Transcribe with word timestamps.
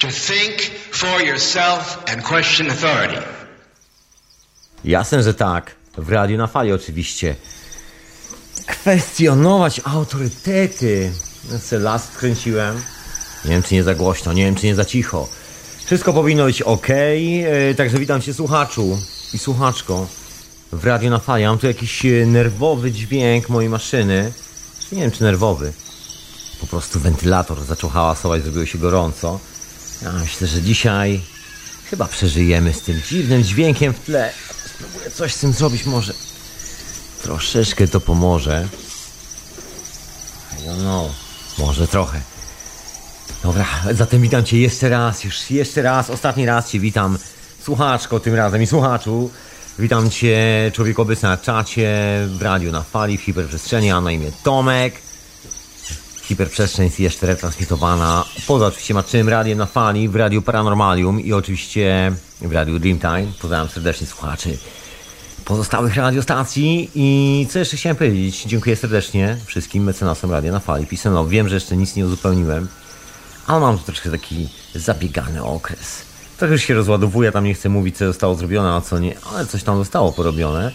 To 0.00 0.08
think 0.08 0.60
for 0.90 1.22
yourself 1.22 1.98
and 2.06 2.22
question 2.22 2.70
authority. 2.70 3.22
Jasne, 4.84 5.22
że 5.22 5.34
tak. 5.34 5.74
W 5.96 6.08
radiu 6.08 6.38
na 6.38 6.46
fali 6.46 6.72
oczywiście. 6.72 7.34
Kwestionować 8.66 9.80
autorytety. 9.84 11.12
Ja 11.52 11.58
se 11.58 11.78
las 11.78 12.04
skręciłem. 12.12 12.76
Nie 13.44 13.50
wiem, 13.50 13.62
czy 13.62 13.74
nie 13.74 13.84
za 13.84 13.94
głośno, 13.94 14.32
nie 14.32 14.44
wiem, 14.44 14.54
czy 14.54 14.66
nie 14.66 14.74
za 14.74 14.84
cicho. 14.84 15.28
Wszystko 15.84 16.12
powinno 16.12 16.44
być 16.44 16.62
ok. 16.62 16.86
Także 17.76 17.98
witam 17.98 18.20
cię 18.20 18.34
słuchaczu 18.34 18.98
i 19.34 19.38
słuchaczko. 19.38 20.06
W 20.72 20.84
radiu 20.84 21.10
na 21.10 21.18
fali. 21.18 21.44
Mam 21.44 21.58
tu 21.58 21.66
jakiś 21.66 22.06
e, 22.06 22.26
nerwowy 22.26 22.92
dźwięk 22.92 23.48
mojej 23.48 23.70
maszyny. 23.70 24.32
Nie 24.92 25.00
wiem, 25.00 25.10
czy 25.10 25.22
nerwowy. 25.22 25.72
Po 26.60 26.66
prostu 26.66 27.00
wentylator 27.00 27.64
zaczął 27.64 27.90
hałasować, 27.90 28.42
zrobiło 28.42 28.66
się 28.66 28.78
gorąco. 28.78 29.40
Ja 30.02 30.12
myślę, 30.12 30.46
że 30.46 30.62
dzisiaj 30.62 31.20
chyba 31.90 32.06
przeżyjemy 32.06 32.74
z 32.74 32.82
tym 32.82 33.02
dziwnym 33.08 33.44
dźwiękiem 33.44 33.92
w 33.92 34.00
tle. 34.00 34.32
Spróbuję 34.74 35.10
coś 35.10 35.34
z 35.34 35.38
tym 35.38 35.52
zrobić 35.52 35.86
może. 35.86 36.14
Troszeczkę 37.22 37.88
to 37.88 38.00
pomoże. 38.00 38.68
I 40.58 40.68
don't 40.68 40.80
know. 40.80 41.12
Może 41.58 41.88
trochę. 41.88 42.20
Dobra, 43.42 43.66
zatem 43.92 44.22
witam 44.22 44.44
Cię 44.44 44.58
jeszcze 44.58 44.88
raz, 44.88 45.24
już 45.24 45.50
jeszcze 45.50 45.82
raz, 45.82 46.10
ostatni 46.10 46.46
raz 46.46 46.70
Cię 46.70 46.80
witam, 46.80 47.18
słuchaczko 47.62 48.20
tym 48.20 48.34
razem 48.34 48.62
i 48.62 48.66
słuchaczu. 48.66 49.30
Witam 49.78 50.10
Cię, 50.10 50.70
człowiek 50.74 50.98
obecny 50.98 51.28
na 51.28 51.36
czacie, 51.36 51.90
w 52.26 52.42
radiu 52.42 52.72
na 52.72 52.82
fali, 52.82 53.18
w 53.18 53.22
hiperprzestrzeni, 53.22 53.90
a 53.90 54.00
na 54.00 54.12
imię 54.12 54.32
Tomek. 54.42 55.07
Hiperprzestrzeń 56.28 56.84
jest 56.84 57.00
jeszcze 57.00 57.26
retransmitowana 57.26 58.24
poza 58.46 58.66
oczywiście 58.66 58.94
Maczym 58.94 59.28
Radiem 59.28 59.58
na 59.58 59.66
fali, 59.66 60.08
w 60.08 60.16
Radiu 60.16 60.42
Paranormalium 60.42 61.20
i 61.20 61.32
oczywiście 61.32 62.12
w 62.40 62.52
Radiu 62.52 62.78
Dreamtime. 62.78 63.26
Pozdrawiam 63.40 63.68
serdecznie 63.68 64.06
słuchaczy 64.06 64.58
pozostałych 65.44 65.96
radiostacji 65.96 66.90
i 66.94 67.46
co 67.50 67.58
jeszcze 67.58 67.76
chciałem 67.76 67.96
powiedzieć? 67.96 68.42
Dziękuję 68.42 68.76
serdecznie 68.76 69.36
wszystkim 69.46 69.84
mecenasom 69.84 70.30
Radia 70.30 70.52
na 70.52 70.60
Fali. 70.60 70.86
Pisano, 70.86 71.26
wiem, 71.26 71.48
że 71.48 71.54
jeszcze 71.54 71.76
nic 71.76 71.96
nie 71.96 72.06
uzupełniłem, 72.06 72.68
ale 73.46 73.60
mam 73.60 73.78
tu 73.78 73.84
troszkę 73.84 74.10
taki 74.10 74.48
zabiegany 74.74 75.44
okres. 75.44 76.02
Trochę 76.38 76.52
już 76.52 76.62
się 76.62 76.74
rozładowuje, 76.74 77.32
tam 77.32 77.44
nie 77.44 77.54
chcę 77.54 77.68
mówić, 77.68 77.96
co 77.96 78.06
zostało 78.06 78.34
zrobione, 78.34 78.74
a 78.74 78.80
co 78.80 78.98
nie, 78.98 79.14
ale 79.32 79.46
coś 79.46 79.62
tam 79.62 79.78
zostało 79.78 80.12
porobione. 80.12 80.72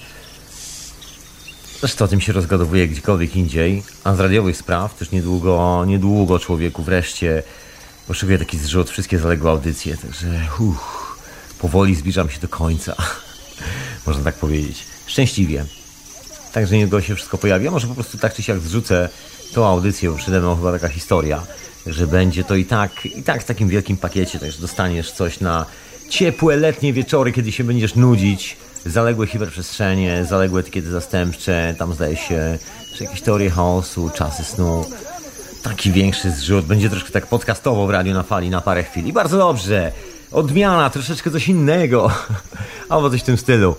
Zresztą 1.83 2.05
o 2.05 2.07
tym 2.07 2.21
się 2.21 2.33
rozgadowuje 2.33 2.87
gdziekolwiek 2.87 3.35
indziej, 3.35 3.83
a 4.03 4.15
z 4.15 4.19
radiowych 4.19 4.57
spraw 4.57 4.95
też 4.95 5.11
niedługo, 5.11 5.83
niedługo 5.87 6.39
człowieku 6.39 6.83
wreszcie 6.83 7.43
poszukuje 8.07 8.39
taki 8.39 8.57
zrzut, 8.57 8.89
wszystkie 8.89 9.19
zaległe 9.19 9.51
audycje, 9.51 9.97
także 9.97 10.27
uff, 10.59 10.79
powoli 11.59 11.95
zbliżam 11.95 12.29
się 12.29 12.39
do 12.39 12.47
końca. 12.47 12.95
Można 14.07 14.23
tak 14.23 14.35
powiedzieć. 14.35 14.83
Szczęśliwie. 15.05 15.65
Także 16.53 16.77
niedługo 16.77 17.01
się 17.01 17.15
wszystko 17.15 17.37
pojawi. 17.37 17.67
A 17.67 17.71
może 17.71 17.87
po 17.87 17.93
prostu 17.93 18.17
tak 18.17 18.33
czy 18.33 18.43
siak 18.43 18.59
zrzucę 18.59 19.09
tą 19.53 19.65
audycję, 19.65 20.09
bo 20.09 20.17
przede 20.17 20.39
mną 20.39 20.55
chyba 20.55 20.71
taka 20.71 20.89
historia, 20.89 21.43
że 21.85 22.07
będzie 22.07 22.43
to 22.43 22.55
i 22.55 22.65
tak, 22.65 23.05
i 23.05 23.23
tak 23.23 23.41
w 23.41 23.45
takim 23.45 23.69
wielkim 23.69 23.97
pakiecie, 23.97 24.39
także 24.39 24.61
dostaniesz 24.61 25.11
coś 25.11 25.39
na 25.39 25.65
ciepłe 26.09 26.57
letnie 26.57 26.93
wieczory, 26.93 27.31
kiedy 27.31 27.51
się 27.51 27.63
będziesz 27.63 27.95
nudzić, 27.95 28.57
zaległe 28.85 29.27
hiperprzestrzenie, 29.27 30.25
zaległe 30.25 30.59
etykiety 30.59 30.91
zastępcze, 30.91 31.75
tam 31.77 31.93
zdaje 31.93 32.17
się, 32.17 32.57
jakieś 33.01 33.21
teorie 33.21 33.49
chaosu, 33.49 34.09
czasy 34.15 34.43
snu, 34.43 34.85
taki 35.63 35.91
większy 35.91 36.31
zrzut, 36.31 36.65
będzie 36.65 36.89
troszkę 36.89 37.11
tak 37.11 37.27
podcastowo 37.27 37.87
w 37.87 37.89
radiu 37.89 38.13
na 38.13 38.23
fali 38.23 38.49
na 38.49 38.61
parę 38.61 38.83
chwil. 38.83 39.05
I 39.05 39.13
bardzo 39.13 39.37
dobrze, 39.37 39.91
odmiana, 40.31 40.89
troszeczkę 40.89 41.31
coś 41.31 41.47
innego, 41.47 42.11
albo 42.89 43.09
coś 43.09 43.21
w 43.21 43.23
tym 43.23 43.37
stylu. 43.37 43.75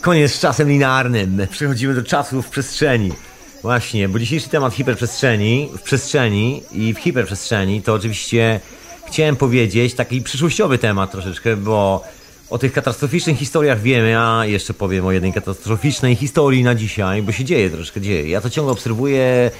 Koniec 0.00 0.32
z 0.32 0.40
czasem 0.40 0.68
linearnym, 0.68 1.46
przechodzimy 1.50 1.94
do 1.94 2.02
czasu 2.02 2.42
w 2.42 2.48
przestrzeni. 2.48 3.12
Właśnie, 3.62 4.08
bo 4.08 4.18
dzisiejszy 4.18 4.48
temat 4.48 4.74
hiperprzestrzeni, 4.74 5.70
w 5.78 5.82
przestrzeni 5.82 6.62
i 6.72 6.94
w 6.94 6.98
hiperprzestrzeni 6.98 7.82
to 7.82 7.94
oczywiście 7.94 8.60
chciałem 9.06 9.36
powiedzieć 9.36 9.94
taki 9.94 10.22
przyszłościowy 10.22 10.78
temat 10.78 11.10
troszeczkę, 11.10 11.56
bo 11.56 12.04
o 12.52 12.58
tych 12.58 12.72
katastroficznych 12.72 13.38
historiach 13.38 13.80
wiemy, 13.80 14.18
a 14.18 14.46
jeszcze 14.46 14.74
powiem 14.74 15.06
o 15.06 15.12
jednej 15.12 15.32
katastroficznej 15.32 16.16
historii 16.16 16.64
na 16.64 16.74
dzisiaj, 16.74 17.22
bo 17.22 17.32
się 17.32 17.44
dzieje 17.44 17.70
troszkę, 17.70 18.00
dzieje. 18.00 18.28
Ja 18.28 18.40
to 18.40 18.50
ciągle 18.50 18.72
obserwuję, 18.72 19.50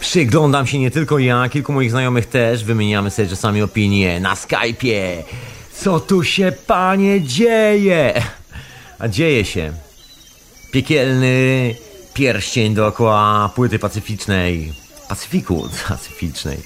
przyglądam 0.00 0.66
się 0.66 0.78
nie 0.78 0.90
tylko 0.90 1.18
ja, 1.18 1.48
kilku 1.48 1.72
moich 1.72 1.90
znajomych 1.90 2.26
też, 2.26 2.64
wymieniamy 2.64 3.10
sobie 3.10 3.28
czasami 3.28 3.62
opinie 3.62 4.20
na 4.20 4.34
Skype'ie. 4.34 5.22
Co 5.72 6.00
tu 6.00 6.24
się, 6.24 6.52
panie, 6.66 7.22
dzieje? 7.22 8.22
A 8.98 9.08
dzieje 9.08 9.44
się. 9.44 9.72
Piekielny 10.72 11.74
pierścień 12.14 12.74
dookoła 12.74 13.50
płyty 13.54 13.78
pacyficznej. 13.78 14.72
Pacyfiku 15.08 15.68
pacyficznej. 15.88 16.58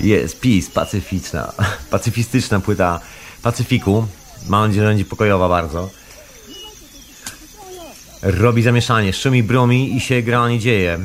Jest, 0.00 0.40
PiS, 0.40 0.70
pacyficzna. 0.70 1.52
Pacyfistyczna 1.90 2.60
płyta 2.60 3.00
Pacyfiku. 3.42 4.06
Mam 4.48 4.68
nadzieję, 4.68 4.82
że 4.82 4.88
będzie 4.88 5.04
pokojowa 5.04 5.48
bardzo. 5.48 5.90
Robi 8.22 8.62
zamieszanie, 8.62 9.12
szumi, 9.12 9.42
bromi 9.42 9.96
i 9.96 10.00
się 10.00 10.22
gra 10.22 10.48
nie 10.48 10.58
dzieje. 10.58 10.98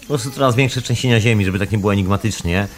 Po 0.00 0.06
prostu 0.06 0.30
coraz 0.30 0.56
większe 0.56 0.82
trzęsienia 0.82 1.20
ziemi, 1.20 1.44
żeby 1.44 1.58
tak 1.58 1.72
nie 1.72 1.78
było 1.78 1.92
enigmatycznie. 1.92 2.68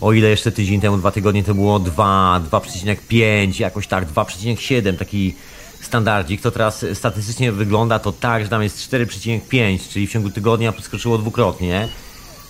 O 0.00 0.12
ile 0.12 0.28
jeszcze 0.28 0.52
tydzień 0.52 0.80
temu, 0.80 0.96
dwa 0.96 1.10
tygodnie 1.10 1.44
to 1.44 1.54
było 1.54 1.78
2, 1.78 2.40
2,5, 2.50 3.60
jakoś 3.60 3.86
tak, 3.86 4.12
2,7, 4.12 4.96
taki 4.96 5.34
standardzik, 5.80 6.40
to 6.40 6.50
teraz 6.50 6.84
statystycznie 6.94 7.52
wygląda 7.52 7.98
to 7.98 8.12
tak, 8.12 8.42
że 8.42 8.48
tam 8.48 8.62
jest 8.62 8.90
4,5, 8.92 9.78
czyli 9.92 10.06
w 10.06 10.10
ciągu 10.10 10.30
tygodnia 10.30 10.72
podskoczyło 10.72 11.18
dwukrotnie. 11.18 11.88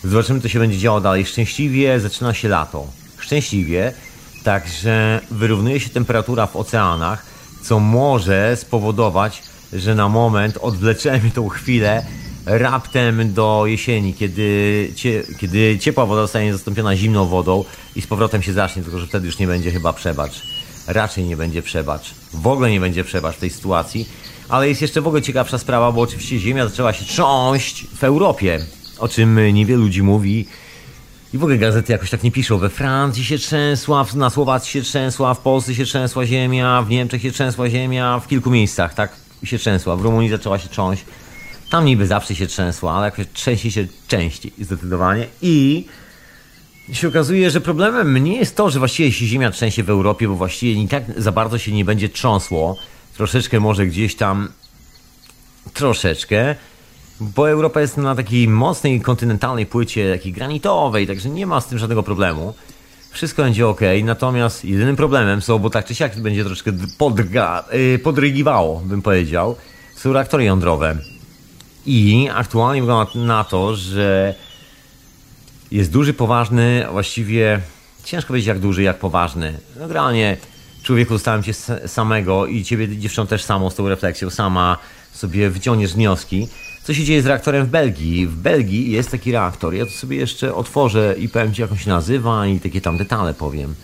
Zobaczymy, 0.05 0.41
co 0.41 0.49
się 0.49 0.59
będzie 0.59 0.79
działo 0.79 1.01
dalej. 1.01 1.27
Szczęśliwie 1.27 2.01
zaczyna 2.01 2.35
się 2.35 2.49
lato. 2.49 2.87
Szczęśliwie, 3.19 3.93
także 4.47 5.21
wyrównuje 5.31 5.81
się 5.81 5.91
temperatura 5.91 6.47
w 6.47 6.57
oceanach, 6.57 7.27
co 7.63 7.81
może 7.81 8.57
spowodować, 8.57 9.43
że 9.73 9.95
na 9.95 10.09
moment 10.09 10.57
odwleczemy 10.57 11.31
tą 11.31 11.49
chwilę 11.49 12.07
raptem 12.47 13.35
do 13.35 13.63
jesieni, 13.67 14.15
kiedy, 14.15 14.93
cie, 14.95 15.23
kiedy 15.41 15.79
ciepła 15.79 16.07
woda 16.07 16.23
zostanie 16.23 16.53
zastąpiona 16.53 16.97
zimną 16.97 17.27
wodą 17.27 17.65
i 17.97 18.03
z 18.03 18.07
powrotem 18.07 18.43
się 18.43 18.53
zacznie, 18.53 18.83
tylko 18.83 18.99
że 18.99 19.07
wtedy 19.07 19.27
już 19.27 19.39
nie 19.39 19.47
będzie 19.47 19.71
chyba 19.71 19.93
przebacz. 19.93 20.43
Raczej 20.87 21.25
nie 21.25 21.37
będzie 21.37 21.63
przebacz. 21.63 22.15
W 22.35 22.47
ogóle 22.47 22.71
nie 22.71 22.81
będzie 22.81 23.05
przebacz 23.05 23.37
w 23.37 23.41
tej 23.41 23.51
sytuacji. 23.51 24.09
Ale 24.49 24.69
jest 24.69 24.83
jeszcze 24.83 25.01
w 25.01 25.07
ogóle 25.07 25.23
ciekawsza 25.23 25.59
sprawa, 25.59 25.93
bo 25.93 26.01
oczywiście 26.01 26.39
Ziemia 26.39 26.69
zaczęła 26.69 26.93
się 26.93 27.05
trząść 27.05 27.87
w 27.97 28.05
Europie, 28.05 28.67
o 28.99 29.09
czym 29.09 29.55
niewielu 29.55 29.83
ludzi 29.83 30.03
mówi. 30.03 30.47
I 31.35 31.39
w 31.39 31.43
ogóle 31.43 31.59
gazety 31.59 31.93
jakoś 31.93 32.11
tak 32.11 32.23
nie 32.23 32.31
piszą. 32.33 32.59
We 32.59 32.69
Francji 32.69 33.25
się 33.25 33.39
trzęsła, 33.39 34.07
na 34.15 34.31
Słowacji 34.31 34.73
się 34.73 34.83
trzęsła, 34.83 35.35
w 35.35 35.39
Polsce 35.39 35.75
się 35.75 35.85
trzęsła 35.85 36.27
ziemia, 36.27 36.83
w 36.83 36.91
Niemczech 36.91 37.23
się 37.23 37.33
trzęsła 37.33 37.71
ziemia, 37.71 38.21
w 38.21 38.29
kilku 38.29 38.51
miejscach, 38.51 38.95
tak 38.95 39.13
się 39.45 39.59
trzęsła. 39.59 39.97
W 39.97 40.03
Rumunii 40.03 40.31
zaczęła 40.31 40.59
się 40.59 40.69
trząść. 40.69 41.05
Tam 41.71 41.85
niby 41.85 42.07
zawsze 42.07 42.35
się 42.35 42.47
trzęsła, 42.47 42.93
ale 42.93 43.05
jakoś 43.05 43.27
trzęsie 43.33 43.71
się 43.71 43.87
częściej, 44.09 44.53
zdecydowanie. 44.61 45.27
I 45.43 45.85
się 46.93 47.09
okazuje, 47.09 47.51
że 47.51 47.61
problemem 47.61 48.25
nie 48.25 48.37
jest 48.37 48.57
to, 48.57 48.71
że 48.71 48.79
właściwie 48.79 49.13
się 49.13 49.27
ziemia 49.27 49.51
trzęsie 49.51 49.83
w 49.83 49.91
Europie, 49.91 50.29
bo 50.29 50.35
właściwie 50.35 50.81
nie 50.81 50.89
tak 50.89 51.05
za 51.17 51.33
bardzo 51.33 51.59
się 51.59 51.73
nie 51.73 51.85
będzie 51.85 52.09
trząsło. 52.09 52.77
Troszeczkę 53.17 53.61
może 53.61 53.87
gdzieś 53.87 54.15
tam, 54.15 54.49
troszeczkę, 55.75 56.55
bo 57.21 57.51
Europa 57.51 57.81
jest 57.81 57.97
na 57.97 58.15
takiej 58.15 58.49
mocnej 58.49 59.01
kontynentalnej 59.01 59.67
płycie, 59.67 60.13
takiej 60.13 60.33
granitowej, 60.33 61.07
także 61.07 61.29
nie 61.29 61.47
ma 61.47 61.61
z 61.61 61.67
tym 61.67 61.79
żadnego 61.79 62.03
problemu. 62.03 62.55
Wszystko 63.11 63.43
będzie 63.43 63.69
ok, 63.69 63.81
natomiast 64.05 64.65
jedynym 64.65 64.97
problemem 64.97 65.43
są, 65.43 65.59
bo 65.59 65.71
tak 65.71 65.87
czy 65.87 65.95
siak 65.95 66.21
będzie 66.21 66.45
troszeczkę 66.45 66.73
podga, 66.99 67.65
yy, 67.73 67.99
podrygiwało, 67.99 68.81
bym 68.85 69.03
powiedział, 69.03 69.57
są 69.95 70.13
reaktory 70.13 70.45
jądrowe. 70.45 70.97
I 71.87 72.29
aktualnie 72.35 72.81
wygląda 72.81 73.13
na 73.15 73.45
to, 73.45 73.77
że 73.77 74.35
jest 75.71 75.93
duży, 75.93 76.15
poważny, 76.15 76.87
właściwie 76.93 77.61
ciężko 78.05 78.29
powiedzieć 78.29 78.47
jak 78.47 78.59
duży, 78.59 78.83
jak 78.83 78.99
poważny. 78.99 79.59
No 79.75 79.81
generalnie 79.81 80.37
człowieku 80.83 81.15
zostałem 81.15 81.43
cię 81.43 81.55
samego 81.87 82.47
i 82.47 82.65
ciebie 82.65 82.99
dziewczą 82.99 83.27
też 83.27 83.45
samą 83.45 83.71
z 83.71 83.75
tą 83.75 83.89
refleksją, 83.89 84.31
sama 84.31 84.79
sobie 85.13 85.51
wyciągniesz 85.51 85.95
wnioski. 85.95 86.49
Co 86.87 86.95
się 86.95 87.05
dzieje 87.05 87.23
z 87.23 87.27
reaktorem 87.27 87.67
w 87.67 87.69
Belgii? 87.69 88.27
W 88.27 88.37
Belgii 88.37 88.91
jest 88.91 89.11
taki 89.11 89.33
reaktor. 89.33 89.75
Ja 89.75 89.87
to 89.87 89.93
sobie 89.93 90.17
jeszcze 90.17 90.55
otworzę 90.55 91.15
i 91.19 91.29
powiem 91.29 91.55
ci 91.55 91.63
jak 91.63 91.73
on 91.73 91.79
się 91.79 91.91
nazywa 91.91 92.47
i 92.47 92.61
takie 92.61 92.81
tam 92.81 92.97
detale 92.97 93.35
powiem. 93.35 93.75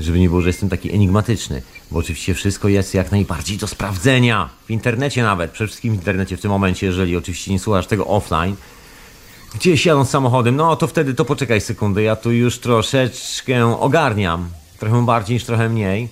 Żeby 0.00 0.20
nie 0.20 0.28
było, 0.28 0.40
że 0.40 0.48
jestem 0.48 0.68
taki 0.68 0.92
enigmatyczny. 0.92 1.62
Bo 1.90 1.98
oczywiście 1.98 2.34
wszystko 2.34 2.68
jest 2.68 2.94
jak 2.94 3.10
najbardziej 3.10 3.58
do 3.58 3.66
sprawdzenia. 3.66 4.48
W 4.66 4.70
internecie 4.70 5.22
nawet, 5.22 5.50
przede 5.50 5.68
wszystkim 5.68 5.92
w 5.92 5.96
internecie 5.96 6.36
w 6.36 6.40
tym 6.40 6.50
momencie, 6.50 6.86
jeżeli 6.86 7.16
oczywiście 7.16 7.52
nie 7.52 7.58
słuchasz 7.58 7.86
tego 7.86 8.06
offline, 8.06 8.56
gdzieś 9.54 9.86
jadąc 9.86 10.10
samochodem, 10.10 10.56
no 10.56 10.76
to 10.76 10.86
wtedy 10.86 11.14
to 11.14 11.24
poczekaj 11.24 11.60
sekundę, 11.60 12.02
ja 12.02 12.16
tu 12.16 12.32
już 12.32 12.58
troszeczkę 12.58 13.80
ogarniam 13.80 14.48
trochę 14.78 15.06
bardziej 15.06 15.34
niż 15.34 15.44
trochę 15.44 15.68
mniej. 15.68 16.08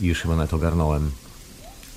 I 0.00 0.06
już 0.06 0.20
chyba 0.20 0.36
na 0.36 0.46
to 0.46 0.56
ogarnąłem. 0.56 1.10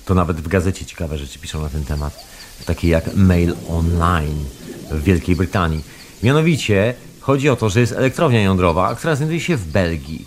To 0.04 0.14
nawet 0.14 0.40
w 0.40 0.48
gazecie 0.48 0.86
ciekawe 0.86 1.18
rzeczy 1.18 1.38
piszą 1.38 1.62
na 1.62 1.68
ten 1.68 1.84
temat. 1.84 2.29
Takie 2.66 2.88
jak 2.88 3.14
Mail 3.14 3.54
Online 3.68 4.44
w 4.90 5.02
Wielkiej 5.02 5.36
Brytanii. 5.36 5.84
Mianowicie 6.22 6.94
chodzi 7.20 7.48
o 7.48 7.56
to, 7.56 7.68
że 7.68 7.80
jest 7.80 7.92
elektrownia 7.92 8.42
jądrowa, 8.42 8.94
która 8.94 9.16
znajduje 9.16 9.40
się 9.40 9.56
w 9.56 9.66
Belgii. 9.66 10.26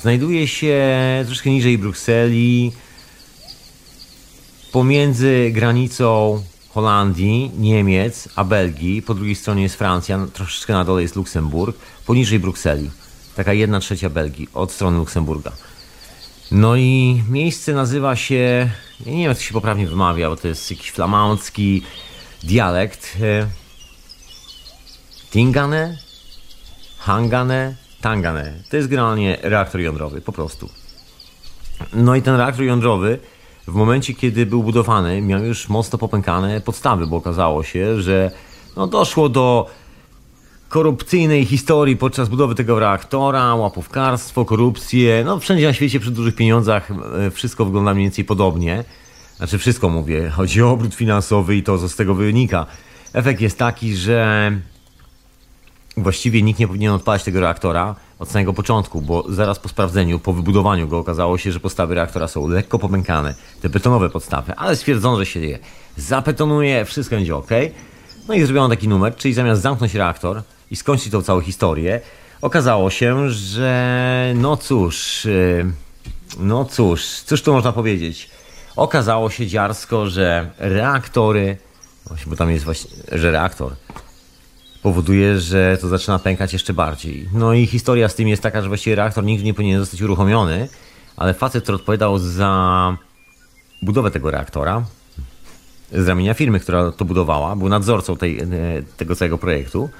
Znajduje 0.00 0.48
się 0.48 0.84
troszkę 1.26 1.50
niżej 1.50 1.78
Brukseli, 1.78 2.72
pomiędzy 4.72 5.50
granicą 5.52 6.42
Holandii, 6.68 7.50
Niemiec, 7.58 8.28
a 8.36 8.44
Belgii. 8.44 9.02
Po 9.02 9.14
drugiej 9.14 9.34
stronie 9.34 9.62
jest 9.62 9.76
Francja, 9.76 10.26
troszeczkę 10.32 10.72
na 10.72 10.84
dole 10.84 11.02
jest 11.02 11.16
Luksemburg, 11.16 11.76
poniżej 12.06 12.38
Brukseli. 12.38 12.90
Taka 13.36 13.52
jedna 13.52 13.80
trzecia 13.80 14.10
Belgii 14.10 14.48
od 14.54 14.72
strony 14.72 14.98
Luksemburga. 14.98 15.52
No 16.50 16.76
i 16.76 17.22
miejsce 17.30 17.72
nazywa 17.72 18.16
się, 18.16 18.70
ja 19.06 19.12
nie 19.12 19.18
wiem 19.18 19.28
jak 19.28 19.36
to 19.38 19.44
się 19.44 19.54
poprawnie 19.54 19.86
wymawia, 19.86 20.30
bo 20.30 20.36
to 20.36 20.48
jest 20.48 20.70
jakiś 20.70 20.90
flamandzki 20.90 21.82
dialekt. 22.42 23.16
E, 23.22 23.46
Tingane? 25.30 25.98
Hangane? 26.98 27.76
Tangane. 28.00 28.52
To 28.70 28.76
jest 28.76 28.88
generalnie 28.88 29.38
reaktor 29.42 29.80
jądrowy, 29.80 30.20
po 30.20 30.32
prostu. 30.32 30.68
No 31.92 32.14
i 32.14 32.22
ten 32.22 32.36
reaktor 32.36 32.64
jądrowy 32.64 33.18
w 33.68 33.74
momencie, 33.74 34.14
kiedy 34.14 34.46
był 34.46 34.62
budowany, 34.62 35.22
miał 35.22 35.44
już 35.44 35.68
mocno 35.68 35.98
popękane 35.98 36.60
podstawy, 36.60 37.06
bo 37.06 37.16
okazało 37.16 37.62
się, 37.62 38.02
że 38.02 38.30
no, 38.76 38.86
doszło 38.86 39.28
do 39.28 39.70
korupcyjnej 40.74 41.44
historii 41.44 41.96
podczas 41.96 42.28
budowy 42.28 42.54
tego 42.54 42.78
reaktora, 42.78 43.54
łapówkarstwo, 43.54 44.44
korupcję. 44.44 45.22
No 45.24 45.38
wszędzie 45.38 45.66
na 45.66 45.72
świecie 45.72 46.00
przy 46.00 46.10
dużych 46.10 46.34
pieniądzach 46.34 46.90
e, 47.26 47.30
wszystko 47.30 47.64
wygląda 47.64 47.94
mniej 47.94 48.06
więcej 48.06 48.24
podobnie. 48.24 48.84
Znaczy 49.36 49.58
wszystko 49.58 49.88
mówię, 49.88 50.30
chodzi 50.30 50.62
o 50.62 50.70
obrót 50.70 50.94
finansowy 50.94 51.56
i 51.56 51.62
to, 51.62 51.78
co 51.78 51.88
z 51.88 51.96
tego 51.96 52.14
wynika. 52.14 52.66
Efekt 53.12 53.40
jest 53.40 53.58
taki, 53.58 53.96
że 53.96 54.52
właściwie 55.96 56.42
nikt 56.42 56.60
nie 56.60 56.66
powinien 56.66 56.92
odpalać 56.92 57.24
tego 57.24 57.40
reaktora 57.40 57.94
od 58.18 58.30
samego 58.30 58.52
początku, 58.52 59.02
bo 59.02 59.24
zaraz 59.28 59.58
po 59.58 59.68
sprawdzeniu, 59.68 60.18
po 60.18 60.32
wybudowaniu 60.32 60.88
go 60.88 60.98
okazało 60.98 61.38
się, 61.38 61.52
że 61.52 61.60
podstawy 61.60 61.94
reaktora 61.94 62.28
są 62.28 62.48
lekko 62.48 62.78
popękane, 62.78 63.34
te 63.62 63.68
betonowe 63.68 64.10
podstawy, 64.10 64.54
ale 64.56 64.76
stwierdzono, 64.76 65.18
że 65.18 65.26
się 65.26 65.40
je 65.40 65.58
zapetonuje, 65.96 66.84
wszystko 66.84 67.16
będzie 67.16 67.36
ok. 67.36 67.50
No 68.28 68.34
i 68.34 68.42
zrobiono 68.42 68.68
taki 68.68 68.88
numer, 68.88 69.16
czyli 69.16 69.34
zamiast 69.34 69.62
zamknąć 69.62 69.94
reaktor 69.94 70.42
i 70.70 70.76
skończyć 70.76 71.12
tą 71.12 71.22
całą 71.22 71.40
historię, 71.40 72.00
okazało 72.40 72.90
się, 72.90 73.30
że 73.30 74.32
no 74.36 74.56
cóż, 74.56 75.24
yy, 75.24 75.72
no 76.38 76.64
cóż, 76.64 77.04
cóż 77.04 77.42
tu 77.42 77.52
można 77.52 77.72
powiedzieć? 77.72 78.30
Okazało 78.76 79.30
się 79.30 79.46
dziarsko, 79.46 80.06
że 80.06 80.50
reaktory, 80.58 81.56
właśnie, 82.06 82.30
bo 82.30 82.36
tam 82.36 82.50
jest 82.50 82.64
właśnie, 82.64 82.90
że 83.12 83.30
reaktor 83.30 83.72
powoduje, 84.84 85.40
że 85.40 85.78
to 85.80 85.88
zaczyna 85.88 86.18
pękać 86.18 86.52
jeszcze 86.52 86.74
bardziej. 86.74 87.28
No 87.32 87.52
i 87.52 87.66
historia 87.66 88.08
z 88.08 88.14
tym 88.14 88.28
jest 88.28 88.42
taka, 88.42 88.62
że 88.62 88.68
właściwie 88.68 88.96
reaktor 88.96 89.24
nigdy 89.24 89.44
nie 89.44 89.54
powinien 89.54 89.80
zostać 89.80 90.02
uruchomiony, 90.02 90.68
ale 91.16 91.34
facet, 91.34 91.62
który 91.62 91.76
odpowiadał 91.76 92.18
za 92.18 92.96
budowę 93.82 94.10
tego 94.10 94.30
reaktora, 94.30 94.84
z 95.92 96.08
ramienia 96.08 96.34
firmy, 96.34 96.60
która 96.60 96.92
to 96.92 97.04
budowała, 97.04 97.56
był 97.56 97.68
nadzorcą 97.68 98.16
tej, 98.16 98.40
e, 98.40 98.46
tego 98.96 99.16
całego 99.16 99.38
projektu, 99.38 99.90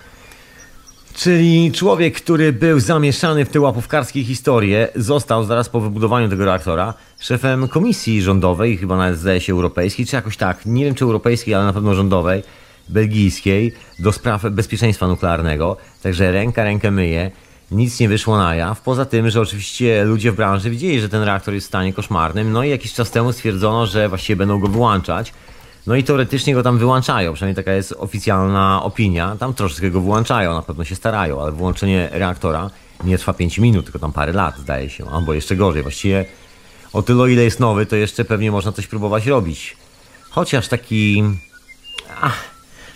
Czyli 1.14 1.72
człowiek, 1.72 2.14
który 2.14 2.52
był 2.52 2.80
zamieszany 2.80 3.44
w 3.44 3.48
te 3.48 3.60
łapówkarskie 3.60 4.24
historie, 4.24 4.88
został 4.96 5.44
zaraz 5.44 5.68
po 5.68 5.80
wybudowaniu 5.80 6.28
tego 6.28 6.44
reaktora 6.44 6.94
szefem 7.20 7.68
komisji 7.68 8.22
rządowej, 8.22 8.76
chyba 8.76 8.96
nawet 8.96 9.18
zdaje 9.18 9.40
się 9.40 9.52
europejskiej, 9.52 10.06
czy 10.06 10.16
jakoś 10.16 10.36
tak, 10.36 10.66
nie 10.66 10.84
wiem 10.84 10.94
czy 10.94 11.04
europejskiej, 11.04 11.54
ale 11.54 11.64
na 11.64 11.72
pewno 11.72 11.94
rządowej, 11.94 12.42
belgijskiej 12.88 13.72
do 13.98 14.12
spraw 14.12 14.42
bezpieczeństwa 14.50 15.08
nuklearnego. 15.08 15.76
Także 16.02 16.32
ręka 16.32 16.64
rękę 16.64 16.90
myje. 16.90 17.30
Nic 17.70 18.00
nie 18.00 18.08
wyszło 18.08 18.38
na 18.38 18.54
jaw. 18.54 18.80
Poza 18.80 19.04
tym, 19.04 19.30
że 19.30 19.40
oczywiście 19.40 20.04
ludzie 20.04 20.32
w 20.32 20.36
branży 20.36 20.70
widzieli, 20.70 21.00
że 21.00 21.08
ten 21.08 21.22
reaktor 21.22 21.54
jest 21.54 21.66
w 21.66 21.68
stanie 21.68 21.92
koszmarnym. 21.92 22.52
No 22.52 22.64
i 22.64 22.70
jakiś 22.70 22.92
czas 22.92 23.10
temu 23.10 23.32
stwierdzono, 23.32 23.86
że 23.86 24.08
właściwie 24.08 24.36
będą 24.36 24.60
go 24.60 24.68
wyłączać. 24.68 25.32
No 25.86 25.94
i 25.94 26.04
teoretycznie 26.04 26.54
go 26.54 26.62
tam 26.62 26.78
wyłączają, 26.78 27.34
przynajmniej 27.34 27.64
taka 27.64 27.72
jest 27.72 27.94
oficjalna 27.98 28.82
opinia. 28.82 29.36
Tam 29.36 29.54
troszeczkę 29.54 29.90
go 29.90 30.00
wyłączają, 30.00 30.54
na 30.54 30.62
pewno 30.62 30.84
się 30.84 30.94
starają, 30.94 31.42
ale 31.42 31.52
wyłączenie 31.52 32.08
reaktora 32.12 32.70
nie 33.04 33.18
trwa 33.18 33.34
5 33.34 33.58
minut, 33.58 33.84
tylko 33.84 33.98
tam 33.98 34.12
parę 34.12 34.32
lat, 34.32 34.58
zdaje 34.58 34.90
się, 34.90 35.10
albo 35.10 35.34
jeszcze 35.34 35.56
gorzej. 35.56 35.82
Właściwie 35.82 36.24
o 36.92 37.02
tyle, 37.02 37.32
ile 37.32 37.42
jest 37.42 37.60
nowy, 37.60 37.86
to 37.86 37.96
jeszcze 37.96 38.24
pewnie 38.24 38.50
można 38.50 38.72
coś 38.72 38.86
próbować 38.86 39.26
robić. 39.26 39.76
Chociaż 40.30 40.68
taki. 40.68 41.24
Ach, 42.20 42.44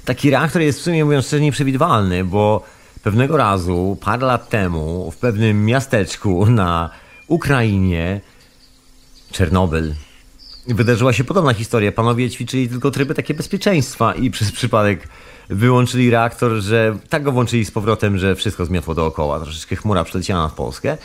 taki 0.04 0.30
reaktor 0.30 0.62
jest 0.62 0.80
w 0.80 0.82
sumie 0.82 1.04
mówiąc 1.04 1.26
szczerze 1.26 1.42
nieprzewidywalny, 1.42 2.24
bo 2.24 2.64
pewnego 3.02 3.36
razu, 3.36 3.98
parę 4.00 4.26
lat 4.26 4.48
temu, 4.48 5.10
w 5.10 5.16
pewnym 5.16 5.64
miasteczku 5.64 6.46
na 6.46 6.90
Ukrainie, 7.26 8.20
Czernobyl, 9.32 9.94
wydarzyła 10.68 11.12
się 11.12 11.24
podobna 11.24 11.54
historia. 11.54 11.92
Panowie 11.92 12.30
ćwiczyli 12.30 12.68
tylko 12.68 12.90
tryby 12.90 13.14
takie 13.14 13.34
bezpieczeństwa 13.34 14.14
i 14.14 14.30
przez 14.30 14.52
przypadek 14.52 15.08
wyłączyli 15.48 16.10
reaktor, 16.10 16.52
że 16.52 16.98
tak 17.08 17.22
go 17.22 17.32
włączyli 17.32 17.64
z 17.64 17.70
powrotem, 17.70 18.18
że 18.18 18.34
wszystko 18.34 18.64
zmiotło 18.64 18.94
dookoła. 18.94 19.40
Troszeczkę 19.40 19.76
chmura 19.76 20.04
przeleciała 20.04 20.42
nad 20.42 20.52
Polskę. 20.52 20.98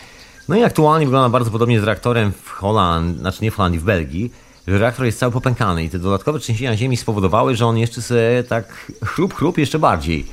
No 0.49 0.55
i 0.55 0.63
aktualnie 0.63 1.05
wygląda 1.05 1.29
bardzo 1.29 1.51
podobnie 1.51 1.81
z 1.81 1.83
reaktorem 1.83 2.31
w 2.43 2.49
Holandii, 2.49 3.19
znaczy 3.19 3.43
nie 3.43 3.51
w 3.51 3.55
Holandii, 3.55 3.79
w 3.79 3.83
Belgii, 3.83 4.31
że 4.67 4.77
reaktor 4.77 5.05
jest 5.05 5.19
cały 5.19 5.31
popękany 5.31 5.83
i 5.83 5.89
te 5.89 5.99
dodatkowe 5.99 6.39
trzęsienia 6.39 6.77
ziemi 6.77 6.97
spowodowały, 6.97 7.55
że 7.55 7.65
on 7.65 7.77
jeszcze 7.77 8.01
sobie 8.01 8.43
tak 8.49 8.91
chrup, 9.05 9.33
chrup 9.33 9.57
jeszcze 9.57 9.79
bardziej. 9.79 10.25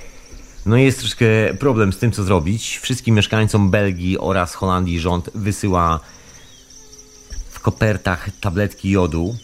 No 0.67 0.76
i 0.76 0.83
jest 0.83 0.99
troszkę 0.99 1.26
problem 1.59 1.93
z 1.93 1.99
tym, 1.99 2.12
co 2.12 2.23
zrobić. 2.25 2.79
Wszystkim 2.79 3.15
mieszkańcom 3.15 3.71
Belgii 3.71 4.19
oraz 4.19 4.55
Holandii 4.55 5.00
rząd 5.00 5.31
wysyła 5.35 6.00
kopertach 7.61 8.29
tabletki 8.41 8.91
jodu 8.91 9.37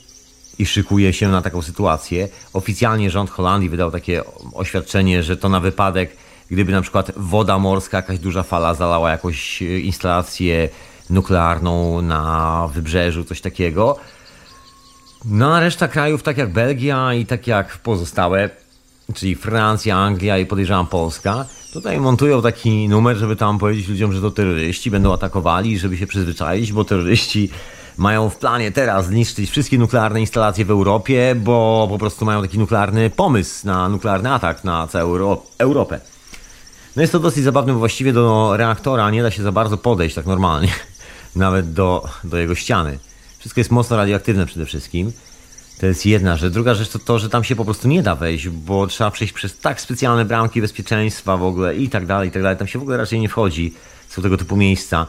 i 0.59 0.67
szykuje 0.67 1.13
się 1.13 1.29
na 1.29 1.43
taką 1.43 1.63
sytuację. 1.63 2.29
Oficjalnie 2.53 3.11
rząd 3.11 3.31
Holandii 3.31 3.71
wydał 3.71 3.91
takie 3.91 4.23
oświadczenie, 4.55 5.23
że 5.23 5.37
to 5.37 5.49
na 5.49 5.61
wypadek, 5.61 6.17
gdyby 6.51 6.73
na 6.73 6.83
przykład 6.83 7.13
woda 7.17 7.59
morska, 7.59 7.97
jakaś 7.97 8.19
duża 8.19 8.43
fala 8.43 8.75
zalała 8.75 9.11
jakąś 9.11 9.63
instalację 9.63 10.69
nuklearną 11.11 12.03
na 12.03 12.69
wybrzeżu, 12.75 13.25
coś 13.25 13.41
takiego. 13.41 13.99
No 15.25 15.57
a 15.57 15.61
reszta 15.61 15.89
krajów, 15.89 16.23
tak 16.23 16.39
jak 16.39 16.53
Belgia 16.53 17.15
i 17.15 17.27
tak 17.27 17.47
jak 17.47 17.79
pozostałe, 17.79 18.51
czyli 19.15 19.35
Francja, 19.35 19.97
Anglia 19.97 20.39
i 20.39 20.47
podejrzewam 20.47 20.87
Polska, 20.87 21.47
tutaj 21.73 22.01
montują 22.01 22.43
taki 22.43 22.89
numer, 22.89 23.17
żeby 23.17 23.37
tam 23.37 23.59
powiedzieć 23.59 23.89
ludziom, 23.89 24.13
że 24.13 24.21
to 24.21 24.31
terroryści 24.31 24.91
będą 24.91 25.13
atakowali, 25.13 25.79
żeby 25.79 25.97
się 25.97 26.07
przyzwyczaić, 26.07 26.73
bo 26.73 26.85
terroryści 26.85 27.51
mają 27.97 28.31
w 28.31 28.37
planie 28.37 28.73
teraz 28.73 29.07
zniszczyć 29.07 29.51
wszystkie 29.51 29.79
nuklearne 29.79 30.21
instalacje 30.21 30.65
w 30.65 30.71
Europie, 30.71 31.35
bo 31.35 31.87
po 31.91 31.99
prostu 31.99 32.25
mają 32.25 32.43
taki 32.43 32.59
nuklearny 32.59 33.11
pomysł 33.11 33.67
na 33.67 33.89
nuklearny 33.89 34.33
atak 34.33 34.65
na 34.65 34.87
całą 34.87 35.05
Euro 35.05 35.43
Europę. 35.59 36.01
No 36.97 37.03
jest 37.03 37.13
to 37.13 37.19
dosyć 37.19 37.45
zabawne, 37.45 37.73
bo 37.73 37.79
właściwie 37.79 38.13
do 38.13 38.57
reaktora 38.57 39.11
nie 39.11 39.23
da 39.23 39.31
się 39.31 39.43
za 39.43 39.53
bardzo 39.53 39.77
podejść 39.77 40.15
tak 40.15 40.27
normalnie, 40.27 40.69
nawet 41.37 41.73
do, 41.73 42.09
do 42.25 42.37
jego 42.37 42.55
ściany. 42.55 42.99
Wszystko 43.39 43.61
jest 43.61 43.71
mocno 43.71 43.97
radioaktywne 43.97 44.47
przede 44.47 44.67
wszystkim. 44.67 45.13
To 45.81 45.87
jest 45.87 46.07
jedna 46.07 46.37
rzecz. 46.37 46.53
Druga 46.53 46.75
rzecz 46.75 46.89
to 46.89 46.99
to, 46.99 47.19
że 47.19 47.29
tam 47.29 47.45
się 47.45 47.57
po 47.57 47.65
prostu 47.65 47.89
nie 47.89 48.03
da 48.03 48.15
wejść, 48.15 48.49
bo 48.49 48.87
trzeba 48.87 49.11
przejść 49.11 49.35
przez 49.35 49.59
tak 49.59 49.81
specjalne 49.81 50.25
bramki 50.25 50.61
bezpieczeństwa 50.61 51.37
w 51.37 51.43
ogóle 51.43 51.77
i 51.77 51.89
tak 51.89 52.07
dalej, 52.07 52.29
i 52.29 52.33
tak 52.33 52.43
dalej. 52.43 52.59
Tam 52.59 52.67
się 52.67 52.79
w 52.79 52.83
ogóle 52.83 52.97
raczej 52.97 53.21
nie 53.21 53.29
wchodzi. 53.29 53.75
Są 54.09 54.23
tego 54.23 54.37
typu 54.37 54.57
miejsca. 54.57 55.07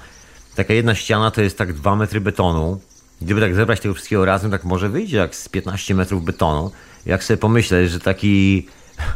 Taka 0.57 0.73
jedna 0.73 0.95
ściana 0.95 1.31
to 1.31 1.41
jest 1.41 1.57
tak 1.57 1.73
2 1.73 1.95
metry 1.95 2.21
betonu. 2.21 2.79
Gdyby 3.21 3.41
tak 3.41 3.55
zebrać 3.55 3.79
tego 3.79 3.93
wszystkiego 3.93 4.25
razem, 4.25 4.51
tak 4.51 4.63
może 4.63 4.89
wyjdzie 4.89 5.17
jak 5.17 5.35
z 5.35 5.49
15 5.49 5.95
metrów 5.95 6.23
betonu. 6.23 6.71
Jak 7.05 7.23
sobie 7.23 7.37
pomyśleć, 7.37 7.91
że 7.91 7.99
taki 7.99 8.67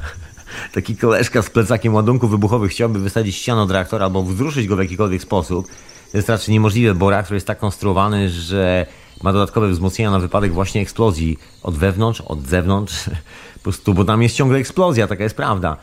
taki 0.75 0.98
koleżka 0.98 1.41
z 1.41 1.50
plecakiem 1.50 1.93
ładunków 1.93 2.31
wybuchowych 2.31 2.71
chciałby 2.71 3.00
wysadzić 3.00 3.36
ścianę 3.36 3.62
od 3.62 3.71
reaktora 3.71 4.05
albo 4.05 4.24
wzruszyć 4.24 4.67
go 4.67 4.75
w 4.75 4.79
jakikolwiek 4.79 5.21
sposób, 5.21 5.67
to 6.12 6.17
jest 6.17 6.29
raczej 6.29 6.53
niemożliwe, 6.53 6.95
bo 6.95 7.10
reaktor 7.10 7.33
jest 7.33 7.48
tak 7.48 7.60
konstruowany, 7.60 8.29
że 8.29 8.86
ma 9.24 9.33
dodatkowe 9.33 9.69
wzmocnienia 9.69 10.12
na 10.12 10.19
wypadek 10.19 10.53
właśnie 10.53 10.81
eksplozji 10.81 11.38
od 11.63 11.75
wewnątrz, 11.77 12.21
od 12.21 12.48
zewnątrz, 12.48 13.03
po 13.53 13.60
prostu, 13.63 13.93
bo 13.93 14.05
tam 14.05 14.24
jest 14.24 14.36
ciągle 14.36 14.57
eksplozja, 14.57 15.07
taka 15.07 15.24
jest 15.24 15.36
prawda. 15.36 15.77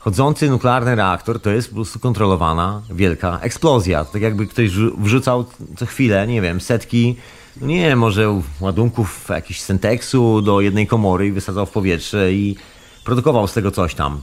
Chodzący 0.00 0.50
nuklearny 0.50 0.94
reaktor 0.94 1.40
to 1.40 1.50
jest 1.50 1.68
po 1.68 1.74
prostu 1.74 1.98
kontrolowana 1.98 2.82
wielka 2.90 3.38
eksplozja. 3.42 4.04
Tak 4.04 4.22
jakby 4.22 4.46
ktoś 4.46 4.70
wrzucał 4.98 5.44
co 5.76 5.86
chwilę, 5.86 6.26
nie 6.26 6.42
wiem, 6.42 6.60
setki, 6.60 7.16
no 7.60 7.66
nie 7.66 7.96
może 7.96 8.40
ładunków 8.60 9.28
jakiś 9.28 9.60
senteksu 9.60 10.42
do 10.42 10.60
jednej 10.60 10.86
komory 10.86 11.26
i 11.26 11.32
wysadzał 11.32 11.66
w 11.66 11.70
powietrze 11.70 12.32
i 12.32 12.56
produkował 13.04 13.48
z 13.48 13.52
tego 13.52 13.70
coś 13.70 13.94
tam. 13.94 14.22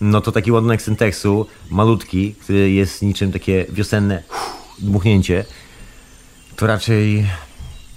No 0.00 0.20
to 0.20 0.32
taki 0.32 0.52
ładunek 0.52 0.82
senteksu, 0.82 1.46
malutki, 1.70 2.34
który 2.34 2.70
jest 2.70 3.02
niczym 3.02 3.32
takie 3.32 3.66
wiosenne 3.68 4.22
dmuchnięcie, 4.78 5.44
to 6.56 6.66
raczej 6.66 7.26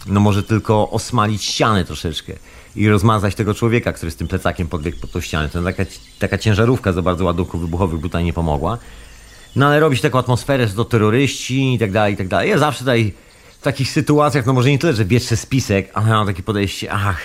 no 0.07 0.19
może 0.19 0.43
tylko 0.43 0.89
osmalić 0.89 1.43
ścianę 1.43 1.85
troszeczkę 1.85 2.33
i 2.75 2.89
rozmazać 2.89 3.35
tego 3.35 3.53
człowieka, 3.53 3.93
który 3.93 4.11
z 4.11 4.15
tym 4.15 4.27
plecakiem 4.27 4.67
podbiegł 4.67 4.97
pod 4.97 5.11
tą 5.11 5.21
ścianę. 5.21 5.49
To 5.49 5.63
taka, 5.63 5.83
taka 6.19 6.37
ciężarówka 6.37 6.93
za 6.93 7.01
bardzo 7.01 7.25
ładunków 7.25 7.61
wybuchowych 7.61 8.01
tutaj 8.01 8.23
nie 8.23 8.33
pomogła. 8.33 8.77
No 9.55 9.67
ale 9.67 9.79
robić 9.79 10.01
taką 10.01 10.19
atmosferę, 10.19 10.67
że 10.67 10.73
to 10.73 10.85
terroryści 10.85 11.73
i 11.73 11.79
tak 11.79 11.91
dalej, 11.91 12.13
i 12.13 12.17
tak 12.17 12.27
dalej. 12.27 12.49
Ja 12.49 12.57
zawsze 12.57 12.79
tutaj 12.79 13.13
w 13.59 13.63
takich 13.63 13.89
sytuacjach, 13.89 14.45
no 14.45 14.53
może 14.53 14.69
nie 14.69 14.79
tyle, 14.79 14.93
że 14.93 15.05
bierzę 15.05 15.37
spisek, 15.37 15.91
ale 15.93 16.09
mam 16.09 16.27
takie 16.27 16.43
podejście, 16.43 16.91
ach, 16.91 17.17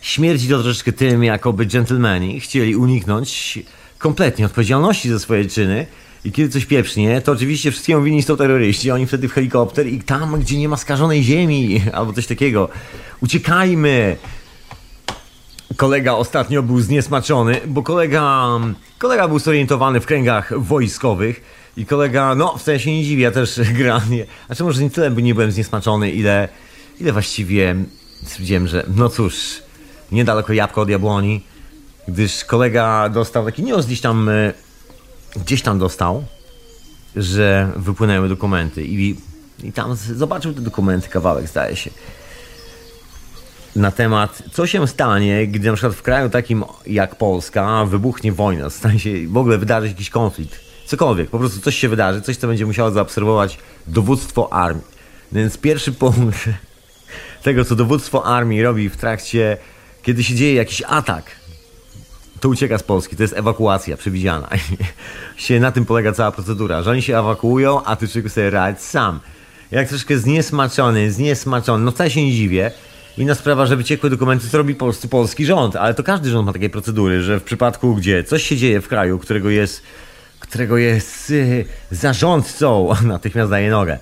śmierdzi 0.00 0.48
to 0.48 0.62
troszeczkę 0.62 0.92
tym, 0.92 1.24
jakoby 1.24 1.66
dżentelmeni 1.66 2.40
chcieli 2.40 2.76
uniknąć 2.76 3.58
kompletnie 3.98 4.46
odpowiedzialności 4.46 5.08
za 5.08 5.18
swoje 5.18 5.44
czyny 5.44 5.86
i 6.24 6.32
kiedy 6.32 6.48
coś 6.48 6.64
pieprznie, 6.64 7.20
to 7.20 7.32
oczywiście 7.32 7.70
wszystkiemu 7.70 8.02
winni 8.02 8.22
są 8.22 8.36
terroryści, 8.36 8.90
oni 8.90 9.06
wtedy 9.06 9.28
w 9.28 9.32
helikopter 9.32 9.86
i 9.86 10.00
tam, 10.00 10.40
gdzie 10.40 10.58
nie 10.58 10.68
ma 10.68 10.76
skażonej 10.76 11.22
ziemi, 11.22 11.82
albo 11.92 12.12
coś 12.12 12.26
takiego, 12.26 12.68
uciekajmy, 13.20 14.16
kolega 15.76 16.12
ostatnio 16.12 16.62
był 16.62 16.80
zniesmaczony, 16.80 17.60
bo 17.66 17.82
kolega, 17.82 18.48
kolega 18.98 19.28
był 19.28 19.38
zorientowany 19.38 20.00
w 20.00 20.06
kręgach 20.06 20.60
wojskowych 20.60 21.40
i 21.76 21.86
kolega, 21.86 22.34
no 22.34 22.56
wcale 22.58 22.80
się 22.80 22.92
nie 22.92 23.04
dziwi, 23.04 23.22
ja 23.22 23.30
też 23.30 23.60
granie, 23.78 24.26
znaczy 24.46 24.64
może 24.64 24.82
nie 24.82 24.90
tyle 24.90 25.10
by 25.10 25.22
nie 25.22 25.34
byłem 25.34 25.52
zniesmaczony, 25.52 26.10
ile, 26.10 26.48
ile 27.00 27.12
właściwie 27.12 27.76
stwierdziłem, 28.26 28.68
że 28.68 28.86
no 28.96 29.08
cóż, 29.08 29.34
niedaleko 30.12 30.52
jabłko 30.52 30.80
od 30.80 30.88
jabłoni, 30.88 31.44
gdyż 32.08 32.44
kolega 32.44 33.08
dostał 33.08 33.44
taki 33.44 33.62
news 33.62 33.86
gdzieś 33.86 34.00
tam, 34.00 34.28
e, 34.28 34.52
gdzieś 35.36 35.62
tam 35.62 35.78
dostał, 35.78 36.24
że 37.16 37.72
wypłynęły 37.76 38.28
dokumenty 38.28 38.84
i, 38.84 39.16
i 39.62 39.72
tam 39.72 39.96
zobaczył 39.96 40.54
te 40.54 40.60
dokumenty, 40.60 41.08
kawałek 41.08 41.48
zdaje 41.48 41.76
się 41.76 41.90
na 43.76 43.90
temat, 43.90 44.42
co 44.52 44.66
się 44.66 44.88
stanie, 44.88 45.46
gdy 45.46 45.68
na 45.68 45.74
przykład 45.74 45.94
w 45.94 46.02
kraju 46.02 46.30
takim 46.30 46.64
jak 46.86 47.16
Polska 47.16 47.84
wybuchnie 47.84 48.32
wojna, 48.32 48.70
stanie 48.70 48.98
się 48.98 49.28
w 49.28 49.36
ogóle 49.36 49.58
wydarzy 49.58 49.88
jakiś 49.88 50.10
konflikt, 50.10 50.60
cokolwiek, 50.86 51.30
po 51.30 51.38
prostu 51.38 51.60
coś 51.60 51.76
się 51.76 51.88
wydarzy, 51.88 52.20
coś, 52.20 52.36
co 52.36 52.46
będzie 52.46 52.66
musiało 52.66 52.90
zaobserwować 52.90 53.58
dowództwo 53.86 54.52
armii. 54.52 54.84
Więc 55.32 55.58
pierwszy 55.58 55.92
punkt 55.92 56.38
tego, 57.42 57.64
co 57.64 57.76
dowództwo 57.76 58.26
armii 58.26 58.62
robi 58.62 58.88
w 58.88 58.96
trakcie, 58.96 59.56
kiedy 60.02 60.24
się 60.24 60.34
dzieje 60.34 60.54
jakiś 60.54 60.82
atak, 60.86 61.24
to 62.40 62.48
ucieka 62.48 62.78
z 62.78 62.82
Polski, 62.82 63.16
to 63.16 63.22
jest 63.22 63.36
ewakuacja 63.36 63.96
przewidziana. 63.96 64.48
się 65.36 65.60
na 65.60 65.72
tym 65.72 65.84
polega 65.86 66.12
cała 66.12 66.32
procedura, 66.32 66.82
że 66.82 66.90
oni 66.90 67.02
się 67.02 67.18
ewakuują, 67.18 67.84
a 67.84 67.96
ty 67.96 68.08
czego 68.08 68.28
sobie 68.28 68.50
radź 68.50 68.80
sam. 68.80 69.20
Jak 69.70 69.88
troszkę 69.88 70.18
zniesmaczony, 70.18 71.12
zniesmaczony, 71.12 71.84
no 71.84 71.90
wcale 71.90 72.10
się 72.10 72.22
nie 72.22 72.32
dziwię, 72.32 72.70
Inna 73.18 73.34
sprawa, 73.34 73.66
że 73.66 73.76
wyciekłe 73.76 74.10
dokumenty 74.10 74.48
to 74.50 74.58
robi 74.58 74.74
polski, 74.74 75.08
polski 75.08 75.44
rząd, 75.44 75.76
ale 75.76 75.94
to 75.94 76.02
każdy 76.02 76.30
rząd 76.30 76.46
ma 76.46 76.52
takie 76.52 76.70
procedury, 76.70 77.22
że 77.22 77.40
w 77.40 77.42
przypadku, 77.42 77.94
gdzie 77.94 78.24
coś 78.24 78.42
się 78.42 78.56
dzieje 78.56 78.80
w 78.80 78.88
kraju, 78.88 79.18
którego 79.18 79.50
jest, 79.50 79.82
którego 80.40 80.78
jest 80.78 81.30
yy, 81.30 81.64
zarządcą, 81.90 82.88
natychmiast 83.04 83.50
daje 83.50 83.70
nogę. 83.70 83.98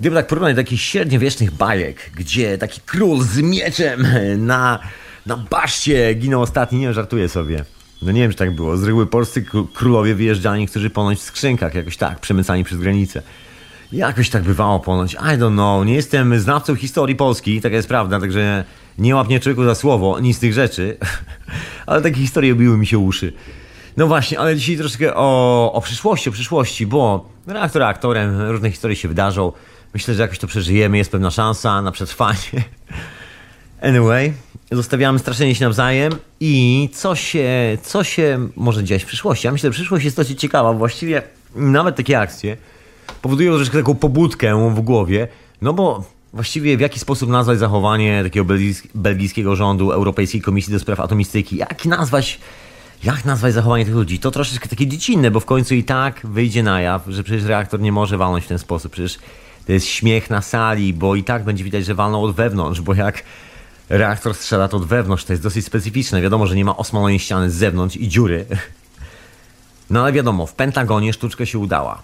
Gdyby 0.00 0.16
tak 0.16 0.26
porównać 0.26 0.56
do 0.56 0.62
takich 0.62 0.80
średniowiecznych 0.80 1.50
bajek, 1.50 2.10
gdzie 2.16 2.58
taki 2.58 2.80
król 2.86 3.22
z 3.22 3.38
mieczem 3.38 4.06
na, 4.36 4.78
na 5.26 5.36
baszcie 5.36 6.14
ginął 6.14 6.42
ostatni, 6.42 6.78
nie 6.78 6.92
żartuję 6.92 7.28
sobie. 7.28 7.64
No 8.02 8.12
nie 8.12 8.20
wiem, 8.20 8.30
czy 8.30 8.36
tak 8.36 8.54
było. 8.54 8.76
Z 8.76 8.84
reguły 8.84 9.06
polscy 9.06 9.44
królowie 9.74 10.14
wyjeżdżali, 10.14 10.66
którzy 10.66 10.90
ponoć 10.90 11.18
w 11.18 11.22
skrzynkach, 11.22 11.74
jakoś 11.74 11.96
tak, 11.96 12.20
przemycani 12.20 12.64
przez 12.64 12.78
granicę. 12.78 13.22
Jakoś 13.92 14.30
tak 14.30 14.42
bywało 14.42 14.80
ponoć. 14.80 15.14
I 15.14 15.16
don't 15.16 15.52
know. 15.52 15.86
Nie 15.86 15.94
jestem 15.94 16.40
znawcą 16.40 16.74
historii 16.74 17.16
Polski, 17.16 17.60
taka 17.60 17.76
jest 17.76 17.88
prawda, 17.88 18.20
także 18.20 18.64
nie 18.98 19.14
łapnie 19.14 19.40
człowieku 19.40 19.64
za 19.64 19.74
słowo, 19.74 20.20
nic 20.20 20.36
z 20.36 20.40
tych 20.40 20.52
rzeczy. 20.52 20.96
ale 21.86 22.02
takie 22.02 22.16
historie 22.16 22.52
obiły 22.52 22.78
mi 22.78 22.86
się 22.86 22.98
uszy. 22.98 23.32
No 23.96 24.06
właśnie, 24.06 24.38
ale 24.38 24.56
dzisiaj 24.56 24.76
troszkę 24.76 25.14
o, 25.14 25.72
o 25.72 25.80
przyszłości, 25.80 26.28
o 26.28 26.32
przyszłości, 26.32 26.86
bo 26.86 27.28
reaktor 27.46 27.82
aktorem, 27.82 28.40
różne 28.40 28.70
historie 28.70 28.96
się 28.96 29.08
wydarzą. 29.08 29.52
Myślę, 29.94 30.14
że 30.14 30.22
jakoś 30.22 30.38
to 30.38 30.46
przeżyjemy, 30.46 30.98
jest 30.98 31.12
pewna 31.12 31.30
szansa 31.30 31.82
na 31.82 31.92
przetrwanie. 31.92 32.38
Anyway, 33.82 34.32
zostawiamy 34.72 35.18
straszenie 35.18 35.54
się 35.54 35.64
nawzajem 35.64 36.12
i 36.40 36.88
co 36.92 37.14
się, 37.14 37.78
co 37.82 38.04
się 38.04 38.48
może 38.56 38.84
dziać 38.84 39.02
w 39.02 39.06
przyszłości? 39.06 39.46
Ja 39.46 39.52
myślę, 39.52 39.68
że 39.68 39.72
przyszłość 39.72 40.04
jest 40.04 40.16
dosyć 40.16 40.40
ciekawa, 40.40 40.72
właściwie 40.72 41.22
nawet 41.54 41.96
takie 41.96 42.20
akcje 42.20 42.56
powodują 43.22 43.56
troszkę 43.56 43.78
taką 43.78 43.94
pobudkę 43.94 44.70
w 44.74 44.80
głowie, 44.80 45.28
no 45.62 45.72
bo 45.72 46.04
właściwie 46.32 46.76
w 46.76 46.80
jaki 46.80 47.00
sposób 47.00 47.30
nazwać 47.30 47.58
zachowanie 47.58 48.22
takiego 48.24 48.54
belgijskiego 48.94 49.56
rządu, 49.56 49.90
Europejskiej 49.90 50.40
Komisji 50.40 50.72
do 50.72 50.78
Spraw 50.78 51.00
Atomistyki? 51.00 51.56
Jak 51.56 51.84
nazwać, 51.84 52.38
jak 53.04 53.24
nazwać 53.24 53.54
zachowanie 53.54 53.84
tych 53.84 53.94
ludzi? 53.94 54.18
To 54.18 54.30
troszeczkę 54.30 54.68
takie 54.68 54.86
dziecinne, 54.86 55.30
bo 55.30 55.40
w 55.40 55.44
końcu 55.44 55.74
i 55.74 55.84
tak 55.84 56.20
wyjdzie 56.24 56.62
na 56.62 56.80
jaw, 56.80 57.02
że 57.08 57.22
przecież 57.22 57.44
reaktor 57.44 57.80
nie 57.80 57.92
może 57.92 58.18
walnąć 58.18 58.44
w 58.44 58.48
ten 58.48 58.58
sposób. 58.58 58.92
Przecież 58.92 59.18
to 59.66 59.72
jest 59.72 59.86
śmiech 59.86 60.30
na 60.30 60.42
sali, 60.42 60.94
bo 60.94 61.14
i 61.14 61.24
tak 61.24 61.44
będzie 61.44 61.64
widać, 61.64 61.84
że 61.84 61.94
walną 61.94 62.22
od 62.22 62.34
wewnątrz, 62.36 62.80
bo 62.80 62.94
jak 62.94 63.24
reaktor 63.88 64.34
strzela 64.34 64.68
to 64.68 64.76
od 64.76 64.84
wewnątrz, 64.84 65.24
to 65.24 65.32
jest 65.32 65.42
dosyć 65.42 65.64
specyficzne. 65.64 66.22
Wiadomo, 66.22 66.46
że 66.46 66.56
nie 66.56 66.64
ma 66.64 66.76
osmalonej 66.76 67.18
ściany 67.18 67.50
z 67.50 67.54
zewnątrz 67.54 67.96
i 67.96 68.08
dziury. 68.08 68.46
No 69.90 70.02
ale 70.02 70.12
wiadomo, 70.12 70.46
w 70.46 70.54
Pentagonie 70.54 71.12
sztuczka 71.12 71.46
się 71.46 71.58
udała. 71.58 72.02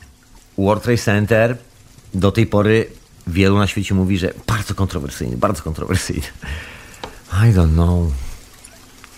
World 0.59 0.83
Trade 0.83 0.99
Center 0.99 1.57
do 2.15 2.33
tej 2.33 2.47
pory 2.47 2.87
wielu 3.27 3.59
na 3.59 3.67
świecie 3.67 3.95
mówi, 3.95 4.19
że 4.19 4.33
bardzo 4.47 4.75
kontrowersyjny, 4.75 5.37
bardzo 5.37 5.63
kontrowersyjny. 5.63 6.27
I 7.33 7.53
don't 7.53 7.73
know. 7.73 8.13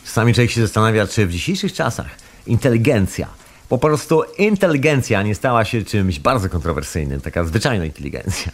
Czasami 0.05 0.35
człowiek 0.35 0.51
się 0.51 0.61
zastanawia, 0.61 1.07
czy 1.07 1.27
w 1.27 1.33
dzisiejszych 1.33 1.73
czasach 1.73 2.07
inteligencja, 2.47 3.29
po 3.69 3.79
prostu 3.79 4.23
inteligencja 4.39 5.23
nie 5.23 5.35
stała 5.35 5.65
się 5.65 5.85
czymś 5.85 6.19
bardzo 6.21 6.49
kontrowersyjnym, 6.49 7.21
taka 7.21 7.45
zwyczajna 7.45 7.85
inteligencja. 7.85 8.53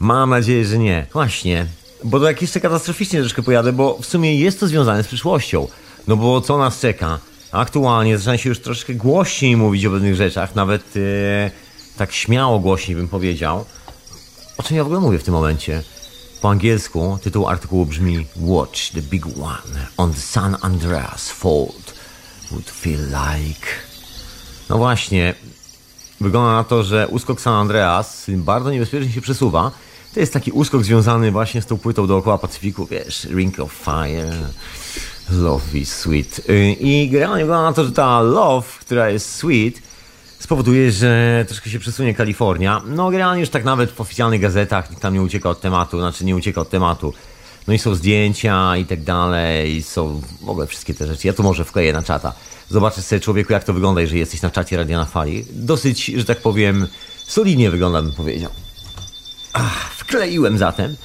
Mam 0.00 0.30
nadzieję, 0.30 0.64
że 0.64 0.78
nie. 0.78 1.06
Właśnie, 1.12 1.66
bo 2.04 2.20
to 2.20 2.26
jak 2.26 2.42
jeszcze 2.42 2.60
katastroficznie 2.60 3.20
troszkę 3.20 3.42
pojadę, 3.42 3.72
bo 3.72 3.98
w 4.02 4.06
sumie 4.06 4.38
jest 4.38 4.60
to 4.60 4.66
związane 4.66 5.02
z 5.02 5.06
przyszłością. 5.06 5.68
No 6.08 6.16
bo 6.16 6.40
co 6.40 6.58
nas 6.58 6.80
czeka? 6.80 7.18
Aktualnie 7.52 8.18
zaczyna 8.18 8.38
się 8.38 8.48
już 8.48 8.60
troszkę 8.60 8.94
głośniej 8.94 9.56
mówić 9.56 9.86
o 9.86 9.90
pewnych 9.90 10.14
rzeczach, 10.14 10.54
nawet... 10.54 10.96
Yy, 10.96 11.50
tak 11.98 12.12
śmiało 12.12 12.58
głośniej 12.58 12.96
bym 12.96 13.08
powiedział. 13.08 13.64
O 14.58 14.62
czym 14.62 14.76
ja 14.76 14.84
w 14.84 14.86
ogóle 14.86 15.00
mówię 15.00 15.18
w 15.18 15.24
tym 15.24 15.34
momencie? 15.34 15.82
Po 16.40 16.50
angielsku 16.50 17.18
tytuł 17.22 17.48
artykułu 17.48 17.86
brzmi 17.86 18.26
Watch 18.36 18.90
the 18.94 19.02
big 19.02 19.26
one 19.26 19.86
on 19.96 20.14
the 20.14 20.20
San 20.20 20.56
Andreas 20.62 21.30
fault 21.30 21.94
would 22.50 22.70
feel 22.70 23.00
like... 23.00 23.66
No 24.68 24.78
właśnie, 24.78 25.34
wygląda 26.20 26.52
na 26.52 26.64
to, 26.64 26.82
że 26.82 27.08
uskok 27.08 27.40
San 27.40 27.54
Andreas 27.54 28.24
bardzo 28.28 28.70
niebezpiecznie 28.70 29.12
się 29.12 29.20
przesuwa. 29.20 29.70
To 30.14 30.20
jest 30.20 30.32
taki 30.32 30.52
uskok 30.52 30.84
związany 30.84 31.30
właśnie 31.30 31.62
z 31.62 31.66
tą 31.66 31.78
płytą 31.78 32.06
dookoła 32.06 32.38
Pacyfiku, 32.38 32.86
wiesz, 32.86 33.24
Ring 33.24 33.60
of 33.60 33.72
Fire, 33.72 34.36
Love 35.30 35.78
is 35.78 35.96
Sweet. 35.96 36.40
Y, 36.50 36.72
I 36.72 37.10
generalnie 37.10 37.44
wygląda 37.44 37.68
na 37.68 37.72
to, 37.72 37.84
że 37.84 37.92
ta 37.92 38.20
Love, 38.20 38.66
która 38.80 39.10
jest 39.10 39.34
sweet, 39.34 39.87
spowoduje, 40.38 40.92
że 40.92 41.44
troszkę 41.48 41.70
się 41.70 41.78
przesunie 41.78 42.14
Kalifornia. 42.14 42.82
No 42.86 43.10
generalnie 43.10 43.40
już 43.40 43.50
tak 43.50 43.64
nawet 43.64 43.90
w 43.90 44.00
oficjalnych 44.00 44.40
gazetach 44.40 44.90
nikt 44.90 45.02
tam 45.02 45.14
nie 45.14 45.22
ucieka 45.22 45.50
od 45.50 45.60
tematu, 45.60 45.98
znaczy 45.98 46.24
nie 46.24 46.36
ucieka 46.36 46.60
od 46.60 46.70
tematu. 46.70 47.14
No 47.66 47.74
i 47.74 47.78
są 47.78 47.94
zdjęcia 47.94 48.76
i 48.76 48.84
tak 48.84 49.02
dalej, 49.02 49.82
są 49.82 50.22
w 50.40 50.48
ogóle 50.48 50.66
wszystkie 50.66 50.94
te 50.94 51.06
rzeczy. 51.06 51.26
Ja 51.26 51.32
tu 51.32 51.42
może 51.42 51.64
wkleję 51.64 51.92
na 51.92 52.02
czata. 52.02 52.32
Zobaczysz 52.68 53.04
sobie 53.04 53.20
człowieku, 53.20 53.52
jak 53.52 53.64
to 53.64 53.72
wygląda, 53.72 54.00
jeżeli 54.00 54.20
jesteś 54.20 54.42
na 54.42 54.50
czacie 54.50 54.76
Radia 54.76 54.98
na 54.98 55.04
Fali. 55.04 55.44
Dosyć, 55.52 56.04
że 56.06 56.24
tak 56.24 56.40
powiem, 56.40 56.86
solidnie 57.26 57.70
wygląda, 57.70 58.02
bym 58.02 58.12
powiedział. 58.12 58.50
Ach, 59.52 59.92
wkleiłem 59.92 60.58
zatem. 60.58 60.96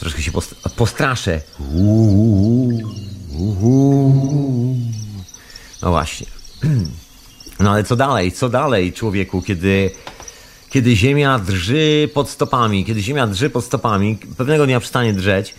Troszkę 0.00 0.22
się 0.22 0.32
post 0.32 0.54
postraszę. 0.76 1.40
Uuu, 1.74 2.80
uuu. 3.38 4.76
No 5.82 5.90
właśnie. 5.90 6.26
No 7.60 7.70
ale 7.70 7.84
co 7.84 7.96
dalej, 7.96 8.32
co 8.32 8.48
dalej, 8.48 8.92
człowieku, 8.92 9.42
kiedy, 9.42 9.90
kiedy 10.70 10.96
ziemia 10.96 11.38
drży 11.38 12.10
pod 12.14 12.30
stopami, 12.30 12.84
kiedy 12.84 13.02
ziemia 13.02 13.26
drży 13.26 13.50
pod 13.50 13.64
stopami, 13.64 14.18
pewnego 14.36 14.66
dnia 14.66 14.80
przestanie 14.80 15.12
drzeć, 15.12 15.54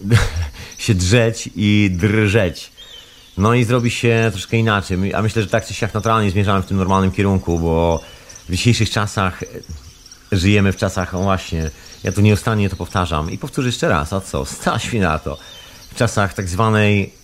się 0.78 0.94
drzeć 0.94 1.50
i 1.56 1.90
drżeć. 1.92 2.72
No 3.36 3.54
i 3.54 3.64
zrobi 3.64 3.90
się 3.90 4.28
troszkę 4.32 4.56
inaczej. 4.56 5.14
A 5.14 5.22
myślę, 5.22 5.42
że 5.42 5.48
tak 5.48 5.66
czy 5.66 5.74
siak 5.74 5.94
naturalnie 5.94 6.30
zmierzamy 6.30 6.62
w 6.62 6.66
tym 6.66 6.76
normalnym 6.76 7.10
kierunku, 7.10 7.58
bo 7.58 8.00
w 8.48 8.52
dzisiejszych 8.52 8.90
czasach 8.90 9.44
żyjemy 10.32 10.72
w 10.72 10.76
czasach, 10.76 11.14
o 11.14 11.22
właśnie, 11.22 11.70
ja 12.04 12.12
tu 12.12 12.20
nieustannie 12.20 12.70
to 12.70 12.76
powtarzam 12.76 13.30
i 13.30 13.38
powtórzę 13.38 13.68
jeszcze 13.68 13.88
raz, 13.88 14.12
a 14.12 14.20
co, 14.20 14.44
stać 14.44 14.92
mi 14.92 15.00
na 15.00 15.18
to. 15.18 15.38
W 15.90 15.94
czasach 15.94 16.34
tak 16.34 16.48
zwanej 16.48 17.21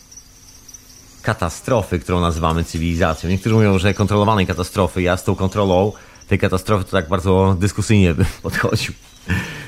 katastrofy, 1.28 1.99
którą 1.99 2.20
nazywamy 2.20 2.64
cywilizacją. 2.64 3.30
Niektórzy 3.30 3.54
mówią, 3.54 3.78
że 3.78 3.94
kontrolowanej 3.94 4.47
katastrofy. 4.47 5.02
Ja 5.02 5.16
z 5.16 5.25
tą 5.25 5.35
kontrolą 5.35 5.92
tej 6.28 6.38
katastrofy, 6.38 6.85
to 6.85 6.90
tak 6.90 7.08
bardzo 7.08 7.56
dyskusyjnie 7.61 8.14
bym 8.14 8.26
podchodził. 8.42 8.94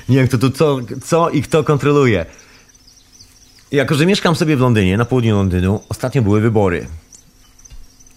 Nie 0.09 0.17
wiem, 0.17 0.27
kto 0.27 0.37
tu 0.37 0.49
co, 0.49 0.77
co 1.03 1.29
i 1.29 1.41
kto 1.41 1.63
kontroluje. 1.63 2.25
Jako, 3.71 3.95
że 3.95 4.05
mieszkam 4.05 4.35
sobie 4.35 4.57
w 4.57 4.59
Londynie, 4.59 4.97
na 4.97 5.05
południu 5.05 5.35
Londynu, 5.35 5.83
ostatnio 5.89 6.21
były 6.21 6.41
wybory. 6.41 6.87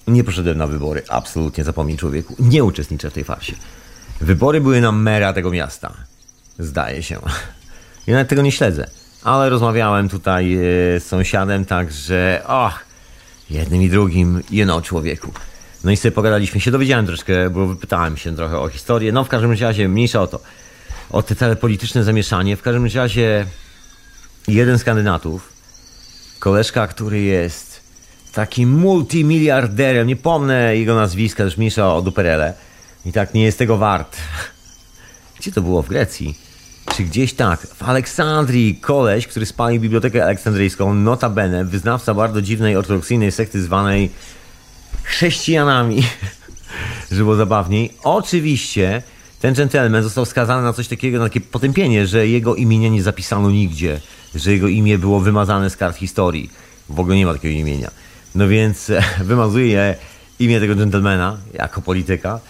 Nie 0.07 0.25
poszedłem 0.25 0.59
na 0.59 0.67
wybory, 0.67 1.03
absolutnie 1.09 1.65
zapomnij 1.65 1.97
człowieku. 1.97 2.37
Nie 2.39 2.65
uczestniczę 2.65 3.11
w 3.11 3.13
tej 3.13 3.25
farsie. 3.25 3.55
Wybory 4.21 4.61
były 4.61 4.81
na 4.81 4.93
mera 4.93 5.33
tego 5.33 5.51
miasta. 5.51 5.93
Zdaje 6.59 7.03
się. 7.03 7.21
Ja 8.07 8.15
nawet 8.15 8.29
tego 8.29 8.43
nie 8.43 8.53
śledzę. 8.53 8.91
Ale 9.23 9.51
rozmawiałem 9.51 10.09
tutaj 10.09 10.55
e, 10.55 10.61
z 11.01 11.07
sąsiadem, 11.07 11.65
także 11.65 12.43
och, 12.47 12.94
jednym 13.51 13.83
i 13.83 13.89
drugim, 13.89 14.43
you 14.51 14.65
know, 14.65 14.85
człowieku. 14.85 15.33
No 15.85 15.91
i 15.91 15.97
sobie 15.97 16.13
pogadaliśmy 16.13 16.61
się, 16.61 16.71
dowiedziałem 16.71 17.07
troszkę, 17.07 17.51
bo 17.51 17.67
wypytałem 17.67 18.17
się 18.17 18.37
trochę 18.37 18.59
o 18.59 18.69
historię. 18.69 19.13
No 19.13 19.25
w 19.25 19.29
każdym 19.29 19.53
razie, 19.53 19.89
mniejsza 19.89 20.23
o 20.23 20.27
to. 20.27 20.41
O 21.11 21.23
te 21.23 21.35
całe 21.35 21.57
polityczne 21.57 22.05
zamieszanie. 22.05 22.57
W 22.57 22.63
każdym 22.63 22.87
razie 22.87 23.47
jeden 24.49 24.79
z 24.79 24.85
kandydatów, 24.85 25.53
koleżka, 26.39 26.87
który 26.87 27.21
jest 27.21 27.81
takim 28.33 28.71
multimiliarderem, 28.71 30.07
nie 30.07 30.17
pomnę 30.17 30.77
jego 30.77 30.95
nazwiska, 30.95 31.45
też 31.45 31.57
mniejsza 31.57 31.95
o 31.95 32.03
duperele, 32.03 32.55
i 33.07 33.13
tak 33.13 33.35
nie 33.35 33.45
jest 33.45 33.59
tego 33.59 33.77
wart. 33.77 34.17
Gdzie 35.39 35.53
to 35.53 35.63
było? 35.63 35.83
W 35.83 35.89
Grecji? 35.89 36.39
Czy 36.93 37.03
gdzieś 37.03 37.33
tak? 37.33 37.61
W 37.61 37.83
Aleksandrii 37.83 38.75
koleś, 38.75 39.27
który 39.27 39.47
spalił 39.47 39.81
bibliotekę 39.81 40.25
aleksandryjską, 40.25 40.95
notabene, 40.95 41.65
wyznawca 41.65 42.15
bardzo 42.15 42.43
dziwnej 42.43 42.77
ortodoksyjnej 42.77 43.33
sekty 43.33 43.63
zwanej 43.63 44.11
chrześcijanami, 45.03 46.03
żeby 47.11 47.23
było 47.23 47.37
zabawniej. 47.37 47.93
Oczywiście 48.05 49.03
ten 49.41 49.55
gentleman 49.55 50.03
został 50.03 50.25
skazany 50.25 50.63
na 50.63 50.73
coś 50.73 50.89
takiego, 50.89 51.19
na 51.19 51.25
takie 51.25 51.41
potępienie, 51.41 52.07
że 52.07 52.29
jego 52.29 52.55
imienia 52.55 52.89
nie 52.89 53.03
zapisano 53.03 53.51
nigdzie, 53.51 54.01
że 54.35 54.53
jego 54.53 54.69
imię 54.69 54.99
było 54.99 55.21
wymazane 55.21 55.71
z 55.71 55.77
kart 55.77 55.97
historii. 55.97 56.51
W 56.89 57.01
ogóle 57.01 57.17
nie 57.17 57.27
ma 57.27 57.33
takiego 57.33 57.59
imienia. 57.59 57.91
No 58.35 58.49
więc 58.49 58.91
wymazuje 59.21 59.97
imię 60.39 60.61
tego 60.61 60.75
gentlemana 60.75 61.37
jako 61.55 61.83
polityka. 61.83 62.41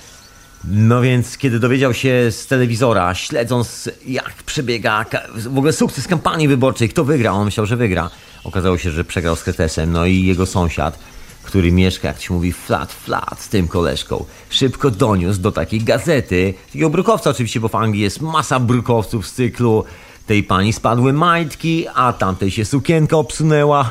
No 0.69 1.01
więc, 1.01 1.39
kiedy 1.39 1.59
dowiedział 1.59 1.95
się 1.95 2.31
z 2.31 2.47
telewizora, 2.47 3.15
śledząc 3.15 3.91
jak 4.07 4.43
przebiega 4.47 5.05
w 5.35 5.59
ogóle 5.59 5.73
sukces 5.73 6.09
kampanii 6.09 6.49
wyborczej, 6.49 6.89
kto 6.89 7.05
wygra, 7.05 7.33
on 7.33 7.45
myślał, 7.45 7.67
że 7.67 7.77
wygra. 7.77 8.11
Okazało 8.45 8.79
się, 8.79 8.91
że 8.91 9.05
przegrał 9.05 9.37
z 9.37 9.43
Kretesem. 9.43 9.93
No 9.93 10.07
i 10.07 10.25
jego 10.25 10.47
sąsiad, 10.47 10.99
który 11.43 11.73
mieszka, 11.73 12.09
jak 12.09 12.21
się 12.21 12.35
mówi, 12.35 12.53
flat, 12.53 12.93
flat 12.93 13.41
z 13.41 13.49
tym 13.49 13.69
koleżką, 13.69 14.25
szybko 14.51 14.91
doniósł 14.91 15.41
do 15.41 15.53
takiej 15.53 15.81
gazety, 15.81 16.55
takiego 16.67 16.91
brukowca 16.91 17.31
oczywiście, 17.31 17.61
bo 17.61 17.69
w 17.69 17.75
Anglii 17.75 18.03
jest 18.03 18.21
masa 18.21 18.61
brukowców 18.61 19.27
z 19.27 19.33
cyklu 19.33 19.85
tej 20.27 20.43
pani 20.43 20.73
spadły 20.73 21.13
majtki, 21.13 21.87
a 21.95 22.13
tamtej 22.13 22.51
się 22.51 22.65
sukienka 22.65 23.17
obsunęła, 23.17 23.91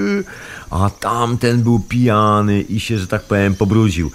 a 0.70 0.90
tamten 0.90 1.62
był 1.62 1.80
pijany 1.80 2.60
i 2.60 2.80
się, 2.80 2.98
że 2.98 3.06
tak 3.06 3.22
powiem, 3.22 3.54
pobrudził. 3.54 4.10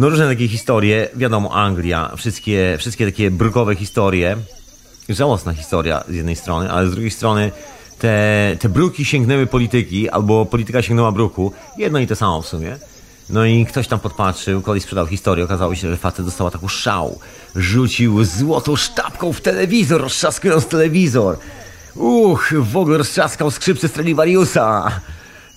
No 0.00 0.08
różne 0.08 0.28
takie 0.28 0.48
historie, 0.48 1.08
wiadomo, 1.14 1.54
Anglia, 1.54 2.12
wszystkie, 2.16 2.76
wszystkie 2.78 3.06
takie 3.06 3.30
brukowe 3.30 3.76
historie, 3.76 4.36
żałosna 5.08 5.54
historia 5.54 6.04
z 6.08 6.14
jednej 6.14 6.36
strony, 6.36 6.72
ale 6.72 6.88
z 6.88 6.90
drugiej 6.90 7.10
strony 7.10 7.52
te, 7.98 8.56
te 8.60 8.68
bruki 8.68 9.04
sięgnęły 9.04 9.46
polityki, 9.46 10.10
albo 10.10 10.46
polityka 10.46 10.82
sięgnęła 10.82 11.12
bruku, 11.12 11.52
jedno 11.78 11.98
i 11.98 12.06
to 12.06 12.16
samo 12.16 12.42
w 12.42 12.46
sumie. 12.46 12.76
No 13.30 13.44
i 13.44 13.66
ktoś 13.66 13.88
tam 13.88 14.00
podpatrzył, 14.00 14.62
kolej 14.62 14.80
sprzedał 14.80 15.06
historię, 15.06 15.44
okazało 15.44 15.74
się, 15.74 15.90
że 15.90 15.96
facet 15.96 16.24
dostał 16.24 16.50
taką 16.50 16.68
szał. 16.68 17.18
Rzucił 17.56 18.24
złotą 18.24 18.76
sztabką 18.76 19.32
w 19.32 19.40
telewizor, 19.40 20.00
roztrzaskując 20.00 20.66
telewizor. 20.66 21.38
Uch, 21.94 22.54
w 22.60 22.76
ogóle 22.76 22.98
roztrzaskał 22.98 23.50
skrzypce 23.50 23.88
Stradivariusa 23.88 25.00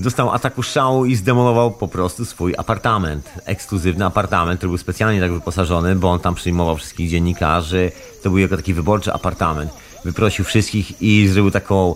dostał 0.04 0.32
ataku 0.32 0.64
szału 0.64 1.06
i 1.06 1.16
zdemolował 1.16 1.72
po 1.72 1.88
prostu 1.88 2.26
swój 2.26 2.54
apartament. 2.58 3.30
Ekskluzywny 3.46 4.06
apartament, 4.06 4.60
który 4.60 4.70
był 4.70 4.78
specjalnie 4.78 5.22
tak 5.22 5.32
wyposażony, 5.32 5.96
bo 5.96 6.12
on 6.12 6.20
tam 6.20 6.36
przyjmował 6.36 6.78
wszystkich 6.78 7.10
dziennikarzy. 7.10 7.92
To 8.24 8.30
był 8.30 8.40
jako 8.40 8.58
taki 8.58 8.74
wyborczy 8.74 9.14
apartament. 9.14 9.72
Wyprosił 10.06 10.46
wszystkich 10.46 11.02
i 11.02 11.28
zrobił 11.28 11.52
taką 11.52 11.96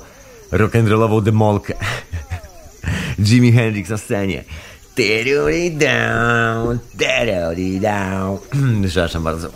rock'n'rollową 0.51 1.23
demolkę. 1.23 1.73
Jimi 3.27 3.51
Hendrix 3.51 3.89
na 3.89 3.97
scenie. 3.97 4.43
Przepraszam 8.87 9.23
bardzo. 9.23 9.49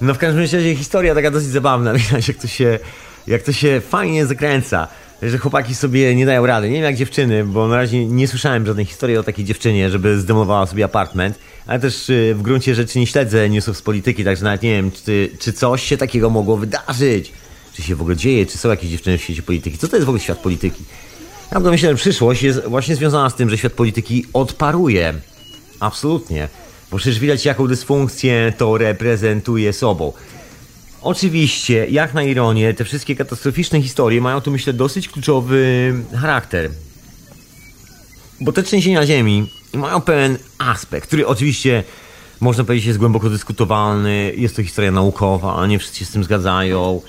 No 0.00 0.14
w 0.14 0.18
każdym 0.18 0.40
razie 0.40 0.76
historia 0.76 1.14
taka 1.14 1.30
dosyć 1.30 1.48
zabawna. 1.48 1.94
Widać 1.98 2.28
jak 2.28 2.36
to 2.36 2.46
się, 2.46 2.78
jak 3.26 3.42
to 3.42 3.52
się 3.52 3.80
fajnie 3.88 4.26
zakręca 4.26 4.88
że 5.22 5.38
chłopaki 5.38 5.74
sobie 5.74 6.14
nie 6.14 6.26
dają 6.26 6.46
rady. 6.46 6.68
Nie 6.68 6.74
wiem 6.74 6.84
jak 6.84 6.96
dziewczyny, 6.96 7.44
bo 7.44 7.68
na 7.68 7.76
razie 7.76 8.06
nie 8.06 8.28
słyszałem 8.28 8.66
żadnej 8.66 8.84
historii 8.84 9.16
o 9.16 9.22
takiej 9.22 9.44
dziewczynie, 9.44 9.90
żeby 9.90 10.20
zdemolowała 10.20 10.66
sobie 10.66 10.84
apartment, 10.84 11.38
ale 11.66 11.80
też 11.80 12.10
y, 12.10 12.34
w 12.34 12.42
gruncie 12.42 12.74
rzeczy 12.74 12.98
nie 12.98 13.06
śledzę 13.06 13.50
newsów 13.50 13.76
z 13.76 13.82
polityki, 13.82 14.24
także 14.24 14.44
nawet 14.44 14.62
nie 14.62 14.70
wiem, 14.70 14.90
czy, 15.04 15.30
czy 15.38 15.52
coś 15.52 15.82
się 15.82 15.96
takiego 15.96 16.30
mogło 16.30 16.56
wydarzyć. 16.56 17.32
Czy 17.74 17.82
się 17.82 17.96
w 17.96 18.00
ogóle 18.00 18.16
dzieje, 18.16 18.46
czy 18.46 18.58
są 18.58 18.68
jakieś 18.68 18.90
dziewczyny 18.90 19.18
w 19.18 19.22
świecie 19.22 19.42
polityki. 19.42 19.78
Co 19.78 19.88
to 19.88 19.96
jest 19.96 20.06
w 20.06 20.08
ogóle 20.08 20.20
świat 20.20 20.38
polityki? 20.38 20.84
Ja 21.52 21.60
myślę, 21.60 21.88
że 21.88 21.94
przyszłość 21.94 22.42
jest 22.42 22.64
właśnie 22.66 22.96
związana 22.96 23.30
z 23.30 23.34
tym, 23.34 23.50
że 23.50 23.58
świat 23.58 23.72
polityki 23.72 24.26
odparuje. 24.32 25.14
Absolutnie. 25.80 26.48
Bo 26.90 26.96
przecież 26.96 27.18
widać, 27.18 27.44
jaką 27.44 27.66
dysfunkcję 27.66 28.52
to 28.56 28.78
reprezentuje 28.78 29.72
sobą. 29.72 30.12
Oczywiście, 31.02 31.86
jak 31.86 32.14
na 32.14 32.22
ironię, 32.22 32.74
te 32.74 32.84
wszystkie 32.84 33.16
katastroficzne 33.16 33.82
historie 33.82 34.20
mają 34.20 34.40
tu, 34.40 34.50
myślę, 34.50 34.72
dosyć 34.72 35.08
kluczowy 35.08 35.94
charakter. 36.20 36.70
Bo 38.40 38.52
te 38.52 38.62
trzęsienia 38.62 39.06
ziemi 39.06 39.50
mają 39.74 40.00
pewien 40.00 40.38
aspekt, 40.58 41.06
który 41.06 41.26
oczywiście 41.26 41.84
można 42.40 42.64
powiedzieć 42.64 42.86
jest 42.86 42.98
głęboko 42.98 43.30
dyskutowalny. 43.30 44.32
Jest 44.36 44.56
to 44.56 44.62
historia 44.62 44.90
naukowa, 44.90 45.66
nie 45.66 45.78
wszyscy 45.78 45.98
się 45.98 46.04
z 46.04 46.10
tym 46.10 46.24
zgadzają. 46.24 47.00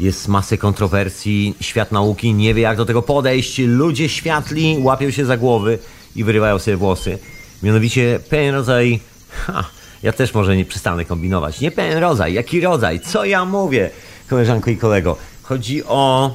Jest 0.00 0.28
masę 0.28 0.58
kontrowersji. 0.58 1.54
Świat 1.60 1.92
nauki 1.92 2.34
nie 2.34 2.54
wie, 2.54 2.62
jak 2.62 2.76
do 2.76 2.84
tego 2.84 3.02
podejść. 3.02 3.58
Ludzie 3.58 4.08
światli 4.08 4.76
łapią 4.78 5.10
się 5.10 5.24
za 5.24 5.36
głowy 5.36 5.78
i 6.16 6.24
wyrywają 6.24 6.58
sobie 6.58 6.76
włosy. 6.76 7.18
Mianowicie 7.62 8.20
pewien 8.30 8.54
rodzaj 8.54 9.00
ha, 9.30 9.64
ja 10.02 10.12
też 10.12 10.34
może 10.34 10.56
nie 10.56 10.64
przestanę 10.64 11.04
kombinować. 11.04 11.60
Nie 11.60 11.70
pewien 11.70 11.98
rodzaj. 11.98 12.34
Jaki 12.34 12.60
rodzaj? 12.60 13.00
Co 13.00 13.24
ja 13.24 13.44
mówię, 13.44 13.90
koleżanko 14.28 14.70
i 14.70 14.76
kolego? 14.76 15.16
Chodzi 15.42 15.84
o 15.84 16.34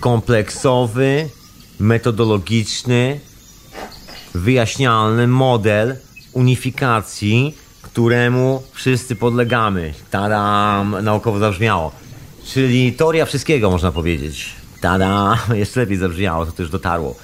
kompleksowy, 0.00 1.28
metodologiczny, 1.80 3.20
wyjaśnialny 4.34 5.26
model 5.26 5.96
unifikacji, 6.32 7.54
któremu 7.82 8.62
wszyscy 8.72 9.16
podlegamy. 9.16 9.94
Tadam, 10.10 10.96
naukowo 11.02 11.38
zabrzmiało. 11.38 11.92
Czyli 12.46 12.92
teoria 12.92 13.26
wszystkiego, 13.26 13.70
można 13.70 13.92
powiedzieć. 13.92 14.46
Tada, 14.80 15.38
jeszcze 15.54 15.80
lepiej 15.80 15.96
zabrzmiało, 15.96 16.46
to 16.46 16.52
też 16.52 16.70
dotarło. 16.70 17.14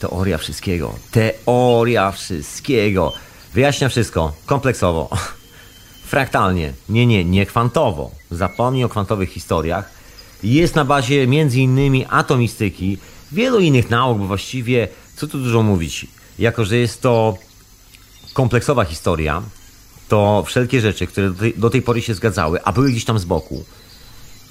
Teoria 0.00 0.38
wszystkiego. 0.38 0.94
Teoria 1.10 2.12
wszystkiego. 2.12 3.12
Wyjaśnia 3.54 3.88
wszystko 3.88 4.32
kompleksowo, 4.46 5.08
fraktalnie. 6.12 6.72
Nie, 6.88 7.06
nie, 7.06 7.24
nie 7.24 7.46
kwantowo. 7.46 8.10
Zapomnij 8.30 8.84
o 8.84 8.88
kwantowych 8.88 9.30
historiach. 9.30 9.90
Jest 10.42 10.74
na 10.74 10.84
bazie 10.84 11.24
innymi 11.54 12.06
atomistyki, 12.10 12.98
wielu 13.32 13.58
innych 13.58 13.90
nauk, 13.90 14.18
bo 14.18 14.26
właściwie 14.26 14.88
co 15.16 15.26
tu 15.26 15.38
dużo 15.38 15.62
mówić. 15.62 16.06
Jako, 16.38 16.64
że 16.64 16.76
jest 16.76 17.02
to 17.02 17.36
kompleksowa 18.32 18.84
historia, 18.84 19.42
to 20.08 20.44
wszelkie 20.46 20.80
rzeczy, 20.80 21.06
które 21.06 21.32
do 21.56 21.70
tej 21.70 21.82
pory 21.82 22.02
się 22.02 22.14
zgadzały, 22.14 22.64
a 22.64 22.72
były 22.72 22.90
gdzieś 22.90 23.04
tam 23.04 23.18
z 23.18 23.24
boku, 23.24 23.64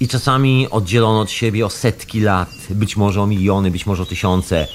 i 0.00 0.08
czasami 0.08 0.70
oddzielono 0.70 1.20
od 1.20 1.30
siebie 1.30 1.66
o 1.66 1.70
setki 1.70 2.20
lat, 2.20 2.50
być 2.70 2.96
może 2.96 3.22
o 3.22 3.26
miliony, 3.26 3.70
być 3.70 3.86
może 3.86 4.02
o 4.02 4.06
tysiące, 4.06 4.66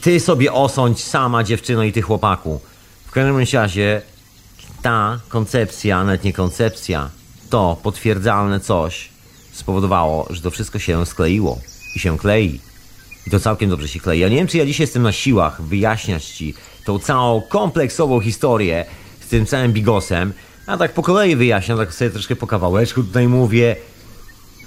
ty 0.00 0.20
sobie 0.20 0.52
osądź 0.52 1.04
sama 1.04 1.44
dziewczyno 1.44 1.82
i 1.82 1.92
ty 1.92 2.02
chłopaku. 2.02 2.60
W 3.06 3.10
każdym 3.10 3.44
razie 3.52 4.02
ta 4.82 5.20
koncepcja, 5.28 6.04
nawet 6.04 6.24
nie 6.24 6.32
koncepcja, 6.32 7.10
to 7.50 7.76
potwierdzalne 7.82 8.60
coś 8.60 9.08
spowodowało, 9.52 10.26
że 10.30 10.42
to 10.42 10.50
wszystko 10.50 10.78
się 10.78 11.06
skleiło 11.06 11.60
i 11.96 11.98
się 11.98 12.18
klei. 12.18 12.60
I 13.26 13.30
to 13.30 13.40
całkiem 13.40 13.70
dobrze 13.70 13.88
się 13.88 14.00
klei. 14.00 14.20
Ja 14.20 14.28
nie 14.28 14.36
wiem, 14.36 14.46
czy 14.46 14.58
ja 14.58 14.66
dzisiaj 14.66 14.84
jestem 14.84 15.02
na 15.02 15.12
siłach 15.12 15.62
wyjaśniać 15.62 16.24
ci 16.24 16.54
tą 16.84 16.98
całą 16.98 17.40
kompleksową 17.42 18.20
historię 18.20 18.84
z 19.20 19.28
tym 19.28 19.46
całym 19.46 19.72
bigosem, 19.72 20.32
a 20.66 20.76
tak 20.76 20.92
po 20.92 21.02
kolei 21.02 21.36
wyjaśniam, 21.36 21.78
tak 21.78 21.94
sobie 21.94 22.10
troszkę 22.10 22.36
po 22.36 22.46
kawałeczku 22.46 23.02
tutaj 23.02 23.28
mówię, 23.28 23.76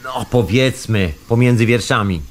no 0.03 0.25
powiedzmy, 0.29 1.13
pomiędzy 1.27 1.65
wierszami. 1.65 2.21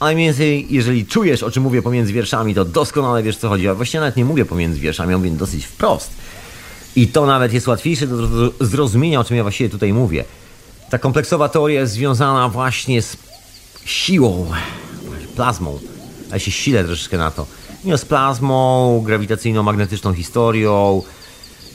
Ale 0.00 0.14
mniej 0.14 0.26
więcej, 0.26 0.66
jeżeli 0.70 1.06
czujesz, 1.06 1.42
o 1.42 1.50
czym 1.50 1.62
mówię 1.62 1.82
pomiędzy 1.82 2.12
wierszami, 2.12 2.54
to 2.54 2.64
doskonale 2.64 3.22
wiesz, 3.22 3.36
co 3.36 3.48
chodzi. 3.48 3.68
A 3.68 3.74
właściwie 3.74 4.00
nawet 4.00 4.16
nie 4.16 4.24
mówię 4.24 4.44
pomiędzy 4.44 4.80
wierszami, 4.80 5.16
mówię 5.16 5.30
dosyć 5.30 5.64
wprost. 5.64 6.10
I 6.96 7.08
to 7.08 7.26
nawet 7.26 7.52
jest 7.52 7.66
łatwiejsze 7.66 8.06
do 8.06 8.50
zrozumienia, 8.60 9.20
o 9.20 9.24
czym 9.24 9.36
ja 9.36 9.42
właściwie 9.42 9.70
tutaj 9.70 9.92
mówię. 9.92 10.24
Ta 10.90 10.98
kompleksowa 10.98 11.48
teoria 11.48 11.80
jest 11.80 11.92
związana 11.92 12.48
właśnie 12.48 13.02
z 13.02 13.16
siłą, 13.84 14.50
plazmą. 15.36 15.78
Ja 16.32 16.38
się 16.38 16.50
silę 16.50 16.84
troszeczkę 16.84 17.18
na 17.18 17.30
to. 17.30 17.46
Nie 17.84 17.98
z 17.98 18.04
plazmą, 18.04 19.02
grawitacyjno-magnetyczną 19.06 20.14
historią 20.14 21.02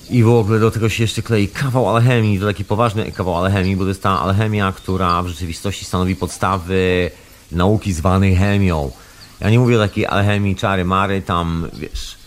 i 0.10 0.24
w 0.24 0.30
ogóle 0.30 0.60
do 0.60 0.72
tego 0.72 0.90
się 0.90 1.04
jeszcze 1.04 1.22
klei 1.22 1.48
kawał 1.48 1.96
alchemii, 1.96 2.40
to 2.40 2.46
taki 2.46 2.66
poważny 2.66 3.12
kawał 3.12 3.46
alchemii, 3.46 3.76
bo 3.76 3.84
to 3.84 3.90
jest 3.90 4.04
ta 4.04 4.22
alchemia, 4.22 4.72
która 4.72 5.24
w 5.24 5.28
rzeczywistości 5.28 5.86
stanowi 5.86 6.16
podstawy 6.16 7.12
nauki 7.52 7.94
zwanej 7.94 8.36
chemią. 8.36 8.92
Ja 9.40 9.50
nie 9.50 9.60
mówię 9.60 9.76
o 9.76 9.88
takiej 9.88 10.06
alchemii 10.06 10.56
czary-mary, 10.56 11.22
tam 11.22 11.68
wiesz, 11.74 12.18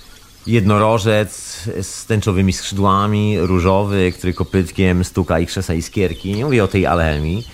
jednorożec 0.46 1.30
z 1.82 2.06
tęczowymi 2.06 2.52
skrzydłami, 2.52 3.40
różowy, 3.40 4.12
który 4.12 4.34
kopytkiem 4.34 5.04
stuka 5.04 5.40
i 5.40 5.46
krzesa 5.46 5.74
iskierki. 5.74 6.34
Nie 6.34 6.44
mówię 6.44 6.64
o 6.64 6.68
tej 6.68 6.86
alchemii. 6.86 7.46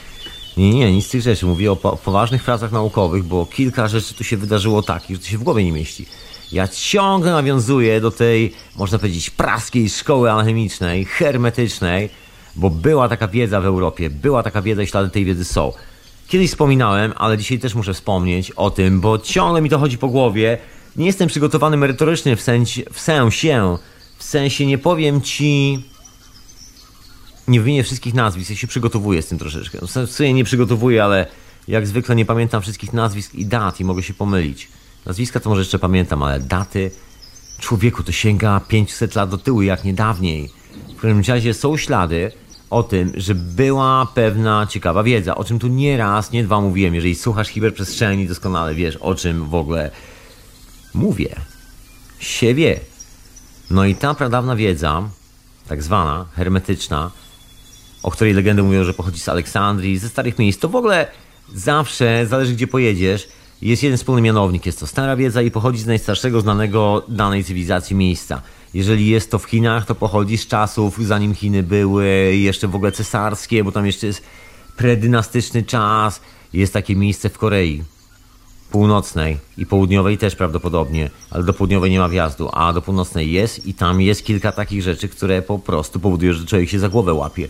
Nie, 0.57 0.75
nie, 0.75 0.93
nic 0.93 1.07
z 1.07 1.09
tych 1.09 1.23
rzeczy. 1.23 1.47
Mówię 1.47 1.73
o 1.73 1.77
po 1.77 1.97
poważnych 1.97 2.43
pracach 2.43 2.73
naukowych, 2.73 3.25
bo 3.25 3.47
kilka 3.47 3.89
rzeczy 3.89 4.15
tu 4.15 4.25
się 4.25 4.37
wydarzyło 4.37 4.83
takich, 4.83 5.17
że 5.17 5.23
to 5.23 5.29
się 5.29 5.39
w 5.39 5.43
głowie 5.43 5.65
nie 5.65 5.73
mieści. 5.73 6.07
Ja 6.53 6.69
ciągle 6.69 7.33
nawiązuję 7.33 8.01
do 8.01 8.11
tej, 8.11 8.53
można 8.77 8.99
powiedzieć, 8.99 9.31
praskiej 9.31 9.91
szkoły 9.91 10.31
alchemicznej, 10.31 11.05
hermetycznej, 11.05 12.11
bo 12.57 12.71
była 12.71 13.09
taka 13.09 13.29
wiedza 13.29 13.61
w 13.61 13.67
Europie, 13.67 14.11
była 14.11 14.43
taka 14.43 14.63
wiedza 14.63 14.83
i 14.83 14.87
ślady 14.87 15.11
tej 15.11 15.25
wiedzy 15.25 15.45
są. 15.45 15.73
Kiedyś 16.29 16.51
wspominałem, 16.51 17.13
ale 17.17 17.39
dzisiaj 17.39 17.59
też 17.59 17.75
muszę 17.75 17.95
wspomnieć 17.95 18.51
o 18.51 18.71
tym, 18.71 19.01
bo 19.01 19.19
ciągle 19.19 19.63
mi 19.63 19.71
to 19.71 19.79
chodzi 19.79 19.99
po 19.99 20.09
głowie. 20.09 20.59
Nie 20.97 21.07
jestem 21.07 21.29
przygotowany 21.29 21.77
merytorycznie 21.77 22.37
w 22.37 22.41
sensie, 22.41 22.83
w 22.93 23.01
sensie, 23.01 23.79
w 24.19 24.25
sensie 24.25 24.67
nie 24.67 24.79
powiem 24.79 25.21
ci, 25.21 25.85
nie 27.49 27.61
wymienię 27.61 27.83
wszystkich 27.83 28.15
nazwisk, 28.15 28.51
ja 28.51 28.57
się 28.57 28.67
przygotowuję 28.67 29.23
z 29.23 29.27
tym 29.27 29.39
troszeczkę. 29.39 29.79
W 29.87 29.91
sensie 29.91 30.33
nie 30.33 30.45
przygotowuję, 30.45 31.05
ale 31.05 31.27
jak 31.69 31.87
zwykle 31.87 32.17
nie 32.17 32.25
pamiętam 32.25 32.63
wszystkich 32.63 32.93
nazwisk 32.93 33.35
i 33.35 33.47
dat 33.47 33.81
i 33.81 33.85
mogę 33.85 34.03
się 34.03 34.15
pomylić. 34.15 34.69
Nazwiska 35.07 35.41
to 35.41 35.51
może 35.51 35.61
jeszcze 35.61 35.79
pamiętam, 35.79 36.23
ale 36.23 36.41
daty, 36.41 36.91
człowieku, 37.59 38.03
to 38.03 38.13
sięga 38.13 38.61
500 38.69 39.15
lat 39.15 39.31
do 39.31 39.39
tyłu, 39.39 39.63
jak 39.63 39.85
nie 39.85 39.95
dawniej. 39.95 40.51
W 40.97 41.01
każdym 41.01 41.23
razie 41.29 41.55
są 41.55 41.77
ślady, 41.77 42.33
o 42.75 42.83
tym, 42.83 43.13
że 43.17 43.35
była 43.35 44.07
pewna 44.15 44.67
ciekawa 44.67 45.03
wiedza, 45.03 45.35
o 45.35 45.45
czym 45.45 45.59
tu 45.59 45.69
nie 45.69 45.97
raz, 45.97 46.33
nie 46.33 46.45
dwa 46.45 46.61
mówiłem. 46.61 46.95
Jeżeli 46.95 47.15
słuchasz 47.15 47.49
hiperprzestrzeni, 47.49 48.29
doskonale 48.29 48.75
wiesz, 48.75 48.97
o 48.97 49.15
czym 49.15 49.49
w 49.49 49.55
ogóle 49.55 49.91
mówię. 50.95 51.37
Siebie. 52.19 52.81
No 53.71 53.85
i 53.85 53.95
ta 53.95 54.15
pradawna 54.15 54.57
wiedza, 54.57 55.03
tak 55.69 55.83
zwana, 55.83 56.27
hermetyczna, 56.33 57.11
o 58.03 58.11
której 58.11 58.35
legendy 58.35 58.63
mówią, 58.63 58.85
że 58.85 58.95
pochodzi 58.95 59.21
z 59.21 59.29
Aleksandrii, 59.29 59.99
ze 59.99 60.09
starych 60.09 60.39
miejsc, 60.39 60.61
to 60.61 60.69
w 60.69 60.77
ogóle 60.77 61.07
zawsze, 61.55 62.27
zależy 62.27 62.53
gdzie 62.53 62.67
pojedziesz, 62.67 63.29
jest 63.63 63.83
jeden 63.83 63.99
wspólny 63.99 64.23
mianownik. 64.23 64.67
Jest 64.67 64.81
to 64.81 64.87
stara 64.87 65.17
wiedza 65.17 65.43
i 65.43 65.51
pochodzi 65.51 65.79
z 65.79 65.87
najstarszego 65.87 66.41
znanego 66.41 67.03
danej 67.09 67.45
cywilizacji 67.45 67.97
miejsca. 67.97 68.43
Jeżeli 68.75 69.09
jest 69.09 69.31
to 69.31 69.39
w 69.39 69.45
Chinach, 69.45 69.87
to 69.87 69.95
pochodzi 69.95 70.39
z 70.39 70.47
czasów, 70.47 70.99
zanim 71.07 71.35
Chiny 71.35 71.63
były 71.63 72.07
jeszcze 72.37 72.69
w 72.69 72.75
ogóle 72.75 72.93
cesarskie, 72.93 73.65
bo 73.65 73.73
tam 73.73 73.87
jeszcze 73.87 74.07
jest 74.07 74.23
predynastyczny 74.77 75.63
czas. 75.63 76.21
Jest 76.53 76.73
takie 76.73 76.97
miejsce 76.97 77.29
w 77.29 77.39
Korei 77.39 77.85
północnej 78.71 79.39
i 79.59 79.67
południowej 79.67 80.19
też 80.19 80.37
prawdopodobnie, 80.37 81.11
ale 81.31 81.45
do 81.45 81.53
południowej 81.53 81.91
nie 81.91 81.99
ma 81.99 82.09
wjazdu, 82.09 82.51
a 82.53 82.73
do 82.73 82.83
północnej 82.83 83.33
jest 83.33 83.67
i 83.67 83.75
tam 83.75 84.01
jest 84.01 84.25
kilka 84.25 84.53
takich 84.53 84.83
rzeczy, 84.83 85.09
które 85.09 85.43
po 85.43 85.59
prostu 85.59 86.01
powodują, 86.01 86.33
że 86.33 86.47
człowiek 86.47 86.69
się 86.69 86.79
za 86.79 86.89
głowę 86.89 87.15
łapie. 87.15 87.49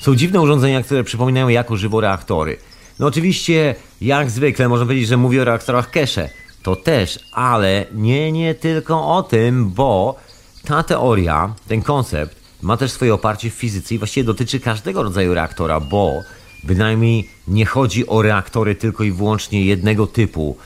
Są 0.00 0.16
dziwne 0.16 0.40
urządzenia, 0.40 0.82
które 0.82 1.04
przypominają 1.04 1.48
jako 1.48 1.76
żywo 1.76 2.00
reaktory. 2.00 2.56
No 2.98 3.06
oczywiście, 3.06 3.74
jak 4.00 4.30
zwykle, 4.30 4.68
można 4.68 4.86
powiedzieć, 4.86 5.08
że 5.08 5.16
mówię 5.16 5.42
o 5.42 5.44
reaktorach 5.44 5.90
Kesze. 5.90 6.30
To 6.62 6.76
też, 6.76 7.18
ale 7.32 7.86
nie, 7.92 8.32
nie 8.32 8.54
tylko 8.54 9.16
o 9.16 9.22
tym, 9.22 9.70
bo 9.70 10.16
ta 10.64 10.82
teoria, 10.82 11.54
ten 11.68 11.82
koncept 11.82 12.36
ma 12.62 12.76
też 12.76 12.92
swoje 12.92 13.14
oparcie 13.14 13.50
w 13.50 13.54
fizyce 13.54 13.94
i 13.94 13.98
właściwie 13.98 14.24
dotyczy 14.24 14.60
każdego 14.60 15.02
rodzaju 15.02 15.34
reaktora, 15.34 15.80
bo 15.80 16.22
bynajmniej 16.64 17.30
nie 17.48 17.66
chodzi 17.66 18.06
o 18.06 18.22
reaktory 18.22 18.74
tylko 18.74 19.04
i 19.04 19.12
wyłącznie 19.12 19.64
jednego 19.64 20.06
typu. 20.06 20.56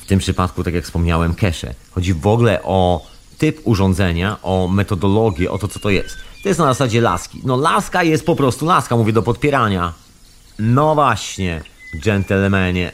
W 0.00 0.06
tym 0.06 0.18
przypadku, 0.18 0.64
tak 0.64 0.74
jak 0.74 0.84
wspomniałem, 0.84 1.34
kesze. 1.34 1.74
Chodzi 1.90 2.14
w 2.14 2.26
ogóle 2.26 2.62
o 2.62 3.06
typ 3.38 3.60
urządzenia, 3.64 4.36
o 4.42 4.68
metodologię, 4.68 5.50
o 5.50 5.58
to, 5.58 5.68
co 5.68 5.78
to 5.78 5.90
jest. 5.90 6.16
To 6.42 6.48
jest 6.48 6.58
na 6.58 6.66
zasadzie 6.66 7.00
laski. 7.00 7.40
No 7.44 7.56
laska 7.56 8.02
jest 8.02 8.26
po 8.26 8.36
prostu 8.36 8.66
laska, 8.66 8.96
mówię 8.96 9.12
do 9.12 9.22
podpierania. 9.22 9.92
No 10.58 10.94
właśnie, 10.94 11.62
dżentelmenie. 12.00 12.92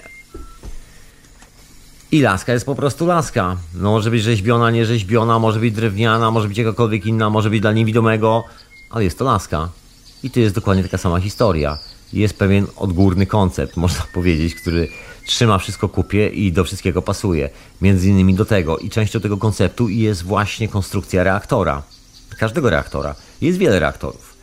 I 2.14 2.20
laska 2.20 2.52
jest 2.52 2.66
po 2.66 2.74
prostu 2.74 3.06
laska. 3.06 3.56
No 3.74 3.90
może 3.90 4.10
być 4.10 4.22
rzeźbiona, 4.22 4.70
nie 4.70 4.86
rzeźbiona, 4.86 5.38
może 5.38 5.60
być 5.60 5.74
drewniana, 5.74 6.30
może 6.30 6.48
być 6.48 6.58
jakakolwiek 6.58 7.06
inna, 7.06 7.30
może 7.30 7.50
być 7.50 7.60
dla 7.60 7.72
niewidomego, 7.72 8.44
ale 8.90 9.04
jest 9.04 9.18
to 9.18 9.24
laska. 9.24 9.68
I 10.22 10.30
to 10.30 10.40
jest 10.40 10.54
dokładnie 10.54 10.82
taka 10.82 10.98
sama 10.98 11.20
historia. 11.20 11.78
Jest 12.12 12.38
pewien 12.38 12.66
odgórny 12.76 13.26
koncept, 13.26 13.76
można 13.86 14.04
powiedzieć, 14.12 14.54
który 14.54 14.88
trzyma 15.26 15.58
wszystko 15.58 15.88
kupie 15.88 16.28
i 16.28 16.52
do 16.52 16.64
wszystkiego 16.64 17.02
pasuje. 17.02 17.50
Między 17.82 18.08
innymi 18.08 18.34
do 18.34 18.44
tego. 18.44 18.78
I 18.78 18.90
częścią 18.90 19.20
tego 19.20 19.36
konceptu 19.36 19.88
jest 19.88 20.22
właśnie 20.22 20.68
konstrukcja 20.68 21.24
reaktora. 21.24 21.82
Każdego 22.38 22.70
reaktora. 22.70 23.14
Jest 23.40 23.58
wiele 23.58 23.78
reaktorów. 23.78 24.34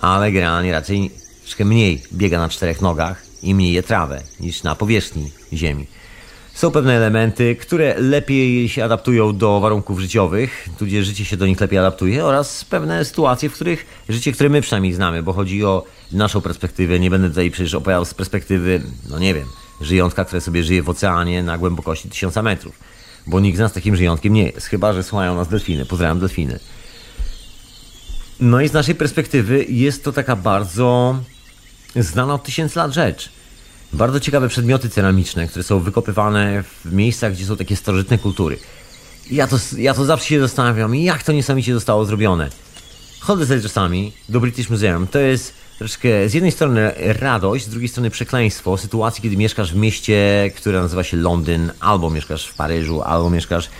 Ale 0.00 0.32
generalnie 0.32 0.72
raczej 0.72 1.10
troszkę 1.42 1.64
mniej 1.64 2.02
biega 2.12 2.38
na 2.38 2.48
czterech 2.48 2.80
nogach 2.80 3.22
i 3.42 3.54
mniej 3.54 3.72
je 3.72 3.82
trawę 3.82 4.22
niż 4.40 4.62
na 4.62 4.74
powierzchni 4.74 5.30
Ziemi. 5.52 5.86
Są 6.60 6.70
pewne 6.70 6.96
elementy, 6.96 7.56
które 7.56 7.94
lepiej 7.98 8.68
się 8.68 8.84
adaptują 8.84 9.36
do 9.36 9.60
warunków 9.60 10.00
życiowych, 10.00 10.68
tudzież 10.78 11.06
życie 11.06 11.24
się 11.24 11.36
do 11.36 11.46
nich 11.46 11.60
lepiej 11.60 11.78
adaptuje, 11.78 12.24
oraz 12.24 12.64
pewne 12.64 13.04
sytuacje, 13.04 13.48
w 13.48 13.52
których 13.52 13.86
życie, 14.08 14.32
które 14.32 14.50
my 14.50 14.60
przynajmniej 14.60 14.92
znamy, 14.92 15.22
bo 15.22 15.32
chodzi 15.32 15.64
o 15.64 15.84
naszą 16.12 16.40
perspektywę. 16.40 17.00
Nie 17.00 17.10
będę 17.10 17.28
tutaj 17.28 17.50
przecież 17.50 17.74
opowiadał 17.74 18.04
z 18.04 18.14
perspektywy, 18.14 18.82
no 19.10 19.18
nie 19.18 19.34
wiem, 19.34 19.46
żyjątka, 19.80 20.24
które 20.24 20.40
sobie 20.40 20.64
żyje 20.64 20.82
w 20.82 20.88
oceanie 20.88 21.42
na 21.42 21.58
głębokości 21.58 22.08
tysiąca 22.08 22.42
metrów. 22.42 22.78
Bo 23.26 23.40
nikt 23.40 23.56
z 23.56 23.60
nas 23.60 23.72
takim 23.72 23.96
żyjątkiem 23.96 24.32
nie 24.32 24.44
jest, 24.44 24.66
chyba 24.66 24.92
że 24.92 25.02
słuchają 25.02 25.34
nas 25.34 25.48
delfiny. 25.48 25.86
Pozdrawiam 25.86 26.20
delfiny. 26.20 26.58
No 28.40 28.60
i 28.60 28.68
z 28.68 28.72
naszej 28.72 28.94
perspektywy 28.94 29.64
jest 29.68 30.04
to 30.04 30.12
taka 30.12 30.36
bardzo 30.36 31.18
znana 31.96 32.34
od 32.34 32.44
tysięcy 32.44 32.78
lat 32.78 32.92
rzecz. 32.92 33.39
Bardzo 33.92 34.20
ciekawe 34.20 34.48
przedmioty 34.48 34.88
ceramiczne, 34.88 35.46
które 35.48 35.62
są 35.62 35.80
wykopywane 35.80 36.62
w 36.84 36.92
miejscach, 36.92 37.32
gdzie 37.32 37.46
są 37.46 37.56
takie 37.56 37.76
starożytne 37.76 38.18
kultury. 38.18 38.58
Ja 39.30 39.46
to, 39.46 39.56
ja 39.78 39.94
to 39.94 40.04
zawsze 40.04 40.28
się 40.28 40.40
zastanawiam, 40.40 40.94
jak 40.94 41.22
to 41.22 41.32
niesamowicie 41.32 41.74
zostało 41.74 42.04
zrobione. 42.04 42.50
Chodzę 43.20 43.46
sobie 43.46 43.60
czasami 43.60 44.12
do 44.28 44.40
British 44.40 44.70
Museum. 44.70 45.06
To 45.06 45.18
jest 45.18 45.54
troszkę 45.78 46.28
z 46.28 46.34
jednej 46.34 46.52
strony 46.52 46.92
radość, 46.96 47.64
z 47.64 47.68
drugiej 47.68 47.88
strony 47.88 48.10
przekleństwo 48.10 48.76
sytuacji, 48.76 49.22
kiedy 49.22 49.36
mieszkasz 49.36 49.72
w 49.72 49.76
mieście, 49.76 50.50
które 50.56 50.80
nazywa 50.80 51.04
się 51.04 51.16
Londyn, 51.16 51.72
albo 51.80 52.10
mieszkasz 52.10 52.46
w 52.46 52.54
Paryżu, 52.54 53.02
albo 53.02 53.30
mieszkasz 53.30 53.70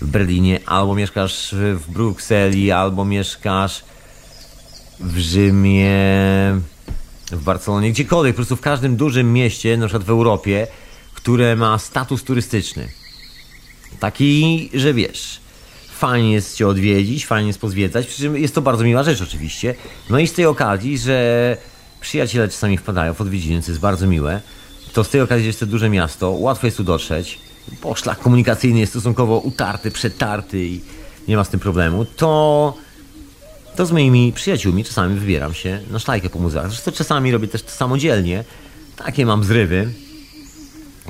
w 0.00 0.06
Berlinie, 0.06 0.60
albo 0.66 0.94
mieszkasz 0.94 1.54
w 1.54 1.84
Brukseli, 1.88 2.70
albo 2.70 3.04
mieszkasz 3.04 3.84
w 5.00 5.18
Rzymie, 5.18 5.90
w 7.36 7.42
Barcelonie, 7.42 7.90
gdziekolwiek, 7.90 8.34
po 8.34 8.36
prostu 8.36 8.56
w 8.56 8.60
każdym 8.60 8.96
dużym 8.96 9.32
mieście, 9.32 9.76
na 9.76 9.86
przykład 9.86 10.04
w 10.04 10.10
Europie, 10.10 10.66
które 11.14 11.56
ma 11.56 11.78
status 11.78 12.24
turystyczny. 12.24 12.88
Taki, 14.00 14.70
że 14.74 14.94
wiesz, 14.94 15.40
fajnie 15.92 16.32
jest 16.32 16.56
cię 16.56 16.68
odwiedzić, 16.68 17.26
fajnie 17.26 17.46
jest 17.46 17.60
pozwiedzać, 17.60 18.06
przy 18.06 18.22
czym 18.22 18.36
jest 18.36 18.54
to 18.54 18.62
bardzo 18.62 18.84
miła 18.84 19.02
rzecz 19.02 19.22
oczywiście. 19.22 19.74
No 20.10 20.18
i 20.18 20.26
z 20.26 20.32
tej 20.32 20.46
okazji, 20.46 20.98
że 20.98 21.56
przyjaciele 22.00 22.48
czasami 22.48 22.78
wpadają 22.78 23.14
w 23.14 23.20
odwiedziny, 23.20 23.62
co 23.62 23.70
jest 23.70 23.80
bardzo 23.80 24.06
miłe, 24.06 24.40
to 24.92 25.04
z 25.04 25.08
tej 25.08 25.20
okazji, 25.20 25.42
że 25.42 25.46
jest 25.46 25.60
to 25.60 25.66
duże 25.66 25.90
miasto, 25.90 26.30
łatwo 26.30 26.66
jest 26.66 26.76
tu 26.76 26.84
dotrzeć, 26.84 27.38
poszlak 27.80 28.18
komunikacyjny 28.18 28.80
jest 28.80 28.92
stosunkowo 28.92 29.38
utarty, 29.38 29.90
przetarty 29.90 30.64
i 30.64 30.80
nie 31.28 31.36
ma 31.36 31.44
z 31.44 31.48
tym 31.48 31.60
problemu, 31.60 32.04
to 32.04 32.74
to 33.76 33.86
z 33.86 33.92
moimi 33.92 34.32
przyjaciółmi 34.32 34.84
czasami 34.84 35.18
wybieram 35.18 35.54
się 35.54 35.80
na 35.90 35.98
szlajkę 35.98 36.30
po 36.30 36.38
muzeach. 36.38 36.68
Zresztą 36.68 36.92
czasami 36.92 37.32
robię 37.32 37.48
też 37.48 37.62
to 37.62 37.70
samodzielnie. 37.70 38.44
Takie 38.96 39.26
mam 39.26 39.44
zrywy. 39.44 39.92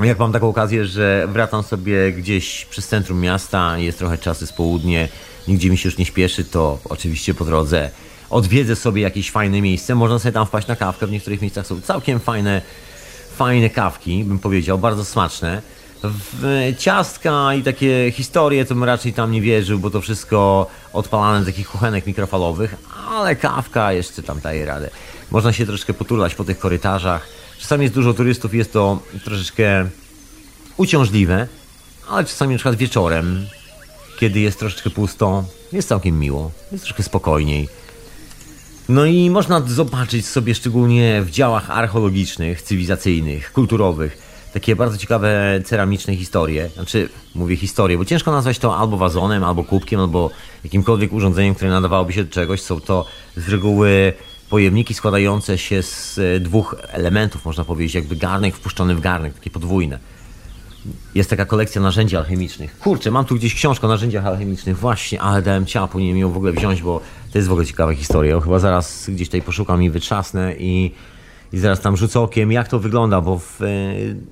Jak 0.02 0.18
mam 0.18 0.32
taką 0.32 0.48
okazję, 0.48 0.86
że 0.86 1.28
wracam 1.32 1.62
sobie 1.62 2.12
gdzieś 2.12 2.64
przez 2.64 2.88
centrum 2.88 3.20
miasta, 3.20 3.78
jest 3.78 3.98
trochę 3.98 4.18
czasu 4.18 4.46
z 4.46 4.52
południe, 4.52 5.08
nigdzie 5.48 5.70
mi 5.70 5.78
się 5.78 5.88
już 5.88 5.98
nie 5.98 6.04
śpieszy, 6.06 6.44
to 6.44 6.78
oczywiście 6.84 7.34
po 7.34 7.44
drodze 7.44 7.90
odwiedzę 8.30 8.76
sobie 8.76 9.02
jakieś 9.02 9.30
fajne 9.30 9.60
miejsce. 9.60 9.94
Można 9.94 10.18
sobie 10.18 10.32
tam 10.32 10.46
wpaść 10.46 10.66
na 10.66 10.76
kawkę. 10.76 11.06
W 11.06 11.10
niektórych 11.10 11.40
miejscach 11.40 11.66
są 11.66 11.80
całkiem 11.80 12.20
fajne, 12.20 12.62
fajne 13.36 13.70
kawki, 13.70 14.24
bym 14.24 14.38
powiedział, 14.38 14.78
bardzo 14.78 15.04
smaczne. 15.04 15.62
W 16.02 16.74
ciastka 16.78 17.54
i 17.54 17.62
takie 17.62 18.12
historie 18.12 18.64
to 18.64 18.74
bym 18.74 18.84
raczej 18.84 19.12
tam 19.12 19.32
nie 19.32 19.40
wierzył, 19.40 19.78
bo 19.78 19.90
to 19.90 20.00
wszystko 20.00 20.66
odpalane 20.92 21.42
z 21.42 21.46
takich 21.46 21.68
kuchenek 21.68 22.06
mikrofalowych, 22.06 22.76
ale 23.08 23.36
kawka 23.36 23.92
jeszcze 23.92 24.22
tam 24.22 24.40
daje 24.40 24.66
radę. 24.66 24.90
Można 25.30 25.52
się 25.52 25.66
troszkę 25.66 25.94
poturlać 25.94 26.34
po 26.34 26.44
tych 26.44 26.58
korytarzach. 26.58 27.28
Czasami 27.58 27.82
jest 27.82 27.94
dużo 27.94 28.14
turystów, 28.14 28.54
jest 28.54 28.72
to 28.72 28.98
troszeczkę 29.24 29.88
uciążliwe, 30.76 31.48
ale 32.08 32.24
czasami 32.24 32.52
na 32.52 32.58
przykład 32.58 32.76
wieczorem, 32.76 33.46
kiedy 34.18 34.40
jest 34.40 34.58
troszeczkę 34.58 34.90
pusto, 34.90 35.44
jest 35.72 35.88
całkiem 35.88 36.18
miło, 36.18 36.50
jest 36.72 36.84
troszkę 36.84 37.02
spokojniej. 37.02 37.68
No 38.88 39.04
i 39.04 39.30
można 39.30 39.60
zobaczyć 39.60 40.26
sobie 40.26 40.54
szczególnie 40.54 41.22
w 41.22 41.30
działach 41.30 41.70
archeologicznych, 41.70 42.62
cywilizacyjnych, 42.62 43.52
kulturowych, 43.52 44.29
takie 44.52 44.76
bardzo 44.76 44.98
ciekawe 44.98 45.60
ceramiczne 45.64 46.16
historie. 46.16 46.70
Znaczy, 46.74 47.08
mówię 47.34 47.56
historie, 47.56 47.98
bo 47.98 48.04
ciężko 48.04 48.32
nazwać 48.32 48.58
to 48.58 48.76
albo 48.76 48.96
wazonem, 48.96 49.44
albo 49.44 49.64
kubkiem, 49.64 50.00
albo 50.00 50.30
jakimkolwiek 50.64 51.12
urządzeniem, 51.12 51.54
które 51.54 51.70
nadawałoby 51.70 52.12
się 52.12 52.24
do 52.24 52.30
czegoś. 52.30 52.62
Są 52.62 52.80
to 52.80 53.06
z 53.36 53.48
reguły 53.48 54.12
pojemniki 54.50 54.94
składające 54.94 55.58
się 55.58 55.82
z 55.82 56.18
e, 56.18 56.40
dwóch 56.40 56.76
elementów, 56.88 57.44
można 57.44 57.64
powiedzieć, 57.64 57.94
jakby 57.94 58.16
garnek 58.16 58.56
wpuszczony 58.56 58.94
w 58.94 59.00
garnek, 59.00 59.34
takie 59.34 59.50
podwójne. 59.50 59.98
Jest 61.14 61.30
taka 61.30 61.44
kolekcja 61.44 61.80
narzędzi 61.80 62.16
alchemicznych. 62.16 62.78
Kurczę, 62.78 63.10
mam 63.10 63.24
tu 63.24 63.34
gdzieś 63.34 63.54
książkę 63.54 63.86
o 63.86 63.90
narzędziach 63.90 64.26
alchemicznych, 64.26 64.78
właśnie, 64.78 65.20
ale 65.20 65.42
dałem 65.42 65.66
ciapu, 65.66 65.98
nie 65.98 66.20
ją 66.20 66.32
w 66.32 66.36
ogóle 66.36 66.52
wziąć, 66.52 66.82
bo 66.82 67.00
to 67.32 67.38
jest 67.38 67.48
w 67.48 67.52
ogóle 67.52 67.66
ciekawa 67.66 67.94
historia. 67.94 68.40
Chyba 68.40 68.58
zaraz 68.58 69.10
gdzieś 69.10 69.28
tutaj 69.28 69.42
poszukam 69.42 69.82
i 69.82 69.90
wytrzasnę 69.90 70.54
i 70.58 70.94
i 71.52 71.58
zaraz 71.58 71.80
tam 71.80 71.96
rzucę 71.96 72.20
okiem, 72.20 72.52
jak 72.52 72.68
to 72.68 72.78
wygląda, 72.78 73.20
bo 73.20 73.38
w 73.38 73.62
e, 73.62 73.66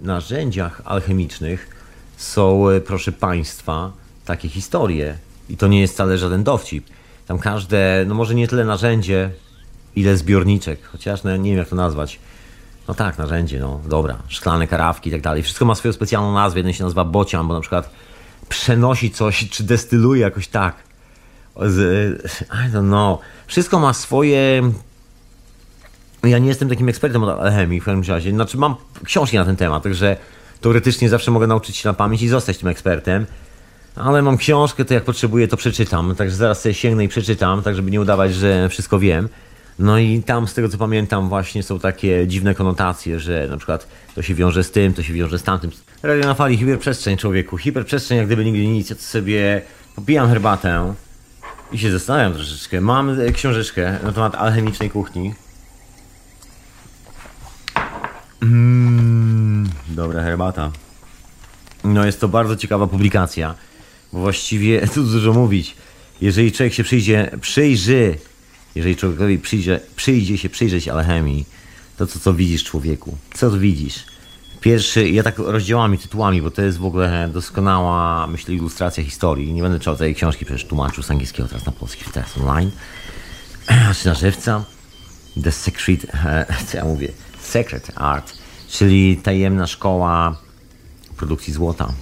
narzędziach 0.03 0.83
alchemicznych 0.85 1.69
są, 2.17 2.69
e, 2.69 2.81
proszę 2.81 3.13
Państwa, 3.13 3.93
takie 4.25 4.49
historie. 4.49 5.19
I 5.49 5.57
to 5.57 5.69
nie 5.69 5.81
jest 5.81 5.95
wcale 5.95 6.19
żaden 6.19 6.45
dowcip. 6.45 6.87
Tam 7.27 7.39
każde, 7.39 8.05
no 8.07 8.15
może 8.15 8.35
nie 8.35 8.49
tyle 8.49 8.65
narzędzie, 8.65 9.31
ile 9.97 10.17
zbiorniczek, 10.17 10.85
chociaż 10.85 11.23
no, 11.23 11.37
nie 11.37 11.51
wiem 11.51 11.59
jak 11.59 11.69
to 11.69 11.77
nazwać. 11.77 12.19
No 12.89 12.95
tak, 12.95 13.19
narzędzie, 13.19 13.61
no 13.61 13.81
dobra, 13.89 14.19
szklane 14.29 14.67
karawki 14.67 15.09
i 15.09 15.13
tak 15.13 15.21
dalej. 15.21 15.43
Wszystko 15.43 15.65
ma 15.65 15.75
swoją 15.75 15.93
specjalną 15.93 16.35
nazwę. 16.35 16.59
Jeden 16.59 16.73
się 16.73 16.85
nazywa 16.85 17.05
bocian, 17.05 17.49
bo 17.49 17.55
na 17.55 17.61
przykład 17.61 17.91
przenosi 18.49 19.11
coś, 19.11 19.49
czy 19.49 19.63
destyluje 19.63 20.23
jakoś 20.23 20.49
tak. 20.49 20.77
Z, 21.67 21.83
I 22.51 22.73
don't 22.73 22.89
know. 22.89 23.21
Wszystko 23.47 23.79
ma 23.79 23.93
swoje 23.93 24.63
ja 26.23 26.39
nie 26.39 26.49
jestem 26.49 26.69
takim 26.69 26.89
ekspertem 26.89 27.23
od 27.23 27.41
alchemii 27.41 27.81
w 27.81 27.85
każdym 27.85 28.15
razie. 28.15 28.31
Znaczy 28.31 28.57
mam 28.57 28.75
książki 29.05 29.37
na 29.37 29.45
ten 29.45 29.57
temat, 29.57 29.83
także 29.83 30.17
teoretycznie 30.61 31.09
zawsze 31.09 31.31
mogę 31.31 31.47
nauczyć 31.47 31.77
się 31.77 31.89
na 31.89 31.95
pamięć 31.95 32.23
i 32.23 32.29
zostać 32.29 32.59
tym 32.59 32.69
ekspertem. 32.69 33.27
Ale 33.97 34.23
mam 34.23 34.37
książkę, 34.37 34.85
to 34.85 34.95
jak 34.95 35.05
potrzebuję, 35.05 35.49
to 35.49 35.57
przeczytam. 35.57 36.15
Także 36.15 36.37
zaraz 36.37 36.63
sobie 36.63 36.75
sięgnę 36.75 37.05
i 37.05 37.09
przeczytam, 37.09 37.63
tak 37.63 37.75
żeby 37.75 37.91
nie 37.91 38.01
udawać, 38.01 38.35
że 38.35 38.69
wszystko 38.69 38.99
wiem. 38.99 39.29
No 39.79 39.99
i 39.99 40.23
tam, 40.23 40.49
z 40.49 40.55
tego 40.55 40.69
co 40.69 40.79
pamiętam, 40.79 41.29
właśnie 41.29 41.63
są 41.63 41.79
takie 41.79 42.27
dziwne 42.27 42.55
konotacje, 42.55 43.21
że 43.21 43.47
na 43.51 43.57
przykład 43.57 43.89
to 44.15 44.23
się 44.23 44.35
wiąże 44.35 44.65
z 44.65 44.71
tym, 44.71 44.95
to 44.95 45.03
się 45.03 45.13
wiąże 45.13 45.39
z 45.39 45.43
tamtym. 45.43 45.71
Radio 46.03 46.27
na 46.27 46.35
fali, 46.35 46.57
hiperprzestrzeń 46.57 47.17
człowieku. 47.17 47.57
Hiperprzestrzeń, 47.57 48.19
jak 48.19 48.27
gdyby 48.27 48.45
nigdy 48.45 48.67
nic. 48.67 48.91
Ja 48.91 48.97
to 48.97 49.03
sobie 49.03 49.63
popijam 49.97 50.29
herbatę 50.29 50.95
i 51.73 51.79
się 51.79 51.91
zastanawiam 51.91 52.35
troszeczkę. 52.35 52.81
Mam 52.81 53.17
książeczkę 53.35 53.99
na 54.03 54.13
temat 54.13 54.35
alchemicznej 54.35 54.91
kuchni. 54.91 55.35
Mmm, 58.43 59.71
dobra 59.89 60.23
herbata. 60.23 60.71
No 61.85 62.07
jest 62.07 62.21
to 62.21 62.29
bardzo 62.29 62.57
ciekawa 62.57 62.87
publikacja, 62.87 63.55
bo 64.13 64.19
właściwie 64.19 64.87
tu 64.95 65.03
dużo 65.05 65.33
mówić. 65.33 65.77
Jeżeli 66.21 66.53
człowiek 66.53 66.75
się 66.75 66.85
przyjdzie, 66.85 67.31
przyjrzy, 67.41 68.19
jeżeli 68.75 68.97
człowiekowi 68.97 69.39
przyjdzie, 69.39 69.81
przyjdzie 69.97 70.39
się 70.39 70.49
przyjrzeć 70.49 70.89
alchemii, 70.89 71.45
to 71.97 72.07
co, 72.07 72.19
co 72.19 72.35
widzisz 72.35 72.65
człowieku? 72.65 73.17
Co 73.35 73.51
widzisz? 73.51 74.05
Pierwszy, 74.61 75.09
ja 75.09 75.23
tak 75.23 75.39
rozdziałami, 75.39 75.99
tytułami, 75.99 76.43
bo 76.43 76.51
to 76.51 76.63
jest 76.63 76.79
w 76.79 76.85
ogóle 76.85 77.31
doskonała, 77.33 78.27
myślę, 78.27 78.55
ilustracja 78.55 79.05
historii. 79.05 79.53
Nie 79.53 79.63
będę 79.63 79.79
czytał 79.79 79.97
tej 79.97 80.15
książki, 80.15 80.45
przecież 80.45 80.65
tłumaczył 80.65 81.03
z 81.03 81.11
angielskiego 81.11 81.49
teraz 81.49 81.67
na 81.67 81.73
polski, 81.73 82.05
teraz 82.13 82.39
online. 82.39 82.71
Czy 84.03 84.07
na 84.07 84.15
żywca. 84.15 84.65
The 85.45 85.53
Secret, 85.53 86.07
co 86.67 86.77
ja 86.77 86.85
mówię? 86.85 87.09
Secret 87.49 87.91
Art, 87.95 88.33
czyli 88.69 89.17
tajemna 89.17 89.67
szkoła 89.67 90.37
produkcji 91.17 91.53
złota. 91.53 91.93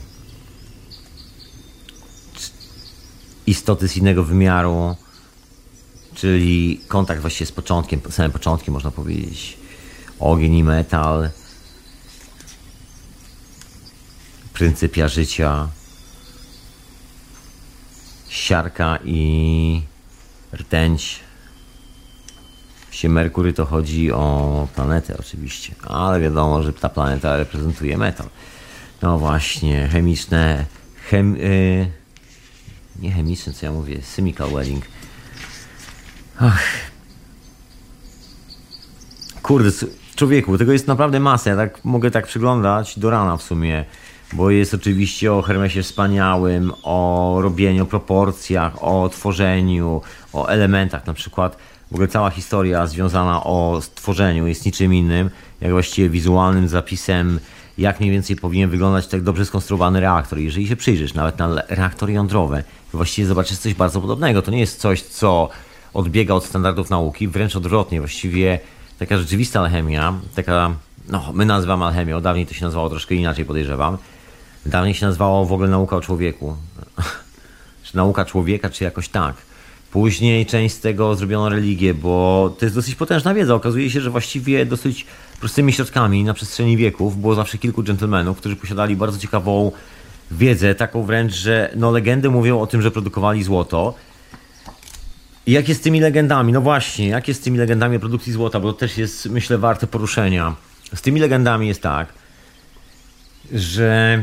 Istoty 3.47 3.89
z 3.89 3.97
innego 3.97 4.25
wymiaru, 4.25 4.97
czyli 6.15 6.81
kontakt 6.89 7.21
właściwie 7.21 7.47
z 7.47 7.53
początkiem, 7.53 8.01
samym 8.11 8.33
początkiem 8.33 8.75
można 8.75 8.91
powiedzieć. 8.91 9.59
Ogień 10.19 10.55
i 10.55 10.65
metal, 10.65 11.31
pryncypia 14.53 15.09
życia, 15.09 15.69
siarka 18.29 18.99
i 19.05 19.83
rtęć, 20.53 21.21
Oczywiście 22.97 23.09
Merkury 23.09 23.53
to 23.53 23.65
chodzi 23.65 24.13
o 24.13 24.69
planetę 24.75 25.17
oczywiście, 25.21 25.75
ale 25.87 26.21
wiadomo, 26.21 26.63
że 26.63 26.73
ta 26.73 26.89
planeta 26.89 27.37
reprezentuje 27.37 27.99
metal. 27.99 28.27
No 29.03 29.19
właśnie, 29.19 29.89
chemiczne, 29.89 30.65
chem, 31.11 31.37
yy, 31.37 31.91
nie 32.99 33.13
chemiczne, 33.13 33.53
co 33.53 33.67
ja 33.67 33.73
mówię, 33.73 33.99
chemical 34.17 34.51
wedding. 34.51 34.85
Ach. 36.41 36.63
Kurde, 39.43 39.71
człowieku, 40.15 40.59
tego 40.59 40.73
jest 40.73 40.87
naprawdę 40.87 41.21
masa. 41.21 41.51
Ja 41.51 41.57
tak 41.57 41.85
mogę 41.85 42.11
tak 42.11 42.27
przyglądać 42.27 42.99
do 42.99 43.11
rana 43.11 43.37
w 43.37 43.43
sumie, 43.43 43.85
bo 44.33 44.51
jest 44.51 44.75
oczywiście 44.75 45.33
o 45.33 45.43
Hermesie 45.43 45.83
wspaniałym, 45.83 46.73
o 46.83 47.39
robieniu, 47.43 47.83
o 47.83 47.87
proporcjach, 47.87 48.85
o 48.85 49.09
tworzeniu, 49.09 50.01
o 50.33 50.47
elementach, 50.47 51.07
na 51.07 51.15
przykład 51.15 51.57
w 51.91 51.93
ogóle 51.93 52.09
cała 52.09 52.31
historia 52.31 52.87
związana 52.87 53.45
o 53.45 53.81
stworzeniu 53.83 54.47
jest 54.47 54.67
niczym 54.67 54.95
innym, 54.95 55.31
jak 55.61 55.73
właściwie 55.73 56.11
wizualnym 56.11 56.69
zapisem, 56.69 57.41
jak 57.79 58.01
mniej 58.01 58.13
więcej 58.13 58.37
powinien 58.37 58.71
wyglądać 58.71 59.07
tak 59.07 59.23
dobrze 59.23 59.47
skonstruowany 59.47 60.01
reaktor. 60.01 60.39
Jeżeli 60.39 60.69
się 60.69 60.77
przyjrzysz 60.77 61.15
nawet 61.15 61.39
na 61.39 61.63
reaktory 61.69 62.13
jądrowe, 62.13 62.65
właściwie 62.93 63.29
zobaczysz 63.29 63.59
coś 63.59 63.75
bardzo 63.75 64.01
podobnego. 64.01 64.43
To 64.43 64.51
nie 64.51 64.61
jest 64.61 64.81
coś, 64.81 65.03
co 65.03 65.49
odbiega 65.95 66.35
od 66.35 66.45
standardów 66.45 66.91
nauki, 66.91 67.29
wręcz 67.29 67.57
odwrotnie, 67.57 68.01
właściwie 68.01 68.59
taka 68.99 69.19
rzeczywista 69.19 69.61
alchemia, 69.61 70.15
taka, 70.35 70.75
no 71.09 71.31
my 71.35 71.47
nazywamy 71.47 71.85
alchemią, 71.85 72.21
dawniej 72.21 72.47
to 72.47 72.55
się 72.55 72.65
nazywało 72.65 72.91
troszkę 72.91 73.15
inaczej 73.15 73.45
podejrzewam, 73.45 73.99
dawniej 74.67 74.95
się 74.95 75.07
nazywało 75.07 75.47
w 75.47 75.53
ogóle 75.53 75.69
nauka 75.69 75.97
o 75.97 76.01
człowieku, 76.01 76.57
czy 77.85 77.97
nauka 77.97 78.25
człowieka, 78.25 78.71
czy 78.71 78.85
jakoś 78.85 79.09
tak. 79.09 79.46
Później 79.91 80.47
część 80.47 80.75
z 80.75 80.81
tego 80.81 81.15
zrobiono 81.15 81.49
religię, 81.49 81.95
bo 81.95 82.55
to 82.59 82.65
jest 82.65 82.75
dosyć 82.75 82.95
potężna 82.95 83.35
wiedza. 83.35 83.55
Okazuje 83.55 83.91
się, 83.91 84.01
że 84.01 84.11
właściwie 84.11 84.67
dosyć 84.67 85.07
prostymi 85.41 85.73
środkami 85.73 86.25
na 86.25 86.35
przestrzeni 86.35 86.77
wieków 86.77 87.21
było 87.21 87.35
zawsze 87.35 87.59
kilku 87.59 87.83
dżentelmenów, 87.83 88.39
którzy 88.39 88.57
posiadali 88.57 88.97
bardzo 88.97 89.19
ciekawą 89.19 89.73
wiedzę, 90.31 90.75
taką 90.75 91.03
wręcz, 91.03 91.35
że 91.35 91.73
no 91.77 91.91
legendy 91.91 92.31
mówią 92.31 92.61
o 92.61 92.67
tym, 92.67 92.83
że 92.83 92.91
produkowali 92.91 93.43
złoto. 93.43 93.95
I 95.47 95.53
jak 95.53 95.69
jest 95.69 95.81
z 95.81 95.85
tymi 95.85 96.01
legendami? 96.01 96.53
No 96.53 96.61
właśnie, 96.61 97.09
jak 97.09 97.29
jest 97.29 97.41
z 97.41 97.45
tymi 97.45 97.59
legendami 97.59 97.97
o 97.97 98.01
produkcji 98.01 98.33
złota, 98.33 98.61
bo 98.61 98.73
to 98.73 98.79
też 98.79 98.99
jest, 98.99 99.27
myślę, 99.27 99.59
warte 99.59 99.87
poruszenia. 99.87 100.57
Z 100.95 101.03
tymi 101.03 101.21
legendami 101.21 101.69
jest 101.69 101.83
tak, 101.83 102.13
że 103.53 104.23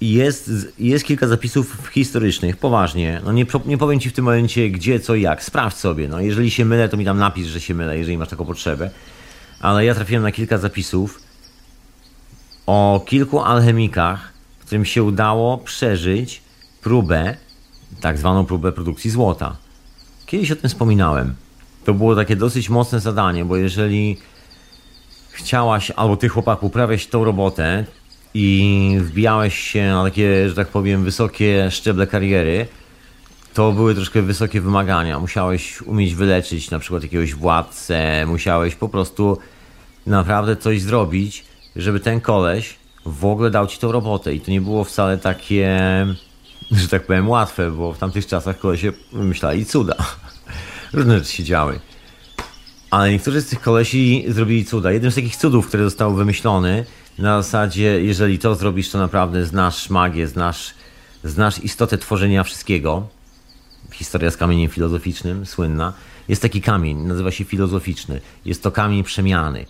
jest, 0.00 0.50
jest 0.78 1.04
kilka 1.04 1.26
zapisów 1.26 1.90
historycznych, 1.92 2.56
poważnie. 2.56 3.20
No 3.24 3.32
nie, 3.32 3.46
nie 3.66 3.78
powiem 3.78 4.00
ci 4.00 4.10
w 4.10 4.12
tym 4.12 4.24
momencie 4.24 4.70
gdzie, 4.70 5.00
co, 5.00 5.14
jak. 5.14 5.44
Sprawdź 5.44 5.76
sobie. 5.76 6.08
No 6.08 6.20
jeżeli 6.20 6.50
się 6.50 6.64
mylę, 6.64 6.88
to 6.88 6.96
mi 6.96 7.04
tam 7.04 7.18
napisz, 7.18 7.46
że 7.46 7.60
się 7.60 7.74
mylę, 7.74 7.98
jeżeli 7.98 8.18
masz 8.18 8.28
taką 8.28 8.44
potrzebę. 8.44 8.90
Ale 9.60 9.84
ja 9.84 9.94
trafiłem 9.94 10.22
na 10.22 10.32
kilka 10.32 10.58
zapisów 10.58 11.22
o 12.66 13.04
kilku 13.06 13.40
alchemikach, 13.40 14.32
którym 14.60 14.84
się 14.84 15.02
udało 15.02 15.58
przeżyć 15.58 16.42
próbę, 16.82 17.36
tak 18.00 18.18
zwaną 18.18 18.46
próbę 18.46 18.72
produkcji 18.72 19.10
złota. 19.10 19.56
Kiedyś 20.26 20.50
o 20.50 20.56
tym 20.56 20.70
wspominałem. 20.70 21.34
To 21.84 21.94
było 21.94 22.16
takie 22.16 22.36
dosyć 22.36 22.68
mocne 22.70 23.00
zadanie, 23.00 23.44
bo 23.44 23.56
jeżeli 23.56 24.16
chciałaś, 25.30 25.90
albo 25.90 26.16
ty 26.16 26.28
chłopak 26.28 26.62
uprawiać 26.62 27.06
tą 27.06 27.24
robotę, 27.24 27.84
i 28.34 28.96
wbijałeś 29.00 29.58
się 29.58 29.86
na 29.86 30.04
takie, 30.04 30.48
że 30.48 30.54
tak 30.54 30.68
powiem, 30.68 31.04
wysokie 31.04 31.70
szczeble 31.70 32.06
kariery, 32.06 32.66
to 33.54 33.72
były 33.72 33.94
troszkę 33.94 34.22
wysokie 34.22 34.60
wymagania. 34.60 35.20
Musiałeś 35.20 35.82
umieć 35.82 36.14
wyleczyć 36.14 36.70
na 36.70 36.78
przykład 36.78 37.02
jakiegoś 37.02 37.34
władcę, 37.34 38.26
musiałeś 38.26 38.74
po 38.74 38.88
prostu 38.88 39.38
naprawdę 40.06 40.56
coś 40.56 40.82
zrobić, 40.82 41.44
żeby 41.76 42.00
ten 42.00 42.20
koleś 42.20 42.74
w 43.06 43.24
ogóle 43.24 43.50
dał 43.50 43.66
ci 43.66 43.78
tą 43.78 43.92
robotę. 43.92 44.34
I 44.34 44.40
to 44.40 44.50
nie 44.50 44.60
było 44.60 44.84
wcale 44.84 45.18
takie, 45.18 45.78
że 46.70 46.88
tak 46.88 47.06
powiem, 47.06 47.28
łatwe, 47.28 47.70
bo 47.70 47.92
w 47.92 47.98
tamtych 47.98 48.26
czasach 48.26 48.58
kolesie 48.58 48.92
myśleli 49.12 49.66
cuda. 49.66 49.96
Różne 50.92 51.18
rzeczy 51.18 51.32
się 51.32 51.44
działy. 51.44 51.80
Ale 52.90 53.10
niektórzy 53.10 53.40
z 53.40 53.46
tych 53.46 53.60
kolesi 53.60 54.24
zrobili 54.28 54.64
cuda. 54.64 54.92
Jednym 54.92 55.12
z 55.12 55.14
takich 55.14 55.36
cudów, 55.36 55.68
które 55.68 55.84
zostały 55.84 56.16
wymyślone, 56.16 56.84
na 57.22 57.42
zasadzie, 57.42 58.04
jeżeli 58.04 58.38
to 58.38 58.54
zrobisz, 58.54 58.90
to 58.90 58.98
naprawdę 58.98 59.46
znasz 59.46 59.90
magię, 59.90 60.28
znasz, 60.28 60.74
znasz 61.24 61.58
istotę 61.58 61.98
tworzenia 61.98 62.44
wszystkiego. 62.44 63.06
Historia 63.92 64.30
z 64.30 64.36
kamieniem 64.36 64.70
filozoficznym, 64.70 65.46
słynna. 65.46 65.92
Jest 66.28 66.42
taki 66.42 66.60
kamień, 66.60 66.98
nazywa 66.98 67.30
się 67.30 67.44
filozoficzny. 67.44 68.20
Jest 68.44 68.62
to 68.62 68.70
kamień 68.70 69.02
przemiany. 69.02 69.66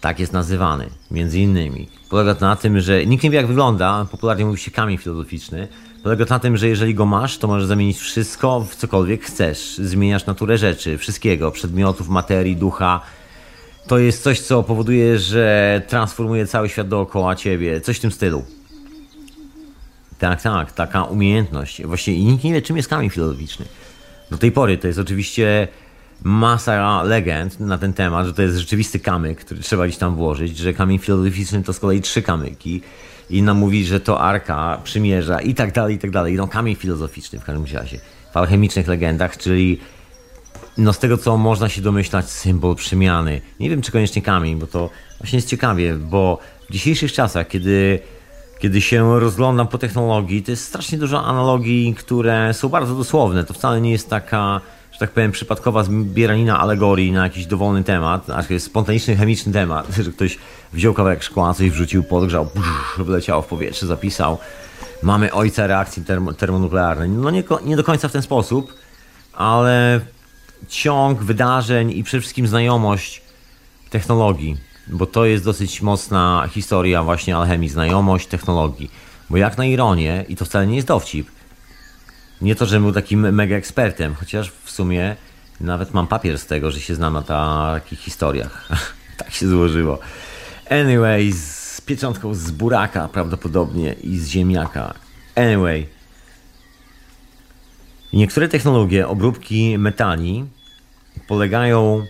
Tak 0.00 0.20
jest 0.20 0.32
nazywany, 0.32 0.90
między 1.10 1.40
innymi. 1.40 1.88
Polega 2.10 2.34
to 2.34 2.46
na 2.46 2.56
tym, 2.56 2.80
że 2.80 3.06
nikt 3.06 3.24
nie 3.24 3.30
wie 3.30 3.36
jak 3.36 3.46
wygląda, 3.46 4.06
popularnie 4.10 4.44
mówi 4.44 4.60
się 4.60 4.70
kamień 4.70 4.98
filozoficzny. 4.98 5.68
Polega 6.02 6.24
to 6.26 6.34
na 6.34 6.38
tym, 6.38 6.56
że 6.56 6.68
jeżeli 6.68 6.94
go 6.94 7.06
masz, 7.06 7.38
to 7.38 7.48
możesz 7.48 7.66
zamienić 7.66 7.98
wszystko 7.98 8.60
w 8.60 8.76
cokolwiek 8.76 9.24
chcesz. 9.24 9.76
Zmieniasz 9.76 10.26
naturę 10.26 10.58
rzeczy, 10.58 10.98
wszystkiego, 10.98 11.50
przedmiotów, 11.50 12.08
materii, 12.08 12.56
ducha, 12.56 13.00
to 13.86 13.98
jest 13.98 14.22
coś, 14.22 14.40
co 14.40 14.62
powoduje, 14.62 15.18
że 15.18 15.82
transformuje 15.88 16.46
cały 16.46 16.68
świat 16.68 16.88
dookoła 16.88 17.36
ciebie. 17.36 17.80
Coś 17.80 17.96
w 17.96 18.00
tym 18.00 18.10
stylu. 18.10 18.44
Tak, 20.18 20.42
tak, 20.42 20.72
taka 20.72 21.04
umiejętność. 21.04 21.82
Właściwie 21.82 22.18
i 22.18 22.24
nikt 22.24 22.44
nie 22.44 22.52
wie, 22.52 22.62
czym 22.62 22.76
jest 22.76 22.88
kamień 22.88 23.10
filozoficzny. 23.10 23.66
Do 24.30 24.38
tej 24.38 24.52
pory 24.52 24.78
to 24.78 24.86
jest 24.86 24.98
oczywiście 24.98 25.68
masa 26.22 27.02
legend 27.02 27.60
na 27.60 27.78
ten 27.78 27.92
temat, 27.92 28.26
że 28.26 28.34
to 28.34 28.42
jest 28.42 28.56
rzeczywisty 28.56 28.98
kamyk, 28.98 29.40
który 29.40 29.60
trzeba 29.60 29.86
gdzieś 29.86 29.98
tam 29.98 30.14
włożyć, 30.14 30.58
że 30.58 30.74
kamień 30.74 30.98
filozoficzny 30.98 31.62
to 31.62 31.72
z 31.72 31.78
kolei 31.78 32.00
trzy 32.00 32.22
kamyki. 32.22 32.82
Inna 33.30 33.54
mówi, 33.54 33.84
że 33.84 34.00
to 34.00 34.20
arka, 34.20 34.80
przymierza 34.84 35.40
i 35.40 35.54
tak 35.54 35.72
dalej, 35.72 35.94
i 35.94 35.98
tak 35.98 36.10
dalej. 36.10 36.34
No 36.34 36.48
kamień 36.48 36.74
filozoficzny 36.74 37.38
w 37.38 37.44
każdym 37.44 37.76
razie. 37.78 37.98
W 38.32 38.36
alchemicznych 38.36 38.88
legendach, 38.88 39.36
czyli 39.36 39.80
no 40.78 40.92
z 40.92 40.98
tego 40.98 41.18
co 41.18 41.36
można 41.36 41.68
się 41.68 41.82
domyślać, 41.82 42.30
symbol 42.30 42.74
przemiany. 42.74 43.40
Nie 43.60 43.70
wiem 43.70 43.82
czy 43.82 43.92
koniecznie 43.92 44.22
kamień, 44.22 44.56
bo 44.56 44.66
to 44.66 44.90
właśnie 45.18 45.36
jest 45.36 45.48
ciekawie, 45.48 45.94
bo 45.94 46.38
w 46.70 46.72
dzisiejszych 46.72 47.12
czasach, 47.12 47.48
kiedy, 47.48 47.98
kiedy 48.58 48.80
się 48.80 49.20
rozglądam 49.20 49.68
po 49.68 49.78
technologii, 49.78 50.42
to 50.42 50.50
jest 50.50 50.64
strasznie 50.64 50.98
dużo 50.98 51.24
analogii, 51.24 51.94
które 51.94 52.54
są 52.54 52.68
bardzo 52.68 52.94
dosłowne. 52.94 53.44
To 53.44 53.54
wcale 53.54 53.80
nie 53.80 53.90
jest 53.90 54.10
taka, 54.10 54.60
że 54.92 54.98
tak 54.98 55.10
powiem, 55.10 55.32
przypadkowa 55.32 55.84
zbieranina 55.84 56.60
alegorii 56.60 57.12
na 57.12 57.24
jakiś 57.24 57.46
dowolny 57.46 57.84
temat, 57.84 58.24
znaczy 58.24 58.60
spontaniczny, 58.60 59.16
chemiczny 59.16 59.52
temat, 59.52 59.86
że 60.04 60.10
ktoś 60.10 60.38
wziął 60.72 60.94
kawałek 60.94 61.22
szkła, 61.22 61.54
coś 61.54 61.70
wrzucił, 61.70 62.02
podgrzał, 62.02 62.44
brz, 62.44 63.06
wleciało 63.06 63.42
w 63.42 63.46
powietrze, 63.46 63.86
zapisał. 63.86 64.38
Mamy 65.02 65.32
ojca 65.32 65.66
reakcji 65.66 66.04
termo, 66.04 66.32
termonuklearnej. 66.32 67.08
No 67.08 67.30
nie, 67.30 67.42
nie 67.64 67.76
do 67.76 67.84
końca 67.84 68.08
w 68.08 68.12
ten 68.12 68.22
sposób, 68.22 68.74
ale 69.32 70.00
ciąg 70.68 71.22
wydarzeń 71.22 71.90
i 71.90 72.04
przede 72.04 72.20
wszystkim 72.20 72.46
znajomość 72.46 73.22
technologii, 73.90 74.56
bo 74.86 75.06
to 75.06 75.24
jest 75.24 75.44
dosyć 75.44 75.82
mocna 75.82 76.48
historia 76.50 77.02
właśnie 77.02 77.36
alchemii, 77.36 77.68
znajomość 77.68 78.26
technologii. 78.26 78.90
Bo 79.30 79.36
jak 79.36 79.58
na 79.58 79.64
ironię, 79.64 80.24
i 80.28 80.36
to 80.36 80.44
wcale 80.44 80.66
nie 80.66 80.76
jest 80.76 80.88
dowcip, 80.88 81.30
nie 82.40 82.54
to, 82.54 82.66
że 82.66 82.80
był 82.80 82.92
takim 82.92 83.32
mega 83.32 83.56
ekspertem, 83.56 84.14
chociaż 84.14 84.52
w 84.64 84.70
sumie 84.70 85.16
nawet 85.60 85.94
mam 85.94 86.06
papier 86.06 86.38
z 86.38 86.46
tego, 86.46 86.70
że 86.70 86.80
się 86.80 86.94
znam 86.94 87.12
na 87.12 87.22
takich 87.22 87.98
historiach. 87.98 88.68
tak 89.18 89.34
się 89.34 89.48
złożyło. 89.48 89.98
Anyway, 90.70 91.32
z 91.32 91.80
pieczątką 91.80 92.34
z 92.34 92.50
buraka 92.50 93.08
prawdopodobnie 93.08 93.92
i 93.92 94.18
z 94.18 94.28
ziemniaka. 94.28 94.94
Anyway, 95.36 95.86
Niektóre 98.14 98.48
technologie 98.48 99.08
obróbki 99.08 99.78
metali 99.78 100.44
polegają 101.28 102.06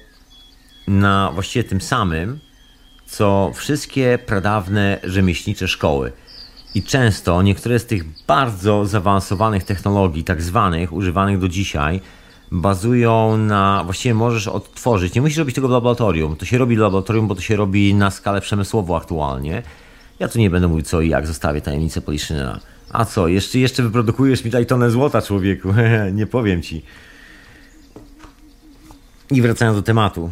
na 0.88 1.30
właściwie 1.34 1.64
tym 1.64 1.80
samym, 1.80 2.38
co 3.06 3.52
wszystkie 3.54 4.18
pradawne 4.26 5.00
rzemieślnicze 5.04 5.68
szkoły. 5.68 6.12
I 6.74 6.82
często 6.82 7.42
niektóre 7.42 7.78
z 7.78 7.86
tych 7.86 8.04
bardzo 8.26 8.86
zaawansowanych 8.86 9.64
technologii, 9.64 10.24
tak 10.24 10.42
zwanych, 10.42 10.92
używanych 10.92 11.38
do 11.38 11.48
dzisiaj, 11.48 12.00
bazują 12.52 13.36
na. 13.36 13.82
Właściwie 13.84 14.14
możesz 14.14 14.48
odtworzyć. 14.48 15.14
Nie 15.14 15.20
musisz 15.20 15.38
robić 15.38 15.54
tego 15.54 15.68
w 15.68 15.70
laboratorium. 15.70 16.36
To 16.36 16.44
się 16.44 16.58
robi 16.58 16.76
w 16.76 16.78
laboratorium, 16.78 17.28
bo 17.28 17.34
to 17.34 17.40
się 17.40 17.56
robi 17.56 17.94
na 17.94 18.10
skalę 18.10 18.40
przemysłową 18.40 18.96
aktualnie. 18.96 19.62
Ja 20.18 20.28
tu 20.28 20.38
nie 20.38 20.50
będę 20.50 20.68
mówił 20.68 20.84
co 20.84 21.00
i 21.00 21.08
jak, 21.08 21.26
zostawię 21.26 21.60
tajemnicę 21.60 22.00
Poliszynela. 22.00 22.73
A 22.94 23.04
co, 23.04 23.28
jeszcze, 23.28 23.59
jeszcze 23.59 23.83
wyprodukujesz 23.83 24.44
mi 24.44 24.50
tutaj 24.50 24.66
tonę 24.66 24.90
złota, 24.90 25.22
człowieku. 25.22 25.74
nie 26.12 26.26
powiem 26.26 26.62
ci. 26.62 26.83
I 29.30 29.42
wracając 29.42 29.76
do 29.76 29.83
tematu. 29.83 30.30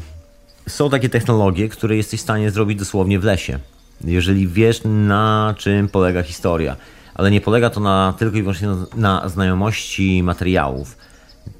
Są 0.68 0.90
takie 0.90 1.09
technologie, 1.09 1.68
które 1.68 1.96
jesteś 1.96 2.20
w 2.20 2.22
stanie 2.22 2.51
zrobić 2.51 2.79
dosłownie 2.79 3.18
w 3.18 3.25
lesie. 3.25 3.59
Jeżeli 4.05 4.48
wiesz, 4.48 4.81
na 4.85 5.55
czym 5.59 5.88
polega 5.88 6.22
historia. 6.22 6.77
Ale 7.14 7.31
nie 7.31 7.40
polega 7.40 7.70
to 7.70 7.81
na, 7.81 8.14
tylko 8.18 8.37
i 8.37 8.42
wyłącznie 8.42 8.68
na, 8.68 8.87
na 8.96 9.29
znajomości 9.29 10.22
materiałów, 10.22 10.96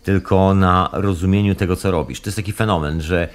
tylko 0.03 0.55
na 0.55 0.91
rozumieniu 0.93 1.55
tego, 1.55 1.77
co 1.77 1.91
robisz. 1.91 2.21
To 2.21 2.29
jest 2.29 2.37
taki 2.37 2.53
fenomen, 2.53 3.01
że 3.01 3.29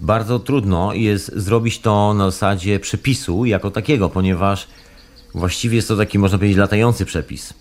bardzo 0.00 0.38
trudno 0.38 0.92
jest 0.92 1.36
zrobić 1.36 1.80
to 1.80 2.14
na 2.14 2.30
zasadzie 2.30 2.80
przepisu 2.80 3.44
jako 3.44 3.70
takiego, 3.70 4.08
ponieważ 4.08 4.66
Właściwie 5.34 5.76
jest 5.76 5.88
to 5.88 5.96
taki, 5.96 6.18
można 6.18 6.38
powiedzieć, 6.38 6.58
latający 6.58 7.04
przepis. 7.04 7.54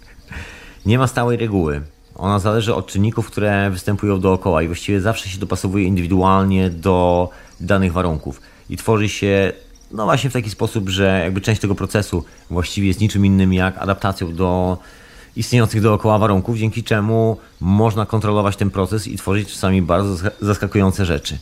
nie 0.86 0.98
ma 0.98 1.06
stałej 1.06 1.36
reguły. 1.36 1.82
Ona 2.14 2.38
zależy 2.38 2.74
od 2.74 2.86
czynników, 2.86 3.26
które 3.26 3.70
występują 3.70 4.20
dookoła 4.20 4.62
i 4.62 4.66
właściwie 4.66 5.00
zawsze 5.00 5.28
się 5.28 5.38
dopasowuje 5.38 5.84
indywidualnie 5.84 6.70
do 6.70 7.28
danych 7.60 7.92
warunków. 7.92 8.40
I 8.70 8.76
tworzy 8.76 9.08
się, 9.08 9.52
no 9.90 10.04
właśnie 10.04 10.30
w 10.30 10.32
taki 10.32 10.50
sposób, 10.50 10.88
że 10.88 11.20
jakby 11.24 11.40
część 11.40 11.60
tego 11.60 11.74
procesu 11.74 12.24
właściwie 12.50 12.88
jest 12.88 13.00
niczym 13.00 13.26
innym 13.26 13.52
jak 13.52 13.78
adaptacją 13.78 14.34
do 14.34 14.78
istniejących 15.36 15.80
dookoła 15.80 16.18
warunków, 16.18 16.58
dzięki 16.58 16.84
czemu 16.84 17.36
można 17.60 18.06
kontrolować 18.06 18.56
ten 18.56 18.70
proces 18.70 19.06
i 19.06 19.16
tworzyć 19.16 19.52
czasami 19.52 19.82
bardzo 19.82 20.30
zaskakujące 20.40 21.06
rzeczy. 21.06 21.38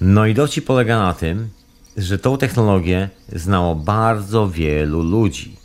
No 0.00 0.26
i 0.26 0.34
dowcip 0.34 0.66
polega 0.66 0.98
na 0.98 1.14
tym, 1.14 1.48
że 1.96 2.18
tą 2.18 2.38
technologię 2.38 3.08
znało 3.32 3.74
bardzo 3.74 4.48
wielu 4.48 5.02
ludzi. 5.02 5.56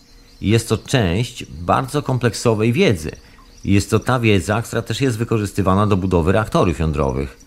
Jest 0.41 0.69
to 0.69 0.77
część 0.77 1.45
bardzo 1.45 2.01
kompleksowej 2.01 2.73
wiedzy. 2.73 3.11
Jest 3.65 3.89
to 3.89 3.99
ta 3.99 4.19
wiedza, 4.19 4.61
która 4.61 4.81
też 4.81 5.01
jest 5.01 5.17
wykorzystywana 5.17 5.87
do 5.87 5.97
budowy 5.97 6.31
reaktorów 6.31 6.79
jądrowych. 6.79 7.37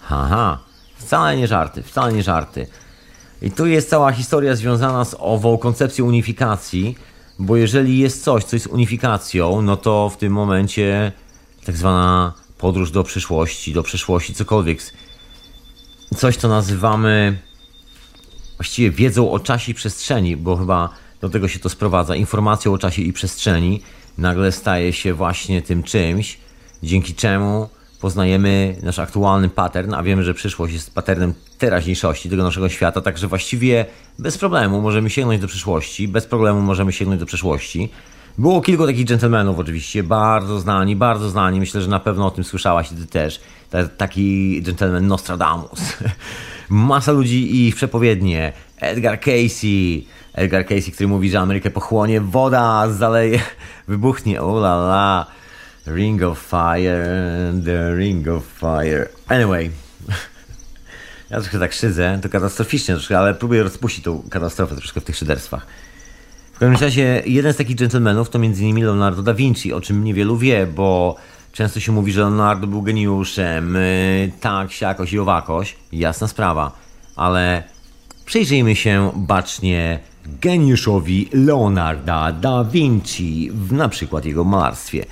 Haha, 0.00 0.58
wcale 0.96 1.36
nie 1.36 1.46
żarty, 1.46 1.82
wcale 1.82 2.12
nie 2.12 2.22
żarty. 2.22 2.66
I 3.42 3.50
tu 3.50 3.66
jest 3.66 3.90
cała 3.90 4.12
historia 4.12 4.56
związana 4.56 5.04
z 5.04 5.16
ową 5.18 5.58
koncepcją 5.58 6.06
unifikacji, 6.06 6.96
bo 7.38 7.56
jeżeli 7.56 7.98
jest 7.98 8.24
coś, 8.24 8.44
co 8.44 8.56
jest 8.56 8.66
unifikacją, 8.66 9.62
no 9.62 9.76
to 9.76 10.10
w 10.10 10.16
tym 10.16 10.32
momencie 10.32 11.12
tak 11.66 11.76
zwana 11.76 12.32
podróż 12.58 12.90
do 12.90 13.04
przyszłości, 13.04 13.72
do 13.72 13.82
przeszłości, 13.82 14.34
cokolwiek, 14.34 14.78
coś 16.16 16.36
co 16.36 16.48
nazywamy 16.48 17.38
właściwie 18.60 18.90
wiedzą 18.90 19.30
o 19.30 19.38
czasie 19.38 19.72
i 19.72 19.74
przestrzeni, 19.74 20.36
bo 20.36 20.56
chyba 20.56 20.88
do 21.20 21.30
tego 21.30 21.48
się 21.48 21.58
to 21.58 21.68
sprowadza, 21.68 22.16
informacją 22.16 22.72
o 22.72 22.78
czasie 22.78 23.02
i 23.02 23.12
przestrzeni, 23.12 23.82
nagle 24.18 24.52
staje 24.52 24.92
się 24.92 25.14
właśnie 25.14 25.62
tym 25.62 25.82
czymś, 25.82 26.38
dzięki 26.82 27.14
czemu 27.14 27.68
poznajemy 28.00 28.76
nasz 28.82 28.98
aktualny 28.98 29.48
pattern, 29.48 29.94
a 29.94 30.02
wiemy, 30.02 30.24
że 30.24 30.34
przyszłość 30.34 30.74
jest 30.74 30.94
patternem 30.94 31.34
teraźniejszości 31.58 32.30
tego 32.30 32.42
naszego 32.42 32.68
świata, 32.68 33.00
także 33.00 33.28
właściwie 33.28 33.86
bez 34.18 34.38
problemu 34.38 34.80
możemy 34.80 35.10
sięgnąć 35.10 35.40
do 35.40 35.48
przyszłości, 35.48 36.08
bez 36.08 36.26
problemu 36.26 36.60
możemy 36.60 36.92
sięgnąć 36.92 37.20
do 37.20 37.26
przeszłości. 37.26 37.88
Było 38.38 38.60
kilku 38.60 38.86
takich 38.86 39.06
dżentelmenów 39.06 39.58
oczywiście, 39.58 40.02
bardzo 40.02 40.60
znani, 40.60 40.96
bardzo 40.96 41.30
znani, 41.30 41.60
myślę, 41.60 41.80
że 41.82 41.88
na 41.88 42.00
pewno 42.00 42.26
o 42.26 42.30
tym 42.30 42.44
słyszałaś 42.44 42.92
i 42.92 42.94
ty 42.94 43.06
też. 43.06 43.40
Taki 43.96 44.60
dżentelmen 44.62 45.06
Nostradamus. 45.06 45.80
Masa 46.70 47.12
ludzi 47.12 47.54
i 47.54 47.68
ich 47.68 47.74
przepowiednie. 47.74 48.52
Edgar 48.76 49.20
Casey, 49.20 50.06
Edgar 50.32 50.66
Casey, 50.66 50.92
który 50.92 51.08
mówi, 51.08 51.30
że 51.30 51.40
Amerykę 51.40 51.70
pochłonie 51.70 52.20
woda, 52.20 52.88
zaleje, 52.90 53.40
wybuchnie, 53.88 54.42
o 54.42 54.58
la 54.58 54.74
la. 54.74 55.26
Ring 55.86 56.22
of 56.22 56.38
Fire, 56.38 57.52
the 57.64 57.96
Ring 57.96 58.28
of 58.28 58.44
Fire. 58.44 59.08
Anyway, 59.28 59.70
ja 61.30 61.40
trochę 61.40 61.58
tak 61.58 61.72
szydzę, 61.72 62.18
to 62.22 62.28
katastroficznie 62.28 62.94
troszkę, 62.94 63.18
ale 63.18 63.34
próbuję 63.34 63.62
rozpuścić 63.62 64.04
tą 64.04 64.22
katastrofę 64.30 64.76
troszkę 64.76 65.00
w 65.00 65.04
tych 65.04 65.16
szyderstwach. 65.16 65.66
W 66.52 66.58
każdym 66.58 66.80
razie, 66.80 67.22
jeden 67.26 67.52
z 67.52 67.56
takich 67.56 67.76
dżentelmenów 67.76 68.30
to 68.30 68.38
m.in. 68.38 68.84
Leonardo 68.84 69.22
da 69.22 69.34
Vinci, 69.34 69.72
o 69.72 69.80
czym 69.80 70.04
niewielu 70.04 70.36
wie, 70.36 70.66
bo 70.66 71.16
często 71.52 71.80
się 71.80 71.92
mówi, 71.92 72.12
że 72.12 72.20
Leonardo 72.20 72.66
był 72.66 72.82
geniuszem, 72.82 73.74
yy, 73.74 74.32
tak, 74.40 74.72
siakoś 74.72 75.12
i 75.12 75.18
owakoś, 75.18 75.76
jasna 75.92 76.28
sprawa, 76.28 76.72
ale 77.16 77.62
przyjrzyjmy 78.24 78.76
się 78.76 79.12
bacznie 79.16 79.98
geniuszowi 80.26 81.28
Leonarda 81.32 82.32
da 82.32 82.64
Vinci, 82.64 83.50
w 83.52 83.72
na 83.72 83.88
przykład 83.88 84.24
jego 84.24 84.44
malarstwie. 84.44 85.06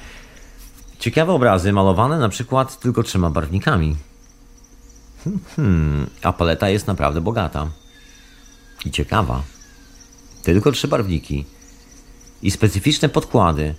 Ciekawe 0.98 1.32
obrazy 1.32 1.72
malowane 1.72 2.18
na 2.18 2.28
przykład 2.28 2.80
tylko 2.80 3.02
trzema 3.02 3.30
barwnikami. 3.30 3.96
Hmm, 5.56 6.06
a 6.22 6.32
paleta 6.32 6.68
jest 6.68 6.86
naprawdę 6.86 7.20
bogata. 7.20 7.68
I 8.84 8.90
ciekawa. 8.90 9.42
Tylko 10.42 10.72
trzy 10.72 10.88
barwniki. 10.88 11.44
I 12.42 12.50
specyficzne 12.50 13.08
podkłady. 13.08 13.74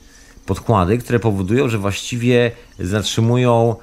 Podkłady, 0.49 0.97
które 0.97 1.19
powodują, 1.19 1.69
że 1.69 1.77
właściwie 1.77 2.51
zatrzymują 2.79 3.75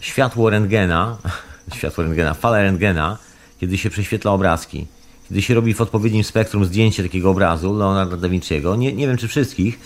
światło 0.00 0.50
rentgena, 0.50 1.18
światło 1.76 2.04
rentgena, 2.04 2.34
falę 2.34 2.62
rentgena, 2.62 3.18
kiedy 3.60 3.78
się 3.78 3.90
prześwietla 3.90 4.32
obrazki. 4.32 4.86
Kiedy 5.28 5.42
się 5.42 5.54
robi 5.54 5.74
w 5.74 5.80
odpowiednim 5.80 6.24
spektrum 6.24 6.64
zdjęcie 6.64 7.02
takiego 7.02 7.30
obrazu 7.30 7.74
Leonardo 7.74 8.16
da 8.16 8.28
Vinci'ego, 8.28 8.78
nie, 8.78 8.92
nie 8.92 9.06
wiem 9.06 9.16
czy 9.16 9.28
wszystkich, 9.28 9.78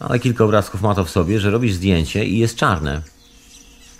ale 0.00 0.18
kilka 0.18 0.44
obrazków 0.44 0.82
ma 0.82 0.94
to 0.94 1.04
w 1.04 1.10
sobie, 1.10 1.40
że 1.40 1.50
robisz 1.50 1.72
zdjęcie 1.72 2.24
i 2.24 2.38
jest 2.38 2.56
czarne. 2.56 3.02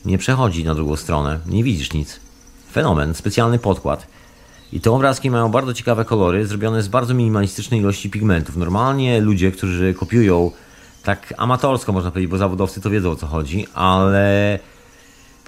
Nie 0.05 0.19
przechodzi 0.19 0.65
na 0.65 0.75
drugą 0.75 0.97
stronę, 0.97 1.41
nie 1.47 1.65
widzisz 1.65 1.93
nic. 1.93 2.21
Fenomen, 2.73 3.15
specjalny 3.15 3.59
podkład. 3.59 4.07
I 4.73 4.81
te 4.81 4.91
obrazki 4.91 5.31
mają 5.31 5.49
bardzo 5.49 5.75
ciekawe 5.75 6.05
kolory, 6.05 6.47
zrobione 6.47 6.83
z 6.83 6.89
bardzo 6.89 7.15
minimalistycznej 7.15 7.81
ilości 7.81 8.11
pigmentów. 8.11 8.57
Normalnie 8.57 9.21
ludzie, 9.21 9.53
którzy 9.53 9.95
kopiują 9.95 10.51
tak 11.03 11.35
amatorsko, 11.37 11.93
można 11.93 12.11
powiedzieć, 12.11 12.31
bo 12.31 12.39
zawodowcy 12.39 12.81
to 12.81 12.91
wiedzą 12.91 13.11
o 13.11 13.17
co 13.17 13.27
chodzi, 13.27 13.67
ale 13.75 14.59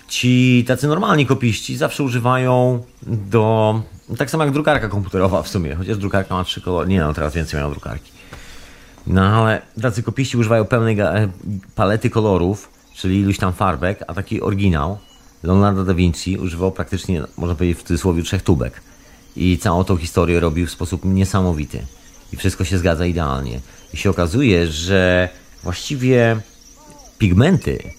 ci 0.09 0.65
tacy 0.69 0.89
normalni 0.89 1.27
kopiści 1.27 1.77
zawsze 1.77 2.03
używają 2.03 2.83
do. 3.07 3.81
Tak 4.19 4.31
samo 4.31 4.45
jak 4.45 4.53
drukarka 4.53 4.89
komputerowa 4.89 5.43
w 5.43 5.49
sumie, 5.49 5.75
chociaż 5.75 5.99
drukarka 5.99 6.35
ma 6.35 6.45
trzy 6.45 6.61
kolory. 6.61 6.89
Nie 6.89 7.01
no, 7.01 7.15
teraz 7.15 7.35
więcej 7.35 7.61
mają 7.61 7.71
drukarki. 7.71 8.13
No 9.07 9.23
ale 9.23 9.63
tacy 9.83 10.03
kopiści 10.03 10.37
używają 10.37 10.65
pełnej 10.65 10.97
palety 11.75 12.11
kolorów, 12.11 12.69
czyli 12.95 13.21
iluś 13.21 13.39
tam 13.39 13.53
farbek, 13.53 14.05
a 14.07 14.15
taki 14.15 14.41
oryginał 14.41 14.99
Leonardo 15.43 15.85
da 15.85 15.95
Vinci 15.95 16.39
używał 16.39 16.73
praktycznie, 16.73 17.23
można 17.37 17.55
powiedzieć 17.55 17.79
w 17.79 17.83
cudzysłowie, 17.83 18.23
trzech 18.23 18.43
tubek. 18.43 18.92
I 19.37 19.59
całą 19.59 19.85
tą 19.85 19.97
historię 19.97 20.41
robił 20.41 20.67
w 20.67 20.71
sposób 20.71 21.05
niesamowity. 21.05 21.87
I 22.33 22.37
wszystko 22.37 22.65
się 22.65 22.79
zgadza 22.79 23.07
idealnie. 23.07 23.61
I 23.93 23.97
się 23.97 24.11
okazuje, 24.11 24.67
że 24.67 25.29
właściwie 25.63 26.41
pigmenty, 27.19 27.93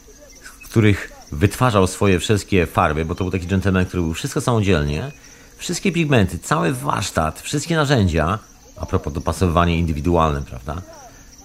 z 0.63 0.67
których 0.67 1.11
wytwarzał 1.31 1.87
swoje 1.87 2.19
wszystkie 2.19 2.65
farby, 2.65 3.05
bo 3.05 3.15
to 3.15 3.23
był 3.23 3.31
taki 3.31 3.47
gentleman, 3.47 3.85
który 3.85 4.03
był 4.03 4.13
wszystko 4.13 4.41
samodzielnie, 4.41 5.11
wszystkie 5.57 5.91
pigmenty, 5.91 6.39
cały 6.39 6.73
warsztat, 6.73 7.41
wszystkie 7.41 7.75
narzędzia, 7.75 8.39
a 8.75 8.85
propos 8.85 9.13
dopasowywanie 9.13 9.77
indywidualne, 9.77 10.41
prawda? 10.41 10.81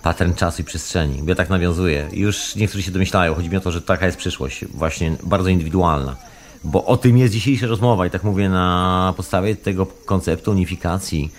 Pattern 0.02 0.34
czasu 0.34 0.62
i 0.62 0.64
przestrzeni. 0.64 1.22
Ja 1.26 1.34
tak 1.34 1.50
nawiązuję. 1.50 2.08
Już 2.12 2.54
niektórzy 2.54 2.82
się 2.82 2.90
domyślają. 2.90 3.34
Chodzi 3.34 3.50
mi 3.50 3.56
o 3.56 3.60
to, 3.60 3.72
że 3.72 3.82
taka 3.82 4.06
jest 4.06 4.18
przyszłość, 4.18 4.64
właśnie 4.64 5.16
bardzo 5.22 5.48
indywidualna. 5.48 6.16
Bo 6.64 6.84
o 6.84 6.96
tym 6.96 7.18
jest 7.18 7.34
dzisiejsza 7.34 7.66
rozmowa 7.66 8.06
i 8.06 8.10
tak 8.10 8.24
mówię 8.24 8.48
na 8.48 9.14
podstawie 9.16 9.56
tego 9.56 9.86
konceptu 9.86 10.50
unifikacji. 10.50 11.30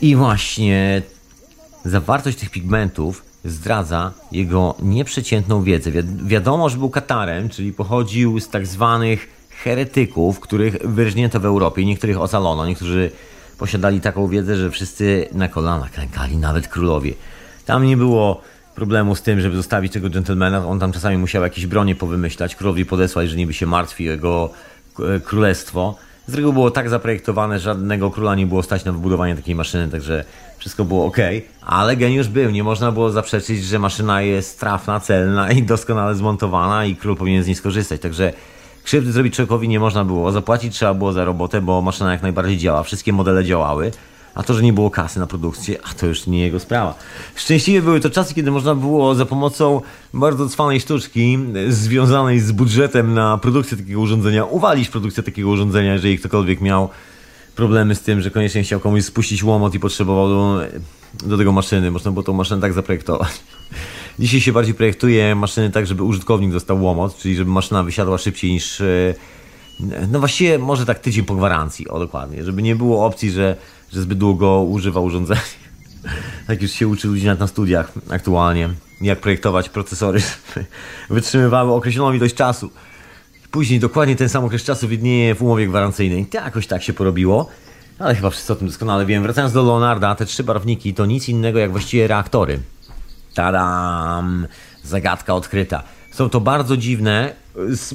I 0.00 0.16
właśnie 0.16 1.02
zawartość 1.84 2.38
tych 2.38 2.50
pigmentów 2.50 3.22
zdradza 3.44 4.12
jego 4.32 4.74
nieprzeciętną 4.82 5.62
wiedzę. 5.62 5.90
Wi 5.90 6.02
wiadomo, 6.24 6.68
że 6.68 6.76
był 6.76 6.90
Katarem, 6.90 7.48
czyli 7.48 7.72
pochodził 7.72 8.40
z 8.40 8.48
tak 8.48 8.66
zwanych 8.66 9.28
heretyków, 9.50 10.40
których 10.40 10.76
wyrżnięto 10.84 11.40
w 11.40 11.44
Europie. 11.44 11.84
Niektórych 11.84 12.20
ocalono, 12.20 12.66
niektórzy 12.66 13.10
posiadali 13.58 14.00
taką 14.00 14.28
wiedzę, 14.28 14.56
że 14.56 14.70
wszyscy 14.70 15.28
na 15.32 15.48
kolanach 15.48 15.90
klękali, 15.90 16.36
nawet 16.36 16.68
królowie. 16.68 17.12
Tam 17.66 17.86
nie 17.86 17.96
było 17.96 18.40
problemu 18.78 19.14
z 19.14 19.22
tym, 19.22 19.40
żeby 19.40 19.56
zostawić 19.56 19.92
tego 19.92 20.10
dżentelmena. 20.10 20.66
On 20.66 20.80
tam 20.80 20.92
czasami 20.92 21.18
musiał 21.18 21.42
jakieś 21.42 21.66
bronie 21.66 21.94
powymyślać, 21.94 22.56
królowi 22.56 22.86
podesłać, 22.86 23.30
że 23.30 23.36
niby 23.36 23.54
się 23.54 23.66
martwi 23.66 24.04
jego 24.04 24.50
e, 24.98 25.20
królestwo. 25.20 25.96
Z 26.26 26.34
reguły 26.34 26.52
było 26.52 26.70
tak 26.70 26.88
zaprojektowane, 26.88 27.58
że 27.58 27.64
żadnego 27.64 28.10
króla 28.10 28.34
nie 28.34 28.46
było 28.46 28.62
stać 28.62 28.84
na 28.84 28.92
wybudowanie 28.92 29.36
takiej 29.36 29.54
maszyny, 29.54 29.88
także 29.88 30.24
wszystko 30.58 30.84
było 30.84 31.06
ok. 31.06 31.16
Ale 31.62 31.96
geniusz 31.96 32.28
był, 32.28 32.50
nie 32.50 32.64
można 32.64 32.92
było 32.92 33.10
zaprzeczyć, 33.10 33.64
że 33.64 33.78
maszyna 33.78 34.22
jest 34.22 34.60
trafna, 34.60 35.00
celna 35.00 35.52
i 35.52 35.62
doskonale 35.62 36.14
zmontowana 36.14 36.84
i 36.84 36.96
król 36.96 37.16
powinien 37.16 37.42
z 37.42 37.46
niej 37.46 37.56
skorzystać. 37.56 38.00
Także 38.00 38.32
Krzywdy 38.88 39.12
zrobić 39.12 39.34
człowiekowi 39.34 39.68
nie 39.68 39.80
można 39.80 40.04
było. 40.04 40.32
Zapłacić 40.32 40.74
trzeba 40.74 40.94
było 40.94 41.12
za 41.12 41.24
robotę, 41.24 41.60
bo 41.60 41.82
maszyna 41.82 42.12
jak 42.12 42.22
najbardziej 42.22 42.58
działa. 42.58 42.82
Wszystkie 42.82 43.12
modele 43.12 43.44
działały. 43.44 43.92
A 44.38 44.42
to, 44.42 44.54
że 44.54 44.62
nie 44.62 44.72
było 44.72 44.90
kasy 44.90 45.18
na 45.18 45.26
produkcję, 45.26 45.78
a 45.84 45.94
to 45.94 46.06
już 46.06 46.26
nie 46.26 46.40
jego 46.40 46.60
sprawa. 46.60 46.94
Szczęśliwie 47.34 47.82
były 47.82 48.00
to 48.00 48.10
czasy, 48.10 48.34
kiedy 48.34 48.50
można 48.50 48.74
było 48.74 49.14
za 49.14 49.26
pomocą 49.26 49.80
bardzo 50.14 50.48
cwanej 50.48 50.80
sztuczki 50.80 51.38
związanej 51.68 52.40
z 52.40 52.52
budżetem 52.52 53.14
na 53.14 53.38
produkcję 53.38 53.76
takiego 53.76 54.00
urządzenia 54.00 54.44
uwalić 54.44 54.88
produkcję 54.88 55.22
takiego 55.22 55.48
urządzenia, 55.48 55.92
jeżeli 55.92 56.18
ktokolwiek 56.18 56.60
miał 56.60 56.88
problemy 57.56 57.94
z 57.94 58.00
tym, 58.00 58.20
że 58.20 58.30
koniecznie 58.30 58.62
chciał 58.62 58.80
komuś 58.80 59.04
spuścić 59.04 59.44
łomot 59.44 59.74
i 59.74 59.80
potrzebował 59.80 60.28
do, 60.28 60.60
do 61.26 61.38
tego 61.38 61.52
maszyny. 61.52 61.90
Można 61.90 62.10
było 62.10 62.22
tą 62.22 62.32
maszynę 62.32 62.60
tak 62.60 62.72
zaprojektować. 62.72 63.40
Dzisiaj 64.18 64.40
się 64.40 64.52
bardziej 64.52 64.74
projektuje 64.74 65.34
maszyny 65.34 65.70
tak, 65.70 65.86
żeby 65.86 66.02
użytkownik 66.02 66.52
dostał 66.52 66.82
łomot, 66.82 67.16
czyli 67.16 67.36
żeby 67.36 67.50
maszyna 67.50 67.82
wysiadła 67.82 68.18
szybciej 68.18 68.52
niż. 68.52 68.80
E, 68.80 69.14
no 70.12 70.18
właściwie 70.18 70.58
może 70.58 70.86
tak 70.86 70.98
tydzień 70.98 71.24
po 71.24 71.34
gwarancji, 71.34 71.88
o 71.88 71.98
dokładnie, 71.98 72.44
żeby 72.44 72.62
nie 72.62 72.76
było 72.76 73.06
opcji, 73.06 73.30
że, 73.30 73.56
że 73.92 74.02
zbyt 74.02 74.18
długo 74.18 74.62
używa 74.62 75.00
urządzenia. 75.00 75.40
Tak 76.46 76.62
już 76.62 76.70
się 76.70 76.88
uczy 76.88 77.08
ludzi 77.08 77.26
na 77.26 77.46
studiach 77.46 77.92
aktualnie, 78.10 78.70
jak 79.00 79.20
projektować 79.20 79.68
procesory, 79.68 80.20
wytrzymywały 81.10 81.72
określoną 81.72 82.12
ilość 82.12 82.34
czasu. 82.34 82.70
Później 83.50 83.80
dokładnie 83.80 84.16
ten 84.16 84.28
sam 84.28 84.44
okres 84.44 84.64
czasu 84.64 84.88
widnieje 84.88 85.34
w 85.34 85.42
umowie 85.42 85.66
gwarancyjnej. 85.66 86.26
To 86.26 86.38
jakoś 86.38 86.66
tak 86.66 86.82
się 86.82 86.92
porobiło, 86.92 87.48
ale 87.98 88.14
chyba 88.14 88.30
wszyscy 88.30 88.52
o 88.52 88.56
tym 88.56 88.66
doskonale 88.66 89.06
wiem. 89.06 89.22
Wracając 89.22 89.52
do 89.52 89.62
Leonarda, 89.62 90.14
te 90.14 90.26
trzy 90.26 90.44
barwniki 90.44 90.94
to 90.94 91.06
nic 91.06 91.28
innego 91.28 91.58
jak 91.58 91.70
właściwie 91.70 92.06
reaktory. 92.06 92.60
Tadam! 93.34 94.46
Zagadka 94.84 95.34
odkryta. 95.34 95.82
Są 96.10 96.30
to 96.30 96.40
bardzo 96.40 96.76
dziwne, 96.76 97.34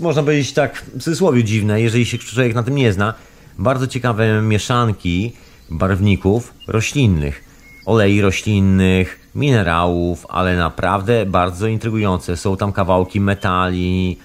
można 0.01 0.23
powiedzieć 0.23 0.53
tak 0.53 0.77
w 0.81 0.91
cudzysłowie 0.91 1.43
dziwne, 1.43 1.81
jeżeli 1.81 2.05
się 2.05 2.17
człowiek 2.17 2.55
na 2.55 2.63
tym 2.63 2.75
nie 2.75 2.93
zna, 2.93 3.13
bardzo 3.59 3.87
ciekawe 3.87 4.41
mieszanki 4.41 5.33
barwników 5.73 6.53
roślinnych. 6.67 7.43
Olei 7.85 8.21
roślinnych, 8.21 9.19
minerałów, 9.35 10.25
ale 10.29 10.57
naprawdę 10.57 11.25
bardzo 11.25 11.67
intrygujące. 11.67 12.37
Są 12.37 12.57
tam 12.57 12.73
kawałki 12.73 13.19
metali, 13.19 14.17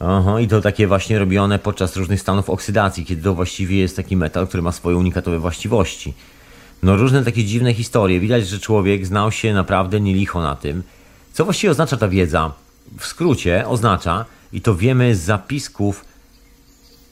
Aha, 0.00 0.40
i 0.40 0.48
to 0.48 0.60
takie 0.60 0.86
właśnie 0.86 1.18
robione 1.18 1.58
podczas 1.58 1.96
różnych 1.96 2.20
stanów 2.20 2.50
oksydacji, 2.50 3.04
kiedy 3.04 3.22
to 3.22 3.34
właściwie 3.34 3.78
jest 3.78 3.96
taki 3.96 4.16
metal, 4.16 4.48
który 4.48 4.62
ma 4.62 4.72
swoje 4.72 4.96
unikatowe 4.96 5.38
właściwości. 5.38 6.14
No 6.82 6.96
różne 6.96 7.24
takie 7.24 7.44
dziwne 7.44 7.74
historie. 7.74 8.20
Widać, 8.20 8.48
że 8.48 8.58
człowiek 8.58 9.06
znał 9.06 9.32
się 9.32 9.54
naprawdę 9.54 10.00
nie 10.00 10.14
licho 10.14 10.42
na 10.42 10.56
tym. 10.56 10.82
Co 11.32 11.44
właściwie 11.44 11.70
oznacza 11.70 11.96
ta 11.96 12.08
wiedza? 12.08 12.52
W 12.98 13.06
skrócie 13.06 13.68
oznacza, 13.68 14.24
i 14.52 14.60
to 14.60 14.74
wiemy 14.74 15.16
z 15.16 15.20
zapisków 15.20 16.04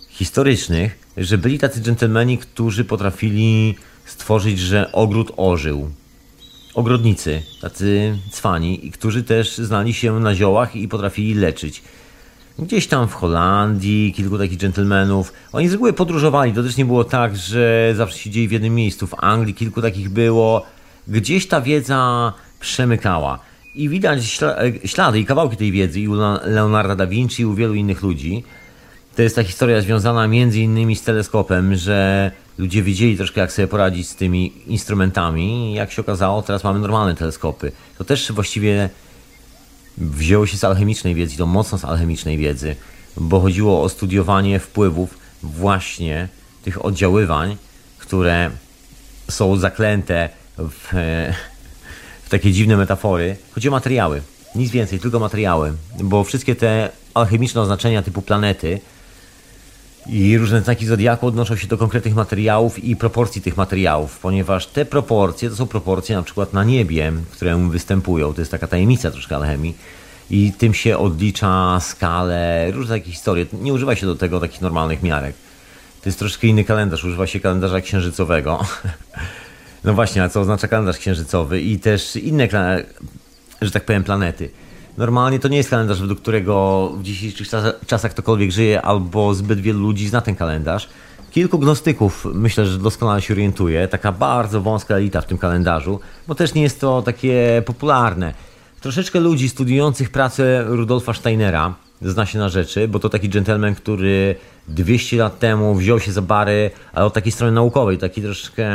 historycznych, 0.08 0.98
że 1.20 1.38
byli 1.38 1.58
tacy 1.58 1.80
dżentelmeni, 1.80 2.38
którzy 2.38 2.84
potrafili 2.84 3.74
stworzyć, 4.04 4.58
że 4.58 4.92
ogród 4.92 5.32
ożył. 5.36 5.90
Ogrodnicy, 6.74 7.42
tacy 7.60 8.18
cwani, 8.30 8.86
i 8.86 8.90
którzy 8.90 9.22
też 9.22 9.58
znali 9.58 9.94
się 9.94 10.20
na 10.20 10.34
ziołach 10.34 10.76
i 10.76 10.88
potrafili 10.88 11.34
leczyć. 11.34 11.82
Gdzieś 12.58 12.86
tam 12.86 13.08
w 13.08 13.14
Holandii, 13.14 14.12
kilku 14.12 14.38
takich 14.38 14.58
dżentelmenów. 14.58 15.32
Oni 15.52 15.68
z 15.68 15.72
reguły 15.72 15.92
podróżowali. 15.92 16.52
To 16.52 16.62
też 16.62 16.76
nie 16.76 16.84
było 16.84 17.04
tak, 17.04 17.36
że 17.36 17.92
zawsze 17.96 18.18
siedzieli 18.18 18.48
w 18.48 18.52
jednym 18.52 18.74
miejscu. 18.74 19.06
W 19.06 19.14
Anglii 19.18 19.54
kilku 19.54 19.82
takich 19.82 20.10
było. 20.10 20.66
Gdzieś 21.08 21.48
ta 21.48 21.60
wiedza 21.60 22.32
przemykała. 22.60 23.38
I 23.74 23.88
widać 23.88 24.40
ślady 24.84 25.20
i 25.20 25.24
kawałki 25.24 25.56
tej 25.56 25.72
wiedzy 25.72 26.00
i 26.00 26.08
u 26.08 26.14
Leonarda 26.44 26.94
da 26.94 27.06
Vinci, 27.06 27.42
i 27.42 27.46
u 27.46 27.54
wielu 27.54 27.74
innych 27.74 28.02
ludzi. 28.02 28.44
To 29.18 29.22
jest 29.22 29.36
ta 29.36 29.44
historia 29.44 29.80
związana 29.80 30.28
między 30.28 30.60
innymi 30.60 30.96
z 30.96 31.02
teleskopem, 31.02 31.74
że 31.74 32.30
ludzie 32.58 32.82
wiedzieli 32.82 33.16
troszkę 33.16 33.40
jak 33.40 33.52
sobie 33.52 33.68
poradzić 33.68 34.08
z 34.08 34.16
tymi 34.16 34.52
instrumentami. 34.66 35.74
Jak 35.74 35.92
się 35.92 36.02
okazało, 36.02 36.42
teraz 36.42 36.64
mamy 36.64 36.78
normalne 36.78 37.14
teleskopy. 37.14 37.72
To 37.98 38.04
też 38.04 38.32
właściwie 38.32 38.90
wzięło 39.96 40.46
się 40.46 40.56
z 40.56 40.64
alchemicznej 40.64 41.14
wiedzy, 41.14 41.36
to 41.36 41.46
mocno 41.46 41.78
z 41.78 41.84
alchemicznej 41.84 42.38
wiedzy, 42.38 42.76
bo 43.16 43.40
chodziło 43.40 43.82
o 43.82 43.88
studiowanie 43.88 44.58
wpływów 44.60 45.18
właśnie 45.42 46.28
tych 46.62 46.84
oddziaływań, 46.84 47.56
które 47.98 48.50
są 49.30 49.56
zaklęte 49.56 50.28
w, 50.58 50.88
w 52.22 52.28
takie 52.28 52.52
dziwne 52.52 52.76
metafory. 52.76 53.36
Chodzi 53.54 53.68
o 53.68 53.70
materiały, 53.70 54.22
nic 54.54 54.70
więcej, 54.70 54.98
tylko 54.98 55.18
materiały, 55.18 55.72
bo 56.00 56.24
wszystkie 56.24 56.54
te 56.54 56.90
alchemiczne 57.14 57.60
oznaczenia 57.60 58.02
typu 58.02 58.22
planety 58.22 58.80
i 60.08 60.38
różne 60.38 60.60
znaki 60.60 60.86
zodiaku 60.86 61.26
odnoszą 61.26 61.56
się 61.56 61.66
do 61.66 61.78
konkretnych 61.78 62.14
materiałów 62.14 62.84
i 62.84 62.96
proporcji 62.96 63.42
tych 63.42 63.56
materiałów, 63.56 64.18
ponieważ 64.18 64.66
te 64.66 64.84
proporcje 64.84 65.50
to 65.50 65.56
są 65.56 65.66
proporcje 65.66 66.16
na 66.16 66.22
przykład 66.22 66.52
na 66.52 66.64
niebie, 66.64 67.12
które 67.30 67.68
występują. 67.70 68.34
To 68.34 68.40
jest 68.40 68.50
taka 68.50 68.66
tajemnica 68.66 69.10
troszkę 69.10 69.36
alchemii. 69.36 69.76
I 70.30 70.52
tym 70.58 70.74
się 70.74 70.98
odlicza 70.98 71.80
skalę, 71.80 72.70
różne 72.70 72.98
takie 72.98 73.10
historie. 73.10 73.46
Nie 73.52 73.72
używa 73.72 73.96
się 73.96 74.06
do 74.06 74.14
tego 74.14 74.40
takich 74.40 74.60
normalnych 74.60 75.02
miarek. 75.02 75.36
To 76.02 76.08
jest 76.08 76.18
troszkę 76.18 76.46
inny 76.46 76.64
kalendarz, 76.64 77.04
używa 77.04 77.26
się 77.26 77.40
kalendarza 77.40 77.80
księżycowego. 77.80 78.60
No 79.84 79.94
właśnie, 79.94 80.22
a 80.22 80.28
co 80.28 80.40
oznacza 80.40 80.68
kalendarz 80.68 80.98
księżycowy 80.98 81.60
i 81.60 81.78
też 81.78 82.16
inne, 82.16 82.48
że 83.62 83.70
tak 83.70 83.84
powiem, 83.84 84.04
planety. 84.04 84.50
Normalnie 84.98 85.38
to 85.38 85.48
nie 85.48 85.56
jest 85.56 85.70
kalendarz, 85.70 86.00
według 86.00 86.20
którego 86.20 86.88
w 86.96 87.02
dzisiejszych 87.02 87.48
czasach 87.86 88.12
ktokolwiek 88.12 88.50
żyje, 88.50 88.82
albo 88.82 89.34
zbyt 89.34 89.60
wielu 89.60 89.80
ludzi 89.80 90.08
zna 90.08 90.20
ten 90.20 90.36
kalendarz. 90.36 90.88
Kilku 91.30 91.58
gnostyków 91.58 92.26
myślę, 92.34 92.66
że 92.66 92.78
doskonale 92.78 93.22
się 93.22 93.34
orientuje. 93.34 93.88
Taka 93.88 94.12
bardzo 94.12 94.60
wąska 94.60 94.94
elita 94.94 95.20
w 95.20 95.26
tym 95.26 95.38
kalendarzu, 95.38 96.00
bo 96.28 96.34
też 96.34 96.54
nie 96.54 96.62
jest 96.62 96.80
to 96.80 97.02
takie 97.02 97.62
popularne. 97.66 98.34
Troszeczkę 98.80 99.20
ludzi 99.20 99.48
studiujących 99.48 100.10
pracę 100.10 100.64
Rudolfa 100.66 101.14
Steinera 101.14 101.74
zna 102.02 102.26
się 102.26 102.38
na 102.38 102.48
rzeczy, 102.48 102.88
bo 102.88 102.98
to 102.98 103.08
taki 103.08 103.28
gentleman, 103.28 103.74
który 103.74 104.34
200 104.68 105.16
lat 105.16 105.38
temu 105.38 105.74
wziął 105.74 106.00
się 106.00 106.12
za 106.12 106.22
bary, 106.22 106.70
ale 106.92 107.06
od 107.06 107.14
takiej 107.14 107.32
strony 107.32 107.52
naukowej, 107.52 107.98
taki 107.98 108.22
troszeczkę, 108.22 108.70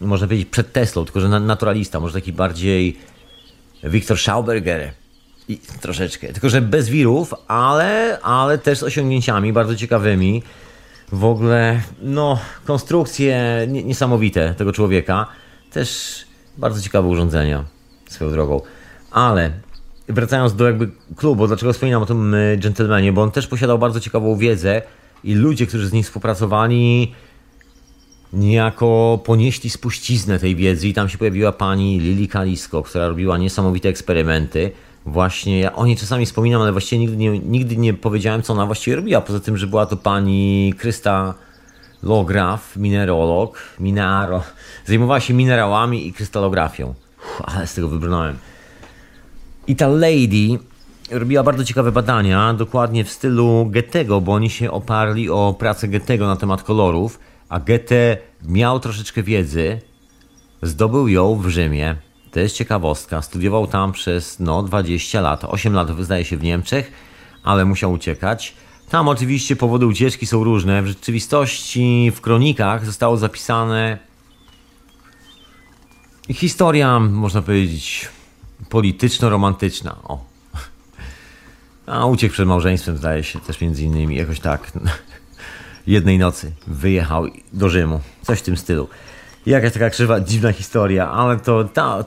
można 0.00 0.26
powiedzieć, 0.26 0.48
przed 0.48 0.72
Teslą, 0.72 1.04
tylko 1.04 1.20
że 1.20 1.28
naturalista, 1.28 2.00
może 2.00 2.14
taki 2.14 2.32
bardziej 2.32 2.96
Wiktor 3.84 4.18
Schauberger, 4.18 4.92
i 5.48 5.58
troszeczkę. 5.80 6.32
Tylko, 6.32 6.48
że 6.48 6.60
bez 6.60 6.88
wirów, 6.88 7.34
ale, 7.48 8.20
ale 8.20 8.58
też 8.58 8.78
z 8.78 8.82
osiągnięciami 8.82 9.52
bardzo 9.52 9.76
ciekawymi. 9.76 10.42
W 11.12 11.24
ogóle, 11.24 11.80
no, 12.02 12.38
konstrukcje 12.64 13.66
niesamowite 13.68 14.54
tego 14.54 14.72
człowieka. 14.72 15.26
Też 15.72 16.18
bardzo 16.58 16.80
ciekawe 16.80 17.08
urządzenia 17.08 17.64
swoją 18.08 18.30
drogą. 18.30 18.60
Ale 19.10 19.52
wracając 20.08 20.54
do 20.54 20.66
jakby 20.66 20.90
klubu, 21.16 21.46
dlaczego 21.46 21.72
wspominam 21.72 22.02
o 22.02 22.06
tym 22.06 22.34
y, 22.34 22.58
gentlemanie, 22.62 23.12
bo 23.12 23.22
on 23.22 23.30
też 23.30 23.46
posiadał 23.46 23.78
bardzo 23.78 24.00
ciekawą 24.00 24.36
wiedzę 24.36 24.82
i 25.24 25.34
ludzie, 25.34 25.66
którzy 25.66 25.88
z 25.88 25.92
nim 25.92 26.02
współpracowali, 26.02 27.14
niejako 28.32 29.20
ponieśli 29.24 29.70
spuściznę 29.70 30.38
tej 30.38 30.56
wiedzy 30.56 30.88
i 30.88 30.94
tam 30.94 31.08
się 31.08 31.18
pojawiła 31.18 31.52
pani 31.52 32.00
Lili 32.00 32.28
Kalisko, 32.28 32.82
która 32.82 33.08
robiła 33.08 33.38
niesamowite 33.38 33.88
eksperymenty 33.88 34.70
właśnie, 35.06 35.60
ja 35.60 35.74
o 35.74 35.86
niej 35.86 35.96
czasami 35.96 36.26
wspominam, 36.26 36.62
ale 36.62 36.72
właściwie 36.72 36.98
nigdy 36.98 37.16
nie, 37.16 37.38
nigdy 37.38 37.76
nie 37.76 37.94
powiedziałem, 37.94 38.42
co 38.42 38.52
ona 38.52 38.66
właściwie 38.66 38.96
robiła. 38.96 39.20
Poza 39.20 39.40
tym, 39.40 39.56
że 39.56 39.66
była 39.66 39.86
to 39.86 39.96
pani 39.96 40.74
Krysta 40.78 41.34
Lograf, 42.02 42.76
minerolog, 42.76 43.58
minero, 43.80 44.42
zajmowała 44.84 45.20
się 45.20 45.34
minerałami 45.34 46.06
i 46.06 46.12
krystalografią. 46.12 46.94
Uff, 47.18 47.42
ale 47.44 47.66
z 47.66 47.74
tego 47.74 47.88
wybrnąłem. 47.88 48.38
I 49.66 49.76
ta 49.76 49.88
lady 49.88 50.58
robiła 51.10 51.42
bardzo 51.42 51.64
ciekawe 51.64 51.92
badania, 51.92 52.54
dokładnie 52.54 53.04
w 53.04 53.10
stylu 53.10 53.66
Goethego, 53.70 54.20
bo 54.20 54.32
oni 54.32 54.50
się 54.50 54.70
oparli 54.70 55.30
o 55.30 55.54
pracę 55.58 55.88
Goethego 55.88 56.26
na 56.26 56.36
temat 56.36 56.62
kolorów, 56.62 57.18
a 57.48 57.60
Goethe 57.60 58.16
miał 58.48 58.80
troszeczkę 58.80 59.22
wiedzy, 59.22 59.80
zdobył 60.62 61.08
ją 61.08 61.34
w 61.34 61.48
Rzymie 61.48 61.96
to 62.36 62.40
jest 62.40 62.56
ciekawostka. 62.56 63.22
Studiował 63.22 63.66
tam 63.66 63.92
przez 63.92 64.40
no 64.40 64.62
20 64.62 65.20
lat. 65.20 65.44
8 65.44 65.72
lat 65.72 65.88
zdaje 66.00 66.24
się 66.24 66.36
w 66.36 66.42
Niemczech, 66.42 66.92
ale 67.42 67.64
musiał 67.64 67.92
uciekać. 67.92 68.54
Tam 68.90 69.08
oczywiście 69.08 69.56
powody 69.56 69.86
ucieczki 69.86 70.26
są 70.26 70.44
różne. 70.44 70.82
W 70.82 70.86
rzeczywistości 70.86 72.12
w 72.14 72.20
kronikach 72.20 72.86
zostało 72.86 73.16
zapisane 73.16 73.98
historia, 76.30 77.00
można 77.00 77.42
powiedzieć, 77.42 78.08
polityczno-romantyczna. 78.68 79.96
O. 80.04 80.24
A 81.86 82.06
uciekł 82.06 82.32
przed 82.32 82.48
małżeństwem, 82.48 82.96
zdaje 82.96 83.24
się, 83.24 83.40
też 83.40 83.60
między 83.60 83.84
innymi, 83.84 84.16
jakoś 84.16 84.40
tak. 84.40 84.72
Jednej 85.86 86.18
nocy 86.18 86.52
wyjechał 86.66 87.26
do 87.52 87.68
Rzymu. 87.68 88.00
Coś 88.22 88.38
w 88.38 88.42
tym 88.42 88.56
stylu. 88.56 88.88
Jakaś 89.46 89.72
taka 89.72 89.90
krzywa, 89.90 90.20
dziwna 90.20 90.52
historia, 90.52 91.10
ale 91.10 91.40
to 91.40 91.64
ta, 91.64 92.04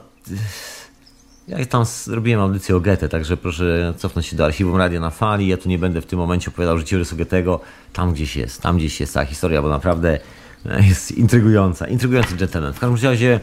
ja 1.58 1.66
tam 1.66 1.84
zrobiłem 1.84 2.40
audycję 2.40 2.76
o 2.76 2.80
Goethe, 2.80 3.08
także 3.08 3.36
proszę 3.36 3.94
cofnąć 3.96 4.26
się 4.26 4.36
do 4.36 4.44
archiwum 4.44 4.76
Radia 4.76 5.00
na 5.00 5.10
Fali. 5.10 5.48
Ja 5.48 5.56
tu 5.56 5.68
nie 5.68 5.78
będę 5.78 6.00
w 6.00 6.06
tym 6.06 6.18
momencie 6.18 6.50
opowiadał 6.50 6.78
życiorysu 6.78 7.16
Goethego. 7.16 7.60
Tam 7.92 8.12
gdzieś 8.12 8.36
jest, 8.36 8.62
tam 8.62 8.78
gdzieś 8.78 9.00
jest 9.00 9.14
ta 9.14 9.24
historia, 9.24 9.62
bo 9.62 9.68
naprawdę 9.68 10.18
e, 10.66 10.86
jest 10.86 11.12
intrygująca. 11.12 11.86
Intrygujący 11.86 12.36
gentleman. 12.36 12.72
W 12.72 12.78
każdym 12.78 13.10
razie 13.10 13.40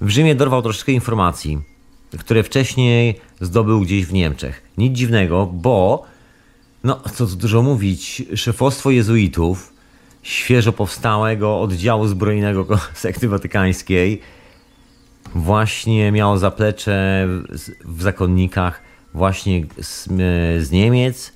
w 0.00 0.08
Rzymie 0.08 0.34
dorwał 0.34 0.62
troszeczkę 0.62 0.92
informacji, 0.92 1.58
które 2.18 2.42
wcześniej 2.42 3.20
zdobył 3.40 3.80
gdzieś 3.80 4.06
w 4.06 4.12
Niemczech. 4.12 4.62
Nic 4.78 4.98
dziwnego, 4.98 5.46
bo, 5.46 6.06
no 6.84 7.00
co 7.14 7.26
tu 7.26 7.36
dużo 7.36 7.62
mówić, 7.62 8.22
szefostwo 8.36 8.90
jezuitów, 8.90 9.72
świeżo 10.22 10.72
powstałego 10.72 11.60
oddziału 11.60 12.06
zbrojnego 12.06 12.66
sekty 12.94 13.28
watykańskiej, 13.28 14.20
właśnie 15.34 16.12
miało 16.12 16.38
zaplecze 16.38 17.28
w 17.84 18.02
zakonnikach 18.02 18.80
właśnie 19.14 19.66
z, 19.80 20.04
z 20.66 20.70
Niemiec, 20.70 21.32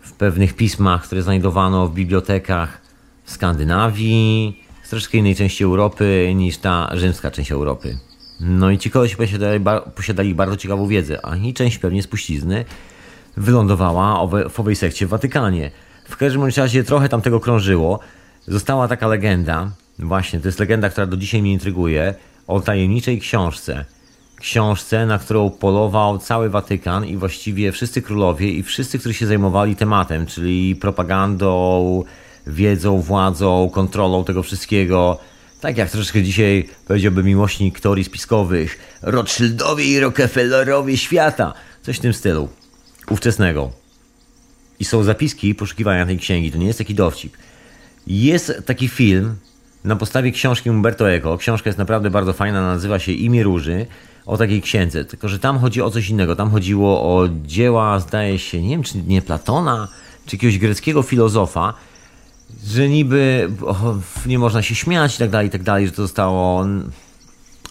w 0.00 0.12
pewnych 0.12 0.54
pismach, 0.54 1.04
które 1.04 1.22
znajdowano 1.22 1.88
w 1.88 1.94
bibliotekach 1.94 2.80
w 3.24 3.30
Skandynawii, 3.30 4.64
z 4.82 4.90
troszkę 4.90 5.18
innej 5.18 5.36
części 5.36 5.64
Europy 5.64 6.32
niż 6.34 6.58
ta 6.58 6.90
rzymska 6.94 7.30
część 7.30 7.52
Europy. 7.52 7.98
No 8.40 8.70
i 8.70 8.78
ci 8.78 8.90
koleś 8.90 9.16
posiadali, 9.16 9.64
posiadali 9.94 10.34
bardzo 10.34 10.56
ciekawą 10.56 10.86
wiedzę, 10.86 11.26
a 11.26 11.36
i 11.36 11.54
część 11.54 11.78
pewnie 11.78 12.02
spuścizny 12.02 12.64
wylądowała 13.36 14.26
w 14.26 14.60
owej 14.60 14.76
sekcie 14.76 15.06
w 15.06 15.08
Watykanie. 15.08 15.70
W 16.04 16.16
każdym 16.16 16.44
razie 16.56 16.84
trochę 16.84 17.08
tam 17.08 17.22
tego 17.22 17.40
krążyło. 17.40 18.00
Została 18.46 18.88
taka 18.88 19.06
legenda, 19.06 19.70
właśnie, 19.98 20.40
to 20.40 20.48
jest 20.48 20.58
legenda, 20.58 20.90
która 20.90 21.06
do 21.06 21.16
dzisiaj 21.16 21.42
mnie 21.42 21.52
intryguje, 21.52 22.14
o 22.50 22.60
tajemniczej 22.60 23.20
książce. 23.20 23.84
Książce, 24.40 25.06
na 25.06 25.18
którą 25.18 25.50
polował 25.50 26.18
cały 26.18 26.50
Watykan 26.50 27.06
i 27.06 27.16
właściwie 27.16 27.72
wszyscy 27.72 28.02
królowie 28.02 28.50
i 28.50 28.62
wszyscy, 28.62 28.98
którzy 28.98 29.14
się 29.14 29.26
zajmowali 29.26 29.76
tematem, 29.76 30.26
czyli 30.26 30.76
propagandą, 30.76 32.04
wiedzą, 32.46 33.00
władzą, 33.00 33.70
kontrolą 33.72 34.24
tego 34.24 34.42
wszystkiego. 34.42 35.18
Tak 35.60 35.76
jak 35.76 35.90
troszeczkę 35.90 36.22
dzisiaj 36.22 36.68
powiedziałby 36.88 37.22
miłośnik 37.22 37.80
teorii 37.80 38.04
spiskowych, 38.04 38.78
Rothschildowie 39.02 39.84
i 39.84 40.00
Rockefellerowie 40.00 40.96
świata. 40.96 41.54
Coś 41.82 41.96
w 41.96 42.00
tym 42.00 42.14
stylu. 42.14 42.48
Ówczesnego. 43.10 43.70
I 44.80 44.84
są 44.84 45.02
zapiski 45.02 45.54
poszukiwania 45.54 46.06
tej 46.06 46.18
księgi. 46.18 46.52
To 46.52 46.58
nie 46.58 46.66
jest 46.66 46.78
taki 46.78 46.94
dowcip. 46.94 47.36
Jest 48.06 48.52
taki 48.66 48.88
film 48.88 49.36
na 49.84 49.96
podstawie 49.96 50.32
książki 50.32 50.70
Umberto 50.70 51.10
Eco. 51.10 51.38
Książka 51.38 51.68
jest 51.68 51.78
naprawdę 51.78 52.10
bardzo 52.10 52.32
fajna, 52.32 52.62
nazywa 52.62 52.98
się 52.98 53.12
Imię 53.12 53.42
Róży. 53.42 53.86
O 54.26 54.36
takiej 54.36 54.62
księdze. 54.62 55.04
Tylko, 55.04 55.28
że 55.28 55.38
tam 55.38 55.58
chodzi 55.58 55.82
o 55.82 55.90
coś 55.90 56.08
innego. 56.08 56.36
Tam 56.36 56.50
chodziło 56.50 57.02
o 57.02 57.28
dzieła, 57.44 58.00
zdaje 58.00 58.38
się, 58.38 58.62
nie 58.62 58.68
wiem, 58.68 58.82
czy 58.82 59.02
nie 59.02 59.22
Platona, 59.22 59.88
czy 60.26 60.36
jakiegoś 60.36 60.58
greckiego 60.58 61.02
filozofa, 61.02 61.74
że 62.66 62.88
niby 62.88 63.50
o, 63.66 63.94
nie 64.26 64.38
można 64.38 64.62
się 64.62 64.74
śmiać 64.74 65.14
i 65.14 65.18
tak 65.18 65.30
dalej, 65.30 65.48
i 65.48 65.50
tak 65.50 65.62
dalej, 65.62 65.86
że 65.86 65.92
to 65.92 66.02
zostało 66.02 66.66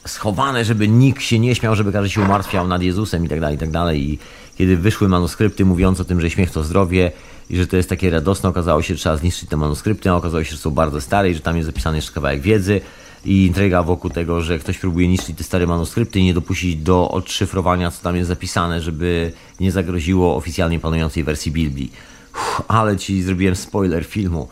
schowane, 0.05 0.65
żeby 0.65 0.87
nikt 0.87 1.21
się 1.21 1.39
nie 1.39 1.55
śmiał, 1.55 1.75
żeby 1.75 1.91
każdy 1.91 2.09
się 2.09 2.21
umartwiał 2.21 2.67
nad 2.67 2.81
Jezusem 2.81 3.25
i 3.25 3.29
tak 3.29 3.39
dalej, 3.39 3.55
i 3.55 3.59
tak 3.59 3.71
dalej. 3.71 4.09
I 4.09 4.19
kiedy 4.57 4.77
wyszły 4.77 5.07
manuskrypty 5.07 5.65
mówiące 5.65 6.01
o 6.01 6.05
tym, 6.05 6.21
że 6.21 6.29
śmiech 6.29 6.51
to 6.51 6.63
zdrowie 6.63 7.11
i 7.49 7.57
że 7.57 7.67
to 7.67 7.77
jest 7.77 7.89
takie 7.89 8.09
radosne, 8.09 8.49
okazało 8.49 8.81
się, 8.81 8.93
że 8.93 8.99
trzeba 8.99 9.17
zniszczyć 9.17 9.49
te 9.49 9.57
manuskrypty, 9.57 10.09
a 10.09 10.15
okazało 10.15 10.43
się, 10.43 10.51
że 10.51 10.57
są 10.57 10.71
bardzo 10.71 11.01
stare 11.01 11.29
i 11.29 11.33
że 11.33 11.39
tam 11.39 11.55
jest 11.55 11.65
zapisany 11.65 11.97
jeszcze 11.97 12.11
kawałek 12.11 12.41
wiedzy 12.41 12.81
i 13.25 13.45
intryga 13.45 13.83
wokół 13.83 14.09
tego, 14.09 14.41
że 14.41 14.59
ktoś 14.59 14.77
próbuje 14.77 15.07
niszczyć 15.07 15.37
te 15.37 15.43
stare 15.43 15.67
manuskrypty 15.67 16.19
i 16.19 16.23
nie 16.23 16.33
dopuścić 16.33 16.75
do 16.75 17.11
odszyfrowania, 17.11 17.91
co 17.91 18.03
tam 18.03 18.15
jest 18.15 18.27
zapisane, 18.27 18.81
żeby 18.81 19.31
nie 19.59 19.71
zagroziło 19.71 20.35
oficjalnie 20.35 20.79
panującej 20.79 21.23
wersji 21.23 21.51
Biblii. 21.51 21.91
Uff, 22.33 22.61
ale 22.67 22.97
ci 22.97 23.23
zrobiłem 23.23 23.55
spoiler 23.55 24.05
filmu 24.05 24.47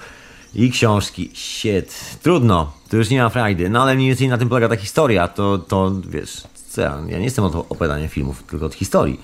i 0.56 0.72
książki. 0.72 1.32
Shit. 1.34 2.18
Trudno. 2.22 2.72
To 2.90 2.98
już 2.98 3.10
nie 3.10 3.22
ma 3.22 3.30
frajdy. 3.30 3.70
No 3.70 3.82
ale 3.82 3.96
mniej 3.96 4.08
więcej 4.08 4.28
na 4.28 4.38
tym 4.38 4.50
polega 4.50 4.70
ta 4.70 4.76
historia. 4.76 5.28
To, 5.28 5.58
to 5.58 5.92
wiesz, 6.10 6.44
co 6.70 6.82
ja, 6.82 6.98
ja 7.08 7.18
nie 7.18 7.26
jestem 7.26 7.46
od 7.46 7.56
opowiadania 7.56 8.08
filmów, 8.08 8.44
tylko 8.44 8.66
od 8.66 8.74
historii. 8.74 9.20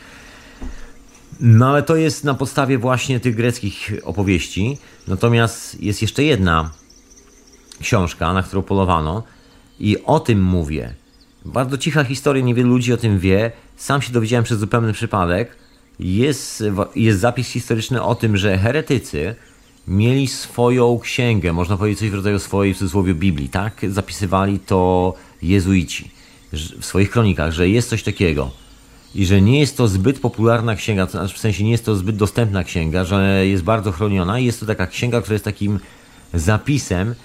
No 1.39 1.69
ale 1.69 1.83
to 1.83 1.95
jest 1.95 2.23
na 2.23 2.33
podstawie 2.33 2.77
właśnie 2.77 3.19
tych 3.19 3.35
greckich 3.35 3.91
opowieści. 4.03 4.77
Natomiast 5.07 5.81
jest 5.81 6.01
jeszcze 6.01 6.23
jedna 6.23 6.71
książka, 7.81 8.33
na 8.33 8.43
którą 8.43 8.61
polowano 8.61 9.23
i 9.79 9.97
o 10.03 10.19
tym 10.19 10.43
mówię. 10.43 10.93
Bardzo 11.45 11.77
cicha 11.77 12.03
historia, 12.03 12.43
niewielu 12.43 12.69
ludzi 12.69 12.93
o 12.93 12.97
tym 12.97 13.19
wie. 13.19 13.51
Sam 13.77 14.01
się 14.01 14.13
dowiedziałem 14.13 14.43
przez 14.43 14.59
zupełny 14.59 14.93
przypadek. 14.93 15.55
Jest, 15.99 16.63
jest 16.95 17.19
zapis 17.19 17.47
historyczny 17.47 18.03
o 18.03 18.15
tym, 18.15 18.37
że 18.37 18.57
heretycy 18.57 19.35
mieli 19.87 20.27
swoją 20.27 20.99
księgę, 20.99 21.53
można 21.53 21.77
powiedzieć 21.77 21.99
coś 21.99 22.09
w 22.09 22.13
rodzaju 22.13 22.39
swojej 22.39 22.73
w 22.73 22.77
cudzysłowie 22.77 23.13
Biblii, 23.13 23.49
tak? 23.49 23.81
Zapisywali 23.89 24.59
to 24.59 25.13
jezuici 25.41 26.11
w 26.53 26.85
swoich 26.85 27.09
kronikach, 27.09 27.51
że 27.51 27.69
jest 27.69 27.89
coś 27.89 28.03
takiego 28.03 28.62
i 29.15 29.25
że 29.25 29.41
nie 29.41 29.59
jest 29.59 29.77
to 29.77 29.87
zbyt 29.87 30.19
popularna 30.19 30.75
księga, 30.75 31.05
znaczy 31.05 31.35
w 31.35 31.39
sensie 31.39 31.63
nie 31.63 31.71
jest 31.71 31.85
to 31.85 31.95
zbyt 31.95 32.15
dostępna 32.15 32.63
księga, 32.63 33.03
że 33.03 33.47
jest 33.47 33.63
bardzo 33.63 33.91
chroniona 33.91 34.39
i 34.39 34.45
jest 34.45 34.59
to 34.59 34.65
taka 34.65 34.87
księga, 34.87 35.21
która 35.21 35.33
jest 35.33 35.45
takim 35.45 35.79
zapisem 36.33 37.15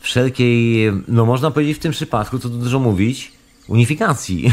wszelkiej, 0.00 0.92
no 1.08 1.26
można 1.26 1.50
powiedzieć 1.50 1.76
w 1.76 1.80
tym 1.80 1.92
przypadku, 1.92 2.38
co 2.38 2.48
tu 2.48 2.58
dużo 2.58 2.78
mówić, 2.78 3.32
unifikacji. 3.68 4.52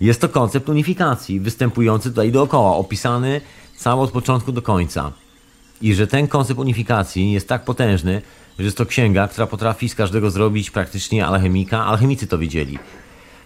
Jest 0.00 0.20
to 0.20 0.28
koncept 0.28 0.68
unifikacji, 0.68 1.40
występujący 1.40 2.10
tutaj 2.10 2.32
dookoła, 2.32 2.76
opisany 2.76 3.40
cały 3.76 4.02
od 4.02 4.10
początku 4.10 4.52
do 4.52 4.62
końca. 4.62 5.12
I 5.82 5.94
że 5.94 6.06
ten 6.06 6.28
koncept 6.28 6.60
unifikacji 6.60 7.32
jest 7.32 7.48
tak 7.48 7.64
potężny, 7.64 8.22
że 8.58 8.64
jest 8.64 8.76
to 8.76 8.86
księga, 8.86 9.28
która 9.28 9.46
potrafi 9.46 9.88
z 9.88 9.94
każdego 9.94 10.30
zrobić 10.30 10.70
praktycznie 10.70 11.26
alchemika. 11.26 11.86
Alchemicy 11.86 12.26
to 12.26 12.38
widzieli. 12.38 12.78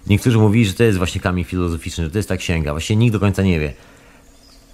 Niektórzy 0.06 0.38
mówili, 0.38 0.66
że 0.66 0.74
to 0.74 0.84
jest 0.84 0.98
właśnie 0.98 1.20
kamień 1.20 1.44
filozoficzny, 1.44 2.04
że 2.04 2.10
to 2.10 2.18
jest 2.18 2.28
ta 2.28 2.36
księga. 2.36 2.72
Właśnie 2.72 2.96
nikt 2.96 3.12
do 3.12 3.20
końca 3.20 3.42
nie 3.42 3.60
wie. 3.60 3.74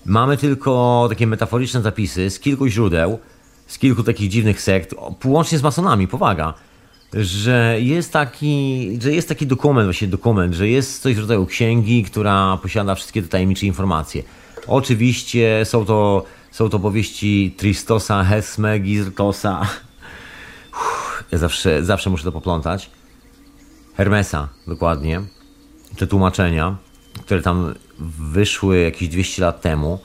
Mamy 0.06 0.36
tylko 0.36 1.06
takie 1.08 1.26
metaforyczne 1.26 1.82
zapisy 1.82 2.30
z 2.30 2.40
kilku 2.40 2.68
źródeł, 2.68 3.18
z 3.66 3.78
kilku 3.78 4.02
takich 4.02 4.30
dziwnych 4.30 4.62
sekt, 4.62 4.94
łącznie 5.24 5.58
z 5.58 5.62
masonami, 5.62 6.08
powaga, 6.08 6.54
że 7.14 7.76
jest 7.80 8.12
taki, 8.12 8.98
że 9.02 9.12
jest 9.12 9.28
taki 9.28 9.46
dokument, 9.46 9.86
właśnie 9.86 10.08
dokument, 10.08 10.54
że 10.54 10.68
jest 10.68 11.02
coś 11.02 11.16
w 11.16 11.18
rodzaju 11.18 11.46
księgi, 11.46 12.04
która 12.04 12.58
posiada 12.62 12.94
wszystkie 12.94 13.22
te 13.22 13.28
tajemnicze 13.28 13.66
informacje. 13.66 14.22
Oczywiście 14.66 15.60
są 15.64 15.84
to, 15.84 16.24
są 16.50 16.68
to 16.68 16.78
powieści 16.78 17.54
Tristosa, 17.56 18.24
Hesme, 18.24 18.78
Gizrtosa. 18.78 19.66
Ja 21.32 21.38
zawsze, 21.38 21.84
zawsze 21.84 22.10
muszę 22.10 22.24
to 22.24 22.32
poplątać. 22.32 22.90
Hermesa, 23.98 24.48
dokładnie. 24.66 25.22
Te 25.96 26.06
tłumaczenia, 26.06 26.76
które 27.20 27.42
tam 27.42 27.74
wyszły 28.18 28.78
jakieś 28.78 29.08
200 29.08 29.42
lat 29.42 29.60
temu 29.60 29.98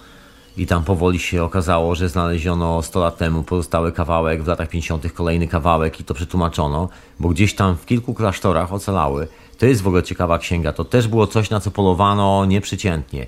i 0.57 0.67
tam 0.67 0.83
powoli 0.83 1.19
się 1.19 1.43
okazało, 1.43 1.95
że 1.95 2.09
znaleziono 2.09 2.81
100 2.81 2.99
lat 2.99 3.17
temu 3.17 3.43
pozostały 3.43 3.91
kawałek, 3.91 4.43
w 4.43 4.47
latach 4.47 4.69
50. 4.69 5.11
kolejny 5.11 5.47
kawałek 5.47 5.99
i 5.99 6.03
to 6.03 6.13
przetłumaczono, 6.13 6.89
bo 7.19 7.29
gdzieś 7.29 7.55
tam 7.55 7.77
w 7.77 7.85
kilku 7.85 8.13
klasztorach 8.13 8.73
ocalały. 8.73 9.27
To 9.57 9.65
jest 9.65 9.81
w 9.81 9.87
ogóle 9.87 10.03
ciekawa 10.03 10.39
księga. 10.39 10.73
To 10.73 10.85
też 10.85 11.07
było 11.07 11.27
coś, 11.27 11.49
na 11.49 11.59
co 11.59 11.71
polowano 11.71 12.45
nieprzeciętnie. 12.45 13.27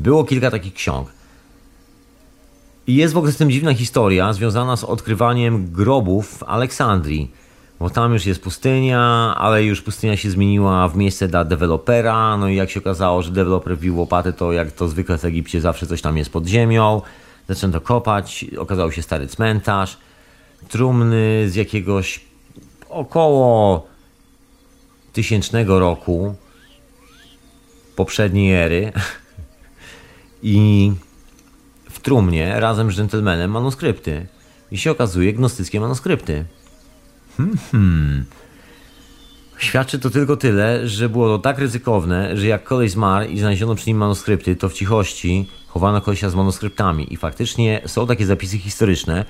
Było 0.00 0.24
kilka 0.24 0.50
takich 0.50 0.74
ksiąg. 0.74 1.08
I 2.86 2.94
jest 2.94 3.14
w 3.14 3.16
ogóle 3.16 3.32
z 3.32 3.36
tym 3.36 3.50
dziwna 3.50 3.74
historia 3.74 4.32
związana 4.32 4.76
z 4.76 4.84
odkrywaniem 4.84 5.72
grobów 5.72 6.38
w 6.38 6.42
Aleksandrii. 6.42 7.39
Bo 7.80 7.90
tam 7.90 8.12
już 8.12 8.26
jest 8.26 8.42
pustynia, 8.42 9.34
ale 9.36 9.64
już 9.64 9.82
pustynia 9.82 10.16
się 10.16 10.30
zmieniła 10.30 10.88
w 10.88 10.96
miejsce 10.96 11.28
dla 11.28 11.44
dewelopera. 11.44 12.36
No 12.36 12.48
i 12.48 12.56
jak 12.56 12.70
się 12.70 12.80
okazało, 12.80 13.22
że 13.22 13.30
deweloper 13.30 13.76
wbił 13.76 13.98
łopatę, 13.98 14.32
to 14.32 14.52
jak 14.52 14.72
to 14.72 14.88
zwykle 14.88 15.18
w 15.18 15.24
Egipcie 15.24 15.60
zawsze 15.60 15.86
coś 15.86 16.02
tam 16.02 16.16
jest 16.16 16.32
pod 16.32 16.46
ziemią. 16.46 17.02
Zaczęto 17.48 17.80
kopać, 17.80 18.46
okazał 18.58 18.92
się 18.92 19.02
stary 19.02 19.26
cmentarz. 19.26 19.98
Trumny 20.68 21.44
z 21.48 21.54
jakiegoś 21.54 22.20
około 22.88 23.86
tysięcznego 25.12 25.78
roku 25.78 26.34
poprzedniej 27.96 28.52
ery. 28.54 28.92
I 30.42 30.92
w 31.90 32.00
trumnie 32.00 32.60
razem 32.60 32.92
z 32.92 32.96
gentlemanem 32.96 33.50
manuskrypty. 33.50 34.26
I 34.70 34.78
się 34.78 34.90
okazuje 34.90 35.32
gnostyckie 35.32 35.80
manuskrypty. 35.80 36.44
Hmm, 37.40 37.56
hmm. 37.72 38.24
Świadczy 39.58 39.98
to 39.98 40.10
tylko 40.10 40.36
tyle, 40.36 40.88
że 40.88 41.08
było 41.08 41.28
to 41.28 41.38
tak 41.38 41.58
ryzykowne, 41.58 42.36
że 42.36 42.46
jak 42.46 42.64
kolej 42.64 42.88
zmarł 42.88 43.28
i 43.28 43.38
znaleziono 43.38 43.74
przy 43.74 43.86
nim 43.86 43.96
manuskrypty, 43.96 44.56
to 44.56 44.68
w 44.68 44.72
cichości 44.72 45.48
chowano 45.68 46.00
kolesia 46.00 46.30
z 46.30 46.34
manuskryptami. 46.34 47.12
I 47.12 47.16
faktycznie 47.16 47.82
są 47.86 48.06
takie 48.06 48.26
zapisy 48.26 48.58
historyczne, 48.58 49.24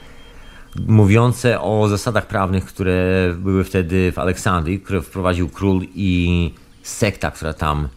mówiące 0.87 1.61
o 1.61 1.89
zasadach 1.89 2.27
prawnych, 2.27 2.65
które 2.65 2.95
były 3.39 3.65
wtedy 3.65 4.13
w 4.13 4.19
Aleksandrii, 4.19 4.81
które 4.81 5.03
wprowadził 5.03 5.49
król 5.49 5.83
i 5.95 6.51
sekta, 6.83 7.31
która 7.31 7.53
tam 7.53 7.89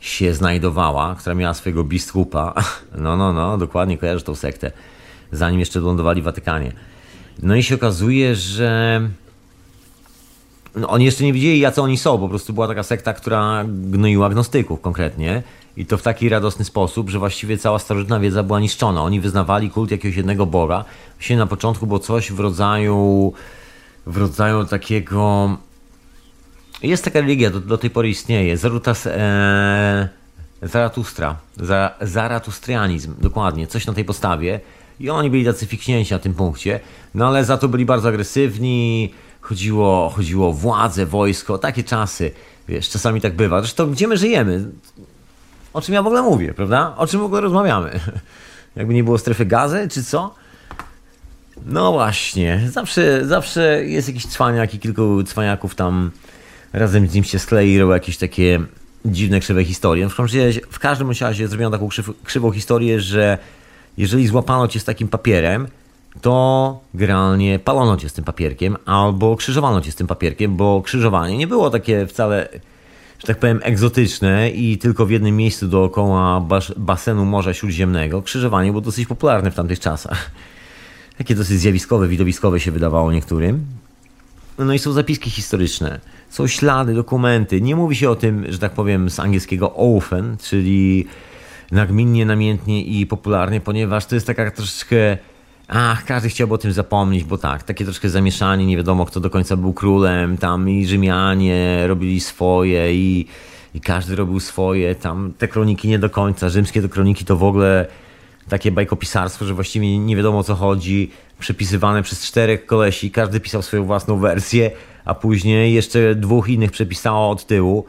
się 0.00 0.34
znajdowała, 0.34 1.14
która 1.14 1.34
miała 1.34 1.54
swojego 1.54 1.84
biskupa. 1.84 2.54
No, 2.98 3.16
no, 3.16 3.32
no, 3.32 3.58
dokładnie 3.58 3.98
kojarzę 3.98 4.24
tą 4.24 4.34
sektę, 4.34 4.72
zanim 5.32 5.60
jeszcze 5.60 5.80
lądowali 5.80 6.22
w 6.22 6.24
Watykanie. 6.24 6.72
No 7.42 7.54
i 7.54 7.62
się 7.62 7.74
okazuje, 7.74 8.36
że 8.36 9.00
no, 10.74 10.88
oni 10.88 11.04
jeszcze 11.04 11.24
nie 11.24 11.32
wiedzieli, 11.32 11.60
jacy 11.60 11.82
oni 11.82 11.98
są. 11.98 12.18
Po 12.18 12.28
prostu 12.28 12.52
była 12.52 12.68
taka 12.68 12.82
sekta, 12.82 13.12
która 13.12 13.64
gnoiła 13.68 14.30
gnostyków 14.30 14.80
konkretnie. 14.80 15.42
I 15.76 15.86
to 15.86 15.98
w 15.98 16.02
taki 16.02 16.28
radosny 16.28 16.64
sposób, 16.64 17.10
że 17.10 17.18
właściwie 17.18 17.58
cała 17.58 17.78
starożytna 17.78 18.20
wiedza 18.20 18.42
była 18.42 18.60
niszczona. 18.60 19.02
Oni 19.02 19.20
wyznawali 19.20 19.70
kult 19.70 19.90
jakiegoś 19.90 20.16
jednego 20.16 20.46
Boga. 20.46 20.84
Właśnie 21.18 21.36
na 21.36 21.46
początku 21.46 21.86
było 21.86 21.98
coś 21.98 22.32
w 22.32 22.40
rodzaju 22.40 23.32
w 24.06 24.16
rodzaju 24.16 24.64
takiego 24.64 25.50
jest 26.82 27.04
taka 27.04 27.20
religia, 27.20 27.50
do, 27.50 27.60
do 27.60 27.78
tej 27.78 27.90
pory 27.90 28.08
istnieje. 28.08 28.56
Zarutas, 28.56 29.06
e, 29.06 30.08
Zaratustra. 30.62 31.36
Zaratustrianizm, 32.00 33.14
dokładnie. 33.18 33.66
Coś 33.66 33.86
na 33.86 33.92
tej 33.92 34.04
postawie. 34.04 34.60
I 35.00 35.10
oni 35.10 35.30
byli 35.30 35.44
tacy 35.44 35.66
fikśnięci 35.66 36.12
na 36.12 36.18
tym 36.18 36.34
punkcie. 36.34 36.80
No 37.14 37.28
ale 37.28 37.44
za 37.44 37.58
to 37.58 37.68
byli 37.68 37.84
bardzo 37.84 38.08
agresywni. 38.08 39.12
Chodziło, 39.40 40.12
chodziło 40.16 40.48
o 40.48 40.52
władzę, 40.52 41.06
wojsko. 41.06 41.58
Takie 41.58 41.84
czasy. 41.84 42.30
Wiesz, 42.68 42.88
czasami 42.88 43.20
tak 43.20 43.36
bywa. 43.36 43.60
Zresztą 43.60 43.90
gdzie 43.90 44.08
my 44.08 44.16
żyjemy? 44.16 44.64
O 45.72 45.80
czym 45.80 45.94
ja 45.94 46.02
w 46.02 46.06
ogóle 46.06 46.22
mówię, 46.22 46.54
prawda? 46.54 46.94
O 46.96 47.06
czym 47.06 47.20
w 47.20 47.24
ogóle 47.24 47.40
rozmawiamy? 47.40 48.00
Jakby 48.76 48.94
nie 48.94 49.04
było 49.04 49.18
strefy 49.18 49.46
gazy, 49.46 49.88
czy 49.90 50.04
co? 50.04 50.34
No 51.66 51.92
właśnie, 51.92 52.68
zawsze, 52.72 53.26
zawsze 53.26 53.84
jest 53.84 54.08
jakiś 54.08 54.26
cwaniak 54.26 54.74
i 54.74 54.78
kilku 54.78 55.22
cwaniaków 55.22 55.74
tam 55.74 56.10
razem 56.72 57.08
z 57.08 57.14
nim 57.14 57.24
się 57.24 57.38
sklei 57.38 57.70
i 57.70 57.76
jakieś 57.76 58.16
takie 58.16 58.60
dziwne, 59.04 59.40
krzywe 59.40 59.64
historie. 59.64 60.08
W 60.08 60.14
każdym 60.14 60.44
razie, 60.44 60.60
w 60.70 60.78
każdym 60.78 61.10
razie 61.20 61.48
zrobiono 61.48 61.70
taką 61.76 61.88
krzyw, 61.88 62.10
krzywą 62.24 62.50
historię, 62.50 63.00
że 63.00 63.38
jeżeli 63.98 64.26
złapano 64.26 64.68
cię 64.68 64.80
z 64.80 64.84
takim 64.84 65.08
papierem, 65.08 65.68
to 66.20 66.80
generalnie 66.94 67.58
palono 67.58 67.96
cię 67.96 68.08
z 68.08 68.12
tym 68.12 68.24
papierkiem 68.24 68.76
albo 68.86 69.36
krzyżowano 69.36 69.80
cię 69.80 69.92
z 69.92 69.94
tym 69.94 70.06
papierkiem, 70.06 70.56
bo 70.56 70.82
krzyżowanie 70.82 71.36
nie 71.36 71.46
było 71.46 71.70
takie 71.70 72.06
wcale, 72.06 72.48
że 73.18 73.26
tak 73.26 73.38
powiem, 73.38 73.60
egzotyczne 73.62 74.50
i 74.50 74.78
tylko 74.78 75.06
w 75.06 75.10
jednym 75.10 75.36
miejscu 75.36 75.68
dookoła 75.68 76.40
bas 76.40 76.72
basenu 76.76 77.24
Morza 77.24 77.54
Śródziemnego. 77.54 78.22
Krzyżowanie 78.22 78.70
było 78.70 78.80
dosyć 78.80 79.06
popularne 79.06 79.50
w 79.50 79.54
tamtych 79.54 79.80
czasach. 79.80 80.30
Takie 81.18 81.34
dosyć 81.34 81.58
zjawiskowe, 81.58 82.08
widowiskowe 82.08 82.60
się 82.60 82.72
wydawało 82.72 83.12
niektórym. 83.12 83.66
No 84.58 84.72
i 84.72 84.78
są 84.78 84.92
zapiski 84.92 85.30
historyczne, 85.30 86.00
są 86.30 86.46
ślady, 86.46 86.94
dokumenty. 86.94 87.60
Nie 87.60 87.76
mówi 87.76 87.96
się 87.96 88.10
o 88.10 88.16
tym, 88.16 88.52
że 88.52 88.58
tak 88.58 88.72
powiem, 88.72 89.10
z 89.10 89.20
angielskiego 89.20 89.74
ofen, 89.74 90.36
czyli 90.42 91.06
nagminnie, 91.72 92.26
namiętnie 92.26 92.82
i 92.82 93.06
popularnie, 93.06 93.60
ponieważ 93.60 94.06
to 94.06 94.14
jest 94.14 94.26
taka 94.26 94.50
troszeczkę 94.50 95.18
ach, 95.70 96.04
każdy 96.04 96.28
chciałby 96.28 96.54
o 96.54 96.58
tym 96.58 96.72
zapomnieć, 96.72 97.24
bo 97.24 97.38
tak, 97.38 97.62
takie 97.62 97.84
troszkę 97.84 98.08
zamieszanie, 98.08 98.66
nie 98.66 98.76
wiadomo 98.76 99.06
kto 99.06 99.20
do 99.20 99.30
końca 99.30 99.56
był 99.56 99.72
królem, 99.72 100.38
tam 100.38 100.70
i 100.70 100.86
Rzymianie 100.86 101.86
robili 101.86 102.20
swoje 102.20 102.94
i, 102.94 103.26
i 103.74 103.80
każdy 103.80 104.16
robił 104.16 104.40
swoje, 104.40 104.94
tam 104.94 105.32
te 105.38 105.48
kroniki 105.48 105.88
nie 105.88 105.98
do 105.98 106.10
końca, 106.10 106.48
rzymskie 106.48 106.82
to 106.82 106.88
kroniki 106.88 107.24
to 107.24 107.36
w 107.36 107.44
ogóle 107.44 107.86
takie 108.48 108.72
bajkopisarstwo, 108.72 109.44
że 109.44 109.54
właściwie 109.54 109.98
nie 109.98 110.16
wiadomo 110.16 110.38
o 110.38 110.44
co 110.44 110.54
chodzi, 110.54 111.10
przepisywane 111.38 112.02
przez 112.02 112.24
czterech 112.24 112.66
kolesi, 112.66 113.10
każdy 113.10 113.40
pisał 113.40 113.62
swoją 113.62 113.84
własną 113.84 114.18
wersję, 114.18 114.70
a 115.04 115.14
później 115.14 115.74
jeszcze 115.74 116.14
dwóch 116.14 116.48
innych 116.48 116.70
przepisało 116.70 117.30
od 117.30 117.46
tyłu 117.46 117.84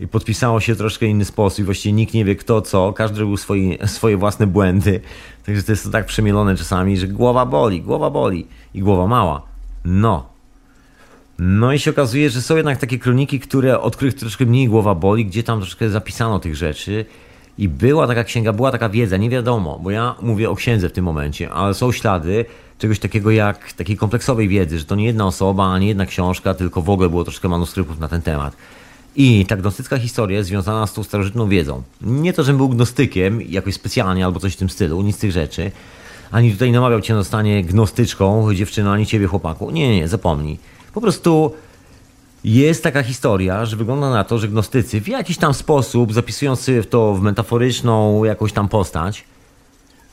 i 0.00 0.08
podpisało 0.08 0.60
się 0.60 0.76
troszkę 0.76 1.06
inny 1.06 1.24
sposób. 1.24 1.58
I 1.58 1.64
właściwie 1.64 1.92
nikt 1.92 2.14
nie 2.14 2.24
wie 2.24 2.36
kto 2.36 2.62
co, 2.62 2.92
każdy 2.92 3.20
robił 3.20 3.36
swoje, 3.36 3.88
swoje 3.88 4.16
własne 4.16 4.46
błędy. 4.46 5.00
Także 5.46 5.62
to 5.62 5.72
jest 5.72 5.84
to 5.84 5.90
tak 5.90 6.06
przemielone 6.06 6.56
czasami, 6.56 6.98
że 6.98 7.08
głowa 7.08 7.46
boli, 7.46 7.82
głowa 7.82 8.10
boli 8.10 8.46
i 8.74 8.80
głowa 8.80 9.06
mała. 9.06 9.42
No. 9.84 10.26
No 11.38 11.72
i 11.72 11.78
się 11.78 11.90
okazuje, 11.90 12.30
że 12.30 12.42
są 12.42 12.56
jednak 12.56 12.78
takie 12.78 12.98
kroniki, 12.98 13.40
które, 13.40 13.80
od 13.80 13.96
których 13.96 14.14
troszkę 14.14 14.46
mniej 14.46 14.68
głowa 14.68 14.94
boli, 14.94 15.26
gdzie 15.26 15.42
tam 15.42 15.60
troszkę 15.60 15.90
zapisano 15.90 16.38
tych 16.38 16.56
rzeczy. 16.56 17.04
I 17.58 17.68
była 17.68 18.06
taka 18.06 18.24
księga, 18.24 18.52
była 18.52 18.72
taka 18.72 18.88
wiedza, 18.88 19.16
nie 19.16 19.30
wiadomo, 19.30 19.78
bo 19.82 19.90
ja 19.90 20.14
mówię 20.22 20.50
o 20.50 20.56
księdze 20.56 20.88
w 20.88 20.92
tym 20.92 21.04
momencie, 21.04 21.50
ale 21.50 21.74
są 21.74 21.92
ślady 21.92 22.44
czegoś 22.78 22.98
takiego 22.98 23.30
jak 23.30 23.72
takiej 23.72 23.96
kompleksowej 23.96 24.48
wiedzy, 24.48 24.78
że 24.78 24.84
to 24.84 24.94
nie 24.94 25.04
jedna 25.04 25.26
osoba, 25.26 25.78
nie 25.78 25.88
jedna 25.88 26.06
książka, 26.06 26.54
tylko 26.54 26.82
w 26.82 26.90
ogóle 26.90 27.08
było 27.08 27.24
troszkę 27.24 27.48
manuskryptów 27.48 27.98
na 27.98 28.08
ten 28.08 28.22
temat. 28.22 28.56
I 29.16 29.46
ta 29.46 29.56
gnostycka 29.56 29.98
historia 29.98 30.36
jest 30.36 30.48
związana 30.48 30.86
z 30.86 30.92
tą 30.92 31.02
starożytną 31.02 31.48
wiedzą. 31.48 31.82
Nie 32.00 32.32
to, 32.32 32.42
żebym 32.44 32.56
był 32.56 32.68
gnostykiem 32.68 33.42
jakoś 33.42 33.74
specjalnie 33.74 34.24
albo 34.24 34.40
coś 34.40 34.52
w 34.52 34.56
tym 34.56 34.70
stylu, 34.70 35.02
nic 35.02 35.16
z 35.16 35.18
tych 35.18 35.32
rzeczy. 35.32 35.70
Ani 36.30 36.52
tutaj 36.52 36.72
namawiał 36.72 37.00
cię 37.00 37.14
na 37.14 37.24
stanie 37.24 37.64
gnostyczką, 37.64 38.54
dziewczyno, 38.54 38.92
ani 38.92 39.06
ciebie 39.06 39.26
chłopaku. 39.26 39.70
Nie, 39.70 39.96
nie, 39.96 40.08
zapomnij. 40.08 40.58
Po 40.94 41.00
prostu 41.00 41.52
jest 42.44 42.82
taka 42.82 43.02
historia, 43.02 43.64
że 43.66 43.76
wygląda 43.76 44.10
na 44.10 44.24
to, 44.24 44.38
że 44.38 44.48
gnostycy 44.48 45.00
w 45.00 45.08
jakiś 45.08 45.38
tam 45.38 45.54
sposób, 45.54 46.12
zapisując 46.12 46.60
sobie 46.60 46.84
to 46.84 47.14
w 47.14 47.22
metaforyczną 47.22 48.24
jakąś 48.24 48.52
tam 48.52 48.68
postać, 48.68 49.24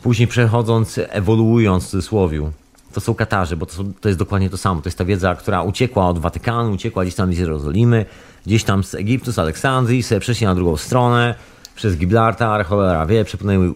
później 0.04 0.28
przechodząc, 0.28 1.00
ewoluując 1.10 1.84
w 1.84 1.88
cudzysłowie, 1.88 2.52
to 2.94 3.02
są 3.02 3.16
Katarzy, 3.16 3.58
bo 3.58 3.66
to, 3.66 3.74
są, 3.74 3.94
to 4.02 4.10
jest 4.10 4.20
dokładnie 4.20 4.50
to 4.50 4.58
samo. 4.58 4.82
To 4.82 4.88
jest 4.88 4.98
ta 4.98 5.06
wiedza, 5.06 5.36
która 5.36 5.64
uciekła 5.64 6.10
od 6.10 6.20
Watykanu, 6.20 6.72
uciekła 6.72 7.04
gdzieś 7.04 7.16
tam 7.16 7.34
z 7.34 7.38
Jerozolimy, 7.38 8.06
gdzieś 8.46 8.64
tam 8.64 8.84
z 8.84 8.96
Egiptu, 8.96 9.32
z 9.32 9.40
Aleksandrii, 9.40 10.04
sobie 10.04 10.20
przeszli 10.20 10.46
na 10.46 10.56
drugą 10.56 10.78
stronę, 10.78 11.36
przez 11.76 11.98
Gibraltar, 11.98 12.66
cholera 12.66 13.06
wie, 13.06 13.26
przepłynęli, 13.26 13.74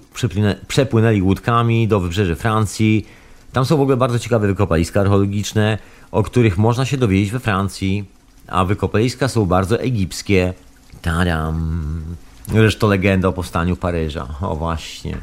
przepłynęli 0.67 1.21
łódkami 1.21 1.87
do 1.87 1.99
wybrzeży 1.99 2.35
Francji. 2.35 3.07
Tam 3.53 3.65
są 3.65 3.77
w 3.77 3.81
ogóle 3.81 3.97
bardzo 3.97 4.19
ciekawe 4.19 4.47
wykopaliska 4.47 5.01
archeologiczne, 5.01 5.77
o 6.11 6.23
których 6.23 6.57
można 6.57 6.85
się 6.85 6.97
dowiedzieć 6.97 7.31
we 7.31 7.39
Francji, 7.39 8.05
a 8.47 8.65
wykopaliska 8.65 9.27
są 9.27 9.45
bardzo 9.45 9.79
egipskie. 9.79 10.53
Tadam! 11.01 12.01
Zresztą 12.47 12.87
legenda 12.87 13.27
o 13.27 13.33
powstaniu 13.33 13.75
Paryża. 13.75 14.27
O 14.41 14.55
właśnie. 14.55 15.17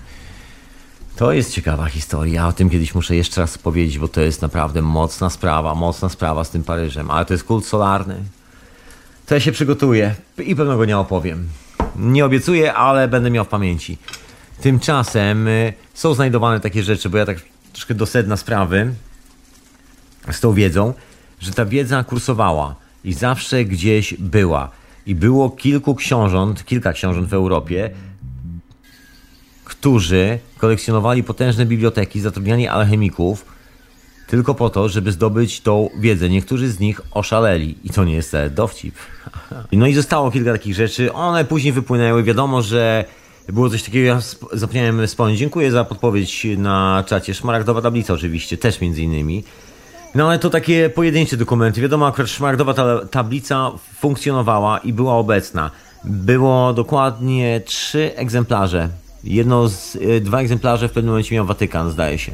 To 1.16 1.32
jest 1.32 1.52
ciekawa 1.52 1.86
historia. 1.86 2.48
O 2.48 2.52
tym 2.52 2.70
kiedyś 2.70 2.94
muszę 2.94 3.16
jeszcze 3.16 3.40
raz 3.40 3.58
powiedzieć, 3.58 3.98
bo 3.98 4.08
to 4.08 4.20
jest 4.20 4.42
naprawdę 4.42 4.82
mocna 4.82 5.30
sprawa, 5.30 5.74
mocna 5.74 6.08
sprawa 6.08 6.44
z 6.44 6.50
tym 6.50 6.64
Paryżem. 6.64 7.10
Ale 7.10 7.24
to 7.24 7.34
jest 7.34 7.44
kult 7.44 7.66
solarny. 7.66 8.16
To 9.26 9.34
ja 9.34 9.40
się 9.40 9.52
przygotuję 9.52 10.14
i 10.38 10.56
pewno 10.56 10.76
go 10.76 10.84
nie 10.84 10.98
opowiem. 10.98 11.48
Nie 11.96 12.24
obiecuję, 12.24 12.74
ale 12.74 13.08
będę 13.08 13.30
miał 13.30 13.44
w 13.44 13.48
pamięci. 13.48 13.98
Tymczasem 14.60 15.48
y, 15.48 15.72
są 15.94 16.14
znajdowane 16.14 16.60
takie 16.60 16.82
rzeczy, 16.82 17.08
bo 17.08 17.18
ja 17.18 17.26
tak 17.26 17.38
troszkę 17.72 17.94
do 17.94 18.06
sedna 18.06 18.36
sprawy 18.36 18.94
z 20.32 20.40
tą 20.40 20.52
wiedzą, 20.52 20.94
że 21.40 21.52
ta 21.52 21.64
wiedza 21.64 22.04
kursowała 22.04 22.74
i 23.04 23.12
zawsze 23.12 23.64
gdzieś 23.64 24.14
była. 24.14 24.70
I 25.06 25.14
było 25.14 25.50
kilku 25.50 25.94
książąt, 25.94 26.64
kilka 26.64 26.92
książąt 26.92 27.28
w 27.28 27.34
Europie, 27.34 27.90
którzy 29.64 30.38
kolekcjonowali 30.58 31.22
potężne 31.22 31.66
biblioteki, 31.66 32.20
zatrudniani 32.20 32.68
alchemików, 32.68 33.44
tylko 34.26 34.54
po 34.54 34.70
to, 34.70 34.88
żeby 34.88 35.12
zdobyć 35.12 35.60
tą 35.60 35.88
wiedzę. 35.98 36.28
Niektórzy 36.28 36.68
z 36.68 36.80
nich 36.80 37.00
oszaleli 37.10 37.78
i 37.84 37.90
to 37.90 38.04
nie 38.04 38.14
jest 38.14 38.36
dowcip. 38.50 38.94
No 39.72 39.86
i 39.86 39.94
zostało 39.94 40.30
kilka 40.30 40.52
takich 40.52 40.74
rzeczy. 40.74 41.12
One 41.12 41.44
później 41.44 41.72
wypłynęły. 41.72 42.22
Wiadomo, 42.22 42.62
że 42.62 43.04
było 43.48 43.70
coś 43.70 43.82
takiego, 43.82 44.06
ja 44.06 44.20
zapomniałem 44.52 45.06
wspomnieć. 45.06 45.38
Dziękuję 45.38 45.70
za 45.70 45.84
podpowiedź 45.84 46.46
na 46.56 47.04
czacie. 47.06 47.34
Szmaragdowa 47.34 47.82
tablica 47.82 48.14
oczywiście, 48.14 48.56
też 48.56 48.80
między 48.80 49.02
innymi. 49.02 49.44
No 50.14 50.28
ale 50.28 50.38
to 50.38 50.50
takie 50.50 50.90
pojedyncze 50.90 51.36
dokumenty. 51.36 51.80
Wiadomo, 51.80 52.06
akurat 52.06 52.30
szmaragdowa 52.30 52.74
ta 52.74 53.06
tablica 53.06 53.70
funkcjonowała 53.98 54.78
i 54.78 54.92
była 54.92 55.14
obecna. 55.14 55.70
Było 56.04 56.72
dokładnie 56.72 57.60
trzy 57.64 58.16
egzemplarze. 58.16 58.88
Jedno 59.24 59.68
z, 59.68 59.96
y, 59.96 60.20
dwa 60.20 60.40
egzemplarze 60.40 60.88
w 60.88 60.92
pewnym 60.92 61.10
momencie 61.10 61.34
miał 61.34 61.46
Watykan, 61.46 61.90
zdaje 61.90 62.18
się. 62.18 62.32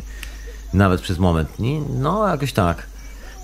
Nawet 0.75 1.01
przez 1.01 1.19
moment. 1.19 1.59
Nie? 1.59 1.81
No, 1.81 2.29
jakoś 2.29 2.53
tak. 2.53 2.87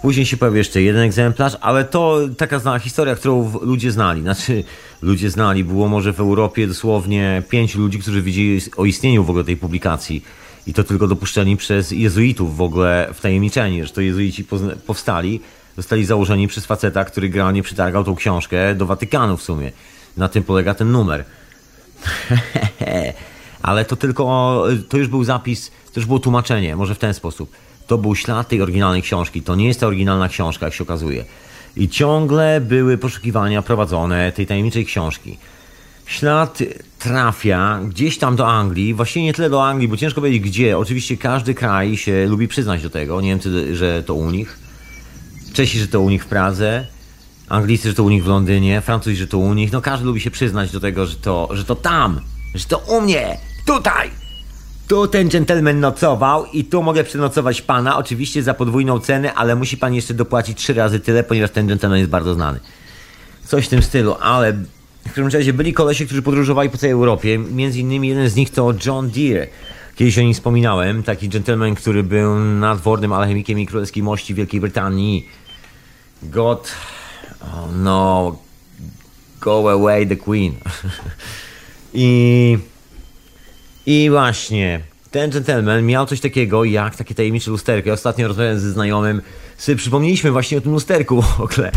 Później 0.02 0.26
się 0.26 0.36
pojawił 0.36 0.58
jeszcze 0.58 0.82
jeden 0.82 1.02
egzemplarz, 1.02 1.56
ale 1.60 1.84
to 1.84 2.18
taka 2.36 2.58
znana 2.58 2.78
historia, 2.78 3.14
którą 3.14 3.52
ludzie 3.62 3.92
znali. 3.92 4.22
Znaczy, 4.22 4.64
ludzie 5.02 5.30
znali. 5.30 5.64
Było 5.64 5.88
może 5.88 6.12
w 6.12 6.20
Europie 6.20 6.66
dosłownie 6.66 7.42
pięć 7.48 7.74
ludzi, 7.74 7.98
którzy 7.98 8.22
wiedzieli 8.22 8.60
o 8.76 8.84
istnieniu 8.84 9.24
w 9.24 9.30
ogóle 9.30 9.44
tej 9.44 9.56
publikacji. 9.56 10.24
I 10.66 10.74
to 10.74 10.84
tylko 10.84 11.08
dopuszczeni 11.08 11.56
przez 11.56 11.90
jezuitów 11.90 12.56
w 12.56 12.60
ogóle 12.60 13.08
wtajemniczeni, 13.14 13.84
że 13.84 13.90
to 13.90 14.00
jezuici 14.00 14.44
powstali, 14.86 15.40
zostali 15.76 16.04
założeni 16.04 16.48
przez 16.48 16.66
faceta, 16.66 17.04
który 17.04 17.28
generalnie 17.28 17.62
przytargał 17.62 18.04
tą 18.04 18.14
książkę 18.14 18.74
do 18.74 18.86
Watykanu 18.86 19.36
w 19.36 19.42
sumie. 19.42 19.72
Na 20.16 20.28
tym 20.28 20.42
polega 20.42 20.74
ten 20.74 20.90
numer. 20.90 21.24
Ale 23.66 23.84
to 23.84 23.96
tylko, 23.96 24.64
to 24.88 24.96
już 24.96 25.08
był 25.08 25.24
zapis, 25.24 25.70
to 25.92 26.00
już 26.00 26.06
było 26.06 26.18
tłumaczenie, 26.18 26.76
może 26.76 26.94
w 26.94 26.98
ten 26.98 27.14
sposób. 27.14 27.50
To 27.86 27.98
był 27.98 28.14
ślad 28.14 28.48
tej 28.48 28.62
oryginalnej 28.62 29.02
książki. 29.02 29.42
To 29.42 29.54
nie 29.54 29.66
jest 29.66 29.80
ta 29.80 29.86
oryginalna 29.86 30.28
książka, 30.28 30.66
jak 30.66 30.74
się 30.74 30.84
okazuje. 30.84 31.24
I 31.76 31.88
ciągle 31.88 32.60
były 32.60 32.98
poszukiwania 32.98 33.62
prowadzone 33.62 34.32
tej 34.32 34.46
tajemniczej 34.46 34.86
książki. 34.86 35.38
Ślad 36.06 36.58
trafia 36.98 37.80
gdzieś 37.88 38.18
tam 38.18 38.36
do 38.36 38.48
Anglii, 38.48 38.94
właściwie 38.94 39.24
nie 39.24 39.34
tyle 39.34 39.50
do 39.50 39.66
Anglii, 39.66 39.88
bo 39.88 39.96
ciężko 39.96 40.20
powiedzieć 40.20 40.42
gdzie. 40.42 40.78
Oczywiście 40.78 41.16
każdy 41.16 41.54
kraj 41.54 41.96
się 41.96 42.26
lubi 42.26 42.48
przyznać 42.48 42.82
do 42.82 42.90
tego. 42.90 43.20
Niemcy, 43.20 43.76
że 43.76 44.02
to 44.02 44.14
u 44.14 44.30
nich, 44.30 44.58
Czesi, 45.52 45.78
że 45.78 45.88
to 45.88 46.00
u 46.00 46.10
nich 46.10 46.24
w 46.24 46.26
Pradze, 46.26 46.86
Anglicy, 47.48 47.88
że 47.88 47.94
to 47.94 48.04
u 48.04 48.10
nich 48.10 48.24
w 48.24 48.26
Londynie, 48.26 48.80
Francuzi, 48.80 49.16
że 49.16 49.26
to 49.26 49.38
u 49.38 49.54
nich. 49.54 49.72
No 49.72 49.80
każdy 49.80 50.06
lubi 50.06 50.20
się 50.20 50.30
przyznać 50.30 50.70
do 50.72 50.80
tego, 50.80 51.06
że 51.06 51.16
to, 51.16 51.48
że 51.52 51.64
to 51.64 51.74
tam, 51.74 52.20
że 52.54 52.64
to 52.64 52.78
u 52.78 53.00
mnie, 53.00 53.38
tutaj. 53.66 54.10
Tu 54.88 55.08
ten 55.08 55.28
gentleman 55.28 55.80
nocował 55.80 56.46
i 56.46 56.64
tu 56.64 56.82
mogę 56.82 57.04
przenocować 57.04 57.62
pana, 57.62 57.96
oczywiście 57.96 58.42
za 58.42 58.54
podwójną 58.54 59.00
cenę, 59.00 59.34
ale 59.34 59.56
musi 59.56 59.76
pan 59.76 59.94
jeszcze 59.94 60.14
dopłacić 60.14 60.58
trzy 60.58 60.74
razy 60.74 61.00
tyle, 61.00 61.24
ponieważ 61.24 61.50
ten 61.50 61.66
gentleman 61.66 61.98
jest 61.98 62.10
bardzo 62.10 62.34
znany. 62.34 62.60
Coś 63.44 63.66
w 63.66 63.68
tym 63.68 63.82
stylu, 63.82 64.16
ale 64.20 64.52
w 64.52 65.04
każdym 65.04 65.28
razie 65.28 65.52
byli 65.52 65.72
kolesie, 65.72 66.06
którzy 66.06 66.22
podróżowali 66.22 66.70
po 66.70 66.78
całej 66.78 66.92
Europie. 66.92 67.38
Między 67.38 67.80
innymi 67.80 68.08
jeden 68.08 68.28
z 68.28 68.36
nich 68.36 68.50
to 68.50 68.74
John 68.86 69.10
Deere. 69.10 69.46
Kiedyś 69.96 70.18
o 70.18 70.22
nim 70.22 70.34
wspominałem. 70.34 71.02
Taki 71.02 71.28
gentleman, 71.28 71.74
który 71.74 72.02
był 72.02 72.38
nadwornym 72.38 73.12
alchemikiem 73.12 73.58
i 73.58 73.66
królewskiej 73.66 74.02
mości 74.02 74.34
Wielkiej 74.34 74.60
Brytanii. 74.60 75.28
God... 76.22 76.72
Oh 77.42 77.68
no... 77.76 78.36
Go 79.40 79.70
away 79.70 80.06
the 80.06 80.16
queen. 80.16 80.54
I... 81.94 82.58
I 83.86 84.10
właśnie... 84.10 84.80
Ten 85.10 85.30
gentleman 85.30 85.86
miał 85.86 86.06
coś 86.06 86.20
takiego 86.20 86.64
jak 86.64 86.96
takie 86.96 87.14
tajemnicze 87.14 87.50
lusterko. 87.50 87.88
Ja 87.88 87.94
ostatnio 87.94 88.28
rozmawiałem 88.28 88.60
ze 88.60 88.70
znajomym, 88.70 89.22
sobie 89.56 89.76
przypomnieliśmy 89.76 90.30
właśnie 90.30 90.58
o 90.58 90.60
tym 90.60 90.72
lusterku 90.72 91.22
w 91.22 91.40
ogóle. 91.40 91.72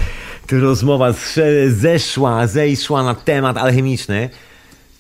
Ta 0.48 0.58
rozmowa 0.58 1.14
zeszła, 1.68 2.48
zeszła 2.48 3.04
na 3.04 3.16
temat 3.16 3.58
alchemiczny. 3.58 4.30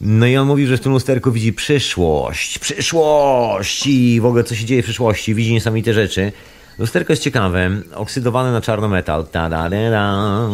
No 0.01 0.27
i 0.27 0.37
on 0.37 0.47
mówił, 0.47 0.67
że 0.67 0.77
w 0.77 0.81
tym 0.81 0.91
lusterku 0.91 1.31
widzi 1.31 1.53
przyszłość, 1.53 2.59
przyszłość 2.59 3.87
i 3.87 4.21
w 4.21 4.25
ogóle 4.25 4.43
co 4.43 4.55
się 4.55 4.65
dzieje 4.65 4.81
w 4.81 4.85
przyszłości, 4.85 5.35
widzi 5.35 5.53
niesamowite 5.53 5.93
rzeczy. 5.93 6.31
Lusterko 6.77 7.13
jest 7.13 7.23
ciekawe, 7.23 7.69
oksydowane 7.95 8.51
na 8.51 8.61
czarno 8.61 8.87
metal. 8.87 9.25
ta 9.31 9.49
da 9.49 9.69
da 9.69 9.89
da 9.89 10.49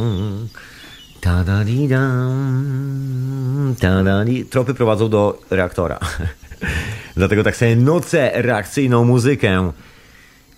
ta 1.22 1.43
da 1.43 1.64
di 1.64 1.88
da 1.88 2.10
ta 3.80 4.03
da 4.03 4.24
di 4.24 4.45
Tropy 4.45 4.74
prowadzą 4.74 5.10
do 5.10 5.39
reaktora. 5.49 5.99
Dlatego 7.16 7.43
tak 7.43 7.55
sobie 7.55 7.76
nucę 7.76 8.32
reakcyjną 8.34 9.05
muzykę. 9.05 9.72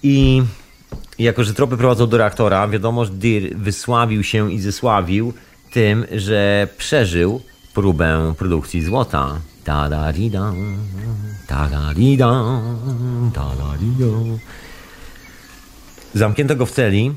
I 0.03 0.43
jako, 1.19 1.43
że 1.43 1.53
tropy 1.53 1.77
prowadzą 1.77 2.07
do 2.07 2.17
reaktora, 2.17 2.67
wiadomo, 2.67 3.05
że 3.05 3.11
Dir 3.11 3.57
wysławił 3.57 4.23
się 4.23 4.51
i 4.51 4.59
zesławił 4.59 5.33
tym, 5.71 6.05
że 6.11 6.67
przeżył 6.77 7.41
próbę 7.73 8.33
produkcji 8.37 8.83
złota. 8.83 9.39
ta 9.67 9.89
da 9.89 10.11
di 10.13 10.29
da 10.29 10.53
ta 11.47 11.67
da 11.67 11.93
di 11.93 12.15
da 12.15 12.31
ta 13.33 13.51
da 13.59 13.75
di 13.75 13.91
da 13.99 14.05
Zamknięto 16.13 16.55
go 16.55 16.65
w 16.65 16.71
celi 16.71 17.13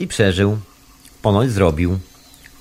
i 0.00 0.06
przeżył. 0.06 0.58
Ponoć 1.22 1.50
zrobił. 1.50 1.98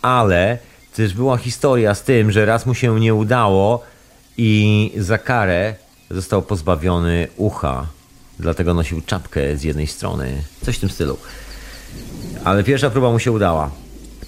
Ale 0.02 0.58
też 0.96 1.14
była 1.14 1.38
historia 1.38 1.96
z 1.96 2.04
tym, 2.04 2.32
że 2.32 2.46
raz 2.46 2.66
mu 2.66 2.74
się 2.76 3.00
nie 3.00 3.14
udało 3.14 3.84
i 4.38 4.92
za 4.98 5.18
karę 5.18 5.76
został 6.12 6.42
pozbawiony 6.42 7.28
ucha. 7.38 7.88
Dlatego 8.40 8.74
nosił 8.74 9.02
czapkę 9.02 9.58
z 9.58 9.64
jednej 9.64 9.88
strony. 9.88 10.44
Coś 10.66 10.78
w 10.78 10.80
tym 10.80 10.90
stylu. 10.90 11.18
Ale 12.44 12.64
pierwsza 12.64 12.90
próba 12.90 13.12
mu 13.12 13.20
się 13.20 13.32
udała. 13.32 13.72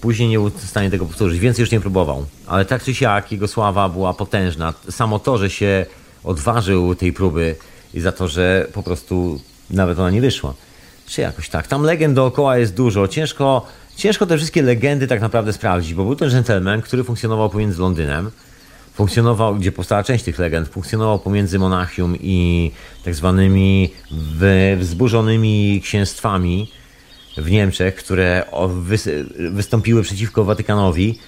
Później 0.01 0.29
nie 0.29 0.37
był 0.37 0.49
w 0.49 0.69
stanie 0.69 0.91
tego 0.91 1.05
powtórzyć. 1.05 1.39
Więcej 1.39 1.63
już 1.63 1.71
nie 1.71 1.79
próbował. 1.79 2.25
Ale 2.47 2.65
tak 2.65 2.83
czy 2.83 2.95
siak 2.95 3.31
jego 3.31 3.47
sława 3.47 3.89
była 3.89 4.13
potężna. 4.13 4.73
Samo 4.89 5.19
to, 5.19 5.37
że 5.37 5.49
się 5.49 5.85
odważył 6.23 6.95
tej 6.95 7.13
próby 7.13 7.55
i 7.93 8.01
za 8.01 8.11
to, 8.11 8.27
że 8.27 8.67
po 8.73 8.83
prostu 8.83 9.41
nawet 9.69 9.99
ona 9.99 10.09
nie 10.09 10.21
wyszła. 10.21 10.53
Czy 11.07 11.21
jakoś 11.21 11.49
tak. 11.49 11.67
Tam 11.67 11.83
legend 11.83 12.15
dookoła 12.15 12.57
jest 12.57 12.73
dużo. 12.73 13.07
Ciężko, 13.07 13.65
ciężko 13.95 14.25
te 14.25 14.37
wszystkie 14.37 14.61
legendy 14.61 15.07
tak 15.07 15.21
naprawdę 15.21 15.53
sprawdzić, 15.53 15.93
bo 15.93 16.03
był 16.03 16.15
to 16.15 16.29
gentleman, 16.29 16.81
który 16.81 17.03
funkcjonował 17.03 17.49
pomiędzy 17.49 17.81
Londynem, 17.81 18.31
funkcjonował, 18.93 19.55
gdzie 19.55 19.71
powstała 19.71 20.03
część 20.03 20.23
tych 20.23 20.39
legend, 20.39 20.67
funkcjonował 20.67 21.19
pomiędzy 21.19 21.59
Monachium 21.59 22.15
i 22.21 22.71
tak 23.05 23.15
zwanymi 23.15 23.89
wzburzonymi 24.77 25.81
księstwami 25.83 26.71
w 27.37 27.51
Niemczech, 27.51 27.95
które 27.95 28.43
wystąpiły 29.51 30.03
przeciwko 30.03 30.43
Watykanowi 30.43 31.19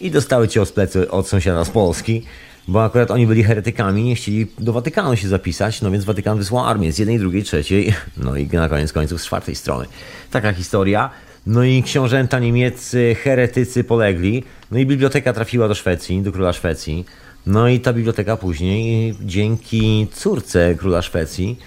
i 0.00 0.10
dostały 0.10 0.48
cios 0.48 0.72
plecy 0.72 1.10
od 1.10 1.28
sąsiada 1.28 1.64
z 1.64 1.70
Polski 1.70 2.22
bo 2.68 2.84
akurat 2.84 3.10
oni 3.10 3.26
byli 3.26 3.44
heretykami, 3.44 4.02
nie 4.02 4.14
chcieli 4.14 4.46
do 4.58 4.72
Watykanu 4.72 5.16
się 5.16 5.28
zapisać, 5.28 5.82
no 5.82 5.90
więc 5.90 6.04
Watykan 6.04 6.38
wysłał 6.38 6.66
armię 6.66 6.92
z 6.92 6.98
jednej, 6.98 7.18
drugiej, 7.18 7.42
trzeciej, 7.42 7.94
no 8.16 8.36
i 8.36 8.46
na 8.46 8.68
koniec 8.68 8.92
końców 8.92 9.22
z 9.22 9.24
czwartej 9.24 9.54
strony. 9.54 9.86
Taka 10.30 10.52
historia. 10.52 11.10
No 11.46 11.64
i 11.64 11.82
książęta 11.82 12.38
niemieccy, 12.38 13.16
heretycy 13.24 13.84
polegli, 13.84 14.44
no 14.70 14.78
i 14.78 14.86
biblioteka 14.86 15.32
trafiła 15.32 15.68
do 15.68 15.74
Szwecji, 15.74 16.22
do 16.22 16.32
króla 16.32 16.52
Szwecji. 16.52 17.04
No 17.46 17.68
i 17.68 17.80
ta 17.80 17.92
biblioteka 17.92 18.36
później, 18.36 19.14
dzięki 19.20 20.06
córce 20.12 20.74
króla 20.74 21.02
Szwecji, 21.02 21.58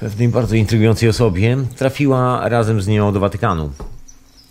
pewnej 0.00 0.28
bardzo 0.28 0.56
intrygującej 0.56 1.08
osobie, 1.08 1.56
trafiła 1.76 2.48
razem 2.48 2.80
z 2.80 2.88
nią 2.88 3.12
do 3.12 3.20
Watykanu. 3.20 3.70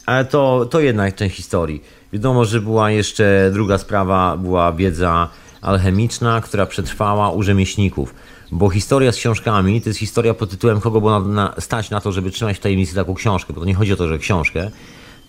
Ale 0.06 0.26
to, 0.26 0.66
to 0.66 0.80
jednak 0.80 1.16
część 1.16 1.36
historii. 1.36 1.84
Wiadomo, 2.14 2.46
że 2.46 2.62
była 2.62 2.92
jeszcze 2.92 3.50
druga 3.54 3.78
sprawa, 3.78 4.38
była 4.38 4.74
wiedza 4.74 5.30
alchemiczna, 5.62 6.42
która 6.42 6.66
przetrwała 6.66 7.32
u 7.32 7.44
rzemieślników. 7.44 8.16
Bo 8.52 8.70
historia 8.70 9.12
z 9.12 9.16
książkami 9.16 9.82
to 9.82 9.90
jest 9.90 10.00
historia 10.00 10.34
pod 10.34 10.50
tytułem 10.50 10.82
kogo 10.82 11.02
było 11.02 11.20
na, 11.20 11.28
na, 11.28 11.62
stać 11.62 11.90
na 11.90 12.02
to, 12.02 12.12
żeby 12.12 12.32
trzymać 12.32 12.58
w 12.58 12.60
tajemnicy 12.60 12.96
taką 12.96 13.14
książkę. 13.14 13.54
Bo 13.54 13.60
to 13.60 13.66
nie 13.66 13.74
chodzi 13.74 13.94
o 13.94 13.96
to, 13.96 14.08
że 14.08 14.18
książkę, 14.18 14.72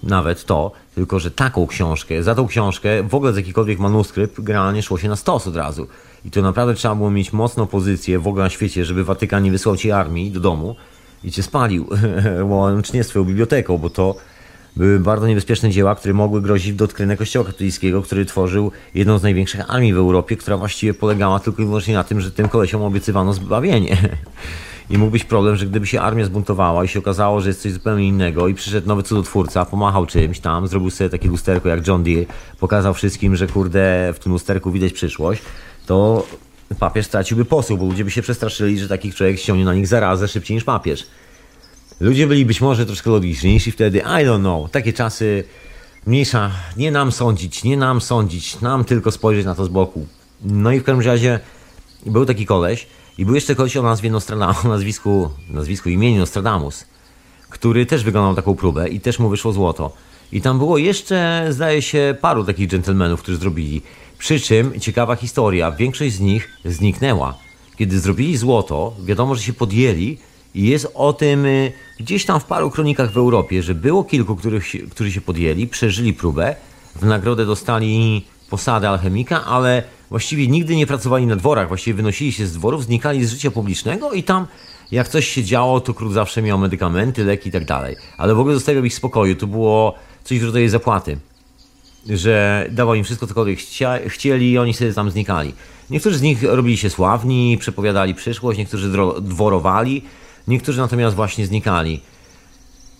nawet 0.02 0.44
to, 0.44 0.72
tylko 0.94 1.20
że 1.20 1.30
taką 1.30 1.66
książkę, 1.66 2.22
za 2.22 2.34
tą 2.34 2.46
książkę 2.46 3.02
w 3.02 3.14
ogóle 3.14 3.32
z 3.32 3.36
jakikolwiek 3.36 3.78
manuskrypt 3.78 4.40
generalnie 4.40 4.82
szło 4.82 4.98
się 4.98 5.08
na 5.08 5.16
stos 5.16 5.46
od 5.46 5.56
razu. 5.56 5.86
I 6.24 6.30
to 6.30 6.42
naprawdę 6.42 6.74
trzeba 6.74 6.94
było 6.94 7.10
mieć 7.10 7.32
mocną 7.32 7.66
pozycję 7.66 8.18
w 8.18 8.26
ogóle 8.28 8.44
na 8.44 8.50
świecie, 8.50 8.84
żeby 8.84 9.04
Watykan 9.04 9.42
nie 9.42 9.50
wysłał 9.50 9.76
ci 9.76 9.90
armii 9.92 10.30
do 10.30 10.40
domu 10.40 10.76
i 11.24 11.32
cię 11.32 11.42
spalił 11.42 11.86
łącznie 12.48 13.04
z 13.04 13.08
twoją 13.08 13.24
biblioteką, 13.24 13.78
bo 13.78 13.90
to 13.90 14.14
były 14.76 15.00
bardzo 15.00 15.26
niebezpieczne 15.26 15.70
dzieła, 15.70 15.94
które 15.94 16.14
mogły 16.14 16.42
grozić 16.42 16.72
w 16.72 16.76
doktrynie 16.76 17.16
Kościoła 17.16 17.46
katolickiego, 17.46 18.02
który 18.02 18.24
tworzył 18.24 18.72
jedną 18.94 19.18
z 19.18 19.22
największych 19.22 19.70
armii 19.70 19.94
w 19.94 19.96
Europie, 19.96 20.36
która 20.36 20.56
właściwie 20.56 20.94
polegała 20.94 21.40
tylko 21.40 21.62
i 21.62 21.64
wyłącznie 21.64 21.94
na 21.94 22.04
tym, 22.04 22.20
że 22.20 22.30
tym 22.30 22.48
kolesiom 22.48 22.82
obiecywano 22.82 23.32
zbawienie. 23.32 23.96
I 24.90 24.98
mógł 24.98 25.10
być 25.10 25.24
problem, 25.24 25.56
że 25.56 25.66
gdyby 25.66 25.86
się 25.86 26.00
armia 26.00 26.24
zbuntowała 26.24 26.84
i 26.84 26.88
się 26.88 26.98
okazało, 26.98 27.40
że 27.40 27.48
jest 27.48 27.62
coś 27.62 27.72
zupełnie 27.72 28.08
innego 28.08 28.48
i 28.48 28.54
przyszedł 28.54 28.88
nowy 28.88 29.02
cudotwórca, 29.02 29.64
pomachał 29.64 30.06
czymś 30.06 30.40
tam, 30.40 30.68
zrobił 30.68 30.90
sobie 30.90 31.10
takie 31.10 31.28
lusterko 31.28 31.68
jak 31.68 31.86
John 31.86 32.04
Deere, 32.04 32.26
pokazał 32.60 32.94
wszystkim, 32.94 33.36
że 33.36 33.46
kurde 33.46 34.12
w 34.14 34.18
tym 34.18 34.32
lusterku 34.32 34.70
widać 34.72 34.92
przyszłość, 34.92 35.42
to 35.86 36.26
papież 36.78 37.06
straciłby 37.06 37.44
posłuch, 37.44 37.78
bo 37.78 37.86
ludzie 37.86 38.04
by 38.04 38.10
się 38.10 38.22
przestraszyli, 38.22 38.78
że 38.78 38.88
taki 38.88 39.12
człowiek 39.12 39.38
ściągnie 39.38 39.64
na 39.64 39.74
nich 39.74 39.86
zarazę 39.86 40.28
szybciej 40.28 40.54
niż 40.54 40.64
papież. 40.64 41.06
Ludzie 42.00 42.26
byli 42.26 42.46
być 42.46 42.60
może 42.60 42.86
troszkę 42.86 43.10
logiczniejsi 43.10 43.72
wtedy, 43.72 43.98
I 43.98 44.02
don't 44.02 44.40
know, 44.40 44.70
takie 44.70 44.92
czasy, 44.92 45.44
mniejsza, 46.06 46.50
nie 46.76 46.90
nam 46.90 47.12
sądzić, 47.12 47.64
nie 47.64 47.76
nam 47.76 48.00
sądzić, 48.00 48.60
nam 48.60 48.84
tylko 48.84 49.10
spojrzeć 49.10 49.46
na 49.46 49.54
to 49.54 49.64
z 49.64 49.68
boku. 49.68 50.06
No 50.44 50.72
i 50.72 50.80
w 50.80 50.84
każdym 50.84 51.06
razie 51.06 51.40
był 52.06 52.26
taki 52.26 52.46
koleś 52.46 52.86
i 53.18 53.24
był 53.24 53.34
jeszcze 53.34 53.54
koleś 53.54 53.76
o 53.76 53.82
nazwie 53.82 54.10
Nostradamus, 54.10 54.64
o 54.64 54.68
nazwisku, 54.68 55.30
nazwisku 55.50 55.88
imieniu 55.88 56.20
Nostradamus, 56.20 56.84
który 57.50 57.86
też 57.86 58.04
wykonał 58.04 58.34
taką 58.34 58.54
próbę 58.54 58.88
i 58.88 59.00
też 59.00 59.18
mu 59.18 59.28
wyszło 59.28 59.52
złoto. 59.52 59.92
I 60.32 60.40
tam 60.40 60.58
było 60.58 60.78
jeszcze, 60.78 61.46
zdaje 61.50 61.82
się, 61.82 62.16
paru 62.20 62.44
takich 62.44 62.68
dżentelmenów, 62.68 63.22
którzy 63.22 63.38
zrobili. 63.38 63.82
Przy 64.18 64.40
czym 64.40 64.80
ciekawa 64.80 65.16
historia, 65.16 65.70
większość 65.70 66.14
z 66.14 66.20
nich 66.20 66.48
zniknęła. 66.64 67.38
Kiedy 67.76 68.00
zrobili 68.00 68.36
złoto, 68.36 68.94
wiadomo, 69.04 69.34
że 69.34 69.42
się 69.42 69.52
podjęli 69.52 70.18
jest 70.64 70.88
o 70.94 71.12
tym 71.12 71.46
y, 71.46 71.72
gdzieś 72.00 72.24
tam 72.24 72.40
w 72.40 72.44
paru 72.44 72.70
kronikach 72.70 73.12
w 73.12 73.16
Europie, 73.16 73.62
że 73.62 73.74
było 73.74 74.04
kilku, 74.04 74.36
których, 74.36 74.64
którzy 74.90 75.12
się 75.12 75.20
podjęli, 75.20 75.66
przeżyli 75.66 76.14
próbę, 76.14 76.56
w 76.96 77.04
nagrodę 77.04 77.46
dostali 77.46 78.24
posadę 78.50 78.88
alchemika, 78.88 79.44
ale 79.44 79.82
właściwie 80.10 80.48
nigdy 80.48 80.76
nie 80.76 80.86
pracowali 80.86 81.26
na 81.26 81.36
dworach, 81.36 81.68
właściwie 81.68 81.96
wynosili 81.96 82.32
się 82.32 82.46
z 82.46 82.52
dworów, 82.52 82.84
znikali 82.84 83.24
z 83.24 83.30
życia 83.30 83.50
publicznego 83.50 84.12
i 84.12 84.22
tam 84.22 84.46
jak 84.92 85.08
coś 85.08 85.28
się 85.28 85.44
działo, 85.44 85.80
to 85.80 85.94
król 85.94 86.12
zawsze 86.12 86.42
miał 86.42 86.58
medykamenty, 86.58 87.24
leki 87.24 87.48
i 87.48 87.52
tak 87.52 87.64
dalej. 87.64 87.96
Ale 88.18 88.34
w 88.34 88.40
ogóle 88.40 88.54
zostawiał 88.54 88.84
ich 88.84 88.92
w 88.92 88.96
spokoju, 88.96 89.36
to 89.36 89.46
było 89.46 89.94
coś 90.24 90.38
w 90.38 90.44
rodzaju 90.44 90.68
zapłaty. 90.68 91.18
Że 92.10 92.66
dawał 92.70 92.94
im 92.94 93.04
wszystko, 93.04 93.26
cokolwiek 93.26 93.58
chcieli 94.08 94.50
i 94.50 94.58
oni 94.58 94.74
sobie 94.74 94.92
tam 94.92 95.10
znikali. 95.10 95.54
Niektórzy 95.90 96.18
z 96.18 96.22
nich 96.22 96.42
robili 96.42 96.76
się 96.76 96.90
sławni, 96.90 97.58
przepowiadali 97.60 98.14
przyszłość, 98.14 98.58
niektórzy 98.58 98.92
dworowali, 99.20 100.02
Niektórzy 100.48 100.80
natomiast 100.80 101.16
właśnie 101.16 101.46
znikali. 101.46 102.00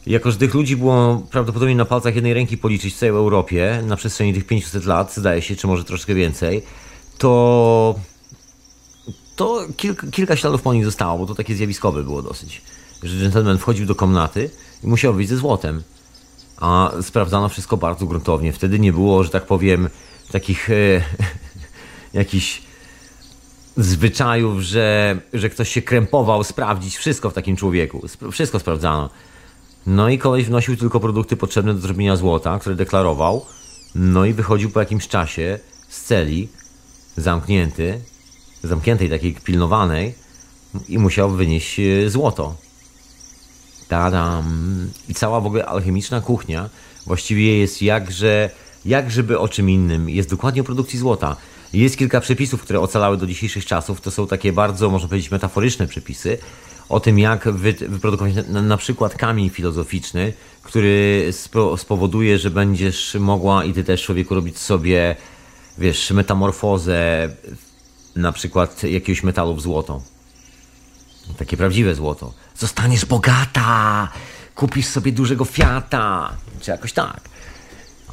Jako, 0.07 0.31
że 0.31 0.39
tych 0.39 0.55
ludzi 0.55 0.77
było 0.77 1.23
prawdopodobnie 1.31 1.75
na 1.75 1.85
palcach 1.85 2.15
jednej 2.15 2.35
ręki 2.35 2.59
policzyć 2.59 2.95
w 2.95 2.99
całej 2.99 3.17
Europie 3.17 3.83
na 3.87 3.97
przestrzeni 3.97 4.35
tych 4.35 4.47
500 4.47 4.85
lat, 4.85 5.15
zdaje 5.15 5.43
się, 5.43 5.57
czy 5.57 5.67
może 5.67 5.85
troszkę 5.85 6.15
więcej, 6.15 6.63
to, 7.19 7.95
to 9.37 9.67
kilka, 9.77 10.07
kilka 10.07 10.37
śladów 10.37 10.63
po 10.63 10.75
nich 10.75 10.85
zostało, 10.85 11.19
bo 11.19 11.27
to 11.27 11.35
takie 11.35 11.55
zjawiskowe 11.55 12.03
było 12.03 12.23
dosyć. 12.23 12.63
Że 13.03 13.19
gentleman 13.21 13.59
wchodził 13.59 13.87
do 13.87 13.95
komnaty 13.95 14.51
i 14.85 14.87
musiał 14.87 15.15
wyjść 15.15 15.31
ze 15.31 15.37
złotem. 15.37 15.83
A 16.57 16.93
sprawdzano 17.03 17.49
wszystko 17.49 17.77
bardzo 17.77 18.07
gruntownie. 18.07 18.53
Wtedy 18.53 18.79
nie 18.79 18.93
było, 18.93 19.25
że 19.25 19.31
tak 19.31 19.47
powiem, 19.47 19.89
takich 20.33 20.71
e, 20.71 20.75
jakichś 22.13 22.63
zwyczajów, 23.77 24.61
że, 24.61 25.18
że 25.33 25.51
ktoś 25.51 25.68
się 25.68 25.83
krępował 25.83 26.45
sprawdzić 26.45 26.97
wszystko 26.97 27.31
w 27.31 27.35
takim 27.35 27.57
człowieku. 27.57 28.03
Wszystko 28.33 28.59
sprawdzano. 28.59 29.11
No 29.87 30.09
i 30.09 30.18
koleś 30.18 30.47
wnosił 30.47 30.77
tylko 30.77 31.01
produkty 31.01 31.37
potrzebne 31.37 31.74
do 31.74 31.81
zrobienia 31.81 32.16
złota, 32.16 32.59
które 32.59 32.74
deklarował. 32.74 33.47
No 33.95 34.24
i 34.24 34.33
wychodził 34.33 34.70
po 34.70 34.81
jakimś 34.81 35.09
czasie 35.09 35.59
z 35.89 36.03
celi, 36.03 36.49
zamknięty, 37.16 38.01
zamkniętej 38.62 39.11
takiej 39.11 39.35
pilnowanej 39.35 40.14
i 40.89 40.99
musiał 40.99 41.31
wynieść 41.31 41.81
e, 41.81 42.11
złoto. 42.11 42.57
Tadam. 43.89 44.45
I 45.09 45.14
cała 45.14 45.41
w 45.41 45.47
ogóle 45.47 45.66
alchemiczna 45.66 46.20
kuchnia 46.20 46.70
właściwie 47.07 47.59
jest 47.59 47.83
jakże, 47.83 48.51
jak 48.85 49.11
żeby 49.11 49.39
o 49.39 49.49
czym 49.49 49.70
innym. 49.70 50.11
Jest 50.11 50.31
dokładnie 50.31 50.61
o 50.61 50.64
produkcji 50.64 50.99
złota. 50.99 51.37
Jest 51.73 51.97
kilka 51.97 52.21
przepisów, 52.21 52.62
które 52.62 52.81
ocalały 52.81 53.17
do 53.17 53.27
dzisiejszych 53.27 53.67
czasów. 53.67 54.01
To 54.01 54.11
są 54.11 54.27
takie 54.27 54.53
bardzo, 54.53 54.91
można 54.91 55.09
powiedzieć, 55.09 55.31
metaforyczne 55.31 55.87
przepisy 55.87 56.39
o 56.89 57.01
tym, 57.01 57.19
jak 57.19 57.49
wyprodukować 57.89 58.35
na, 58.49 58.77
przykład 58.77 59.14
kamień 59.14 59.51
filozoficzny, 59.51 60.33
który 60.62 61.31
spowoduje, 61.77 62.39
że 62.39 62.51
będziesz 62.51 63.17
mogła 63.21 63.64
i 63.64 63.73
ty 63.73 63.85
też 63.85 64.03
człowieku 64.03 64.35
robić 64.35 64.59
sobie 64.59 65.17
wiesz, 65.79 66.11
metamorfozę 66.11 67.29
na 68.17 68.33
przykład 68.33 68.83
jakiegoś 68.83 69.23
metalu 69.23 69.55
w 69.55 69.61
złoto. 69.61 70.03
Takie 71.39 71.57
prawdziwe 71.57 71.95
złoto. 71.95 72.33
Zostaniesz 72.55 73.05
bogata, 73.05 74.09
kupisz 74.55 74.87
sobie 74.87 75.12
dużego 75.12 75.45
Fiata, 75.45 76.33
czy 76.61 76.71
jakoś 76.71 76.93
tak. 76.93 77.21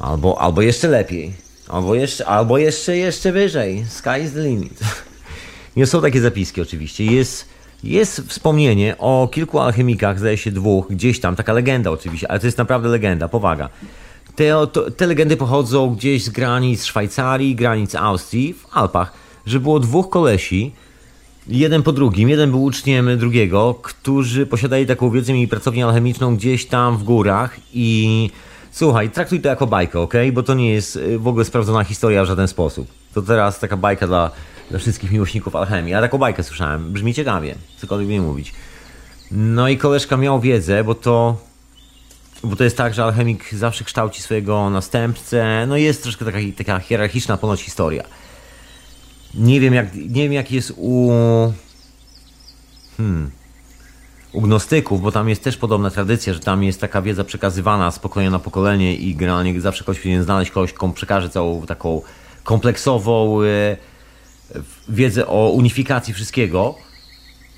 Albo, 0.00 0.40
albo 0.40 0.62
jeszcze 0.62 0.88
lepiej. 0.88 1.43
Albo 1.68 1.94
jeszcze, 1.94 2.26
albo 2.26 2.58
jeszcze, 2.58 2.96
jeszcze 2.96 3.32
wyżej. 3.32 3.84
Sky 3.88 4.20
is 4.24 4.32
the 4.32 4.40
limit. 4.40 4.80
Nie 5.76 5.86
są 5.86 6.02
takie 6.02 6.20
zapiski 6.20 6.60
oczywiście. 6.60 7.04
Jest, 7.04 7.48
jest 7.84 8.20
wspomnienie 8.20 8.96
o 8.98 9.28
kilku 9.32 9.58
alchemikach, 9.58 10.18
zdaje 10.18 10.36
się 10.36 10.50
dwóch, 10.50 10.86
gdzieś 10.90 11.20
tam, 11.20 11.36
taka 11.36 11.52
legenda 11.52 11.90
oczywiście, 11.90 12.30
ale 12.30 12.40
to 12.40 12.46
jest 12.46 12.58
naprawdę 12.58 12.88
legenda, 12.88 13.28
powaga. 13.28 13.68
Te, 14.36 14.66
to, 14.72 14.90
te 14.90 15.06
legendy 15.06 15.36
pochodzą 15.36 15.94
gdzieś 15.94 16.24
z 16.24 16.28
granic 16.28 16.84
Szwajcarii, 16.84 17.54
granic 17.54 17.94
Austrii, 17.94 18.54
w 18.54 18.66
Alpach, 18.72 19.12
że 19.46 19.60
było 19.60 19.80
dwóch 19.80 20.10
kolesi, 20.10 20.72
jeden 21.48 21.82
po 21.82 21.92
drugim, 21.92 22.28
jeden 22.28 22.50
był 22.50 22.62
uczniem 22.62 23.18
drugiego, 23.18 23.74
którzy 23.82 24.46
posiadali 24.46 24.86
taką 24.86 25.10
wiedzę, 25.10 25.32
mieli 25.32 25.48
pracownię 25.48 25.86
alchemiczną 25.86 26.36
gdzieś 26.36 26.66
tam 26.66 26.98
w 26.98 27.02
górach 27.02 27.56
i 27.74 28.30
słuchaj, 28.74 29.10
traktuj 29.10 29.40
to 29.40 29.48
jako 29.48 29.66
bajkę, 29.66 30.00
ok? 30.00 30.14
Bo 30.32 30.42
to 30.42 30.54
nie 30.54 30.72
jest 30.72 30.96
y, 30.96 31.18
w 31.18 31.28
ogóle 31.28 31.44
sprawdzona 31.44 31.84
historia 31.84 32.24
w 32.24 32.26
żaden 32.26 32.48
sposób. 32.48 32.88
To 33.14 33.22
teraz 33.22 33.60
taka 33.60 33.76
bajka 33.76 34.06
dla, 34.06 34.30
dla 34.70 34.78
wszystkich 34.78 35.12
miłośników 35.12 35.56
alchemii. 35.56 35.92
Ja 35.92 36.00
taką 36.00 36.18
bajkę 36.18 36.42
słyszałem, 36.42 36.92
brzmi 36.92 37.14
ciekawie, 37.14 37.54
cokolwiek 37.76 38.08
nie 38.08 38.20
mówić. 38.20 38.52
No 39.30 39.68
i 39.68 39.78
koleżka 39.78 40.16
miał 40.16 40.40
wiedzę, 40.40 40.84
bo 40.84 40.94
to 40.94 41.36
bo 42.44 42.56
to 42.56 42.64
jest 42.64 42.76
tak, 42.76 42.94
że 42.94 43.04
alchemik 43.04 43.54
zawsze 43.54 43.84
kształci 43.84 44.22
swojego 44.22 44.70
następcę. 44.70 45.66
No 45.68 45.76
jest 45.76 46.02
troszkę 46.02 46.24
taka, 46.24 46.38
taka 46.56 46.78
hierarchiczna 46.78 47.36
ponoć 47.36 47.62
historia. 47.62 48.04
Nie 49.34 49.60
wiem, 49.60 49.74
jak, 49.74 49.94
nie 49.94 50.22
wiem, 50.22 50.32
jak 50.32 50.52
jest 50.52 50.72
u. 50.76 51.12
Hmm. 52.96 53.30
U 54.34 54.40
gnostyków, 54.40 55.02
bo 55.02 55.12
tam 55.12 55.28
jest 55.28 55.44
też 55.44 55.56
podobna 55.56 55.90
tradycja, 55.90 56.34
że 56.34 56.40
tam 56.40 56.62
jest 56.62 56.80
taka 56.80 57.02
wiedza 57.02 57.24
przekazywana 57.24 57.90
z 57.90 57.98
pokolenia 57.98 58.30
na 58.30 58.38
pokolenie 58.38 58.96
i 58.96 59.14
generalnie 59.14 59.60
zawsze 59.60 59.84
ktoś 59.84 59.98
powinien 59.98 60.22
znaleźć 60.22 60.50
kogoś, 60.50 60.72
komu 60.72 60.92
przekaże 60.92 61.30
całą 61.30 61.66
taką 61.66 62.02
kompleksową 62.44 63.42
e, 63.42 63.76
wiedzę 64.88 65.26
o 65.26 65.50
unifikacji 65.50 66.14
wszystkiego. 66.14 66.74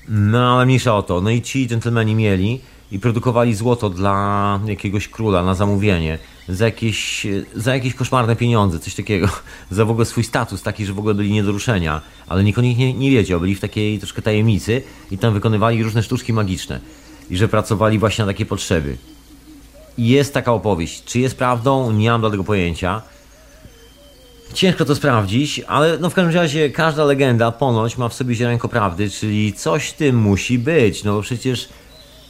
No 0.07 0.55
ale 0.55 0.65
mniejsza 0.65 0.95
o 0.95 1.03
to. 1.03 1.21
No 1.21 1.29
i 1.29 1.41
ci 1.41 1.67
dżentelmeni 1.67 2.15
mieli 2.15 2.61
i 2.91 2.99
produkowali 2.99 3.55
złoto 3.55 3.89
dla 3.89 4.59
jakiegoś 4.65 5.07
króla 5.07 5.43
na 5.43 5.55
zamówienie 5.55 6.19
za 6.49 6.65
jakieś, 6.65 7.27
za 7.55 7.73
jakieś 7.73 7.93
koszmarne 7.93 8.35
pieniądze, 8.35 8.79
coś 8.79 8.95
takiego, 8.95 9.27
za 9.71 9.85
w 9.85 9.89
ogóle 9.89 10.05
swój 10.05 10.23
status 10.23 10.61
taki, 10.61 10.85
że 10.85 10.93
w 10.93 10.99
ogóle 10.99 11.13
byli 11.13 11.31
nie 11.31 11.43
do 11.43 11.51
ruszenia, 11.51 12.01
ale 12.27 12.43
nikt 12.43 12.59
o 12.59 12.61
nich 12.61 12.77
nie, 12.77 12.93
nie 12.93 13.11
wiedział, 13.11 13.39
byli 13.39 13.55
w 13.55 13.59
takiej 13.59 13.99
troszkę 13.99 14.21
tajemnicy 14.21 14.81
i 15.11 15.17
tam 15.17 15.33
wykonywali 15.33 15.83
różne 15.83 16.03
sztuczki 16.03 16.33
magiczne 16.33 16.79
i 17.29 17.37
że 17.37 17.47
pracowali 17.47 17.99
właśnie 17.99 18.25
na 18.25 18.31
takie 18.31 18.45
potrzeby. 18.45 18.97
I 19.97 20.07
jest 20.07 20.33
taka 20.33 20.53
opowieść. 20.53 21.03
Czy 21.03 21.19
jest 21.19 21.37
prawdą? 21.37 21.91
Nie 21.91 22.09
mam 22.09 22.21
do 22.21 22.29
tego 22.29 22.43
pojęcia. 22.43 23.01
Ciężko 24.53 24.85
to 24.85 24.95
sprawdzić, 24.95 25.61
ale 25.67 25.97
no 25.97 26.09
w 26.09 26.13
każdym 26.13 26.35
razie 26.35 26.69
każda 26.69 27.05
legenda 27.05 27.51
ponoć 27.51 27.97
ma 27.97 28.09
w 28.09 28.13
sobie 28.13 28.35
ziarenko 28.35 28.69
prawdy, 28.69 29.09
czyli 29.09 29.53
coś 29.53 29.91
tym 29.91 30.15
musi 30.15 30.59
być, 30.59 31.03
no 31.03 31.13
bo 31.13 31.21
przecież 31.21 31.69